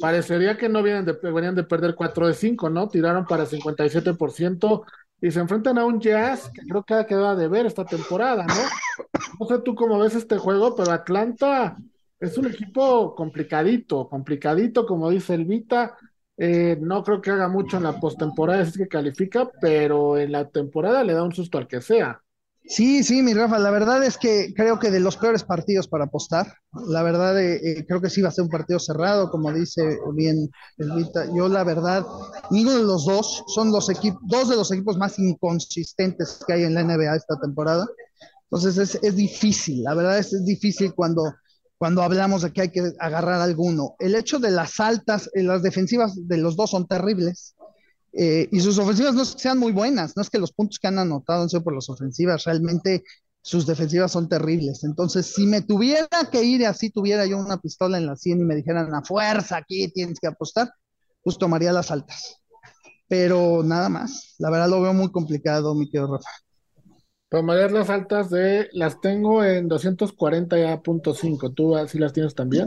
parecería 0.00 0.56
que 0.56 0.68
no 0.68 0.82
vienen 0.82 1.04
de, 1.04 1.12
venían 1.12 1.54
de 1.54 1.64
perder 1.64 1.94
4 1.94 2.28
de 2.28 2.34
5, 2.34 2.70
¿no? 2.70 2.88
Tiraron 2.88 3.26
para 3.26 3.46
57% 3.46 4.84
y 5.20 5.30
se 5.30 5.40
enfrentan 5.40 5.78
a 5.78 5.84
un 5.84 6.00
Jazz 6.00 6.50
que 6.54 6.62
creo 6.62 6.84
que 6.84 6.94
ha 6.94 7.06
quedado 7.06 7.36
de 7.36 7.48
ver 7.48 7.66
esta 7.66 7.84
temporada, 7.84 8.46
¿no? 8.46 8.54
No 9.40 9.46
sé 9.46 9.58
tú 9.64 9.74
cómo 9.74 9.98
ves 9.98 10.14
este 10.14 10.38
juego, 10.38 10.74
pero 10.76 10.92
Atlanta 10.92 11.76
es 12.20 12.38
un 12.38 12.46
equipo 12.46 13.14
complicadito, 13.14 14.08
complicadito, 14.08 14.86
como 14.86 15.10
dice 15.10 15.34
Elvita 15.34 15.96
eh, 16.40 16.78
no 16.80 17.02
creo 17.02 17.20
que 17.20 17.32
haga 17.32 17.48
mucho 17.48 17.78
en 17.78 17.82
la 17.82 17.98
postemporada, 17.98 18.62
es 18.62 18.78
que 18.78 18.86
califica, 18.86 19.50
pero 19.60 20.16
en 20.16 20.30
la 20.30 20.48
temporada 20.48 21.02
le 21.02 21.12
da 21.12 21.24
un 21.24 21.34
susto 21.34 21.58
al 21.58 21.66
que 21.66 21.80
sea. 21.80 22.22
Sí, 22.70 23.02
sí, 23.02 23.22
mi 23.22 23.32
Rafa, 23.32 23.58
la 23.58 23.70
verdad 23.70 24.04
es 24.04 24.18
que 24.18 24.52
creo 24.54 24.78
que 24.78 24.90
de 24.90 25.00
los 25.00 25.16
peores 25.16 25.42
partidos 25.42 25.88
para 25.88 26.04
apostar, 26.04 26.52
la 26.86 27.02
verdad 27.02 27.40
eh, 27.40 27.60
eh, 27.64 27.86
creo 27.86 28.02
que 28.02 28.10
sí 28.10 28.20
va 28.20 28.28
a 28.28 28.32
ser 28.32 28.44
un 28.44 28.50
partido 28.50 28.78
cerrado, 28.78 29.30
como 29.30 29.50
dice 29.52 29.98
bien 30.14 30.50
Elvita. 30.76 31.26
Yo 31.34 31.48
la 31.48 31.64
verdad, 31.64 32.04
ninguno 32.50 32.76
de 32.76 32.84
los 32.84 33.06
dos 33.06 33.42
son 33.48 33.72
los 33.72 33.88
equipos, 33.88 34.20
dos 34.26 34.50
de 34.50 34.56
los 34.56 34.70
equipos 34.70 34.98
más 34.98 35.18
inconsistentes 35.18 36.40
que 36.46 36.52
hay 36.52 36.64
en 36.64 36.74
la 36.74 36.82
NBA 36.82 37.16
esta 37.16 37.40
temporada. 37.40 37.86
Entonces 38.50 38.78
es, 38.78 39.02
es 39.02 39.16
difícil, 39.16 39.82
la 39.84 39.94
verdad 39.94 40.18
es, 40.18 40.32
es 40.32 40.44
difícil 40.44 40.94
cuando 40.94 41.22
cuando 41.78 42.02
hablamos 42.02 42.42
de 42.42 42.52
que 42.52 42.62
hay 42.62 42.70
que 42.70 42.92
agarrar 42.98 43.40
alguno. 43.40 43.94
El 44.00 44.16
hecho 44.16 44.40
de 44.40 44.50
las 44.50 44.80
altas, 44.80 45.30
eh, 45.34 45.44
las 45.44 45.62
defensivas 45.62 46.12
de 46.28 46.38
los 46.38 46.56
dos 46.56 46.70
son 46.70 46.88
terribles. 46.88 47.54
Eh, 48.12 48.48
y 48.50 48.60
sus 48.60 48.78
ofensivas 48.78 49.14
no 49.14 49.22
es 49.22 49.34
que 49.34 49.40
sean 49.40 49.58
muy 49.58 49.72
buenas, 49.72 50.16
no 50.16 50.22
es 50.22 50.30
que 50.30 50.38
los 50.38 50.52
puntos 50.52 50.78
que 50.78 50.88
han 50.88 50.98
anotado 50.98 51.42
han 51.42 51.48
sido 51.48 51.62
por 51.62 51.74
las 51.74 51.88
ofensivas, 51.88 52.44
realmente 52.44 53.04
sus 53.42 53.66
defensivas 53.66 54.12
son 54.12 54.28
terribles. 54.28 54.84
Entonces, 54.84 55.26
si 55.26 55.46
me 55.46 55.62
tuviera 55.62 56.08
que 56.30 56.42
ir 56.42 56.60
y 56.60 56.64
así 56.64 56.90
tuviera 56.90 57.26
yo 57.26 57.38
una 57.38 57.58
pistola 57.58 57.98
en 57.98 58.06
la 58.06 58.16
100 58.16 58.40
y 58.40 58.44
me 58.44 58.56
dijeran 58.56 58.94
a 58.94 59.02
fuerza 59.02 59.58
aquí 59.58 59.88
tienes 59.88 60.18
que 60.20 60.26
apostar, 60.26 60.70
pues 61.22 61.38
tomaría 61.38 61.72
las 61.72 61.90
altas. 61.90 62.36
Pero 63.08 63.62
nada 63.62 63.88
más, 63.88 64.34
la 64.38 64.50
verdad 64.50 64.68
lo 64.68 64.82
veo 64.82 64.92
muy 64.92 65.10
complicado, 65.10 65.74
mi 65.74 65.88
querido 65.88 66.16
Rafa. 66.16 66.28
Tomarías 67.30 67.72
las 67.72 67.90
altas 67.90 68.30
de, 68.30 68.68
las 68.72 69.00
tengo 69.00 69.44
en 69.44 69.68
240.5. 69.68 71.54
¿Tú 71.54 71.76
así 71.76 71.98
las 71.98 72.12
tienes 72.14 72.34
también? 72.34 72.66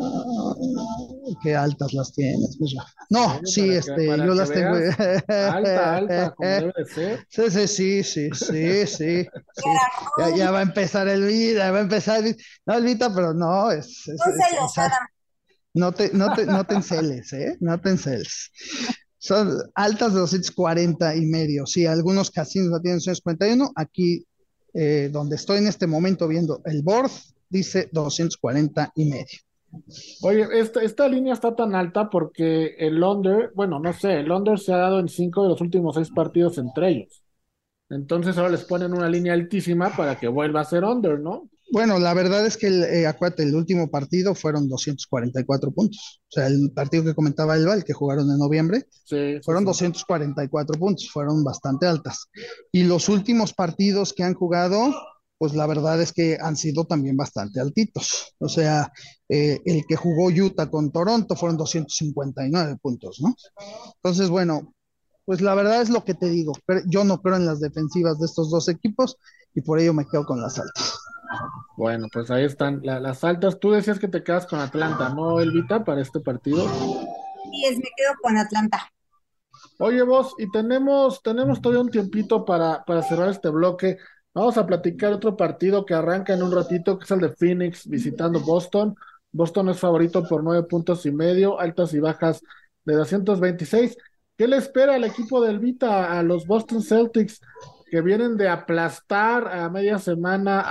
Qué 1.42 1.56
altas 1.56 1.94
las 1.94 2.14
tienes, 2.14 2.58
pues 2.58 2.74
No, 3.10 3.40
sí, 3.46 3.70
este, 3.70 4.06
yo 4.06 4.34
las 4.34 4.52
tengo. 4.52 4.76
Alta, 5.28 5.96
alta, 5.98 6.32
como 6.36 6.50
debe 6.50 6.74
de 6.78 6.86
ser. 6.86 7.28
Sí, 7.30 7.50
sí, 7.50 7.68
sí, 7.68 8.04
sí, 8.04 8.30
sí, 8.34 8.86
sí. 8.88 9.28
Ya, 10.18 10.36
ya, 10.36 10.52
va 10.52 10.60
a 10.60 10.64
empezar 10.64 11.08
el 11.08 11.26
vida, 11.26 11.72
va 11.72 11.80
a 11.80 11.82
empezar 11.82 12.26
el 12.26 12.36
No, 12.66 12.76
Elvita, 12.76 13.14
pero 13.14 13.34
no, 13.34 13.72
es. 13.72 14.08
es, 14.08 14.20
no 15.74 15.92
te, 15.92 16.12
no 16.14 16.34
te, 16.34 16.46
no 16.46 16.66
te 16.66 16.76
enceles, 16.76 17.32
¿eh? 17.34 17.58
No 17.60 17.80
te 17.80 17.90
enceles. 17.90 18.52
Son 19.18 19.58
altas 19.76 20.14
de 20.14 20.20
240 20.20 21.16
y 21.16 21.26
medio. 21.26 21.66
Sí, 21.66 21.86
algunos 21.86 22.32
casinos 22.32 22.70
la 22.72 22.82
tienen 22.82 22.98
241. 22.98 23.72
Aquí 23.76 24.26
eh, 24.74 25.10
donde 25.12 25.36
estoy 25.36 25.58
en 25.58 25.68
este 25.68 25.86
momento 25.86 26.28
viendo 26.28 26.62
el 26.66 26.82
board, 26.82 27.12
dice 27.50 27.90
240 27.92 28.94
y 28.96 29.06
medio. 29.06 29.40
Oye, 30.22 30.48
esta, 30.60 30.82
esta 30.82 31.08
línea 31.08 31.34
está 31.34 31.56
tan 31.56 31.76
alta 31.76 32.10
porque 32.10 32.76
el 32.78 32.96
Londres, 32.96 33.52
bueno, 33.56 33.80
no 33.80 33.94
sé, 33.94 34.20
el 34.20 34.28
Londres 34.28 34.64
se 34.66 34.74
ha 34.74 34.78
dado 34.78 35.00
en 35.00 35.08
cinco 35.08 35.44
de 35.44 35.50
los 35.50 35.62
últimos 35.62 35.96
seis 35.96 36.10
partidos 36.12 36.58
entre 36.58 36.90
ellos. 36.90 37.24
Entonces 37.90 38.38
ahora 38.38 38.52
les 38.52 38.64
ponen 38.64 38.94
una 38.94 39.10
línea 39.10 39.34
altísima 39.34 39.96
para 39.96 40.18
que 40.18 40.28
vuelva 40.28 40.62
a 40.62 40.66
ser 40.66 40.84
under, 40.84 41.20
¿no? 41.20 41.50
Bueno, 41.72 42.00
la 42.00 42.14
verdad 42.14 42.46
es 42.46 42.58
que, 42.58 42.68
el, 42.68 42.84
eh, 42.84 43.08
acuérdate, 43.08 43.44
el 43.44 43.56
último 43.56 43.90
partido 43.90 44.36
fueron 44.36 44.68
244 44.68 45.72
puntos. 45.72 46.22
O 46.28 46.32
sea, 46.32 46.48
el 46.48 46.72
partido 46.74 47.06
que 47.06 47.16
comentaba 47.16 47.56
el 47.56 47.86
que 47.86 47.94
jugaron 47.94 48.30
en 48.30 48.38
noviembre, 48.38 48.88
fueron 49.42 49.64
244 49.64 50.78
puntos, 50.78 51.10
fueron 51.10 51.46
bastante 51.46 51.88
altas. 51.88 52.28
Y 52.74 52.84
los 52.84 53.08
últimos 53.08 53.54
partidos 53.54 54.12
que 54.12 54.24
han 54.24 54.34
jugado, 54.34 54.94
pues 55.42 55.56
la 55.56 55.66
verdad 55.66 56.00
es 56.00 56.14
que 56.14 56.38
han 56.40 56.56
sido 56.56 56.86
también 56.86 57.18
bastante 57.18 57.60
altitos. 57.60 58.36
O 58.38 58.48
sea, 58.48 58.94
eh, 59.28 59.60
el 59.66 59.88
que 59.88 59.96
jugó 59.96 60.28
Utah 60.28 60.70
con 60.70 60.92
Toronto 60.92 61.36
fueron 61.36 61.58
259 61.58 62.78
puntos, 62.80 63.20
¿no? 63.22 63.36
Entonces, 63.96 64.30
bueno, 64.30 64.76
pues 65.26 65.42
la 65.42 65.56
verdad 65.56 65.82
es 65.82 65.90
lo 65.90 66.04
que 66.04 66.14
te 66.14 66.30
digo. 66.30 66.54
Pero 66.68 66.82
yo 66.86 67.04
no 67.04 67.24
creo 67.24 67.38
en 67.38 67.48
las 67.48 67.60
defensivas 67.60 68.20
de 68.20 68.28
estos 68.28 68.52
dos 68.52 68.70
equipos 68.70 69.18
y 69.56 69.62
por 69.62 69.80
ello 69.80 69.96
me 69.96 70.06
quedo 70.06 70.28
con 70.28 70.40
las 70.40 70.60
altas. 70.60 71.00
Bueno, 71.76 72.06
pues 72.14 72.30
ahí 72.30 72.44
están 72.44 72.82
las 72.84 73.24
altas. 73.24 73.60
Tú 73.60 73.72
decías 73.72 73.98
que 73.98 74.10
te 74.10 74.24
quedas 74.24 74.46
con 74.46 74.60
Atlanta, 74.60 75.10
¿no, 75.10 75.40
Elvita, 75.40 75.84
para 75.84 76.04
este 76.04 76.20
partido? 76.20 76.70
Sí, 76.70 77.66
es, 77.66 77.78
me 77.80 77.90
quedo 77.98 78.14
con 78.22 78.38
Atlanta. 78.38 78.92
Oye, 79.80 80.04
vos, 80.04 80.36
y 80.38 80.52
tenemos, 80.52 81.24
tenemos 81.24 81.60
todavía 81.64 81.82
un 81.82 81.90
tiempito 81.90 82.46
para, 82.46 82.86
para 82.86 83.02
cerrar 83.02 83.30
este 83.30 83.50
bloque. 83.50 83.98
Vamos 84.34 84.58
a 84.58 84.66
platicar 84.66 85.14
otro 85.14 85.36
partido 85.36 85.86
que 85.86 85.94
arranca 85.94 86.34
en 86.34 86.44
un 86.44 86.52
ratito, 86.52 86.98
que 86.98 87.06
es 87.06 87.12
el 87.12 87.20
de 87.20 87.30
Phoenix 87.30 87.88
visitando 87.88 88.40
Boston. 88.40 88.96
Boston 89.32 89.70
es 89.70 89.80
favorito 89.80 90.24
por 90.28 90.44
nueve 90.44 90.68
puntos 90.68 91.06
y 91.06 91.12
medio, 91.12 91.60
altas 91.60 91.94
y 91.94 92.00
bajas 92.00 92.42
de 92.86 92.96
226. 92.96 93.98
¿Qué 94.38 94.48
le 94.48 94.58
espera 94.58 94.96
al 94.96 95.04
equipo 95.04 95.42
de 95.42 95.52
Elvita, 95.52 96.18
a 96.18 96.24
los 96.24 96.48
Boston 96.48 96.82
Celtics? 96.82 97.42
que 97.92 98.00
vienen 98.00 98.38
de 98.38 98.48
aplastar 98.48 99.50
a 99.50 99.70
media 99.70 100.00
semana 100.00 100.62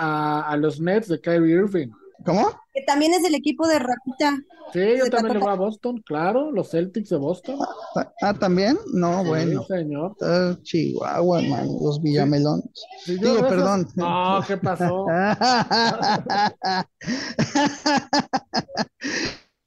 a, 0.41 0.57
los 0.57 0.81
Nets 0.81 1.07
de 1.07 1.21
Kyrie 1.21 1.55
Irving. 1.55 1.91
¿Cómo? 2.25 2.51
Que 2.73 2.83
también 2.87 3.15
es 3.15 3.25
el 3.25 3.35
equipo 3.35 3.67
de 3.67 3.79
Rakita. 3.79 4.39
Sí, 4.73 4.99
yo 4.99 5.11
también 5.11 5.39
le 5.39 5.41
voy 5.41 5.53
a 5.53 5.57
Boston, 5.57 6.01
claro, 6.05 6.53
los 6.53 6.71
Celtics 6.71 7.09
de 7.09 7.17
Boston. 7.17 7.59
Ah, 7.97 8.13
ah 8.23 8.35
¿también? 8.35 8.79
No, 8.93 9.25
bueno. 9.25 9.65
señor. 9.65 10.15
Uh, 10.21 10.55
Chihuahua, 10.63 11.43
hermano, 11.43 11.79
los 11.83 12.01
Villamelones. 12.01 12.71
Digo, 13.07 13.41
perdón. 13.41 13.89
No, 13.97 14.41
¿qué 14.47 14.57
pasó? 14.57 15.07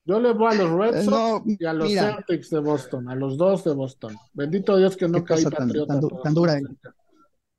Yo 0.06 0.20
le 0.20 0.34
voy 0.34 0.54
a 0.54 0.56
los 0.56 0.72
Red 0.72 0.96
eh, 0.98 1.04
Sox 1.04 1.46
y 1.60 1.66
a 1.66 1.74
los 1.74 1.92
Celtics 1.92 2.50
de 2.50 2.60
Boston, 2.60 3.10
a 3.10 3.16
los 3.16 3.38
dos 3.38 3.64
de 3.64 3.74
Boston. 3.74 4.18
Bendito 4.34 4.78
Dios 4.78 4.98
que 4.98 5.08
no 5.08 5.24
caí 5.24 5.46
patriota. 5.46 6.00
Tan, 6.00 6.10
tan, 6.24 6.34
dura. 6.34 6.60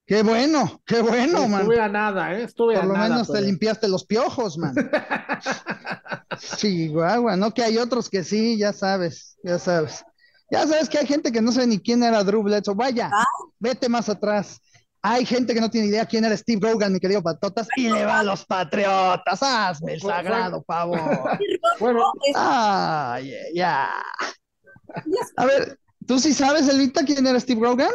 Qué 0.07 0.23
bueno, 0.23 0.83
qué 0.85 1.01
bueno, 1.01 1.49
man. 1.49 1.63
Estuve 1.63 1.81
a 1.81 1.89
nada, 1.89 2.35
¿eh? 2.35 2.43
Estuve 2.43 2.75
Por 2.77 2.87
lo 2.87 2.95
menos 2.95 3.33
te 3.33 3.41
limpiaste 3.41 3.89
los 3.89 4.05
piojos, 4.05 4.59
man. 4.59 4.75
sí, 6.39 6.89
guagua, 6.89 7.37
¿no? 7.37 7.53
Que 7.53 7.63
hay 7.63 7.79
otros 7.79 8.11
que 8.11 8.23
sí, 8.23 8.59
ya 8.59 8.75
sabes, 8.75 9.39
ya 9.43 9.59
sabes. 9.59 10.05
Ya 10.51 10.67
sabes 10.67 10.91
que 10.91 10.99
hay 10.99 11.07
gente 11.07 11.33
que 11.33 11.41
no 11.41 11.53
sabe 11.53 11.69
ni 11.69 11.79
quién 11.81 12.03
era 12.03 12.23
Drew 12.23 12.43
Bledsoe. 12.43 12.75
Vaya, 12.75 13.11
ah. 13.11 13.25
vete 13.59 13.89
más 13.89 14.11
atrás. 14.11 14.61
Hay 15.01 15.25
gente 15.25 15.55
que 15.55 15.61
no 15.61 15.71
tiene 15.71 15.89
idea 15.89 16.07
quién 16.07 16.25
era 16.25 16.37
Steve 16.37 16.67
Rogan, 16.67 16.93
mi 16.93 17.01
querido 17.01 17.23
Patotas, 17.23 17.69
y 17.77 17.91
le 17.91 18.05
va 18.05 18.21
a 18.21 18.23
los 18.23 18.45
Patriotas. 18.45 19.43
Hazme 19.43 19.95
el 19.95 20.01
sagrado 20.03 20.63
favor. 20.65 20.99
bueno, 21.81 22.13
ay, 22.35 23.33
ya. 23.55 23.91
A 25.37 25.47
ver, 25.47 25.79
¿tú 26.07 26.19
sí 26.19 26.35
sabes, 26.35 26.69
Elita, 26.69 27.05
quién 27.05 27.27
era 27.27 27.41
Steve 27.41 27.61
Rogan? 27.63 27.91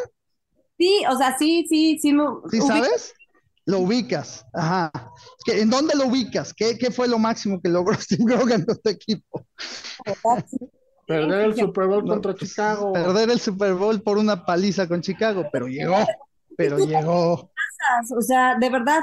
Sí, 0.79 1.03
o 1.09 1.17
sea, 1.17 1.37
sí, 1.37 1.65
sí, 1.67 1.99
sí. 1.99 2.15
¿Sí 2.49 2.61
sabes? 2.61 3.13
Lo 3.65 3.79
ubicas. 3.79 4.45
Ajá. 4.53 4.91
¿En 5.47 5.69
dónde 5.69 5.93
lo 5.95 6.07
ubicas? 6.07 6.53
¿Qué, 6.53 6.77
¿Qué, 6.77 6.89
fue 6.89 7.07
lo 7.07 7.19
máximo 7.19 7.61
que 7.61 7.69
logró 7.69 7.93
Steve 7.99 8.23
Grogan 8.25 8.65
en 8.67 8.81
tu 8.81 8.89
equipo? 8.89 9.45
Perder 11.05 11.41
el 11.41 11.55
Super 11.55 11.87
Bowl 11.87 12.07
contra 12.07 12.33
Chicago. 12.33 12.93
Perder 12.93 13.29
el 13.29 13.39
Super 13.39 13.73
Bowl 13.73 14.01
por 14.01 14.17
una 14.17 14.45
paliza 14.45 14.87
con 14.87 15.01
Chicago, 15.01 15.49
pero 15.51 15.67
llegó, 15.67 15.97
pero 16.55 16.77
llegó. 16.77 17.51
O 18.15 18.21
sea, 18.21 18.57
de 18.57 18.69
verdad, 18.69 19.01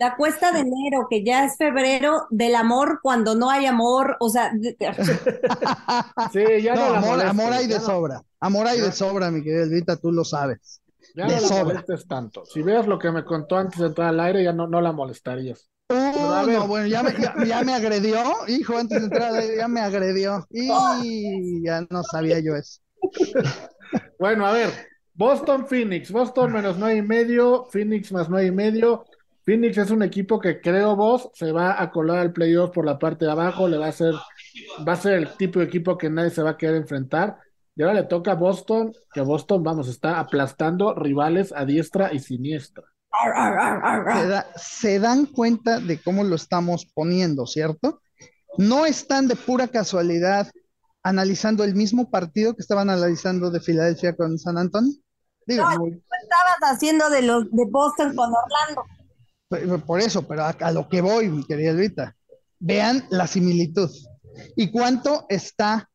la 0.00 0.16
cuesta 0.16 0.50
de 0.50 0.60
enero, 0.60 1.06
que 1.10 1.22
ya 1.22 1.44
es 1.44 1.58
febrero, 1.58 2.26
del 2.30 2.54
amor 2.54 3.00
cuando 3.02 3.34
no 3.34 3.50
hay 3.50 3.66
amor, 3.66 4.16
o 4.18 4.30
sea... 4.30 4.50
sí, 6.32 6.62
ya 6.62 6.74
no, 6.74 6.94
amor, 6.94 7.20
amor 7.20 7.52
hay 7.52 7.66
de 7.66 7.78
sobra, 7.78 8.22
amor 8.40 8.66
hay 8.66 8.80
de 8.80 8.92
sobra, 8.92 9.30
mi 9.30 9.42
querida 9.42 9.64
Elvita, 9.64 9.98
tú 9.98 10.10
lo 10.10 10.24
sabes. 10.24 10.80
Ya 11.14 11.26
no 11.26 11.38
la 11.38 11.64
molestes 11.64 12.08
tanto. 12.08 12.46
Si 12.46 12.62
ves 12.62 12.86
lo 12.86 12.98
que 12.98 13.10
me 13.10 13.26
contó 13.26 13.58
antes 13.58 13.78
de 13.78 13.88
entrar 13.88 14.08
al 14.08 14.20
aire, 14.20 14.42
ya 14.42 14.54
no, 14.54 14.66
no 14.66 14.80
la 14.80 14.92
molestarías. 14.92 15.68
Uh, 15.90 16.46
no, 16.46 16.66
bueno, 16.66 16.86
ya 16.86 17.02
me, 17.02 17.12
ya, 17.46 17.62
me, 17.62 17.74
agredió, 17.74 18.22
hijo, 18.48 18.78
antes 18.78 19.00
de 19.00 19.04
entrar, 19.04 19.34
ya 19.54 19.68
me 19.68 19.80
agredió. 19.80 20.46
Y 20.50 21.62
ya 21.62 21.86
no 21.90 22.02
sabía 22.04 22.38
yo 22.40 22.56
eso. 22.56 22.80
Bueno, 24.18 24.46
a 24.46 24.52
ver, 24.52 24.70
Boston 25.12 25.66
Phoenix, 25.66 26.10
Boston 26.10 26.52
menos 26.52 26.78
nueve 26.78 26.96
y 26.96 27.02
medio, 27.02 27.66
Phoenix 27.70 28.10
más 28.12 28.30
nueve 28.30 28.46
y 28.46 28.52
medio. 28.52 29.04
Phoenix 29.50 29.78
es 29.78 29.90
un 29.90 30.04
equipo 30.04 30.38
que 30.38 30.60
creo 30.60 30.94
vos 30.94 31.28
se 31.34 31.50
va 31.50 31.82
a 31.82 31.90
colar 31.90 32.18
al 32.18 32.32
playoff 32.32 32.70
por 32.70 32.86
la 32.86 33.00
parte 33.00 33.24
de 33.24 33.32
abajo, 33.32 33.66
le 33.66 33.78
va 33.78 33.88
a 33.88 33.92
ser, 33.92 34.14
va 34.86 34.92
a 34.92 34.96
ser 34.96 35.14
el 35.14 35.36
tipo 35.36 35.58
de 35.58 35.64
equipo 35.64 35.98
que 35.98 36.08
nadie 36.08 36.30
se 36.30 36.40
va 36.40 36.50
a 36.50 36.56
querer 36.56 36.76
enfrentar. 36.76 37.36
Y 37.74 37.82
ahora 37.82 37.94
le 37.94 38.04
toca 38.04 38.30
a 38.30 38.36
Boston, 38.36 38.92
que 39.12 39.22
Boston, 39.22 39.64
vamos, 39.64 39.88
está 39.88 40.20
aplastando 40.20 40.94
rivales 40.94 41.52
a 41.52 41.64
diestra 41.64 42.14
y 42.14 42.20
siniestra. 42.20 42.84
Se, 44.54 45.00
dan 45.00 45.26
cuenta 45.26 45.80
de 45.80 46.00
cómo 46.00 46.22
lo 46.22 46.36
estamos 46.36 46.86
poniendo, 46.86 47.44
¿cierto? 47.44 48.02
No 48.56 48.86
están 48.86 49.26
de 49.26 49.34
pura 49.34 49.66
casualidad 49.66 50.48
analizando 51.02 51.64
el 51.64 51.74
mismo 51.74 52.08
partido 52.08 52.54
que 52.54 52.62
estaban 52.62 52.88
analizando 52.88 53.50
de 53.50 53.58
Filadelfia 53.58 54.14
con 54.14 54.38
San 54.38 54.58
Antonio. 54.58 54.92
Digo, 55.44 55.64
no, 55.64 55.86
estabas 55.86 56.76
haciendo 56.76 57.10
de 57.10 57.22
los 57.22 57.50
de 57.50 57.64
Boston 57.68 58.14
con 58.14 58.30
Orlando. 58.32 58.99
Por 59.86 60.00
eso, 60.00 60.26
pero 60.28 60.44
a, 60.44 60.70
lo 60.70 60.88
que 60.88 61.00
voy, 61.00 61.28
mi 61.28 61.44
querida 61.44 61.70
Elvita, 61.70 62.16
vean 62.60 63.04
la 63.10 63.26
similitud. 63.26 63.90
¿Y 64.54 64.70
cuánto 64.70 65.26
está 65.28 65.90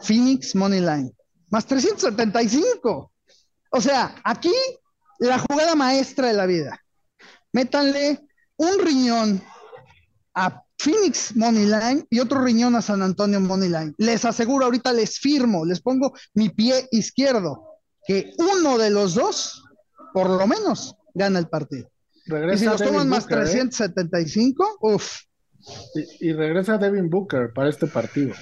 Phoenix 0.00 0.54
Money 0.54 0.80
Line? 0.80 1.12
Más 1.50 1.66
375. 1.66 3.12
O 3.70 3.80
sea, 3.80 4.14
aquí 4.24 4.52
la 5.18 5.38
jugada 5.38 5.74
maestra 5.74 6.28
de 6.28 6.32
la 6.32 6.46
vida. 6.46 6.82
Métanle 7.52 8.26
un 8.56 8.78
riñón 8.82 9.42
a 10.34 10.62
Phoenix 10.78 11.36
Moneyline 11.36 12.06
y 12.08 12.20
otro 12.20 12.42
riñón 12.42 12.76
a 12.76 12.82
San 12.82 13.02
Antonio 13.02 13.40
Moneyline. 13.40 13.94
Les 13.98 14.24
aseguro, 14.24 14.64
ahorita 14.64 14.92
les 14.92 15.18
firmo, 15.18 15.64
les 15.64 15.80
pongo 15.80 16.14
mi 16.34 16.50
pie 16.50 16.88
izquierdo, 16.92 17.80
que 18.06 18.32
uno 18.38 18.78
de 18.78 18.90
los 18.90 19.14
dos, 19.14 19.64
por 20.14 20.30
lo 20.30 20.46
menos, 20.46 20.94
gana 21.14 21.38
el 21.38 21.48
partido. 21.48 21.90
Y 22.28 22.58
si 22.58 22.64
los 22.66 22.82
toman 22.82 23.08
más 23.08 23.26
375, 23.26 24.64
¿eh? 24.64 24.66
uff. 24.80 25.22
Y, 26.20 26.32
regresa 26.32 26.78
Devin 26.78 27.10
Booker 27.10 27.52
para 27.52 27.68
este 27.68 27.86
partido. 27.86 28.34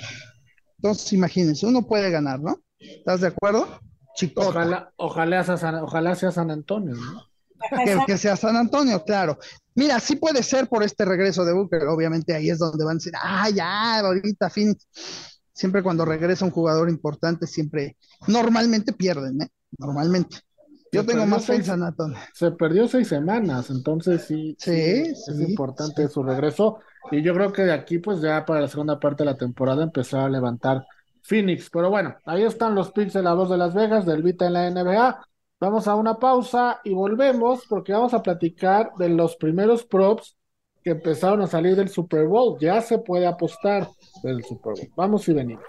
Entonces, 0.77 1.13
imagínense, 1.13 1.67
uno 1.67 1.87
puede 1.87 2.11
ganar, 2.11 2.41
¿no? 2.41 2.61
¿Estás 2.79 3.23
de 3.23 3.29
acuerdo? 3.29 3.81
Ojalá, 4.37 4.93
ojalá, 4.97 5.45
sea 5.45 5.57
San, 5.57 5.75
ojalá 5.77 6.15
sea 6.15 6.31
San 6.31 6.51
Antonio, 6.51 6.95
¿no? 6.95 7.23
Que, 8.07 8.19
sea 8.19 8.37
San 8.37 8.57
Antonio, 8.57 9.03
claro. 9.05 9.39
Mira, 9.75 9.99
sí 9.99 10.17
puede 10.17 10.43
ser 10.43 10.69
por 10.69 10.83
este 10.83 11.05
regreso 11.05 11.45
de 11.45 11.53
Booker, 11.53 11.83
obviamente 11.89 12.35
ahí 12.35 12.51
es 12.51 12.59
donde 12.59 12.85
van 12.85 12.97
a 12.97 12.99
decir, 12.99 13.13
ah, 13.21 13.49
ya, 13.51 14.01
ahorita 14.01 14.51
Phoenix. 14.51 14.87
Siempre 15.53 15.83
cuando 15.83 16.05
regresa 16.05 16.45
un 16.45 16.51
jugador 16.51 16.91
importante, 16.91 17.47
siempre, 17.47 17.97
normalmente 18.27 18.93
pierden, 18.93 19.41
¿eh? 19.43 19.49
Normalmente. 19.79 20.37
Yo 20.97 21.07
tengo 21.07 21.27
más 21.27 21.47
fe 21.47 21.57
en 21.57 21.65
San 21.65 21.83
Antonio. 21.83 22.19
Se 22.33 22.51
perdió 22.53 22.89
seis 22.89 23.09
semanas, 23.09 23.71
entonces 23.71 24.25
sí, 24.25 24.57
sí, 24.59 24.73
es 24.73 25.29
importante 25.41 26.09
su 26.09 26.23
regreso. 26.23 26.79
Y 27.11 27.23
yo 27.23 27.35
creo 27.35 27.53
que 27.53 27.63
de 27.63 27.73
aquí, 27.73 27.99
pues 27.99 28.21
ya 28.21 28.45
para 28.45 28.61
la 28.61 28.69
segunda 28.69 28.99
parte 28.99 29.23
de 29.23 29.31
la 29.31 29.37
temporada, 29.37 29.83
empezar 29.83 30.21
a 30.21 30.29
levantar 30.29 30.85
Phoenix. 31.23 31.71
Pero 31.71 31.91
bueno, 31.91 32.17
ahí 32.25 32.43
están 32.43 32.75
los 32.75 32.93
picks 32.93 33.13
de 33.13 33.23
la 33.23 33.35
voz 33.35 33.51
de 33.51 33.57
Las 33.57 33.75
Vegas, 33.75 34.07
del 34.07 34.23
Vita 34.23 34.47
en 34.47 34.53
la 34.53 34.71
NBA. 34.71 35.25
Vamos 35.59 35.89
a 35.89 35.95
una 35.95 36.19
pausa 36.19 36.81
y 36.85 36.93
volvemos 36.93 37.65
porque 37.69 37.93
vamos 37.93 38.13
a 38.15 38.23
platicar 38.23 38.91
de 38.99 39.09
los 39.09 39.37
primeros 39.37 39.85
props 39.85 40.37
que 40.83 40.91
empezaron 40.91 41.41
a 41.43 41.47
salir 41.47 41.75
del 41.75 41.89
Super 41.89 42.27
Bowl. 42.27 42.59
Ya 42.61 42.81
se 42.81 42.99
puede 42.99 43.27
apostar 43.27 43.89
del 44.23 44.45
Super 44.45 44.75
Bowl. 44.75 44.93
Vamos 44.97 45.29
y 45.29 45.33
venimos. 45.33 45.65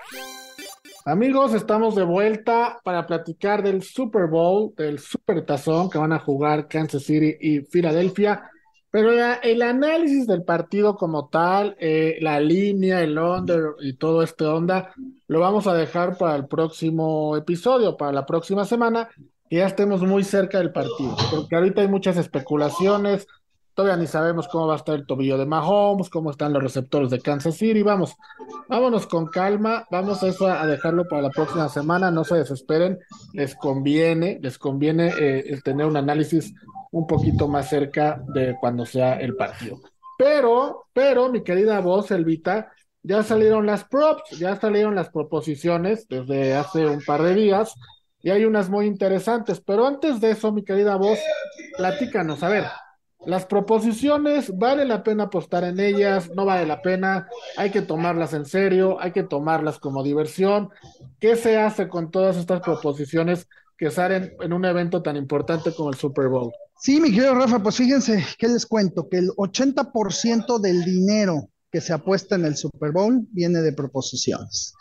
Amigos, 1.08 1.54
estamos 1.54 1.96
de 1.96 2.04
vuelta 2.04 2.82
para 2.84 3.08
platicar 3.08 3.64
del 3.64 3.82
Super 3.82 4.28
Bowl, 4.28 4.74
del 4.76 5.00
Super 5.00 5.46
Tazón 5.46 5.90
que 5.90 5.98
van 5.98 6.12
a 6.12 6.20
jugar 6.20 6.68
Kansas 6.68 7.04
City 7.04 7.34
y 7.40 7.62
Filadelfia. 7.62 8.52
Pero 8.92 9.12
el 9.42 9.62
análisis 9.62 10.28
del 10.28 10.44
partido 10.44 10.98
como 10.98 11.30
tal, 11.30 11.78
eh, 11.80 12.18
la 12.20 12.42
línea, 12.42 13.02
el 13.02 13.18
under 13.18 13.76
y 13.80 13.94
todo 13.94 14.22
este 14.22 14.44
onda, 14.44 14.92
lo 15.30 15.40
vamos 15.40 15.66
a 15.68 15.76
dejar 15.76 16.18
para 16.18 16.36
el 16.36 16.46
próximo 16.46 17.38
episodio, 17.38 17.96
para 17.96 18.12
la 18.12 18.26
próxima 18.26 18.66
semana, 18.66 19.08
que 19.50 19.56
ya 19.56 19.68
estemos 19.68 20.02
muy 20.02 20.26
cerca 20.26 20.58
del 20.58 20.74
partido, 20.74 21.16
porque 21.32 21.56
ahorita 21.56 21.84
hay 21.84 21.88
muchas 21.88 22.18
especulaciones, 22.18 23.28
todavía 23.78 23.96
ni 23.96 24.08
sabemos 24.08 24.48
cómo 24.48 24.66
va 24.66 24.74
a 24.74 24.78
estar 24.78 24.96
el 24.96 25.06
tobillo 25.06 25.38
de 25.38 25.46
Mahomes, 25.46 26.10
cómo 26.10 26.32
están 26.32 26.52
los 26.52 26.64
receptores 26.64 27.12
de 27.12 27.22
Kansas 27.22 27.58
City, 27.58 27.84
vamos, 27.84 28.16
vámonos 28.68 29.06
con 29.06 29.28
calma, 29.28 29.86
vamos 29.92 30.24
eso 30.24 30.48
a 30.48 30.66
dejarlo 30.66 31.08
para 31.08 31.22
la 31.22 31.30
próxima 31.30 31.70
semana, 31.70 32.10
no 32.10 32.24
se 32.24 32.38
desesperen, 32.38 32.98
les 33.34 33.54
conviene, 33.54 34.40
les 34.42 34.58
conviene 34.58 35.14
eh, 35.20 35.62
tener 35.64 35.86
un 35.86 35.96
análisis 35.96 36.56
un 36.90 37.06
poquito 37.06 37.48
más 37.48 37.70
cerca 37.70 38.20
de 38.34 38.56
cuando 38.60 38.84
sea 38.84 39.20
el 39.20 39.36
partido. 39.36 39.80
Pero, 40.18 40.88
pero, 40.92 41.32
mi 41.32 41.44
querida 41.44 41.80
voz, 41.80 42.10
Elvita, 42.10 42.72
ya 43.04 43.22
salieron 43.22 43.68
las 43.68 43.84
props, 43.84 44.40
ya 44.40 44.56
salieron 44.56 44.96
las 44.96 45.10
proposiciones 45.10 46.08
desde 46.08 46.56
hace 46.56 46.88
un 46.88 47.04
par 47.06 47.22
de 47.22 47.36
días 47.36 47.76
y 48.24 48.32
hay 48.32 48.44
unas 48.46 48.72
muy 48.72 48.88
interesantes. 48.88 49.62
Pero 49.62 49.86
antes 49.86 50.20
de 50.20 50.32
eso, 50.32 50.52
mi 50.52 50.64
querida 50.64 50.96
voz, 50.96 51.20
platícanos, 51.78 52.42
a 52.42 52.50
ver, 52.50 52.66
las 53.26 53.46
proposiciones, 53.46 54.58
¿vale 54.58 54.86
la 54.86 55.04
pena 55.04 55.26
apostar 55.26 55.64
en 55.64 55.80
ellas? 55.80 56.30
¿No 56.36 56.46
vale 56.46 56.66
la 56.66 56.82
pena? 56.82 57.28
¿Hay 57.58 57.72
que 57.72 57.82
tomarlas 57.82 58.34
en 58.34 58.46
serio? 58.46 59.02
¿Hay 59.02 59.12
que 59.12 59.24
tomarlas 59.24 59.80
como 59.80 60.04
diversión? 60.04 60.70
¿Qué 61.20 61.36
se 61.36 61.58
hace 61.58 61.90
con 61.90 62.12
todas 62.12 62.38
estas 62.38 62.62
proposiciones 62.62 63.48
que 63.78 63.92
salen 63.92 64.34
en 64.40 64.54
un 64.54 64.66
evento 64.66 65.02
tan 65.02 65.18
importante 65.18 65.74
como 65.74 65.90
el 65.90 65.96
Super 65.96 66.28
Bowl? 66.28 66.52
Sí, 66.80 67.02
mi 67.02 67.10
querido 67.10 67.34
Rafa, 67.34 67.62
pues 67.62 67.76
fíjense, 67.76 68.24
¿qué 68.38 68.48
les 68.48 68.66
cuento? 68.66 69.10
Que 69.10 69.18
el 69.18 69.30
80% 69.30 70.60
del 70.60 70.86
dinero 70.86 71.50
que 71.72 71.82
se 71.82 71.94
apuesta 71.94 72.36
en 72.36 72.46
el 72.46 72.56
Super 72.56 72.92
Bowl 72.92 73.28
viene 73.32 73.62
de 73.62 73.74
proposiciones. 73.74 74.74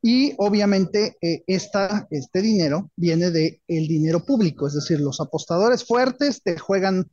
Y 0.00 0.32
obviamente 0.38 1.18
eh, 1.20 1.42
este 1.46 2.40
dinero 2.40 2.90
viene 2.96 3.30
del 3.30 3.60
el 3.68 3.86
dinero 3.86 4.24
público, 4.24 4.66
es 4.66 4.74
decir, 4.74 5.00
los 5.00 5.20
apostadores 5.20 5.84
fuertes 5.84 6.42
te 6.42 6.56
juegan 6.56 7.10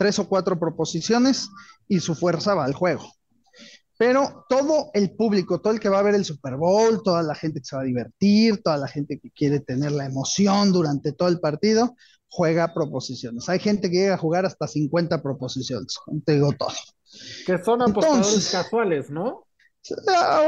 tres 0.00 0.18
o 0.18 0.26
cuatro 0.26 0.58
proposiciones 0.58 1.50
y 1.86 2.00
su 2.00 2.14
fuerza 2.14 2.54
va 2.54 2.64
al 2.64 2.72
juego. 2.72 3.04
Pero 3.98 4.46
todo 4.48 4.90
el 4.94 5.14
público, 5.14 5.60
todo 5.60 5.74
el 5.74 5.78
que 5.78 5.90
va 5.90 5.98
a 5.98 6.02
ver 6.02 6.14
el 6.14 6.24
Super 6.24 6.56
Bowl, 6.56 7.02
toda 7.02 7.22
la 7.22 7.34
gente 7.34 7.60
que 7.60 7.66
se 7.66 7.76
va 7.76 7.82
a 7.82 7.84
divertir, 7.84 8.62
toda 8.62 8.78
la 8.78 8.88
gente 8.88 9.20
que 9.20 9.30
quiere 9.30 9.60
tener 9.60 9.92
la 9.92 10.06
emoción 10.06 10.72
durante 10.72 11.12
todo 11.12 11.28
el 11.28 11.38
partido, 11.38 11.96
juega 12.28 12.72
proposiciones. 12.72 13.46
Hay 13.50 13.58
gente 13.58 13.90
que 13.90 13.98
llega 13.98 14.14
a 14.14 14.18
jugar 14.18 14.46
hasta 14.46 14.66
50 14.66 15.22
proposiciones, 15.22 15.98
te 16.24 16.32
digo 16.32 16.52
todo. 16.58 16.72
Que 17.44 17.62
son 17.62 17.82
apostadores 17.82 18.48
casuales, 18.50 19.10
¿no? 19.10 19.46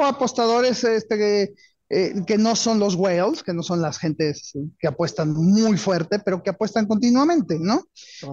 O 0.00 0.04
apostadores 0.06 0.82
este, 0.84 1.18
que, 1.18 1.54
eh, 1.94 2.24
que 2.26 2.38
no 2.38 2.56
son 2.56 2.78
los 2.78 2.94
whales, 2.94 3.42
que 3.42 3.52
no 3.52 3.62
son 3.62 3.82
las 3.82 3.98
gentes 3.98 4.52
que 4.78 4.88
apuestan 4.88 5.34
muy 5.34 5.76
fuerte, 5.76 6.20
pero 6.20 6.42
que 6.42 6.48
apuestan 6.48 6.86
continuamente, 6.86 7.58
¿no? 7.60 7.84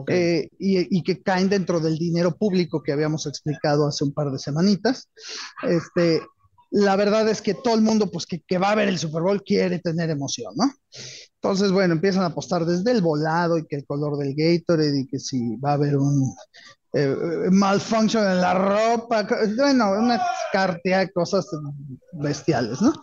Eh, 0.07 0.47
y, 0.57 0.97
y, 0.97 1.03
que 1.03 1.21
caen 1.21 1.49
dentro 1.49 1.81
del 1.81 1.97
dinero 1.97 2.37
público 2.37 2.81
que 2.81 2.93
habíamos 2.93 3.27
explicado 3.27 3.85
hace 3.85 4.05
un 4.05 4.13
par 4.13 4.31
de 4.31 4.39
semanitas. 4.39 5.09
Este, 5.63 6.21
la 6.71 6.95
verdad 6.95 7.27
es 7.27 7.41
que 7.41 7.53
todo 7.53 7.75
el 7.75 7.81
mundo, 7.81 8.09
pues 8.09 8.25
que, 8.25 8.41
que, 8.47 8.57
va 8.57 8.71
a 8.71 8.75
ver 8.75 8.87
el 8.87 8.97
Super 8.97 9.23
Bowl, 9.23 9.43
quiere 9.43 9.79
tener 9.79 10.09
emoción, 10.09 10.53
¿no? 10.55 10.71
Entonces, 11.41 11.73
bueno, 11.73 11.95
empiezan 11.95 12.23
a 12.23 12.27
apostar 12.27 12.65
desde 12.65 12.91
el 12.91 13.01
volado 13.01 13.57
y 13.57 13.67
que 13.67 13.75
el 13.75 13.85
color 13.85 14.17
del 14.17 14.35
Gatorade 14.37 15.01
y 15.01 15.05
que 15.05 15.19
si 15.19 15.57
va 15.57 15.71
a 15.71 15.73
haber 15.73 15.97
un 15.97 16.33
eh, 16.93 17.13
malfunction 17.51 18.25
en 18.25 18.39
la 18.39 18.53
ropa, 18.53 19.27
bueno, 19.57 19.91
una 19.99 20.21
cartera 20.53 20.99
de 20.99 21.11
cosas 21.11 21.45
bestiales, 22.13 22.81
¿no? 22.81 22.93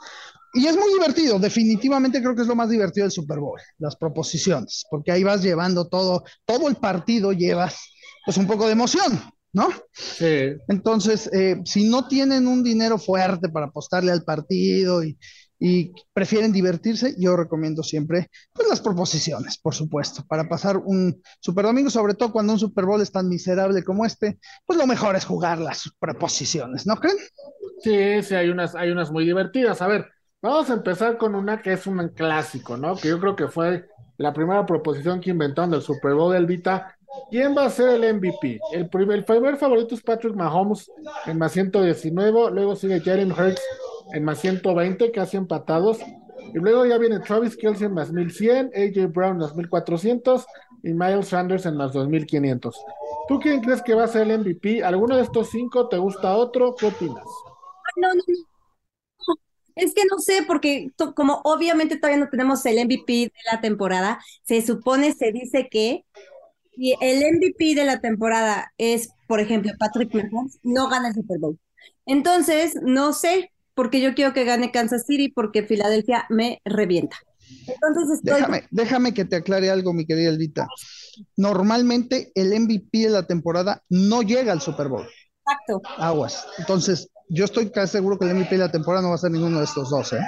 Y 0.54 0.66
es 0.66 0.76
muy 0.76 0.92
divertido, 0.92 1.38
definitivamente 1.38 2.20
creo 2.20 2.34
que 2.34 2.42
es 2.42 2.48
lo 2.48 2.54
más 2.56 2.70
divertido 2.70 3.04
del 3.04 3.12
Super 3.12 3.38
Bowl, 3.38 3.60
las 3.78 3.96
proposiciones, 3.96 4.84
porque 4.90 5.12
ahí 5.12 5.22
vas 5.22 5.42
llevando 5.42 5.88
todo, 5.88 6.24
todo 6.44 6.68
el 6.68 6.76
partido 6.76 7.32
llevas 7.32 7.78
pues 8.24 8.36
un 8.38 8.46
poco 8.46 8.66
de 8.66 8.72
emoción, 8.72 9.20
¿no? 9.52 9.68
Sí. 9.92 10.54
Entonces, 10.68 11.30
eh, 11.32 11.60
si 11.64 11.88
no 11.88 12.08
tienen 12.08 12.46
un 12.46 12.62
dinero 12.62 12.98
fuerte 12.98 13.48
para 13.48 13.66
apostarle 13.66 14.12
al 14.12 14.24
partido 14.24 15.04
y, 15.04 15.18
y 15.58 15.92
prefieren 16.12 16.52
divertirse, 16.52 17.14
yo 17.18 17.36
recomiendo 17.36 17.82
siempre 17.82 18.28
pues, 18.52 18.68
las 18.68 18.80
proposiciones, 18.80 19.58
por 19.58 19.74
supuesto, 19.74 20.24
para 20.26 20.48
pasar 20.48 20.76
un 20.76 21.22
Super 21.40 21.64
Domingo, 21.64 21.90
sobre 21.90 22.14
todo 22.14 22.32
cuando 22.32 22.52
un 22.52 22.58
Super 22.58 22.84
Bowl 22.84 23.00
es 23.00 23.12
tan 23.12 23.28
miserable 23.28 23.82
como 23.82 24.04
este, 24.04 24.38
pues 24.66 24.78
lo 24.78 24.86
mejor 24.86 25.16
es 25.16 25.24
jugar 25.24 25.58
las 25.58 25.90
proposiciones, 25.98 26.86
¿no 26.86 26.96
creen? 26.96 27.16
Sí, 27.82 28.22
sí, 28.22 28.34
hay 28.34 28.48
unas, 28.48 28.74
hay 28.74 28.90
unas 28.90 29.10
muy 29.10 29.24
divertidas. 29.24 29.80
A 29.82 29.86
ver, 29.86 30.06
vamos 30.42 30.70
a 30.70 30.74
empezar 30.74 31.16
con 31.18 31.34
una 31.34 31.60
que 31.60 31.72
es 31.72 31.86
un 31.86 32.08
clásico, 32.08 32.76
¿no? 32.76 32.96
Que 32.96 33.08
yo 33.08 33.20
creo 33.20 33.36
que 33.36 33.48
fue 33.48 33.88
la 34.18 34.32
primera 34.32 34.64
proposición 34.64 35.20
que 35.20 35.30
inventaron 35.30 35.70
del 35.70 35.82
Super 35.82 36.14
Bowl 36.14 36.32
del 36.32 36.46
Vita. 36.46 36.96
¿Quién 37.30 37.56
va 37.56 37.64
a 37.64 37.70
ser 37.70 38.02
el 38.02 38.14
MVP? 38.16 38.60
El 38.72 38.88
primer, 38.88 39.24
favorito 39.24 39.94
es 39.94 40.02
Patrick 40.02 40.34
Mahomes 40.34 40.90
en 41.26 41.38
más 41.38 41.52
119, 41.52 42.50
luego 42.50 42.76
sigue 42.76 43.00
Jalen 43.00 43.32
Hurts 43.32 43.62
en 44.12 44.24
más 44.24 44.38
120, 44.40 45.10
casi 45.12 45.36
empatados. 45.36 45.98
Y 46.54 46.58
luego 46.58 46.86
ya 46.86 46.98
viene 46.98 47.18
Travis 47.20 47.56
Kelsey 47.56 47.86
en 47.86 47.94
más 47.94 48.12
1100, 48.12 48.70
AJ 48.74 49.12
Brown 49.12 49.32
en 49.32 49.38
más 49.38 49.56
1400 49.56 50.46
y 50.82 50.92
Miles 50.92 51.28
Sanders 51.28 51.66
en 51.66 51.76
más 51.76 51.92
2500. 51.92 52.84
¿Tú 53.28 53.40
quién 53.40 53.60
crees 53.60 53.82
que 53.82 53.94
va 53.94 54.04
a 54.04 54.08
ser 54.08 54.30
el 54.30 54.38
MVP? 54.40 54.84
¿Alguno 54.84 55.16
de 55.16 55.22
estos 55.22 55.50
cinco 55.50 55.88
te 55.88 55.98
gusta 55.98 56.36
otro? 56.36 56.74
¿Qué 56.76 56.86
opinas? 56.86 57.24
No, 57.96 58.08
no, 58.08 58.14
no. 58.14 58.55
Es 59.76 59.94
que 59.94 60.02
no 60.10 60.18
sé, 60.18 60.42
porque 60.46 60.90
como 61.14 61.40
obviamente 61.44 61.96
todavía 61.96 62.24
no 62.24 62.30
tenemos 62.30 62.64
el 62.66 62.84
MVP 62.84 63.12
de 63.12 63.32
la 63.52 63.60
temporada, 63.60 64.18
se 64.42 64.62
supone, 64.62 65.12
se 65.14 65.32
dice 65.32 65.68
que 65.70 66.04
si 66.74 66.94
el 67.00 67.22
MVP 67.36 67.74
de 67.74 67.84
la 67.84 68.00
temporada 68.00 68.72
es, 68.78 69.10
por 69.28 69.40
ejemplo, 69.40 69.72
Patrick 69.78 70.12
Mahomes, 70.14 70.58
no 70.62 70.88
gana 70.88 71.08
el 71.08 71.14
Super 71.14 71.38
Bowl. 71.38 71.58
Entonces, 72.06 72.74
no 72.82 73.12
sé, 73.12 73.52
porque 73.74 74.00
yo 74.00 74.14
quiero 74.14 74.32
que 74.32 74.44
gane 74.44 74.72
Kansas 74.72 75.04
City 75.06 75.28
porque 75.28 75.62
Filadelfia 75.62 76.26
me 76.30 76.60
revienta. 76.64 77.16
Entonces 77.66 78.18
estoy 78.18 78.34
Déjame, 78.34 78.64
déjame 78.70 79.14
que 79.14 79.24
te 79.24 79.36
aclare 79.36 79.70
algo, 79.70 79.92
mi 79.92 80.06
querida 80.06 80.30
Elvita. 80.30 80.66
Normalmente 81.36 82.32
el 82.34 82.58
MVP 82.58 82.98
de 82.98 83.10
la 83.10 83.26
temporada 83.26 83.82
no 83.88 84.22
llega 84.22 84.52
al 84.52 84.60
Super 84.60 84.88
Bowl. 84.88 85.06
exacto. 85.44 85.82
Aguas. 85.98 86.46
Entonces, 86.58 87.08
yo 87.28 87.44
estoy 87.44 87.70
casi 87.70 87.92
seguro 87.92 88.18
que 88.18 88.24
el 88.26 88.34
MVP 88.34 88.50
de 88.56 88.58
la 88.64 88.70
temporada 88.72 89.02
no 89.02 89.08
va 89.10 89.14
a 89.16 89.18
ser 89.18 89.30
ninguno 89.30 89.58
de 89.58 89.64
estos 89.64 89.90
dos, 89.90 90.12
¿eh? 90.12 90.20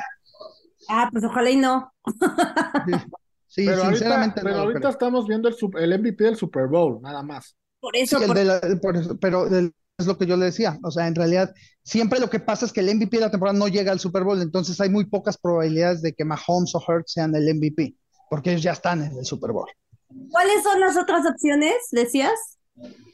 Ah, 0.89 1.09
pues 1.13 1.25
ojalá 1.25 1.51
y 1.51 1.57
no. 1.57 1.93
Sí, 3.47 3.65
pero 3.67 3.85
sinceramente 3.87 4.41
pero 4.43 4.51
no 4.51 4.57
lo 4.57 4.63
ahorita 4.65 4.81
creo. 4.81 4.91
estamos 4.91 5.27
viendo 5.27 5.49
el, 5.49 5.57
el 5.79 5.99
MVP 6.01 6.25
del 6.25 6.37
Super 6.37 6.67
Bowl, 6.67 7.01
nada 7.03 7.23
más. 7.23 7.57
Por 7.81 7.95
Sí, 7.95 8.03
eso, 8.03 8.19
el 8.21 8.27
por- 8.27 8.37
de 8.37 8.45
la- 8.45 8.61
por 8.81 8.97
eso, 8.97 9.17
pero 9.19 9.47
el- 9.47 9.73
es 9.99 10.07
lo 10.07 10.17
que 10.17 10.27
yo 10.27 10.37
le 10.37 10.47
decía. 10.47 10.79
O 10.85 10.91
sea, 10.91 11.09
en 11.09 11.15
realidad, 11.15 11.53
siempre 11.83 12.21
lo 12.21 12.31
que 12.31 12.39
pasa 12.41 12.67
es 12.67 12.73
que 12.73 12.81
el 12.81 12.89
MVP 12.95 13.17
de 13.17 13.23
la 13.25 13.31
temporada 13.31 13.59
no 13.59 13.67
llega 13.69 13.91
al 13.91 13.99
Super 14.01 14.23
Bowl, 14.23 14.41
entonces 14.41 14.81
hay 14.81 14.91
muy 14.91 15.07
pocas 15.07 15.37
probabilidades 15.39 16.03
de 16.03 16.13
que 16.13 16.25
Mahomes 16.25 16.75
o 16.75 16.83
Hurts 16.87 17.13
sean 17.13 17.35
el 17.35 17.49
MVP, 17.55 17.97
porque 18.31 18.51
ellos 18.51 18.63
ya 18.63 18.73
están 18.73 19.03
en 19.03 19.17
el 19.19 19.25
Super 19.25 19.53
Bowl. 19.53 19.69
¿cuáles 20.31 20.63
son 20.63 20.81
las 20.81 20.97
otras 20.97 21.27
opciones? 21.27 21.75
Decías. 21.91 22.58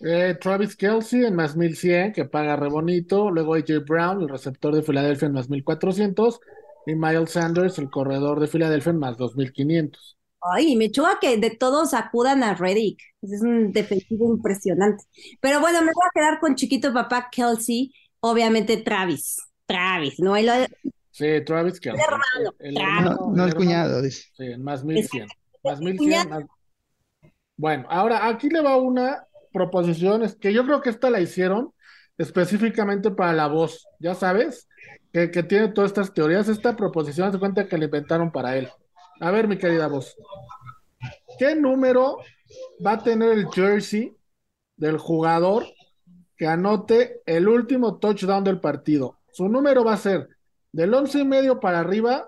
Eh, 0.05 0.37
Travis 0.41 0.77
Kelsey 0.77 1.25
en 1.25 1.35
más 1.35 1.57
1100, 1.57 2.13
que 2.13 2.25
paga 2.25 2.57
re 2.57 2.69
bonito. 2.69 3.31
Luego 3.31 3.55
AJ 3.55 3.81
Brown, 3.87 4.21
el 4.23 4.29
receptor 4.29 4.75
de 4.75 4.83
Filadelfia, 4.83 5.27
en 5.27 5.33
más 5.33 5.49
1400. 5.49 6.41
Y 6.87 6.95
Miles 6.95 7.31
Sanders, 7.31 7.79
el 7.79 7.89
corredor 7.91 8.41
de 8.41 8.47
Filadelfia, 8.47 8.91
en 8.91 8.99
más 8.99 9.17
2500. 9.17 10.19
Ay, 10.43 10.77
me 10.77 10.91
choca 10.91 11.19
que 11.19 11.39
de 11.39 11.51
todos 11.51 11.95
acudan 11.95 12.43
a 12.43 12.55
Reddick. 12.55 13.01
Es 13.23 13.41
un 13.41 13.73
defensivo 13.73 14.27
impresionante. 14.35 15.03
Pero 15.41 15.61
bueno, 15.61 15.79
me 15.81 15.87
voy 15.87 16.05
a 16.07 16.11
quedar 16.15 16.39
con 16.41 16.55
chiquito 16.55 16.93
papá 16.93 17.29
Kelsey, 17.33 17.95
obviamente 18.21 18.77
Travis. 18.77 19.39
Travis, 19.65 20.21
¿no? 20.21 20.37
Él- 20.37 20.51
Sí, 21.11 21.27
Travis 21.47 21.81
Kelsey. 21.81 22.03
hermano, 22.05 22.55
El 22.59 22.77
hermano, 22.77 23.11
No, 23.31 23.33
no 23.37 23.45
el 23.47 23.55
cuñado, 23.55 24.03
dice. 24.03 24.25
Sí, 24.37 24.45
en 24.45 24.63
más 24.63 24.85
1100. 24.85 25.27
Más 25.63 25.79
El 25.79 25.85
1100. 25.87 25.97
cuñado. 25.97 26.29
más- 26.41 26.49
Bueno, 27.57 27.87
ahora 27.89 28.27
aquí 28.29 28.51
le 28.51 28.61
va 28.61 28.77
una 28.77 29.25
proposición 29.55 30.23
es 30.23 30.35
que 30.35 30.53
yo 30.53 30.67
creo 30.67 30.83
que 30.83 30.91
esta 30.91 31.09
la 31.09 31.21
hicieron 31.21 31.73
específicamente 32.19 33.11
para 33.11 33.33
la 33.33 33.47
voz, 33.47 33.87
ya 33.99 34.15
sabes, 34.15 34.69
que, 35.13 35.31
que 35.31 35.43
tiene 35.43 35.69
todas 35.69 35.91
estas 35.91 36.13
teorías. 36.13 36.49
Esta 36.49 36.77
proposición 36.77 37.33
se 37.33 37.39
cuenta 37.39 37.67
que 37.67 37.79
la 37.79 37.87
inventaron 37.87 38.31
para 38.31 38.57
él. 38.57 38.69
A 39.21 39.31
ver, 39.31 39.49
mi 39.49 39.57
querida 39.57 39.87
voz, 39.87 40.17
¿qué 41.39 41.55
número 41.55 42.19
va 42.85 42.93
a 42.93 43.03
tener 43.03 43.31
el 43.31 43.47
jersey 43.47 44.13
del 44.77 44.99
jugador 44.99 45.65
que 46.37 46.49
anote 46.49 47.23
el 47.25 47.49
último 47.49 47.99
touchdown 47.99 48.45
del 48.45 48.61
partido? 48.61 49.19
Su 49.33 49.49
número 49.49 49.85
va 49.85 49.95
a 49.95 49.99
ser 49.99 50.29
del 50.73 50.93
once 50.93 51.21
y 51.21 51.25
medio 51.25 51.61
para 51.61 51.79
arriba 51.79 52.27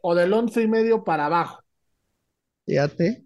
o 0.00 0.14
del 0.14 0.32
once 0.32 0.62
y 0.62 0.68
medio 0.68 1.04
para 1.04 1.26
abajo. 1.26 1.62
Fíjate. 2.64 3.25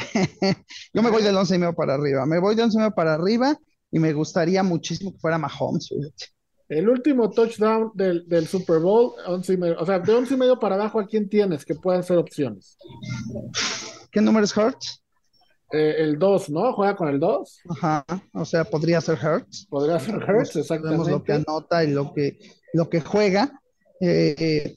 Yo 0.94 1.02
me 1.02 1.10
voy 1.10 1.22
del 1.22 1.36
11 1.36 1.54
y 1.54 1.58
medio 1.58 1.74
para 1.74 1.94
arriba. 1.94 2.26
Me 2.26 2.38
voy 2.38 2.54
del 2.54 2.66
11 2.66 2.76
y 2.76 2.78
medio 2.78 2.94
para 2.94 3.14
arriba 3.14 3.58
y 3.90 3.98
me 3.98 4.12
gustaría 4.12 4.62
muchísimo 4.62 5.12
que 5.12 5.18
fuera 5.18 5.38
Mahomes. 5.38 5.88
fíjate. 5.88 6.26
El 6.68 6.88
último 6.88 7.30
touchdown 7.30 7.90
del, 7.94 8.28
del 8.28 8.46
Super 8.46 8.78
Bowl, 8.78 9.12
11 9.26 9.52
y 9.52 9.56
medio, 9.56 9.76
o 9.80 9.84
sea, 9.84 9.98
de 9.98 10.14
once 10.14 10.34
y 10.34 10.36
medio 10.36 10.56
para 10.60 10.76
abajo, 10.76 11.00
¿a 11.00 11.06
quién 11.06 11.28
tienes? 11.28 11.64
Que 11.64 11.74
puedan 11.74 12.04
ser 12.04 12.16
opciones. 12.16 12.78
¿Qué 14.12 14.20
número 14.20 14.44
es 14.44 14.56
Hurts? 14.56 15.02
Eh, 15.72 15.96
el 15.98 16.16
2, 16.16 16.50
¿no? 16.50 16.72
Juega 16.72 16.94
con 16.94 17.08
el 17.08 17.18
2. 17.18 17.60
Ajá. 17.70 18.04
O 18.32 18.44
sea, 18.44 18.62
podría 18.62 19.00
ser 19.00 19.18
Hurts. 19.18 19.66
Podría 19.68 19.98
ser 19.98 20.14
Hurts, 20.16 20.64
Sabemos 20.64 21.08
lo 21.08 21.24
que 21.24 21.32
exactamente. 21.32 21.50
anota 21.50 21.84
y 21.84 21.90
lo 21.90 22.14
que, 22.14 22.38
lo 22.72 22.88
que 22.88 23.00
juega. 23.00 23.60
Eh, 24.00 24.76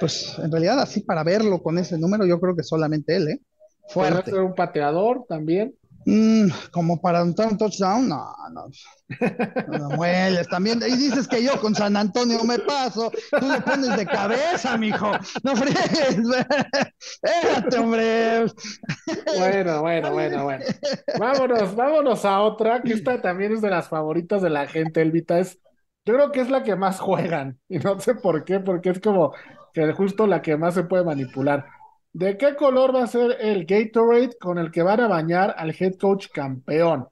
pues 0.00 0.38
en 0.38 0.50
realidad, 0.50 0.80
así 0.80 1.00
para 1.00 1.22
verlo 1.22 1.62
con 1.62 1.76
ese 1.76 1.98
número, 1.98 2.24
yo 2.24 2.40
creo 2.40 2.56
que 2.56 2.62
solamente 2.62 3.16
él, 3.16 3.28
¿eh? 3.28 3.40
Fuerte. 3.92 4.30
ser 4.30 4.40
un 4.40 4.54
pateador 4.54 5.24
también. 5.28 5.74
Mm, 6.06 6.48
como 6.70 7.00
para 7.00 7.22
un 7.22 7.34
un 7.38 7.58
touchdown, 7.58 8.08
no, 8.08 8.34
no. 8.52 8.66
No 9.78 9.90
mueles 9.90 10.48
también. 10.48 10.80
Y 10.86 10.96
dices 10.96 11.28
que 11.28 11.42
yo 11.42 11.60
con 11.60 11.74
San 11.74 11.96
Antonio 11.96 12.42
me 12.44 12.58
paso. 12.58 13.10
Tú 13.38 13.50
le 13.50 13.60
pones 13.60 13.96
de 13.96 14.06
cabeza, 14.06 14.76
mijo. 14.78 15.12
No 15.42 15.54
fregues. 15.56 16.18
Espérate, 17.22 17.78
hombre. 17.78 18.46
Bueno, 19.36 19.82
bueno, 19.82 20.12
bueno, 20.12 20.44
bueno. 20.44 20.64
Vámonos, 21.18 21.74
vámonos 21.74 22.24
a 22.24 22.40
otra, 22.40 22.82
que 22.82 22.94
esta 22.94 23.20
también 23.20 23.52
es 23.52 23.60
de 23.60 23.70
las 23.70 23.88
favoritas 23.88 24.40
de 24.42 24.50
la 24.50 24.66
gente, 24.66 25.02
Elvita. 25.02 25.38
Es, 25.38 25.58
yo 26.06 26.14
creo 26.14 26.32
que 26.32 26.40
es 26.40 26.50
la 26.50 26.62
que 26.62 26.76
más 26.76 26.98
juegan. 26.98 27.58
Y 27.68 27.78
no 27.78 28.00
sé 28.00 28.14
por 28.14 28.44
qué, 28.44 28.60
porque 28.60 28.90
es 28.90 29.00
como 29.00 29.34
que 29.74 29.92
justo 29.92 30.26
la 30.26 30.40
que 30.40 30.56
más 30.56 30.74
se 30.74 30.84
puede 30.84 31.04
manipular. 31.04 31.66
¿De 32.12 32.36
qué 32.36 32.56
color 32.56 32.94
va 32.94 33.04
a 33.04 33.06
ser 33.06 33.36
el 33.40 33.64
Gatorade 33.66 34.36
con 34.40 34.58
el 34.58 34.70
que 34.70 34.82
van 34.82 35.00
a 35.00 35.08
bañar 35.08 35.54
al 35.56 35.74
head 35.78 35.94
coach 35.94 36.28
campeón? 36.32 37.06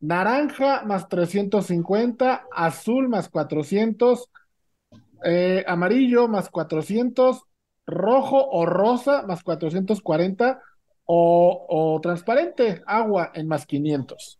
Naranja 0.00 0.82
más 0.84 1.08
350, 1.08 2.46
azul 2.52 3.08
más 3.08 3.28
400, 3.28 4.30
eh, 5.24 5.64
amarillo 5.66 6.28
más 6.28 6.50
400, 6.50 7.42
rojo 7.86 8.46
o 8.50 8.66
rosa 8.66 9.22
más 9.22 9.42
440 9.42 10.60
o, 11.04 11.66
o 11.68 12.00
transparente, 12.00 12.82
agua 12.86 13.32
en 13.34 13.48
más 13.48 13.66
500. 13.66 14.38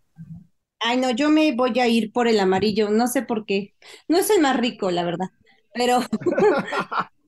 Ay, 0.80 0.96
no, 0.96 1.10
yo 1.10 1.28
me 1.28 1.52
voy 1.52 1.78
a 1.78 1.88
ir 1.88 2.12
por 2.12 2.26
el 2.28 2.40
amarillo, 2.40 2.90
no 2.90 3.06
sé 3.06 3.22
por 3.22 3.44
qué. 3.44 3.74
No 4.08 4.18
es 4.18 4.30
el 4.30 4.40
más 4.40 4.56
rico, 4.56 4.90
la 4.90 5.04
verdad, 5.04 5.26
pero 5.74 6.00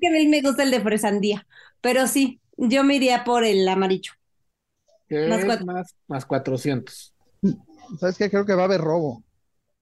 que 0.00 0.08
a 0.08 0.10
mí 0.10 0.26
me 0.28 0.42
gusta 0.42 0.62
el 0.62 0.70
de 0.70 0.80
fresandía, 0.80 1.46
pero 1.80 2.06
sí, 2.06 2.40
yo 2.56 2.84
me 2.84 2.96
iría 2.96 3.24
por 3.24 3.44
el 3.44 3.66
amarillo. 3.68 4.12
Más 5.24 5.44
cuatro. 5.44 5.66
más, 5.66 5.94
más 6.06 6.26
400. 6.26 7.14
¿Sabes 7.98 8.18
qué? 8.18 8.30
Creo 8.30 8.44
que 8.44 8.54
va 8.54 8.62
a 8.62 8.64
haber 8.66 8.80
robo 8.80 9.24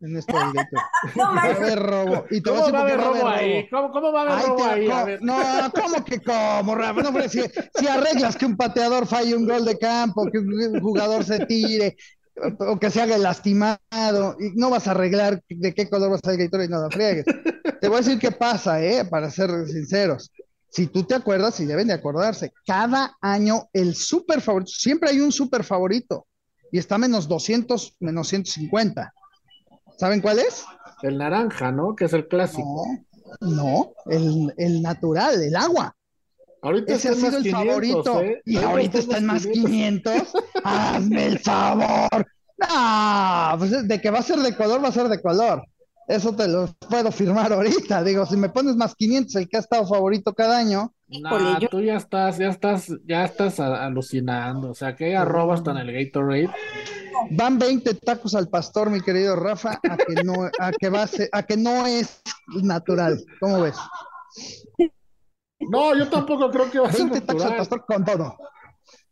en 0.01 0.17
este 0.17 0.33
directo. 0.47 0.77
No 1.17 1.25
Va 1.37 1.43
a 1.43 1.57
haber 1.57 1.79
robo. 1.81 2.25
Y 2.31 2.41
te 2.41 2.51
voy 2.51 2.61
a 2.61 2.63
¿Cómo 2.63 2.73
va 2.73 2.79
a 2.79 2.83
haber 2.83 3.01
robo 3.01 3.29
ahí? 3.29 3.69
¿Cómo, 3.71 3.91
cómo 3.93 4.13
va 4.13 4.21
a 4.21 4.23
haber 4.23 4.37
Ay, 4.39 4.47
robo 4.47 4.57
te- 4.57 4.65
ahí? 4.65 4.87
A 4.91 5.03
co- 5.03 5.05
ver. 5.05 5.23
No, 5.23 5.37
¿cómo 5.75 6.05
que 6.05 6.21
cómo, 6.23 6.75
Rafa? 6.75 7.03
No, 7.03 7.09
hombre, 7.09 7.29
si, 7.29 7.41
si 7.79 7.89
arreglas 7.89 8.37
que 8.37 8.47
un 8.47 8.57
pateador 8.57 9.07
falle 9.07 9.35
un 9.35 9.47
gol 9.47 9.65
de 9.65 9.79
campo, 9.79 10.27
que 10.31 10.39
un 10.39 10.81
jugador 10.81 11.25
se 11.25 11.45
tire, 11.47 11.97
o, 12.59 12.79
que 12.79 12.91
se 12.91 13.01
haga 13.01 13.17
el 13.17 13.23
lastimado, 13.23 14.37
y 14.39 14.53
no 14.55 14.71
vas 14.71 14.87
a 14.87 14.93
arreglar 14.93 15.43
de 15.49 15.75
qué 15.75 15.89
color 15.89 16.11
vas 16.11 16.21
a 16.23 16.31
ser 16.31 16.39
Gatorade, 16.39 16.69
no 16.69 16.83
la 16.83 16.91
friegues. 16.91 17.25
Te 17.81 17.89
voy 17.89 17.97
a 17.97 18.01
decir 18.01 18.19
qué 18.19 18.31
pasa, 18.31 18.83
¿eh? 18.83 19.05
Para 19.05 19.31
ser 19.31 19.51
sinceros. 19.67 20.31
Si 20.71 20.87
tú 20.89 21.05
te 21.05 21.15
acuerdas, 21.15 21.59
y 21.61 21.67
deben 21.67 21.89
de 21.89 21.95
acordarse, 21.95 22.53
cada 22.67 23.17
año 23.21 23.69
el 23.73 23.95
super 23.95 24.41
favorito, 24.41 24.73
siempre 24.77 25.11
hay 25.11 25.21
un 25.21 25.33
super 25.33 25.65
favorito, 25.65 26.27
y 26.71 26.79
está 26.79 26.99
menos 26.99 27.29
200, 27.29 27.97
menos 28.01 28.29
150. 28.29 29.13
¿Saben 29.99 30.21
cuál 30.21 30.41
es? 30.41 30.65
El 31.03 31.19
naranja, 31.19 31.73
¿no? 31.73 31.95
Que 31.95 32.07
es 32.07 32.13
el 32.13 32.29
clásico. 32.29 32.85
No, 33.41 33.49
No, 33.49 33.93
el, 34.07 34.53
el 34.59 34.83
natural, 34.83 35.43
el 35.43 35.57
agua. 35.57 35.97
Ahorita 36.67 36.95
Ese 36.95 37.09
ha 37.11 37.15
sido 37.15 37.27
más 37.27 37.35
el 37.35 37.43
500, 37.43 37.67
favorito. 37.67 38.23
¿eh? 38.23 38.43
Y 38.45 38.57
ahorita 38.59 38.99
está 38.99 39.19
en 39.19 39.27
más 39.27 39.47
500. 39.47 40.15
Hazme 40.65 41.27
el 41.27 41.39
favor. 41.39 42.27
No, 42.59 43.55
pues 43.59 43.87
de 43.89 44.01
que 44.01 44.11
va 44.11 44.19
a 44.19 44.23
ser 44.23 44.39
de 44.41 44.55
color, 44.57 44.83
va 44.83 44.89
a 44.89 44.93
ser 44.93 45.09
de 45.09 45.21
color. 45.21 45.63
Eso 46.09 46.35
te 46.37 46.47
lo 46.49 46.67
puedo 46.89 47.11
firmar 47.11 47.53
ahorita. 47.53 48.03
Digo, 48.05 48.25
si 48.27 48.37
me 48.37 48.49
pones 48.49 48.77
más 48.77 48.95
500, 48.95 49.35
el 49.37 49.49
que 49.49 49.57
ha 49.57 49.61
estado 49.61 49.87
favorito 49.87 50.33
cada 50.35 50.59
año, 50.59 50.93
Nah, 51.09 51.61
tú 51.71 51.81
ya 51.81 51.97
estás, 51.97 52.39
ya 52.39 52.49
estás, 52.49 52.89
ya 53.07 53.25
estás 53.25 53.61
alucinando. 53.61 54.71
O 54.71 54.75
sea, 54.75 54.97
que 54.97 55.05
hay 55.07 55.15
arroba 55.15 55.55
hasta 55.55 55.71
en 55.73 55.77
el 55.79 55.93
Gatorade. 55.93 56.51
van 57.31 57.59
20 57.61 57.95
tacos 57.95 58.35
al 58.35 58.49
pastor, 58.49 58.91
mi 58.91 59.01
querido 59.01 59.37
Rafa, 59.37 59.79
a 59.89 59.97
que 59.97 60.15
no, 60.25 60.35
a 60.59 60.73
que 60.73 60.89
va 60.89 61.03
a 61.05 61.07
ser- 61.07 61.29
a 61.33 61.43
que 61.45 61.57
no 61.57 61.87
es 61.87 62.21
natural. 62.63 63.23
¿Cómo 63.41 63.61
ves? 63.63 63.77
No, 65.69 65.95
yo 65.95 66.09
tampoco 66.09 66.51
creo 66.51 66.71
que 66.71 66.79
va 66.79 66.89
a 66.89 66.93
ser 66.93 67.03
20 67.03 67.21
tacos 67.23 67.45
al 67.45 67.55
natural. 67.55 67.57
pastor 67.57 67.85
con 67.87 68.05
todo. 68.05 68.41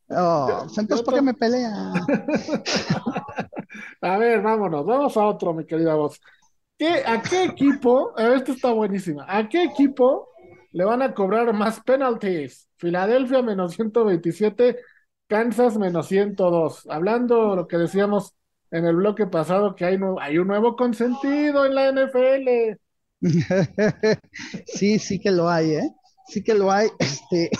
Oh, 0.09 0.67
entonces, 0.77 1.03
¿por 1.03 1.15
qué 1.15 1.23
me 1.23 1.35
pelean? 1.35 2.07
A 4.01 4.19
ver, 4.19 4.43
vámonos, 4.43 4.85
vamos 4.87 5.17
a 5.17 5.25
otro, 5.27 5.53
mi 5.55 5.67
querida 5.67 5.95
voz. 5.95 6.21
¿Qué, 6.79 7.03
¿A 7.07 7.23
qué 7.23 7.45
equipo? 7.45 8.15
Esta 8.17 8.53
está 8.53 8.73
buenísima. 8.73 9.25
¿A 9.29 9.49
qué 9.49 9.65
equipo 9.65 10.29
le 10.73 10.85
van 10.85 11.03
a 11.03 11.15
cobrar 11.15 11.53
más 11.55 11.81
penalties? 11.81 12.69
Filadelfia 12.77 13.43
menos 13.43 13.75
127, 13.75 14.79
Kansas 15.29 15.77
menos 15.79 16.09
102. 16.09 16.87
Hablando 16.89 17.57
lo 17.57 17.67
que 17.69 17.79
decíamos 17.79 18.35
en 18.71 18.87
el 18.87 18.97
bloque 18.97 19.27
pasado, 19.27 19.75
que 19.75 19.85
hay 19.85 19.97
un 20.39 20.49
nuevo 20.49 20.77
consentido 20.77 21.65
en 21.67 21.75
la 21.75 21.89
NFL. 21.89 22.79
Sí, 24.67 24.99
sí 24.99 25.19
que 25.21 25.31
lo 25.31 25.49
hay, 25.49 25.73
¿eh? 25.77 25.91
Sí 26.35 26.43
que 26.43 26.55
lo 26.55 26.71
hay. 26.73 26.89
Este... 26.99 27.51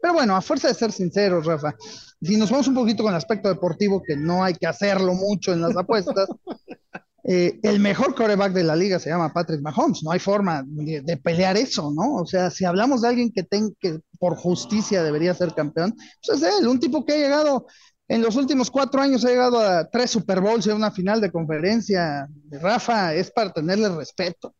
Pero 0.00 0.14
bueno, 0.14 0.36
a 0.36 0.42
fuerza 0.42 0.68
de 0.68 0.74
ser 0.74 0.92
sinceros, 0.92 1.46
Rafa, 1.46 1.74
si 2.20 2.36
nos 2.36 2.50
vamos 2.50 2.68
un 2.68 2.74
poquito 2.74 3.02
con 3.02 3.12
el 3.12 3.16
aspecto 3.16 3.48
deportivo, 3.48 4.02
que 4.02 4.16
no 4.16 4.44
hay 4.44 4.52
que 4.52 4.66
hacerlo 4.66 5.14
mucho 5.14 5.52
en 5.52 5.62
las 5.62 5.74
apuestas, 5.74 6.28
eh, 7.24 7.58
el 7.62 7.80
mejor 7.80 8.14
coreback 8.14 8.52
de 8.52 8.64
la 8.64 8.76
liga 8.76 8.98
se 8.98 9.08
llama 9.08 9.32
Patrick 9.32 9.62
Mahomes. 9.62 10.02
No 10.02 10.10
hay 10.10 10.18
forma 10.18 10.62
de, 10.66 11.00
de 11.00 11.16
pelear 11.16 11.56
eso, 11.56 11.90
¿no? 11.90 12.16
O 12.16 12.26
sea, 12.26 12.50
si 12.50 12.66
hablamos 12.66 13.00
de 13.00 13.08
alguien 13.08 13.32
que, 13.32 13.44
ten, 13.44 13.74
que 13.80 14.00
por 14.18 14.36
justicia 14.36 15.02
debería 15.02 15.32
ser 15.32 15.54
campeón, 15.54 15.94
pues 16.26 16.42
es 16.42 16.58
él, 16.58 16.68
un 16.68 16.80
tipo 16.80 17.04
que 17.04 17.14
ha 17.14 17.18
llegado 17.18 17.66
en 18.08 18.20
los 18.20 18.36
últimos 18.36 18.70
cuatro 18.70 19.00
años, 19.00 19.24
ha 19.24 19.28
llegado 19.28 19.58
a 19.58 19.88
tres 19.88 20.10
Super 20.10 20.40
Bowls 20.40 20.66
y 20.66 20.70
a 20.70 20.74
una 20.74 20.90
final 20.90 21.20
de 21.22 21.32
conferencia. 21.32 22.28
Rafa, 22.50 23.14
es 23.14 23.30
para 23.30 23.52
tenerle 23.52 23.88
respeto. 23.88 24.54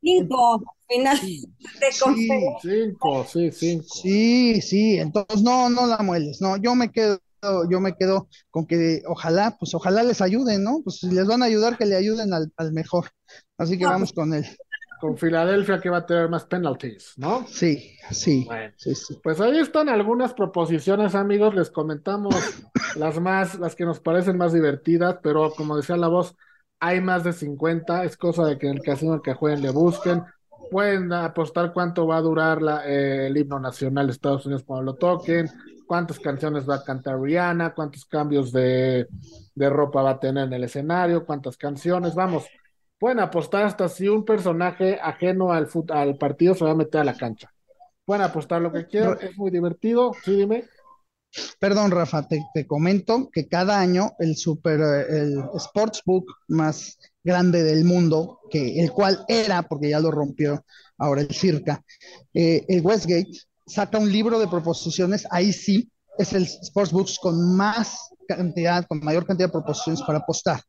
Cinco, 0.00 0.62
final 0.88 1.18
de 1.80 1.92
Sí, 1.92 1.98
conferencia. 2.00 2.60
Cinco, 2.62 3.24
sí, 3.24 3.50
cinco. 3.52 4.02
Sí, 4.02 4.60
sí, 4.60 4.98
entonces 4.98 5.42
no, 5.42 5.68
no 5.70 5.86
la 5.86 5.98
mueles, 5.98 6.40
no, 6.40 6.56
yo 6.56 6.74
me 6.74 6.90
quedo, 6.92 7.18
yo 7.70 7.80
me 7.80 7.96
quedo 7.96 8.28
con 8.50 8.66
que 8.66 9.02
ojalá, 9.06 9.56
pues 9.58 9.74
ojalá 9.74 10.02
les 10.02 10.20
ayuden, 10.20 10.62
¿no? 10.64 10.80
Pues 10.82 10.96
si 10.98 11.10
les 11.10 11.26
van 11.26 11.42
a 11.42 11.46
ayudar, 11.46 11.76
que 11.78 11.86
le 11.86 11.96
ayuden 11.96 12.32
al, 12.34 12.52
al 12.56 12.72
mejor. 12.72 13.10
Así 13.58 13.78
que 13.78 13.84
No, 13.84 13.90
vamos 13.90 14.12
con 14.12 14.34
él. 14.34 14.44
Con 15.00 15.16
Filadelfia 15.18 15.78
que 15.80 15.90
va 15.90 15.98
a 15.98 16.06
tener 16.06 16.28
más 16.28 16.46
penalties, 16.46 17.12
¿no? 17.16 17.46
Sí, 17.46 17.96
sí, 18.10 18.46
Bueno. 18.46 18.74
sí, 18.76 18.94
sí. 18.94 19.18
Pues 19.22 19.40
ahí 19.40 19.58
están 19.58 19.88
algunas 19.90 20.32
proposiciones, 20.34 21.14
amigos. 21.14 21.54
Les 21.54 21.70
comentamos 21.70 22.34
las 22.96 23.20
más, 23.20 23.58
las 23.58 23.74
que 23.76 23.84
nos 23.84 24.00
parecen 24.00 24.38
más 24.38 24.52
divertidas, 24.54 25.18
pero 25.22 25.52
como 25.54 25.76
decía 25.76 25.96
la 25.98 26.08
voz, 26.08 26.34
hay 26.80 27.00
más 27.00 27.24
de 27.24 27.32
50. 27.32 28.04
Es 28.04 28.16
cosa 28.16 28.44
de 28.46 28.58
que 28.58 28.68
en 28.68 28.74
el 28.76 28.82
casino 28.82 29.22
que 29.22 29.34
jueguen 29.34 29.62
le 29.62 29.70
busquen. 29.70 30.22
Pueden 30.70 31.12
apostar 31.12 31.72
cuánto 31.72 32.06
va 32.06 32.16
a 32.16 32.20
durar 32.22 32.60
la- 32.60 32.86
eh, 32.88 33.28
el 33.28 33.36
himno 33.36 33.60
nacional 33.60 34.06
de 34.06 34.12
Estados 34.12 34.46
Unidos 34.46 34.64
cuando 34.66 34.84
lo 34.92 34.94
toquen, 34.96 35.48
cuántas 35.86 36.18
canciones 36.18 36.68
va 36.68 36.76
a 36.76 36.84
cantar 36.84 37.20
Rihanna, 37.20 37.72
cuántos 37.74 38.04
cambios 38.04 38.50
de, 38.52 39.06
de 39.54 39.70
ropa 39.70 40.02
va 40.02 40.10
a 40.10 40.20
tener 40.20 40.44
en 40.48 40.52
el 40.52 40.64
escenario, 40.64 41.24
cuántas 41.24 41.56
canciones. 41.56 42.14
Vamos, 42.16 42.46
pueden 42.98 43.20
apostar 43.20 43.64
hasta 43.64 43.88
si 43.88 44.08
un 44.08 44.24
personaje 44.24 44.98
ajeno 45.00 45.52
al, 45.52 45.68
fut- 45.68 45.92
al 45.92 46.16
partido 46.18 46.54
se 46.54 46.64
va 46.64 46.72
a 46.72 46.76
meter 46.76 47.00
a 47.00 47.04
la 47.04 47.16
cancha. 47.16 47.48
Pueden 48.04 48.22
apostar 48.24 48.60
lo 48.60 48.72
que 48.72 48.86
quieran, 48.86 49.18
es 49.20 49.36
muy 49.36 49.50
divertido. 49.52 50.12
Sí, 50.24 50.36
dime. 50.36 50.64
Perdón, 51.58 51.90
Rafa, 51.90 52.26
te, 52.26 52.44
te 52.54 52.66
comento 52.66 53.30
que 53.32 53.48
cada 53.48 53.78
año 53.78 54.12
el 54.18 54.36
super, 54.36 54.80
eh, 54.80 55.06
el 55.08 55.44
sportsbook 55.58 56.24
más 56.48 56.98
grande 57.22 57.62
del 57.62 57.84
mundo, 57.84 58.40
que 58.50 58.80
el 58.80 58.92
cual 58.92 59.24
era, 59.28 59.62
porque 59.62 59.90
ya 59.90 60.00
lo 60.00 60.10
rompió 60.10 60.64
ahora 60.98 61.22
el 61.22 61.34
Circa, 61.34 61.82
eh, 62.32 62.64
el 62.68 62.80
Westgate, 62.80 63.30
saca 63.66 63.98
un 63.98 64.10
libro 64.10 64.38
de 64.38 64.48
proposiciones, 64.48 65.26
ahí 65.30 65.52
sí, 65.52 65.90
es 66.18 66.32
el 66.32 66.46
sportsbook 66.46 67.08
con 67.20 67.56
más 67.56 67.98
cantidad, 68.28 68.86
con 68.86 69.00
mayor 69.00 69.26
cantidad 69.26 69.48
de 69.48 69.52
proposiciones 69.52 70.02
para 70.02 70.18
apostar. 70.18 70.60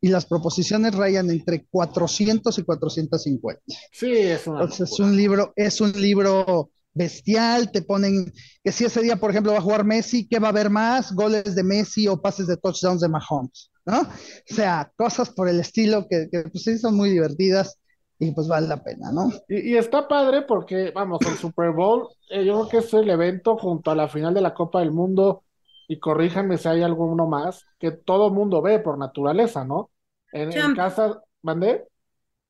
Y 0.00 0.08
las 0.08 0.26
proposiciones 0.26 0.94
rayan 0.94 1.28
entre 1.28 1.66
400 1.66 2.56
y 2.56 2.62
450. 2.62 3.62
Sí, 3.90 4.12
es 4.12 4.46
una 4.46 4.62
Entonces, 4.62 4.92
es 4.92 5.00
un 5.00 5.16
libro, 5.16 5.52
es 5.56 5.80
un 5.80 5.92
libro 5.92 6.70
bestial, 6.98 7.70
te 7.72 7.82
ponen 7.82 8.32
que 8.62 8.72
si 8.72 8.84
ese 8.84 9.00
día, 9.00 9.16
por 9.16 9.30
ejemplo, 9.30 9.52
va 9.52 9.58
a 9.58 9.62
jugar 9.62 9.84
Messi, 9.84 10.28
¿qué 10.28 10.38
va 10.38 10.48
a 10.48 10.50
haber 10.50 10.68
más? 10.68 11.12
Goles 11.14 11.54
de 11.54 11.62
Messi 11.62 12.08
o 12.08 12.20
pases 12.20 12.46
de 12.46 12.56
touchdowns 12.56 13.00
de 13.00 13.08
Mahomes, 13.08 13.70
¿no? 13.86 14.00
O 14.02 14.54
sea, 14.54 14.92
cosas 14.96 15.30
por 15.30 15.48
el 15.48 15.60
estilo 15.60 16.06
que, 16.08 16.28
que 16.30 16.42
pues 16.42 16.64
sí 16.64 16.76
son 16.76 16.96
muy 16.96 17.10
divertidas 17.10 17.78
y 18.18 18.32
pues 18.32 18.48
vale 18.48 18.66
la 18.66 18.82
pena, 18.82 19.12
¿no? 19.12 19.30
Y, 19.48 19.72
y 19.72 19.76
está 19.76 20.08
padre 20.08 20.42
porque, 20.42 20.90
vamos, 20.94 21.20
el 21.22 21.36
Super 21.36 21.70
Bowl, 21.70 22.08
eh, 22.30 22.44
yo 22.44 22.54
creo 22.54 22.68
que 22.68 22.86
es 22.86 22.92
el 22.92 23.08
evento 23.08 23.56
junto 23.56 23.90
a 23.90 23.94
la 23.94 24.08
final 24.08 24.34
de 24.34 24.40
la 24.40 24.54
Copa 24.54 24.80
del 24.80 24.90
Mundo, 24.90 25.44
y 25.88 25.98
corríjanme 25.98 26.58
si 26.58 26.68
hay 26.68 26.82
alguno 26.82 27.26
más, 27.26 27.64
que 27.78 27.90
todo 27.90 28.30
mundo 28.30 28.60
ve 28.60 28.78
por 28.78 28.98
naturaleza, 28.98 29.64
¿no? 29.64 29.90
En, 30.32 30.74
casa, 30.74 31.22
¿mandé? 31.40 31.88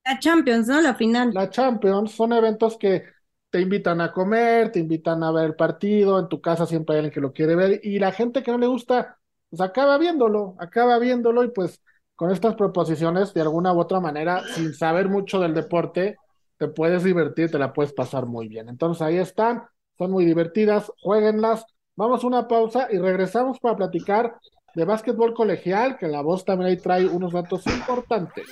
La 0.04 0.18
Champions, 0.18 0.66
¿no? 0.66 0.80
La 0.80 0.94
final. 0.94 1.30
La 1.32 1.48
Champions 1.48 2.10
son 2.10 2.32
eventos 2.32 2.76
que 2.76 3.04
te 3.50 3.60
invitan 3.60 4.00
a 4.00 4.12
comer, 4.12 4.72
te 4.72 4.78
invitan 4.80 5.22
a 5.22 5.32
ver 5.32 5.46
el 5.46 5.54
partido, 5.54 6.18
en 6.18 6.28
tu 6.28 6.40
casa 6.40 6.66
siempre 6.66 6.94
hay 6.94 6.98
alguien 6.98 7.14
que 7.14 7.20
lo 7.20 7.32
quiere 7.32 7.54
ver 7.54 7.80
y 7.82 7.98
la 7.98 8.12
gente 8.12 8.42
que 8.42 8.50
no 8.50 8.58
le 8.58 8.66
gusta, 8.66 9.18
pues 9.48 9.60
acaba 9.60 9.96
viéndolo, 9.98 10.54
acaba 10.58 10.98
viéndolo 10.98 11.44
y 11.44 11.48
pues 11.50 11.80
con 12.14 12.30
estas 12.30 12.56
proposiciones 12.56 13.32
de 13.32 13.40
alguna 13.40 13.72
u 13.72 13.78
otra 13.80 14.00
manera, 14.00 14.42
sin 14.54 14.74
saber 14.74 15.08
mucho 15.08 15.38
del 15.40 15.54
deporte, 15.54 16.16
te 16.58 16.68
puedes 16.68 17.04
divertir, 17.04 17.50
te 17.50 17.58
la 17.58 17.72
puedes 17.72 17.92
pasar 17.92 18.26
muy 18.26 18.48
bien. 18.48 18.68
Entonces 18.68 19.00
ahí 19.02 19.16
están, 19.16 19.62
son 19.96 20.10
muy 20.10 20.24
divertidas, 20.24 20.90
jueguenlas. 21.00 21.64
Vamos 21.94 22.24
a 22.24 22.26
una 22.26 22.48
pausa 22.48 22.88
y 22.90 22.98
regresamos 22.98 23.60
para 23.60 23.76
platicar 23.76 24.36
de 24.74 24.84
básquetbol 24.84 25.32
colegial, 25.32 25.96
que 25.96 26.08
la 26.08 26.20
voz 26.20 26.44
también 26.44 26.70
ahí 26.70 26.76
trae 26.76 27.06
unos 27.06 27.32
datos 27.32 27.64
importantes. 27.68 28.48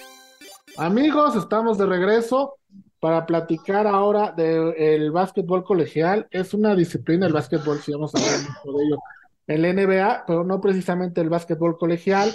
Amigos, 0.78 1.34
estamos 1.34 1.76
de 1.76 1.86
regreso 1.86 2.54
para 3.00 3.26
platicar 3.26 3.86
ahora 3.86 4.32
del 4.32 5.10
básquetbol 5.10 5.64
colegial. 5.64 6.26
Es 6.30 6.54
una 6.54 6.74
disciplina 6.74 7.26
el 7.26 7.32
básquetbol, 7.32 7.80
si 7.80 7.92
vamos 7.92 8.14
a 8.14 8.18
hablar 8.18 8.40
mucho 8.40 8.78
de 8.78 8.84
ello, 8.84 8.98
el 9.46 9.62
NBA, 9.62 10.24
pero 10.26 10.44
no 10.44 10.60
precisamente 10.60 11.20
el 11.20 11.28
básquetbol 11.28 11.78
colegial. 11.78 12.34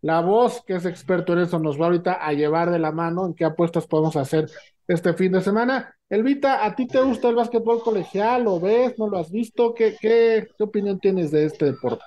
La 0.00 0.20
voz, 0.20 0.62
que 0.66 0.74
es 0.74 0.84
experto 0.84 1.32
en 1.32 1.40
eso, 1.40 1.58
nos 1.58 1.80
va 1.80 1.86
ahorita 1.86 2.14
a 2.14 2.32
llevar 2.32 2.70
de 2.70 2.78
la 2.78 2.90
mano 2.90 3.24
en 3.26 3.34
qué 3.34 3.44
apuestas 3.44 3.86
podemos 3.86 4.16
hacer 4.16 4.50
este 4.88 5.14
fin 5.14 5.32
de 5.32 5.40
semana. 5.40 5.94
Elvita, 6.10 6.64
¿a 6.64 6.74
ti 6.74 6.86
te 6.86 7.00
gusta 7.00 7.28
el 7.28 7.36
básquetbol 7.36 7.82
colegial? 7.82 8.44
¿Lo 8.44 8.60
ves? 8.60 8.98
¿No 8.98 9.08
lo 9.08 9.18
has 9.18 9.30
visto? 9.30 9.72
¿Qué, 9.74 9.96
qué, 10.00 10.48
qué 10.58 10.64
opinión 10.64 10.98
tienes 10.98 11.30
de 11.30 11.46
este 11.46 11.66
deporte? 11.66 12.04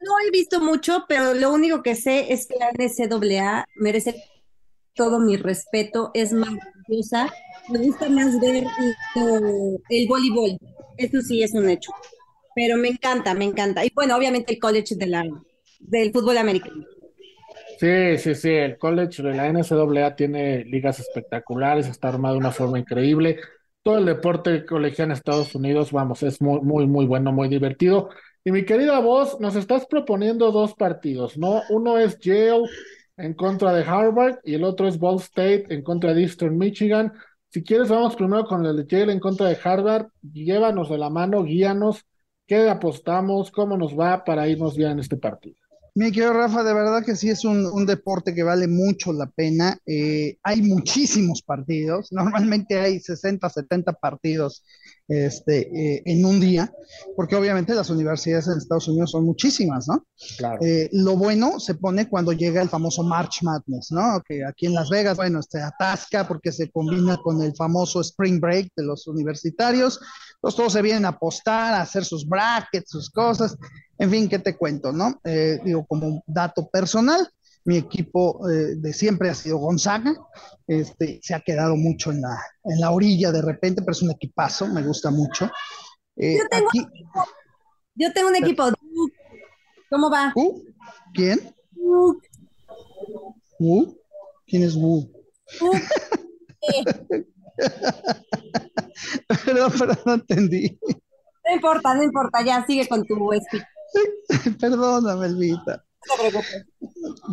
No 0.00 0.12
he 0.26 0.30
visto 0.30 0.60
mucho, 0.60 1.04
pero 1.08 1.34
lo 1.34 1.52
único 1.52 1.82
que 1.82 1.94
sé 1.94 2.32
es 2.32 2.46
que 2.46 2.56
la 2.58 2.70
NCAA 2.72 3.66
merece 3.76 4.24
todo 4.94 5.20
mi 5.20 5.36
respeto, 5.36 6.10
es 6.14 6.32
maravillosa. 6.32 7.32
Me 7.68 7.78
gusta 7.78 8.08
más 8.08 8.38
ver 8.40 8.64
el 9.90 10.08
voleibol, 10.08 10.58
eso 10.96 11.20
sí 11.20 11.42
es 11.42 11.54
un 11.54 11.68
hecho. 11.68 11.92
Pero 12.54 12.76
me 12.76 12.88
encanta, 12.88 13.34
me 13.34 13.44
encanta. 13.44 13.84
Y 13.84 13.90
bueno, 13.94 14.16
obviamente 14.16 14.54
el 14.54 14.58
college 14.58 14.96
de 14.96 15.06
la, 15.06 15.24
del 15.78 16.12
fútbol 16.12 16.38
americano. 16.38 16.84
Sí, 17.78 18.18
sí, 18.18 18.34
sí, 18.34 18.50
el 18.50 18.76
college 18.76 19.22
de 19.22 19.34
la 19.34 19.50
NCAA 19.50 20.14
tiene 20.14 20.64
ligas 20.64 21.00
espectaculares, 21.00 21.88
está 21.88 22.08
armado 22.08 22.34
de 22.34 22.40
una 22.40 22.50
forma 22.50 22.78
increíble. 22.78 23.38
Todo 23.82 23.98
el 23.98 24.04
deporte 24.04 24.66
colegial 24.66 25.08
en 25.08 25.12
Estados 25.12 25.54
Unidos, 25.54 25.90
vamos, 25.90 26.22
es 26.22 26.42
muy, 26.42 26.60
muy, 26.60 26.86
muy 26.86 27.06
bueno, 27.06 27.32
muy 27.32 27.48
divertido. 27.48 28.10
Y 28.44 28.52
mi 28.52 28.66
querida 28.66 28.98
voz, 29.00 29.40
nos 29.40 29.56
estás 29.56 29.86
proponiendo 29.86 30.52
dos 30.52 30.74
partidos, 30.74 31.38
¿no? 31.38 31.62
Uno 31.70 31.98
es 31.98 32.18
Yale 32.18 32.68
en 33.20 33.34
contra 33.34 33.72
de 33.72 33.84
Harvard 33.84 34.38
y 34.44 34.54
el 34.54 34.64
otro 34.64 34.88
es 34.88 34.98
Ball 34.98 35.18
State 35.18 35.66
en 35.68 35.82
contra 35.82 36.14
de 36.14 36.22
Eastern 36.22 36.56
Michigan. 36.56 37.12
Si 37.48 37.62
quieres, 37.62 37.88
vamos 37.88 38.16
primero 38.16 38.44
con 38.44 38.64
el 38.64 38.76
de 38.76 38.86
Yale 38.86 39.12
en 39.12 39.20
contra 39.20 39.48
de 39.48 39.58
Harvard. 39.62 40.08
Llévanos 40.22 40.88
de 40.88 40.98
la 40.98 41.10
mano, 41.10 41.44
guíanos, 41.44 42.06
qué 42.46 42.68
apostamos, 42.68 43.50
cómo 43.50 43.76
nos 43.76 43.98
va 43.98 44.24
para 44.24 44.48
irnos 44.48 44.76
bien 44.76 44.92
en 44.92 45.00
este 45.00 45.16
partido. 45.16 45.59
Mi 45.94 46.12
querido 46.12 46.32
Rafa, 46.32 46.62
de 46.62 46.74
verdad 46.74 47.04
que 47.04 47.16
sí 47.16 47.30
es 47.30 47.44
un, 47.44 47.66
un 47.66 47.86
deporte 47.86 48.34
que 48.34 48.42
vale 48.42 48.68
mucho 48.68 49.12
la 49.12 49.26
pena. 49.26 49.78
Eh, 49.86 50.36
hay 50.42 50.62
muchísimos 50.62 51.42
partidos, 51.42 52.08
normalmente 52.12 52.78
hay 52.78 53.00
60, 53.00 53.48
70 53.48 53.92
partidos 53.94 54.64
este, 55.08 55.68
eh, 55.74 56.02
en 56.04 56.24
un 56.24 56.38
día, 56.38 56.72
porque 57.16 57.34
obviamente 57.34 57.74
las 57.74 57.90
universidades 57.90 58.46
en 58.46 58.58
Estados 58.58 58.86
Unidos 58.86 59.10
son 59.10 59.24
muchísimas, 59.24 59.88
¿no? 59.88 60.06
Claro. 60.38 60.60
Eh, 60.62 60.88
lo 60.92 61.16
bueno 61.16 61.58
se 61.58 61.74
pone 61.74 62.08
cuando 62.08 62.32
llega 62.32 62.62
el 62.62 62.68
famoso 62.68 63.02
March 63.02 63.42
Madness, 63.42 63.90
¿no? 63.90 64.22
Que 64.24 64.44
aquí 64.44 64.66
en 64.66 64.74
Las 64.74 64.88
Vegas, 64.88 65.16
bueno, 65.16 65.40
se 65.42 65.60
atasca 65.60 66.28
porque 66.28 66.52
se 66.52 66.70
combina 66.70 67.16
con 67.16 67.42
el 67.42 67.56
famoso 67.56 68.00
Spring 68.00 68.40
Break 68.40 68.68
de 68.76 68.84
los 68.84 69.08
universitarios. 69.08 69.98
Entonces 70.36 70.56
todos 70.56 70.72
se 70.72 70.82
vienen 70.82 71.04
a 71.04 71.08
apostar, 71.08 71.74
a 71.74 71.82
hacer 71.82 72.04
sus 72.04 72.26
brackets, 72.26 72.90
sus 72.90 73.10
cosas. 73.10 73.56
En 74.00 74.10
fin, 74.10 74.28
¿qué 74.30 74.38
te 74.38 74.56
cuento, 74.56 74.92
no? 74.92 75.20
Eh, 75.24 75.58
digo, 75.62 75.84
como 75.86 76.22
dato 76.26 76.70
personal, 76.70 77.28
mi 77.66 77.76
equipo 77.76 78.48
eh, 78.48 78.76
de 78.76 78.94
siempre 78.94 79.28
ha 79.28 79.34
sido 79.34 79.58
Gonzaga. 79.58 80.14
Este, 80.66 81.20
se 81.22 81.34
ha 81.34 81.40
quedado 81.40 81.76
mucho 81.76 82.10
en 82.10 82.22
la, 82.22 82.34
en 82.64 82.80
la 82.80 82.92
orilla 82.92 83.30
de 83.30 83.42
repente, 83.42 83.82
pero 83.82 83.92
es 83.92 84.00
un 84.00 84.12
equipazo, 84.12 84.66
me 84.68 84.82
gusta 84.82 85.10
mucho. 85.10 85.50
Eh, 86.16 86.38
Yo 86.38 86.48
tengo- 86.48 86.68
aquí, 86.68 86.86
Yo 87.94 88.10
tengo 88.14 88.28
un 88.30 88.36
equipo. 88.36 88.64
¿Cómo 89.90 90.10
va? 90.10 90.32
¿Uh? 90.34 90.62
¿Quién? 91.12 91.54
¿Wu? 93.58 93.94
¿Quién 94.46 94.62
es 94.62 94.74
Wu? 94.76 95.10
Perdón, 99.44 99.72
pero 99.78 99.92
no 100.06 100.14
entendí. 100.14 100.78
No 101.46 101.54
importa, 101.54 101.94
no 101.94 102.02
importa, 102.02 102.42
ya 102.44 102.64
sigue 102.66 102.88
con 102.88 103.04
tu 103.04 103.14
speech. 103.44 103.62
Perdóname, 104.60 105.26
Elvita. 105.26 105.84
No 106.08 106.14
te 106.14 106.30
preocupes. 106.30 106.66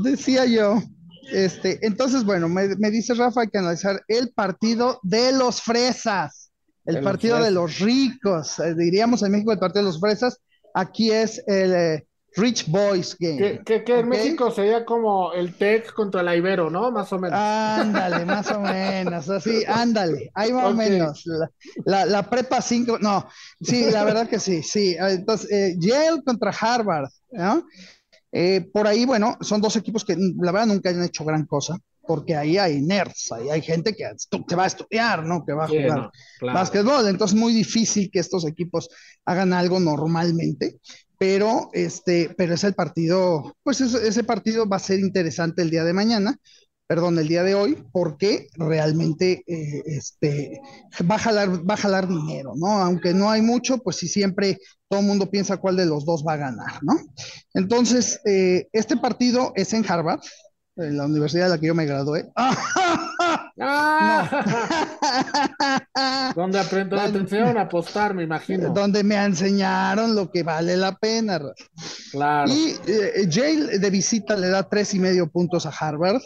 Decía 0.04 0.46
yo, 0.46 0.82
este, 1.32 1.86
entonces, 1.86 2.24
bueno, 2.24 2.48
me, 2.48 2.76
me 2.78 2.92
dice 2.92 3.14
Rafa, 3.14 3.42
hay 3.42 3.48
que 3.50 3.58
analizar 3.58 4.02
el 4.08 4.32
partido 4.32 5.00
de 5.04 5.34
los 5.34 5.62
fresas, 5.62 6.52
el 6.86 6.96
De 6.96 7.02
los 7.02 7.12
partido 7.12 7.44
de 7.44 7.52
los 7.52 7.80
ricos, 7.80 8.60
eh, 8.60 8.74
diríamos 8.76 9.24
en 9.24 9.32
México 9.32 9.52
el 9.52 9.60
partido 9.60 9.86
de 9.86 9.92
los 9.92 10.00
fresas, 10.00 10.40
aquí 10.74 11.12
es 11.12 11.44
el 11.48 11.74
eh, 11.74 12.07
Rich 12.38 12.68
Boys 12.70 13.16
Game. 13.20 13.38
Que, 13.38 13.62
que, 13.66 13.84
que 13.84 14.00
en. 14.00 14.10
México 14.10 14.52
sería 14.52 14.86
como 14.86 15.34
el 15.34 15.56
TEC 15.56 15.92
contra 15.94 16.24
la 16.24 16.36
Ibero, 16.36 16.70
¿no? 16.70 16.92
Más 16.92 17.12
o 17.12 17.20
menos. 17.20 17.38
Ándale, 17.40 18.26
más 18.26 18.50
o 18.52 18.60
menos, 18.62 19.30
así, 19.30 19.64
ándale, 19.68 20.32
ahí 20.36 20.54
más 20.54 20.66
o 20.66 20.74
menos. 20.74 21.24
La, 21.26 21.50
la- 21.86 22.06
la 22.06 22.30
prepa 22.30 22.62
5, 22.62 23.00
no, 23.00 23.28
sí, 23.62 23.90
la 23.92 24.04
verdad 24.04 24.28
que 24.30 24.40
sí, 24.40 24.62
sí. 24.64 24.96
Entonces, 25.00 25.52
eh, 25.52 25.76
Yale 25.80 26.24
contra 26.24 26.52
Harvard, 26.52 27.10
¿no? 27.32 27.66
Eh, 28.32 28.70
por 28.74 28.88
ahí, 28.88 29.06
bueno, 29.06 29.38
son 29.42 29.62
dos 29.62 29.76
equipos 29.76 30.04
que 30.06 30.16
mm, 30.16 30.44
la 30.44 30.52
verdad 30.52 30.68
nunca 30.68 30.90
han 30.90 31.04
hecho 31.04 31.24
gran 31.26 31.46
cosa, 31.46 31.78
porque 32.06 32.36
ahí 32.36 32.58
hay 32.58 32.82
nerds, 32.82 33.32
ahí 33.32 33.50
hay 33.50 33.62
gente 33.62 33.94
que, 33.96 34.04
va 34.56 34.64
a 34.64 34.68
estudiar, 34.68 35.26
¿no? 35.26 35.46
Que 35.46 35.54
va 35.54 35.66
a 35.66 35.68
Sí, 35.68 35.78
jugar 35.82 35.98
no, 35.98 36.12
claro. 36.40 36.60
básquetbol, 36.60 37.08
entonces 37.08 37.36
es 37.36 37.42
muy 37.42 37.54
difícil 37.54 38.10
que 38.12 38.20
estos 38.20 38.46
equipos 38.46 38.90
hagan 39.26 39.54
algo 39.54 39.80
normalmente, 39.80 40.78
pero 41.18 41.70
este, 41.74 42.34
pero 42.38 42.54
es 42.54 42.64
el 42.64 42.74
partido, 42.74 43.56
pues 43.64 43.82
ese, 43.82 44.24
partido 44.24 44.68
va 44.68 44.78
a 44.78 44.80
ser 44.80 45.00
interesante 45.00 45.62
el 45.62 45.70
día 45.70 45.84
de 45.84 45.94
mañana, 45.94 46.38
perdón, 46.86 47.18
el 47.20 47.28
día 47.28 47.44
de 47.44 47.56
hoy, 47.56 47.84
porque 47.92 48.48
realmente 48.56 49.44
eh, 49.48 49.84
este, 49.86 50.62
va 51.10 51.16
a 51.16 51.20
jalar, 51.20 51.70
va 51.70 51.74
a 51.74 51.78
jalar 51.78 52.08
dinero, 52.08 52.54
¿no? 52.56 52.80
Aunque 52.80 53.14
no 53.14 53.30
hay 53.30 53.42
mucho, 53.42 53.80
pues 53.80 53.98
sí 53.98 54.08
siempre 54.08 54.60
todo 54.88 55.02
el 55.02 55.06
mundo 55.06 55.30
piensa 55.30 55.58
cuál 55.58 55.76
de 55.76 55.86
los 55.86 56.06
dos 56.06 56.24
va 56.26 56.34
a 56.34 56.38
ganar, 56.38 56.84
¿no? 56.84 56.96
Entonces, 57.54 58.22
eh, 58.26 58.68
este 58.72 58.96
partido 58.98 59.52
es 59.56 59.74
en 59.74 59.86
Harvard, 59.90 60.22
en 60.78 60.98
la 60.98 61.06
universidad 61.06 61.46
de 61.46 61.50
la 61.50 61.58
que 61.60 61.68
yo 61.68 61.76
me 61.76 61.86
gradué. 61.86 62.32
¡Ah! 63.60 64.30
Donde 66.36 66.60
aprend- 66.60 66.90
donde 66.90 67.20
enseñaron 67.20 67.58
a 67.58 67.62
apostar, 67.62 68.14
me 68.14 68.24
imagino. 68.24 68.70
donde 68.70 69.04
me 69.04 69.16
enseñaron 69.16 70.16
lo 70.16 70.30
que 70.32 70.44
vale 70.44 70.78
la 70.78 70.96
pena. 70.96 71.40
Claro. 72.12 72.52
Y 72.52 72.76
eh, 72.88 73.26
Yale 73.28 73.80
de 73.80 73.90
visita 73.90 74.36
le 74.36 74.50
da 74.50 74.68
tres 74.70 74.94
y 74.94 75.00
medio 75.00 75.28
puntos 75.30 75.66
a 75.66 75.70
Harvard. 75.70 76.22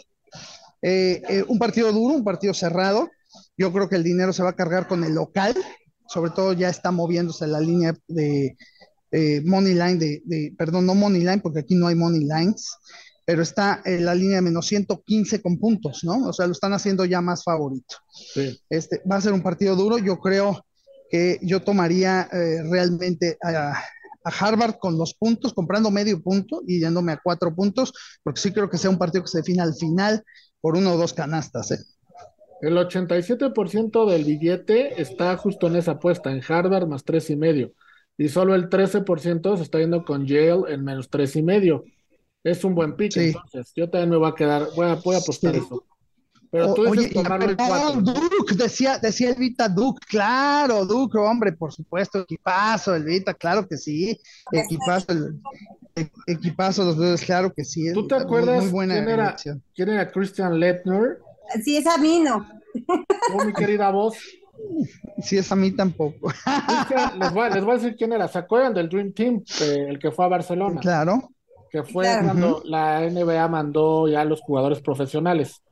Eh, 0.82 1.22
eh, 1.28 1.44
un 1.48 1.58
partido 1.58 1.90
duro, 1.92 2.14
un 2.14 2.24
partido 2.24 2.52
cerrado. 2.54 3.08
Yo 3.56 3.72
creo 3.72 3.88
que 3.88 3.96
el 3.96 4.02
dinero 4.04 4.32
se 4.32 4.42
va 4.42 4.50
a 4.50 4.56
cargar 4.56 4.86
con 4.88 5.02
el 5.04 5.14
local. 5.14 5.54
Sobre 6.08 6.30
todo 6.32 6.52
ya 6.52 6.68
está 6.68 6.90
moviéndose 6.90 7.46
la 7.46 7.60
línea 7.60 7.94
de 8.08 8.56
eh, 9.12 9.40
money 9.44 9.72
line, 9.74 9.96
de, 9.96 10.22
de- 10.24 10.54
perdón, 10.58 10.84
no 10.86 10.94
money 10.94 11.20
line, 11.20 11.38
porque 11.40 11.60
aquí 11.60 11.74
no 11.74 11.86
hay 11.86 11.94
money 11.94 12.20
lines, 12.20 12.70
pero 13.24 13.42
está 13.42 13.82
en 13.84 14.04
la 14.04 14.14
línea 14.14 14.36
de 14.36 14.42
menos 14.42 14.66
115 14.66 15.40
con 15.40 15.58
puntos, 15.58 16.00
¿no? 16.02 16.28
O 16.28 16.32
sea, 16.32 16.46
lo 16.46 16.52
están 16.52 16.72
haciendo 16.72 17.04
ya 17.04 17.20
más 17.20 17.44
favorito. 17.44 17.96
Sí. 18.12 18.58
Este, 18.68 19.00
va 19.10 19.16
a 19.16 19.20
ser 19.20 19.32
un 19.32 19.42
partido 19.42 19.76
duro. 19.76 19.98
Yo 19.98 20.18
creo 20.18 20.64
que 21.10 21.38
yo 21.42 21.62
tomaría 21.62 22.28
eh, 22.32 22.62
realmente 22.70 23.36
a, 23.42 23.74
a 24.24 24.30
Harvard 24.30 24.76
con 24.78 24.98
los 24.98 25.14
puntos, 25.14 25.54
comprando 25.54 25.90
medio 25.90 26.20
punto 26.22 26.62
y 26.66 26.80
yéndome 26.80 27.12
a 27.12 27.20
cuatro 27.22 27.54
puntos, 27.54 27.92
porque 28.22 28.40
sí 28.40 28.52
creo 28.52 28.68
que 28.68 28.78
sea 28.78 28.90
un 28.90 28.98
partido 28.98 29.24
que 29.24 29.30
se 29.30 29.38
define 29.38 29.62
al 29.62 29.74
final 29.74 30.22
por 30.60 30.76
uno 30.76 30.94
o 30.94 30.96
dos 30.96 31.12
canastas. 31.12 31.70
¿eh? 31.72 31.78
El 32.62 32.76
87% 32.76 34.08
del 34.08 34.24
billete 34.24 35.00
está 35.00 35.36
justo 35.36 35.66
en 35.66 35.76
esa 35.76 35.92
apuesta, 35.92 36.30
en 36.30 36.42
Harvard 36.46 36.86
más 36.86 37.04
tres 37.04 37.28
y 37.30 37.36
medio. 37.36 37.72
Y 38.16 38.28
solo 38.28 38.54
el 38.54 38.68
13% 38.68 39.56
se 39.56 39.62
está 39.62 39.78
yendo 39.78 40.04
con 40.04 40.26
Yale 40.26 40.72
en 40.72 40.84
menos 40.84 41.10
tres 41.10 41.34
y 41.34 41.42
medio. 41.42 41.84
Es 42.44 42.64
un 42.64 42.74
buen 42.74 42.96
pick, 42.96 43.12
Sí. 43.12 43.20
entonces. 43.26 43.72
Yo 43.76 43.88
también 43.88 44.10
me 44.10 44.16
voy 44.16 44.28
a 44.30 44.34
quedar, 44.34 44.68
voy 44.74 44.86
a, 44.86 44.94
voy 44.96 45.14
a 45.14 45.18
apostar 45.18 45.52
Sí. 45.54 45.60
eso. 45.64 45.84
Pero 46.50 46.74
tú 46.74 46.82
dices 46.84 46.98
oye, 46.98 47.08
tomarlo 47.14 47.48
en 47.50 47.56
perdón, 47.56 48.04
cuatro. 48.04 48.20
Duke, 48.38 48.54
decía, 48.56 48.98
decía 48.98 49.30
Elvita 49.30 49.70
Duke, 49.70 50.04
claro, 50.06 50.84
Duke, 50.84 51.16
hombre, 51.16 51.52
por 51.52 51.72
supuesto, 51.72 52.18
equipazo, 52.18 52.94
Elvita, 52.94 53.32
claro 53.32 53.66
que 53.66 53.78
sí, 53.78 54.20
equipazo, 54.50 55.12
el- 55.12 55.40
equipazo 56.26 56.84
los 56.84 56.96
dos, 56.98 57.22
claro 57.22 57.54
que 57.54 57.64
sí. 57.64 57.90
¿Tú 57.94 58.06
te 58.06 58.16
muy- 58.16 58.24
acuerdas 58.24 58.64
Muy 58.64 58.70
buena 58.72 58.94
quién 58.96 59.08
era, 59.08 59.36
quién 59.74 59.88
era 59.88 60.10
Christian 60.12 60.60
Lettner? 60.60 61.20
Sí, 61.64 61.78
es 61.78 61.86
a 61.86 61.96
mí 61.96 62.20
no. 62.20 62.46
Oh, 63.34 63.44
mi 63.46 63.52
querida 63.54 63.90
voz. 63.90 64.16
Sí, 65.22 65.38
es 65.38 65.50
a 65.50 65.56
mí 65.56 65.70
tampoco. 65.72 66.30
Les, 67.18 67.32
voy, 67.32 67.46
a- 67.46 67.50
les 67.50 67.64
voy 67.64 67.72
a 67.72 67.78
decir 67.78 67.96
quién 67.96 68.12
era. 68.12 68.28
¿Se 68.28 68.38
acuerdan 68.38 68.74
del 68.74 68.90
Dream 68.90 69.12
Team? 69.14 69.42
Eh, 69.62 69.86
el 69.88 69.98
que 69.98 70.10
fue 70.10 70.24
a 70.26 70.28
Barcelona. 70.28 70.80
Claro, 70.80 71.30
que 71.72 71.82
fue 71.82 72.04
Claro. 72.04 72.24
cuando 72.26 72.62
la 72.66 73.02
NBA 73.04 73.48
mandó 73.48 74.06
ya 74.06 74.20
a 74.20 74.24
los 74.24 74.40
jugadores 74.42 74.80
profesionales. 74.82 75.62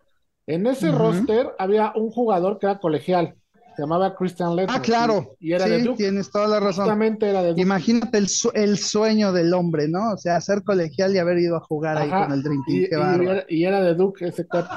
En 0.46 0.66
ese 0.66 0.90
roster 0.90 1.50
había 1.58 1.92
un 1.94 2.10
jugador 2.10 2.58
que 2.58 2.66
era 2.66 2.78
colegial, 2.80 3.34
se 3.76 3.82
llamaba 3.82 4.16
Christian 4.16 4.56
Lettner. 4.56 4.76
ah, 4.78 4.82
claro, 4.82 5.36
Y, 5.38 5.50
y 5.50 5.52
era 5.52 5.66
de 5.66 5.82
Duke. 5.82 5.98
tienes 5.98 6.30
toda 6.30 6.48
la 6.48 6.58
razón. 6.58 6.84
Justamente 6.86 7.28
era 7.30 7.42
de 7.42 7.50
Duke. 7.50 7.60
Imagínate 7.62 8.18
el, 8.18 8.28
su- 8.28 8.50
el 8.54 8.78
sueño 8.78 9.32
del 9.32 9.52
hombre, 9.54 9.86
¿no? 9.88 10.12
O 10.14 10.16
sea, 10.16 10.40
ser 10.40 10.64
colegial 10.64 11.14
y 11.14 11.18
haber 11.18 11.38
ido 11.38 11.56
a 11.56 11.60
jugar 11.60 11.98
ahí 11.98 12.08
con 12.10 12.32
el 12.32 12.42
Dream 12.42 12.64
Team, 12.66 12.78
y, 12.78 12.88
qué 12.88 12.96
y 12.96 13.24
era, 13.28 13.44
y 13.48 13.64
era 13.64 13.80
de 13.82 13.94
Duke 13.94 14.26
ese 14.26 14.46
cuate. 14.48 14.74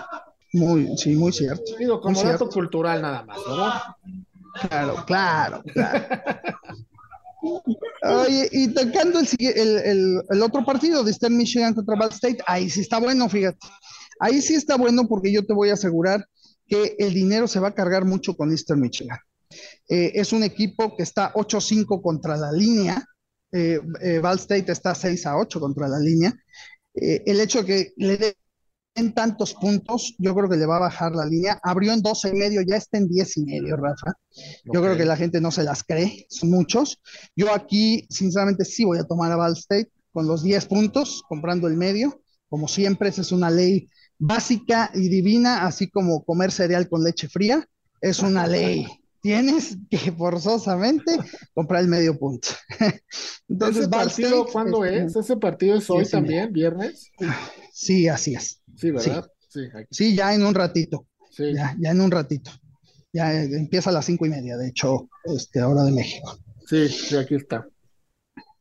Muy, 0.53 0.95
sí, 0.97 1.15
muy 1.15 1.31
cierto. 1.31 1.63
Digo, 1.79 1.99
como 1.99 2.15
dato 2.21 2.27
cierto. 2.37 2.49
cultural 2.49 3.01
nada 3.01 3.23
más, 3.23 3.37
¿verdad? 3.47 3.71
Claro, 4.69 4.95
claro, 5.07 5.63
claro. 5.73 6.05
Oye, 8.03 8.49
y 8.51 8.67
tocando 8.73 9.19
el, 9.19 9.27
el, 9.39 10.21
el- 10.29 10.41
otro 10.43 10.65
partido 10.65 11.03
de 11.03 11.11
Eastern 11.11 11.37
Michigan 11.37 11.73
contra 11.73 11.95
Ball 11.95 12.09
State, 12.11 12.39
ahí 12.47 12.69
sí 12.69 12.81
está 12.81 12.99
bueno, 12.99 13.29
fíjate. 13.29 13.57
Ahí 14.19 14.41
sí 14.41 14.53
está 14.55 14.77
bueno 14.77 15.07
porque 15.07 15.31
yo 15.33 15.45
te 15.45 15.53
voy 15.53 15.69
a 15.69 15.73
asegurar 15.73 16.25
que 16.67 16.95
el 16.99 17.13
dinero 17.13 17.47
se 17.47 17.59
va 17.59 17.69
a 17.69 17.75
cargar 17.75 18.05
mucho 18.05 18.35
con 18.35 18.51
Eastern 18.51 18.81
Michigan. 18.81 19.17
Eh, 19.89 20.11
es 20.15 20.33
un 20.33 20.43
equipo 20.43 20.95
que 20.97 21.03
está 21.03 21.33
8-5 21.35 22.01
contra 22.01 22.37
la 22.37 22.51
línea. 22.51 23.03
Eh, 23.51 23.79
eh, 24.01 24.19
Ball 24.19 24.39
State 24.39 24.71
está 24.71 24.95
6 24.95 25.25
a 25.27 25.37
8 25.37 25.59
contra 25.59 25.87
la 25.87 25.99
línea. 25.99 26.33
El 26.95 27.39
hecho 27.41 27.63
de 27.63 27.65
que 27.65 27.93
le 27.97 28.35
den 28.95 29.13
tantos 29.13 29.53
puntos, 29.53 30.15
yo 30.17 30.35
creo 30.35 30.49
que 30.49 30.57
le 30.57 30.65
va 30.65 30.77
a 30.77 30.81
bajar 30.81 31.15
la 31.15 31.25
línea. 31.25 31.59
Abrió 31.63 31.93
en 31.93 32.01
12 32.01 32.29
y 32.29 32.33
medio, 32.33 32.61
ya 32.61 32.75
está 32.75 32.97
en 32.97 33.07
10 33.07 33.37
y 33.37 33.45
medio, 33.45 33.75
Rafa. 33.75 34.13
Yo 34.65 34.81
creo 34.81 34.95
que 34.95 35.05
la 35.05 35.17
gente 35.17 35.41
no 35.41 35.51
se 35.51 35.63
las 35.63 35.83
cree, 35.83 36.25
son 36.29 36.51
muchos. 36.51 36.99
Yo 37.35 37.53
aquí, 37.53 38.05
sinceramente, 38.09 38.65
sí 38.65 38.83
voy 38.85 38.99
a 38.99 39.03
tomar 39.03 39.31
a 39.31 39.35
Ball 39.35 39.53
State 39.53 39.91
con 40.11 40.27
los 40.27 40.43
10 40.43 40.65
puntos, 40.67 41.23
comprando 41.27 41.67
el 41.67 41.75
medio. 41.75 42.21
Como 42.49 42.67
siempre, 42.67 43.09
esa 43.09 43.21
es 43.21 43.31
una 43.31 43.49
ley 43.49 43.89
básica 44.19 44.91
y 44.93 45.09
divina, 45.09 45.65
así 45.65 45.89
como 45.89 46.23
comer 46.23 46.51
cereal 46.51 46.87
con 46.87 47.03
leche 47.03 47.27
fría, 47.27 47.67
es 47.99 48.19
una 48.19 48.47
ley. 48.47 48.85
Tienes 49.21 49.77
que 49.89 50.11
forzosamente 50.11 51.17
comprar 51.53 51.81
el 51.81 51.87
medio 51.87 52.19
punto. 52.19 52.49
Entonces, 53.47 53.83
¿Ese 53.83 53.89
Ball 53.89 54.05
partido 54.05 54.37
State, 54.39 54.51
cuándo 54.51 54.85
este, 54.85 55.05
es? 55.05 55.15
¿Ese 55.15 55.37
partido 55.37 55.77
es 55.77 55.89
hoy 55.89 56.05
también, 56.05 56.51
viernes? 56.51 57.09
Sí, 57.71 58.07
así 58.09 58.35
es. 58.35 58.61
Sí, 58.75 58.91
¿verdad? 58.91 59.25
Sí, 59.47 59.61
Sí, 59.91 60.15
ya 60.15 60.33
en 60.33 60.45
un 60.45 60.53
ratito. 60.55 61.07
sí. 61.31 61.53
Ya, 61.53 61.75
ya 61.79 61.91
en 61.91 62.01
un 62.01 62.11
ratito. 62.11 62.51
Ya 63.11 63.31
eh, 63.33 63.49
empieza 63.53 63.91
a 63.91 63.93
las 63.93 64.05
cinco 64.05 64.25
y 64.25 64.29
media, 64.29 64.57
de 64.57 64.69
hecho, 64.69 65.09
este, 65.25 65.61
hora 65.61 65.83
de 65.83 65.91
México. 65.91 66.39
Sí, 66.67 66.89
sí, 66.89 67.15
aquí 67.15 67.35
está. 67.35 67.67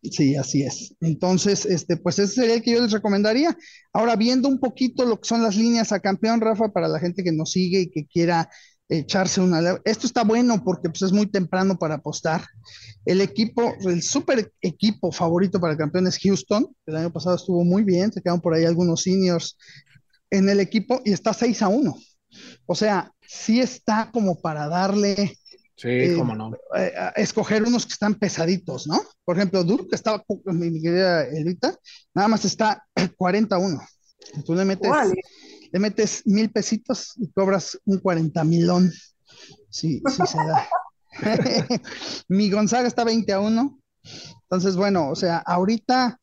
Sí, 0.03 0.35
así 0.37 0.63
es. 0.65 0.95
Entonces, 1.01 1.65
este, 1.65 1.97
pues 1.97 2.19
ese 2.19 2.35
sería 2.35 2.55
el 2.57 2.63
que 2.63 2.73
yo 2.73 2.83
les 2.83 2.91
recomendaría. 2.91 3.57
Ahora, 3.93 4.17
viendo 4.17 4.49
un 4.49 4.59
poquito 4.59 5.05
lo 5.05 5.21
que 5.21 5.29
son 5.29 5.43
las 5.43 5.57
líneas 5.57 5.93
a 5.93 6.01
campeón, 6.01 6.41
Rafa, 6.41 6.73
para 6.73 6.89
la 6.89 6.99
gente 6.99 7.23
que 7.23 7.33
nos 7.33 7.53
sigue 7.53 7.83
y 7.83 7.91
que 7.91 8.07
quiera 8.07 8.51
echarse 8.89 9.41
una... 9.41 9.81
Esto 9.85 10.07
está 10.07 10.25
bueno 10.25 10.63
porque 10.65 10.91
pues, 10.91 11.03
es 11.03 11.13
muy 11.13 11.27
temprano 11.27 11.79
para 11.79 11.95
apostar. 11.95 12.45
El 13.05 13.21
equipo, 13.21 13.75
el 13.89 14.03
super 14.03 14.53
equipo 14.61 15.13
favorito 15.13 15.61
para 15.61 15.75
el 15.75 15.79
campeón 15.79 16.09
es 16.09 16.19
Houston. 16.19 16.67
El 16.85 16.97
año 16.97 17.13
pasado 17.13 17.37
estuvo 17.37 17.65
muy 17.65 17.85
bien, 17.85 18.13
se 18.13 18.21
quedaron 18.21 18.41
por 18.41 18.55
ahí 18.55 18.65
algunos 18.65 19.03
seniors 19.03 19.57
en 20.33 20.49
el 20.49 20.61
equipo 20.61 21.01
y 21.05 21.13
está 21.13 21.33
6 21.33 21.63
a 21.63 21.69
1. 21.69 21.95
O 22.67 22.75
sea, 22.75 23.13
sí 23.21 23.61
está 23.61 24.11
como 24.11 24.41
para 24.41 24.67
darle 24.67 25.37
Sí, 25.77 25.89
eh, 25.89 26.15
cómo 26.17 26.37
no. 26.37 26.53
Eh, 26.77 26.93
escoger 27.17 27.65
unos 27.65 27.87
que 27.87 27.95
están 27.95 28.15
pesaditos, 28.15 28.87
¿no? 28.87 29.01
Por 29.25 29.37
ejemplo, 29.37 29.65
Duke, 29.65 29.89
que 29.89 29.97
estaba 29.97 30.23
mi, 30.45 30.71
mi 30.71 30.81
querida 30.81 31.25
Elita, 31.25 31.75
nada 32.15 32.29
más 32.29 32.45
está 32.45 32.87
41. 33.17 33.81
Tú 34.47 34.55
le 34.55 34.65
metes, 34.65 34.93
le 35.73 35.79
metes 35.81 36.23
mil 36.25 36.51
pesitos 36.53 37.15
y 37.17 37.29
cobras 37.33 37.79
un 37.85 37.99
40 37.99 38.45
milón. 38.45 38.93
Sí, 39.71 40.01
sí 40.09 40.23
se 40.27 40.39
da. 40.39 40.69
mi 42.29 42.51
Gonzaga 42.51 42.87
está 42.87 43.03
20 43.03 43.33
a 43.33 43.41
1. 43.41 43.81
Entonces, 44.43 44.77
bueno, 44.77 45.09
o 45.09 45.17
sea, 45.17 45.39
ahorita 45.39 46.21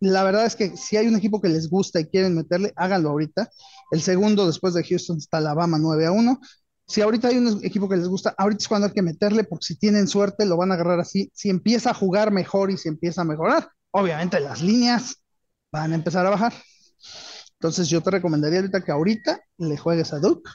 la 0.00 0.22
verdad 0.24 0.46
es 0.46 0.56
que 0.56 0.76
si 0.76 0.96
hay 0.96 1.06
un 1.06 1.16
equipo 1.16 1.40
que 1.40 1.48
les 1.48 1.68
gusta 1.68 2.00
y 2.00 2.06
quieren 2.06 2.34
meterle, 2.34 2.72
háganlo 2.76 3.10
ahorita. 3.10 3.50
El 3.90 4.02
segundo 4.02 4.46
después 4.46 4.74
de 4.74 4.84
Houston 4.84 5.18
está 5.18 5.38
Alabama 5.38 5.78
9 5.78 6.06
a 6.06 6.12
1 6.12 6.40
si 6.86 7.00
ahorita 7.00 7.28
hay 7.28 7.38
un 7.38 7.60
equipo 7.64 7.88
que 7.88 7.96
les 7.96 8.08
gusta, 8.08 8.34
ahorita 8.36 8.62
es 8.62 8.68
cuando 8.68 8.86
hay 8.88 8.92
que 8.92 9.02
meterle, 9.02 9.44
porque 9.44 9.64
si 9.64 9.78
tienen 9.78 10.06
suerte 10.06 10.44
lo 10.44 10.56
van 10.56 10.70
a 10.70 10.74
agarrar 10.74 11.00
así. 11.00 11.30
Si 11.34 11.48
empieza 11.48 11.90
a 11.90 11.94
jugar 11.94 12.30
mejor 12.30 12.70
y 12.70 12.76
si 12.76 12.88
empieza 12.88 13.22
a 13.22 13.24
mejorar, 13.24 13.68
obviamente 13.90 14.38
las 14.40 14.60
líneas 14.60 15.16
van 15.72 15.92
a 15.92 15.94
empezar 15.94 16.26
a 16.26 16.30
bajar. 16.30 16.52
Entonces 17.54 17.88
yo 17.88 18.02
te 18.02 18.10
recomendaría 18.10 18.58
ahorita 18.58 18.82
que 18.82 18.92
ahorita 18.92 19.40
le 19.58 19.76
juegues 19.76 20.12
a 20.12 20.18
Duke. 20.18 20.50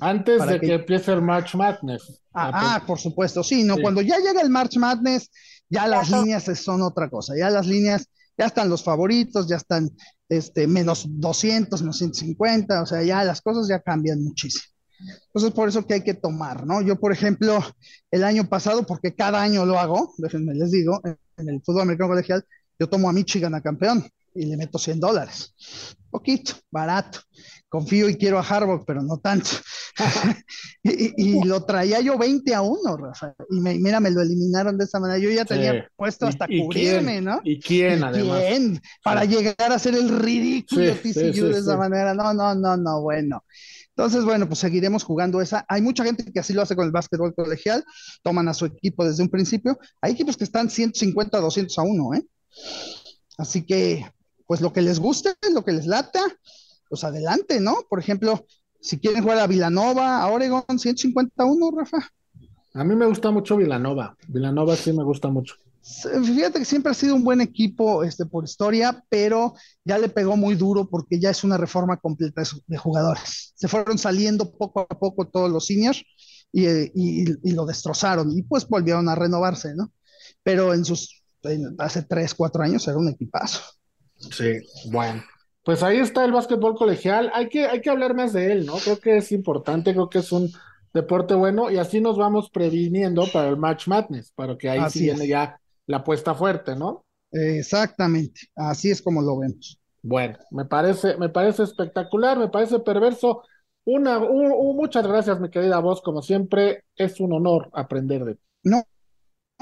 Antes 0.00 0.44
de 0.46 0.58
que... 0.58 0.74
empiece 0.74 1.12
el 1.12 1.20
March 1.20 1.54
Madness. 1.54 2.22
Ah, 2.32 2.50
ah 2.54 2.84
por 2.86 2.98
supuesto, 2.98 3.44
sí, 3.44 3.62
no, 3.62 3.76
cuando 3.76 4.00
ya 4.00 4.18
llega 4.18 4.40
el 4.40 4.48
March 4.48 4.76
Madness, 4.78 5.30
ya 5.68 5.86
las 5.86 6.10
líneas 6.10 6.44
son 6.58 6.80
otra 6.80 7.10
cosa, 7.10 7.34
ya 7.36 7.50
las 7.50 7.66
líneas, 7.66 8.08
ya 8.38 8.46
están 8.46 8.68
los 8.68 8.82
favoritos, 8.82 9.48
ya 9.48 9.56
están 9.56 9.90
este, 10.28 10.66
menos 10.66 11.06
200, 11.08 11.80
menos 11.82 11.98
150, 11.98 12.82
o 12.82 12.86
sea, 12.86 13.02
ya 13.02 13.24
las 13.24 13.40
cosas 13.40 13.68
ya 13.68 13.80
cambian 13.80 14.22
muchísimo. 14.22 14.64
Entonces, 15.26 15.52
por 15.52 15.68
eso 15.68 15.86
que 15.86 15.94
hay 15.94 16.02
que 16.02 16.14
tomar, 16.14 16.66
¿no? 16.66 16.80
Yo, 16.80 16.98
por 16.98 17.12
ejemplo, 17.12 17.58
el 18.10 18.24
año 18.24 18.48
pasado, 18.48 18.84
porque 18.84 19.14
cada 19.14 19.42
año 19.42 19.66
lo 19.66 19.78
hago, 19.78 20.14
déjenme 20.18 20.54
les 20.54 20.70
digo, 20.70 21.00
en 21.04 21.48
el 21.48 21.60
fútbol 21.62 21.82
americano 21.82 22.10
colegial, 22.10 22.44
yo 22.78 22.88
tomo 22.88 23.08
a 23.08 23.12
Michigan 23.12 23.54
a 23.54 23.60
campeón 23.60 24.04
y 24.34 24.46
le 24.46 24.56
meto 24.56 24.78
100 24.78 25.00
dólares. 25.00 25.54
Poquito, 26.12 26.52
barato. 26.70 27.20
Confío 27.70 28.06
y 28.06 28.16
quiero 28.16 28.38
a 28.38 28.42
Harvard, 28.42 28.82
pero 28.86 29.02
no 29.02 29.16
tanto. 29.16 29.48
y, 30.82 31.42
lo 31.42 31.64
traía 31.64 32.02
yo 32.02 32.18
20 32.18 32.54
a 32.54 32.60
1, 32.60 32.96
Rafa. 32.98 33.34
Y 33.48 33.60
mira, 33.60 33.98
me 33.98 34.10
lo 34.10 34.20
eliminaron 34.20 34.76
de 34.76 34.84
esa 34.84 35.00
manera. 35.00 35.18
Yo 35.18 35.30
ya 35.30 35.46
tenía 35.46 35.88
puesto 35.96 36.26
hasta 36.26 36.46
cubrirme, 36.46 37.22
¿no? 37.22 37.40
¿Y 37.44 37.58
quién, 37.60 38.04
además? 38.04 38.42
¿Quién? 38.46 38.80
Para 39.02 39.24
llegar 39.24 39.72
a 39.72 39.76
hacer 39.76 39.94
el 39.94 40.10
ridículo 40.10 40.92
TCU 40.96 41.46
de 41.46 41.58
esa 41.60 41.78
manera. 41.78 42.12
No, 42.12 42.34
no, 42.34 42.54
no, 42.54 42.76
no, 42.76 43.00
bueno. 43.00 43.42
Entonces, 43.96 44.22
bueno, 44.22 44.46
pues 44.46 44.58
seguiremos 44.58 45.02
jugando 45.02 45.40
esa. 45.40 45.64
Hay 45.66 45.80
mucha 45.80 46.04
gente 46.04 46.30
que 46.30 46.40
así 46.40 46.52
lo 46.52 46.60
hace 46.60 46.76
con 46.76 46.84
el 46.84 46.92
básquetbol 46.92 47.34
colegial, 47.34 47.82
toman 48.22 48.48
a 48.48 48.54
su 48.54 48.66
equipo 48.66 49.02
desde 49.02 49.22
un 49.22 49.30
principio. 49.30 49.78
Hay 50.02 50.12
equipos 50.12 50.36
que 50.36 50.44
están 50.44 50.68
150, 50.68 51.40
200 51.40 51.78
a 51.78 51.82
1, 51.82 52.14
¿eh? 52.16 52.26
Así 53.38 53.64
que, 53.64 54.04
pues 54.52 54.60
lo 54.60 54.70
que 54.70 54.82
les 54.82 54.98
guste, 54.98 55.32
lo 55.50 55.64
que 55.64 55.72
les 55.72 55.86
lata, 55.86 56.20
pues 56.90 57.04
adelante, 57.04 57.58
¿no? 57.58 57.86
Por 57.88 57.98
ejemplo, 57.98 58.44
si 58.82 58.98
quieren 58.98 59.22
jugar 59.22 59.38
a 59.38 59.46
Villanova, 59.46 60.22
a 60.22 60.30
Oregon, 60.30 60.62
150 60.78 61.42
a 61.42 61.46
1, 61.46 61.70
Rafa. 61.74 62.10
A 62.74 62.84
mí 62.84 62.94
me 62.94 63.06
gusta 63.06 63.30
mucho 63.30 63.56
Villanova. 63.56 64.14
Villanova 64.28 64.76
sí 64.76 64.92
me 64.92 65.04
gusta 65.04 65.30
mucho. 65.30 65.54
Fíjate 65.80 66.58
que 66.58 66.66
siempre 66.66 66.92
ha 66.92 66.94
sido 66.94 67.14
un 67.14 67.24
buen 67.24 67.40
equipo 67.40 68.04
este, 68.04 68.26
por 68.26 68.44
historia, 68.44 69.02
pero 69.08 69.54
ya 69.86 69.96
le 69.96 70.10
pegó 70.10 70.36
muy 70.36 70.54
duro 70.54 70.86
porque 70.86 71.18
ya 71.18 71.30
es 71.30 71.44
una 71.44 71.56
reforma 71.56 71.96
completa 71.96 72.42
de 72.66 72.76
jugadores. 72.76 73.54
Se 73.56 73.68
fueron 73.68 73.96
saliendo 73.96 74.52
poco 74.52 74.80
a 74.80 74.98
poco 74.98 75.28
todos 75.28 75.50
los 75.50 75.64
seniors 75.64 76.04
y, 76.52 77.54
lo 77.54 77.64
destrozaron 77.64 78.30
y 78.36 78.42
pues 78.42 78.68
volvieron 78.68 79.08
a 79.08 79.14
renovarse, 79.14 79.74
¿no? 79.74 79.94
Pero 80.42 80.74
en 80.74 80.84
sus, 80.84 81.22
hace 81.78 82.02
tres, 82.02 82.34
cuatro 82.34 82.62
años 82.62 82.86
era 82.86 82.98
un 82.98 83.08
equipazo. 83.08 83.62
Sí, 84.30 84.60
bueno. 84.90 85.22
Pues 85.64 85.82
ahí 85.82 85.98
está 85.98 86.24
el 86.24 86.32
básquetbol 86.32 86.74
colegial. 86.74 87.30
Hay 87.34 87.48
que, 87.48 87.66
hay 87.66 87.80
que 87.80 87.90
hablar 87.90 88.14
más 88.14 88.32
de 88.32 88.52
él, 88.52 88.66
¿no? 88.66 88.74
Creo 88.76 88.98
que 88.98 89.16
es 89.16 89.30
importante, 89.32 89.92
creo 89.92 90.10
que 90.10 90.18
es 90.18 90.32
un 90.32 90.50
deporte 90.92 91.34
bueno 91.34 91.70
y 91.70 91.78
así 91.78 92.00
nos 92.00 92.18
vamos 92.18 92.50
previniendo 92.50 93.26
para 93.32 93.48
el 93.48 93.56
Match 93.56 93.88
Madness, 93.88 94.32
para 94.32 94.56
que 94.56 94.68
ahí 94.68 94.90
sí 94.90 95.04
viene 95.04 95.26
ya 95.26 95.58
la 95.86 95.98
apuesta 95.98 96.34
fuerte, 96.34 96.76
¿no? 96.76 97.04
Exactamente, 97.30 98.42
así 98.54 98.90
es 98.90 99.00
como 99.00 99.22
lo 99.22 99.38
vemos. 99.38 99.78
Bueno, 100.02 100.36
me 100.50 100.64
parece, 100.64 101.16
me 101.16 101.28
parece 101.28 101.62
espectacular, 101.62 102.38
me 102.38 102.48
parece 102.48 102.80
perverso. 102.80 103.42
Una, 103.84 104.18
muchas 104.18 105.06
gracias, 105.06 105.40
mi 105.40 105.48
querida 105.48 105.78
voz, 105.78 106.02
como 106.02 106.22
siempre, 106.22 106.84
es 106.96 107.20
un 107.20 107.32
honor 107.32 107.70
aprender 107.72 108.24
de 108.24 108.34
ti. 108.34 108.40
No, 108.64 108.82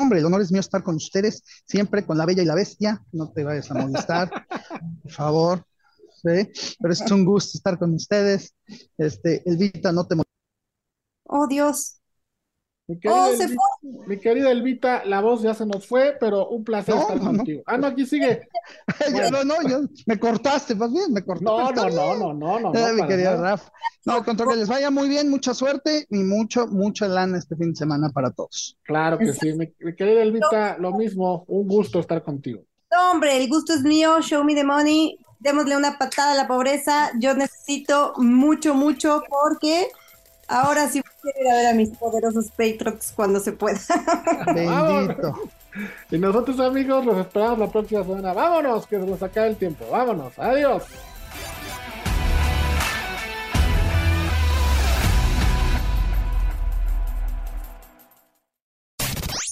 hombre, 0.00 0.20
el 0.20 0.26
honor 0.26 0.42
es 0.42 0.50
mío 0.52 0.60
estar 0.60 0.82
con 0.82 0.96
ustedes, 0.96 1.42
siempre 1.66 2.04
con 2.04 2.18
la 2.18 2.26
bella 2.26 2.42
y 2.42 2.46
la 2.46 2.54
bestia, 2.54 3.02
no 3.12 3.30
te 3.30 3.44
vayas 3.44 3.70
a 3.70 3.74
molestar, 3.74 4.30
por 5.02 5.12
favor. 5.12 5.64
¿sí? 6.22 6.50
Pero 6.80 6.92
es 6.92 7.00
un 7.10 7.24
gusto 7.24 7.58
estar 7.58 7.78
con 7.78 7.94
ustedes. 7.94 8.54
Este, 8.98 9.48
Elvita, 9.48 9.92
no 9.92 10.06
te 10.06 10.16
Oh, 11.24 11.46
Dios. 11.46 11.99
Mi 12.90 12.98
querida, 12.98 13.24
oh, 13.24 13.30
Elvita, 13.30 13.62
mi 14.08 14.18
querida, 14.18 14.50
Elvita, 14.50 15.04
la 15.04 15.20
voz 15.20 15.42
ya 15.42 15.54
se 15.54 15.64
nos 15.64 15.86
fue, 15.86 16.16
pero 16.18 16.48
un 16.48 16.64
placer 16.64 16.96
estar 16.96 17.20
contigo. 17.20 17.62
Ah, 17.64 17.78
no, 17.78 17.86
aquí 17.86 18.04
sigue. 18.04 18.48
no, 19.30 19.44
no, 19.44 19.54
yo, 19.68 19.82
me 20.06 20.18
cortaste, 20.18 20.74
más 20.74 20.92
bien, 20.92 21.12
me 21.12 21.24
cortaste. 21.24 21.44
No, 21.44 21.70
no, 21.70 21.88
no, 21.88 22.34
no, 22.34 22.58
no, 22.58 22.72
no, 22.72 22.92
mi 22.94 23.06
querida 23.06 23.36
Rafa. 23.36 23.70
No, 24.04 24.24
contra 24.24 24.44
que 24.44 24.56
les 24.56 24.68
vaya 24.68 24.90
muy 24.90 25.08
bien, 25.08 25.30
mucha 25.30 25.54
suerte 25.54 26.04
y 26.10 26.18
mucho, 26.24 26.66
mucha 26.66 27.06
lana 27.06 27.38
este 27.38 27.54
fin 27.54 27.70
de 27.70 27.76
semana 27.76 28.10
para 28.10 28.32
todos. 28.32 28.76
Claro 28.82 29.18
que 29.18 29.32
sí, 29.34 29.52
mi, 29.52 29.72
querida 29.94 30.22
Elvita, 30.22 30.76
lo 30.78 30.92
mismo, 30.92 31.44
un 31.46 31.68
gusto 31.68 32.00
estar 32.00 32.24
contigo. 32.24 32.64
No, 32.90 33.12
hombre, 33.12 33.36
el 33.36 33.48
gusto 33.48 33.72
es 33.72 33.82
mío, 33.82 34.20
show 34.20 34.42
me 34.42 34.56
the 34.56 34.64
money, 34.64 35.16
démosle 35.38 35.76
una 35.76 35.96
patada 35.96 36.32
a 36.32 36.34
la 36.34 36.48
pobreza, 36.48 37.12
yo 37.20 37.34
necesito 37.34 38.14
mucho, 38.16 38.74
mucho 38.74 39.22
porque 39.28 39.92
Ahora 40.50 40.88
sí 40.88 41.00
quiero 41.22 41.40
ir 41.40 41.48
a 41.48 41.56
ver 41.56 41.66
a 41.68 41.74
mis 41.74 41.90
poderosos 41.90 42.50
Patriots 42.50 43.12
cuando 43.14 43.38
se 43.38 43.52
pueda. 43.52 43.78
Bendito. 44.52 45.32
y 46.10 46.18
nosotros, 46.18 46.58
amigos, 46.58 47.06
los 47.06 47.18
esperamos 47.18 47.60
la 47.60 47.68
próxima 47.68 48.02
semana. 48.02 48.32
Vámonos, 48.32 48.84
que 48.88 48.98
se 48.98 49.06
nos 49.06 49.22
acabe 49.22 49.50
el 49.50 49.56
tiempo. 49.56 49.86
Vámonos. 49.88 50.36
Adiós. 50.40 50.82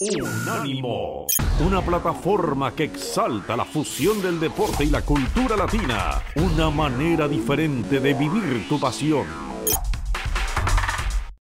Unánimo, 0.01 1.27
una 1.65 1.81
plataforma 1.81 2.73
que 2.73 2.85
exalta 2.85 3.57
la 3.57 3.65
fusión 3.65 4.21
del 4.21 4.41
deporte 4.41 4.85
y 4.85 4.91
la 4.91 5.03
cultura 5.03 5.57
latina, 5.57 6.23
una 6.37 6.71
manera 6.71 7.29
diferente 7.29 8.01
de 8.01 8.15
vivir 8.15 8.69
tu 8.69 8.79
pasión. 8.81 9.48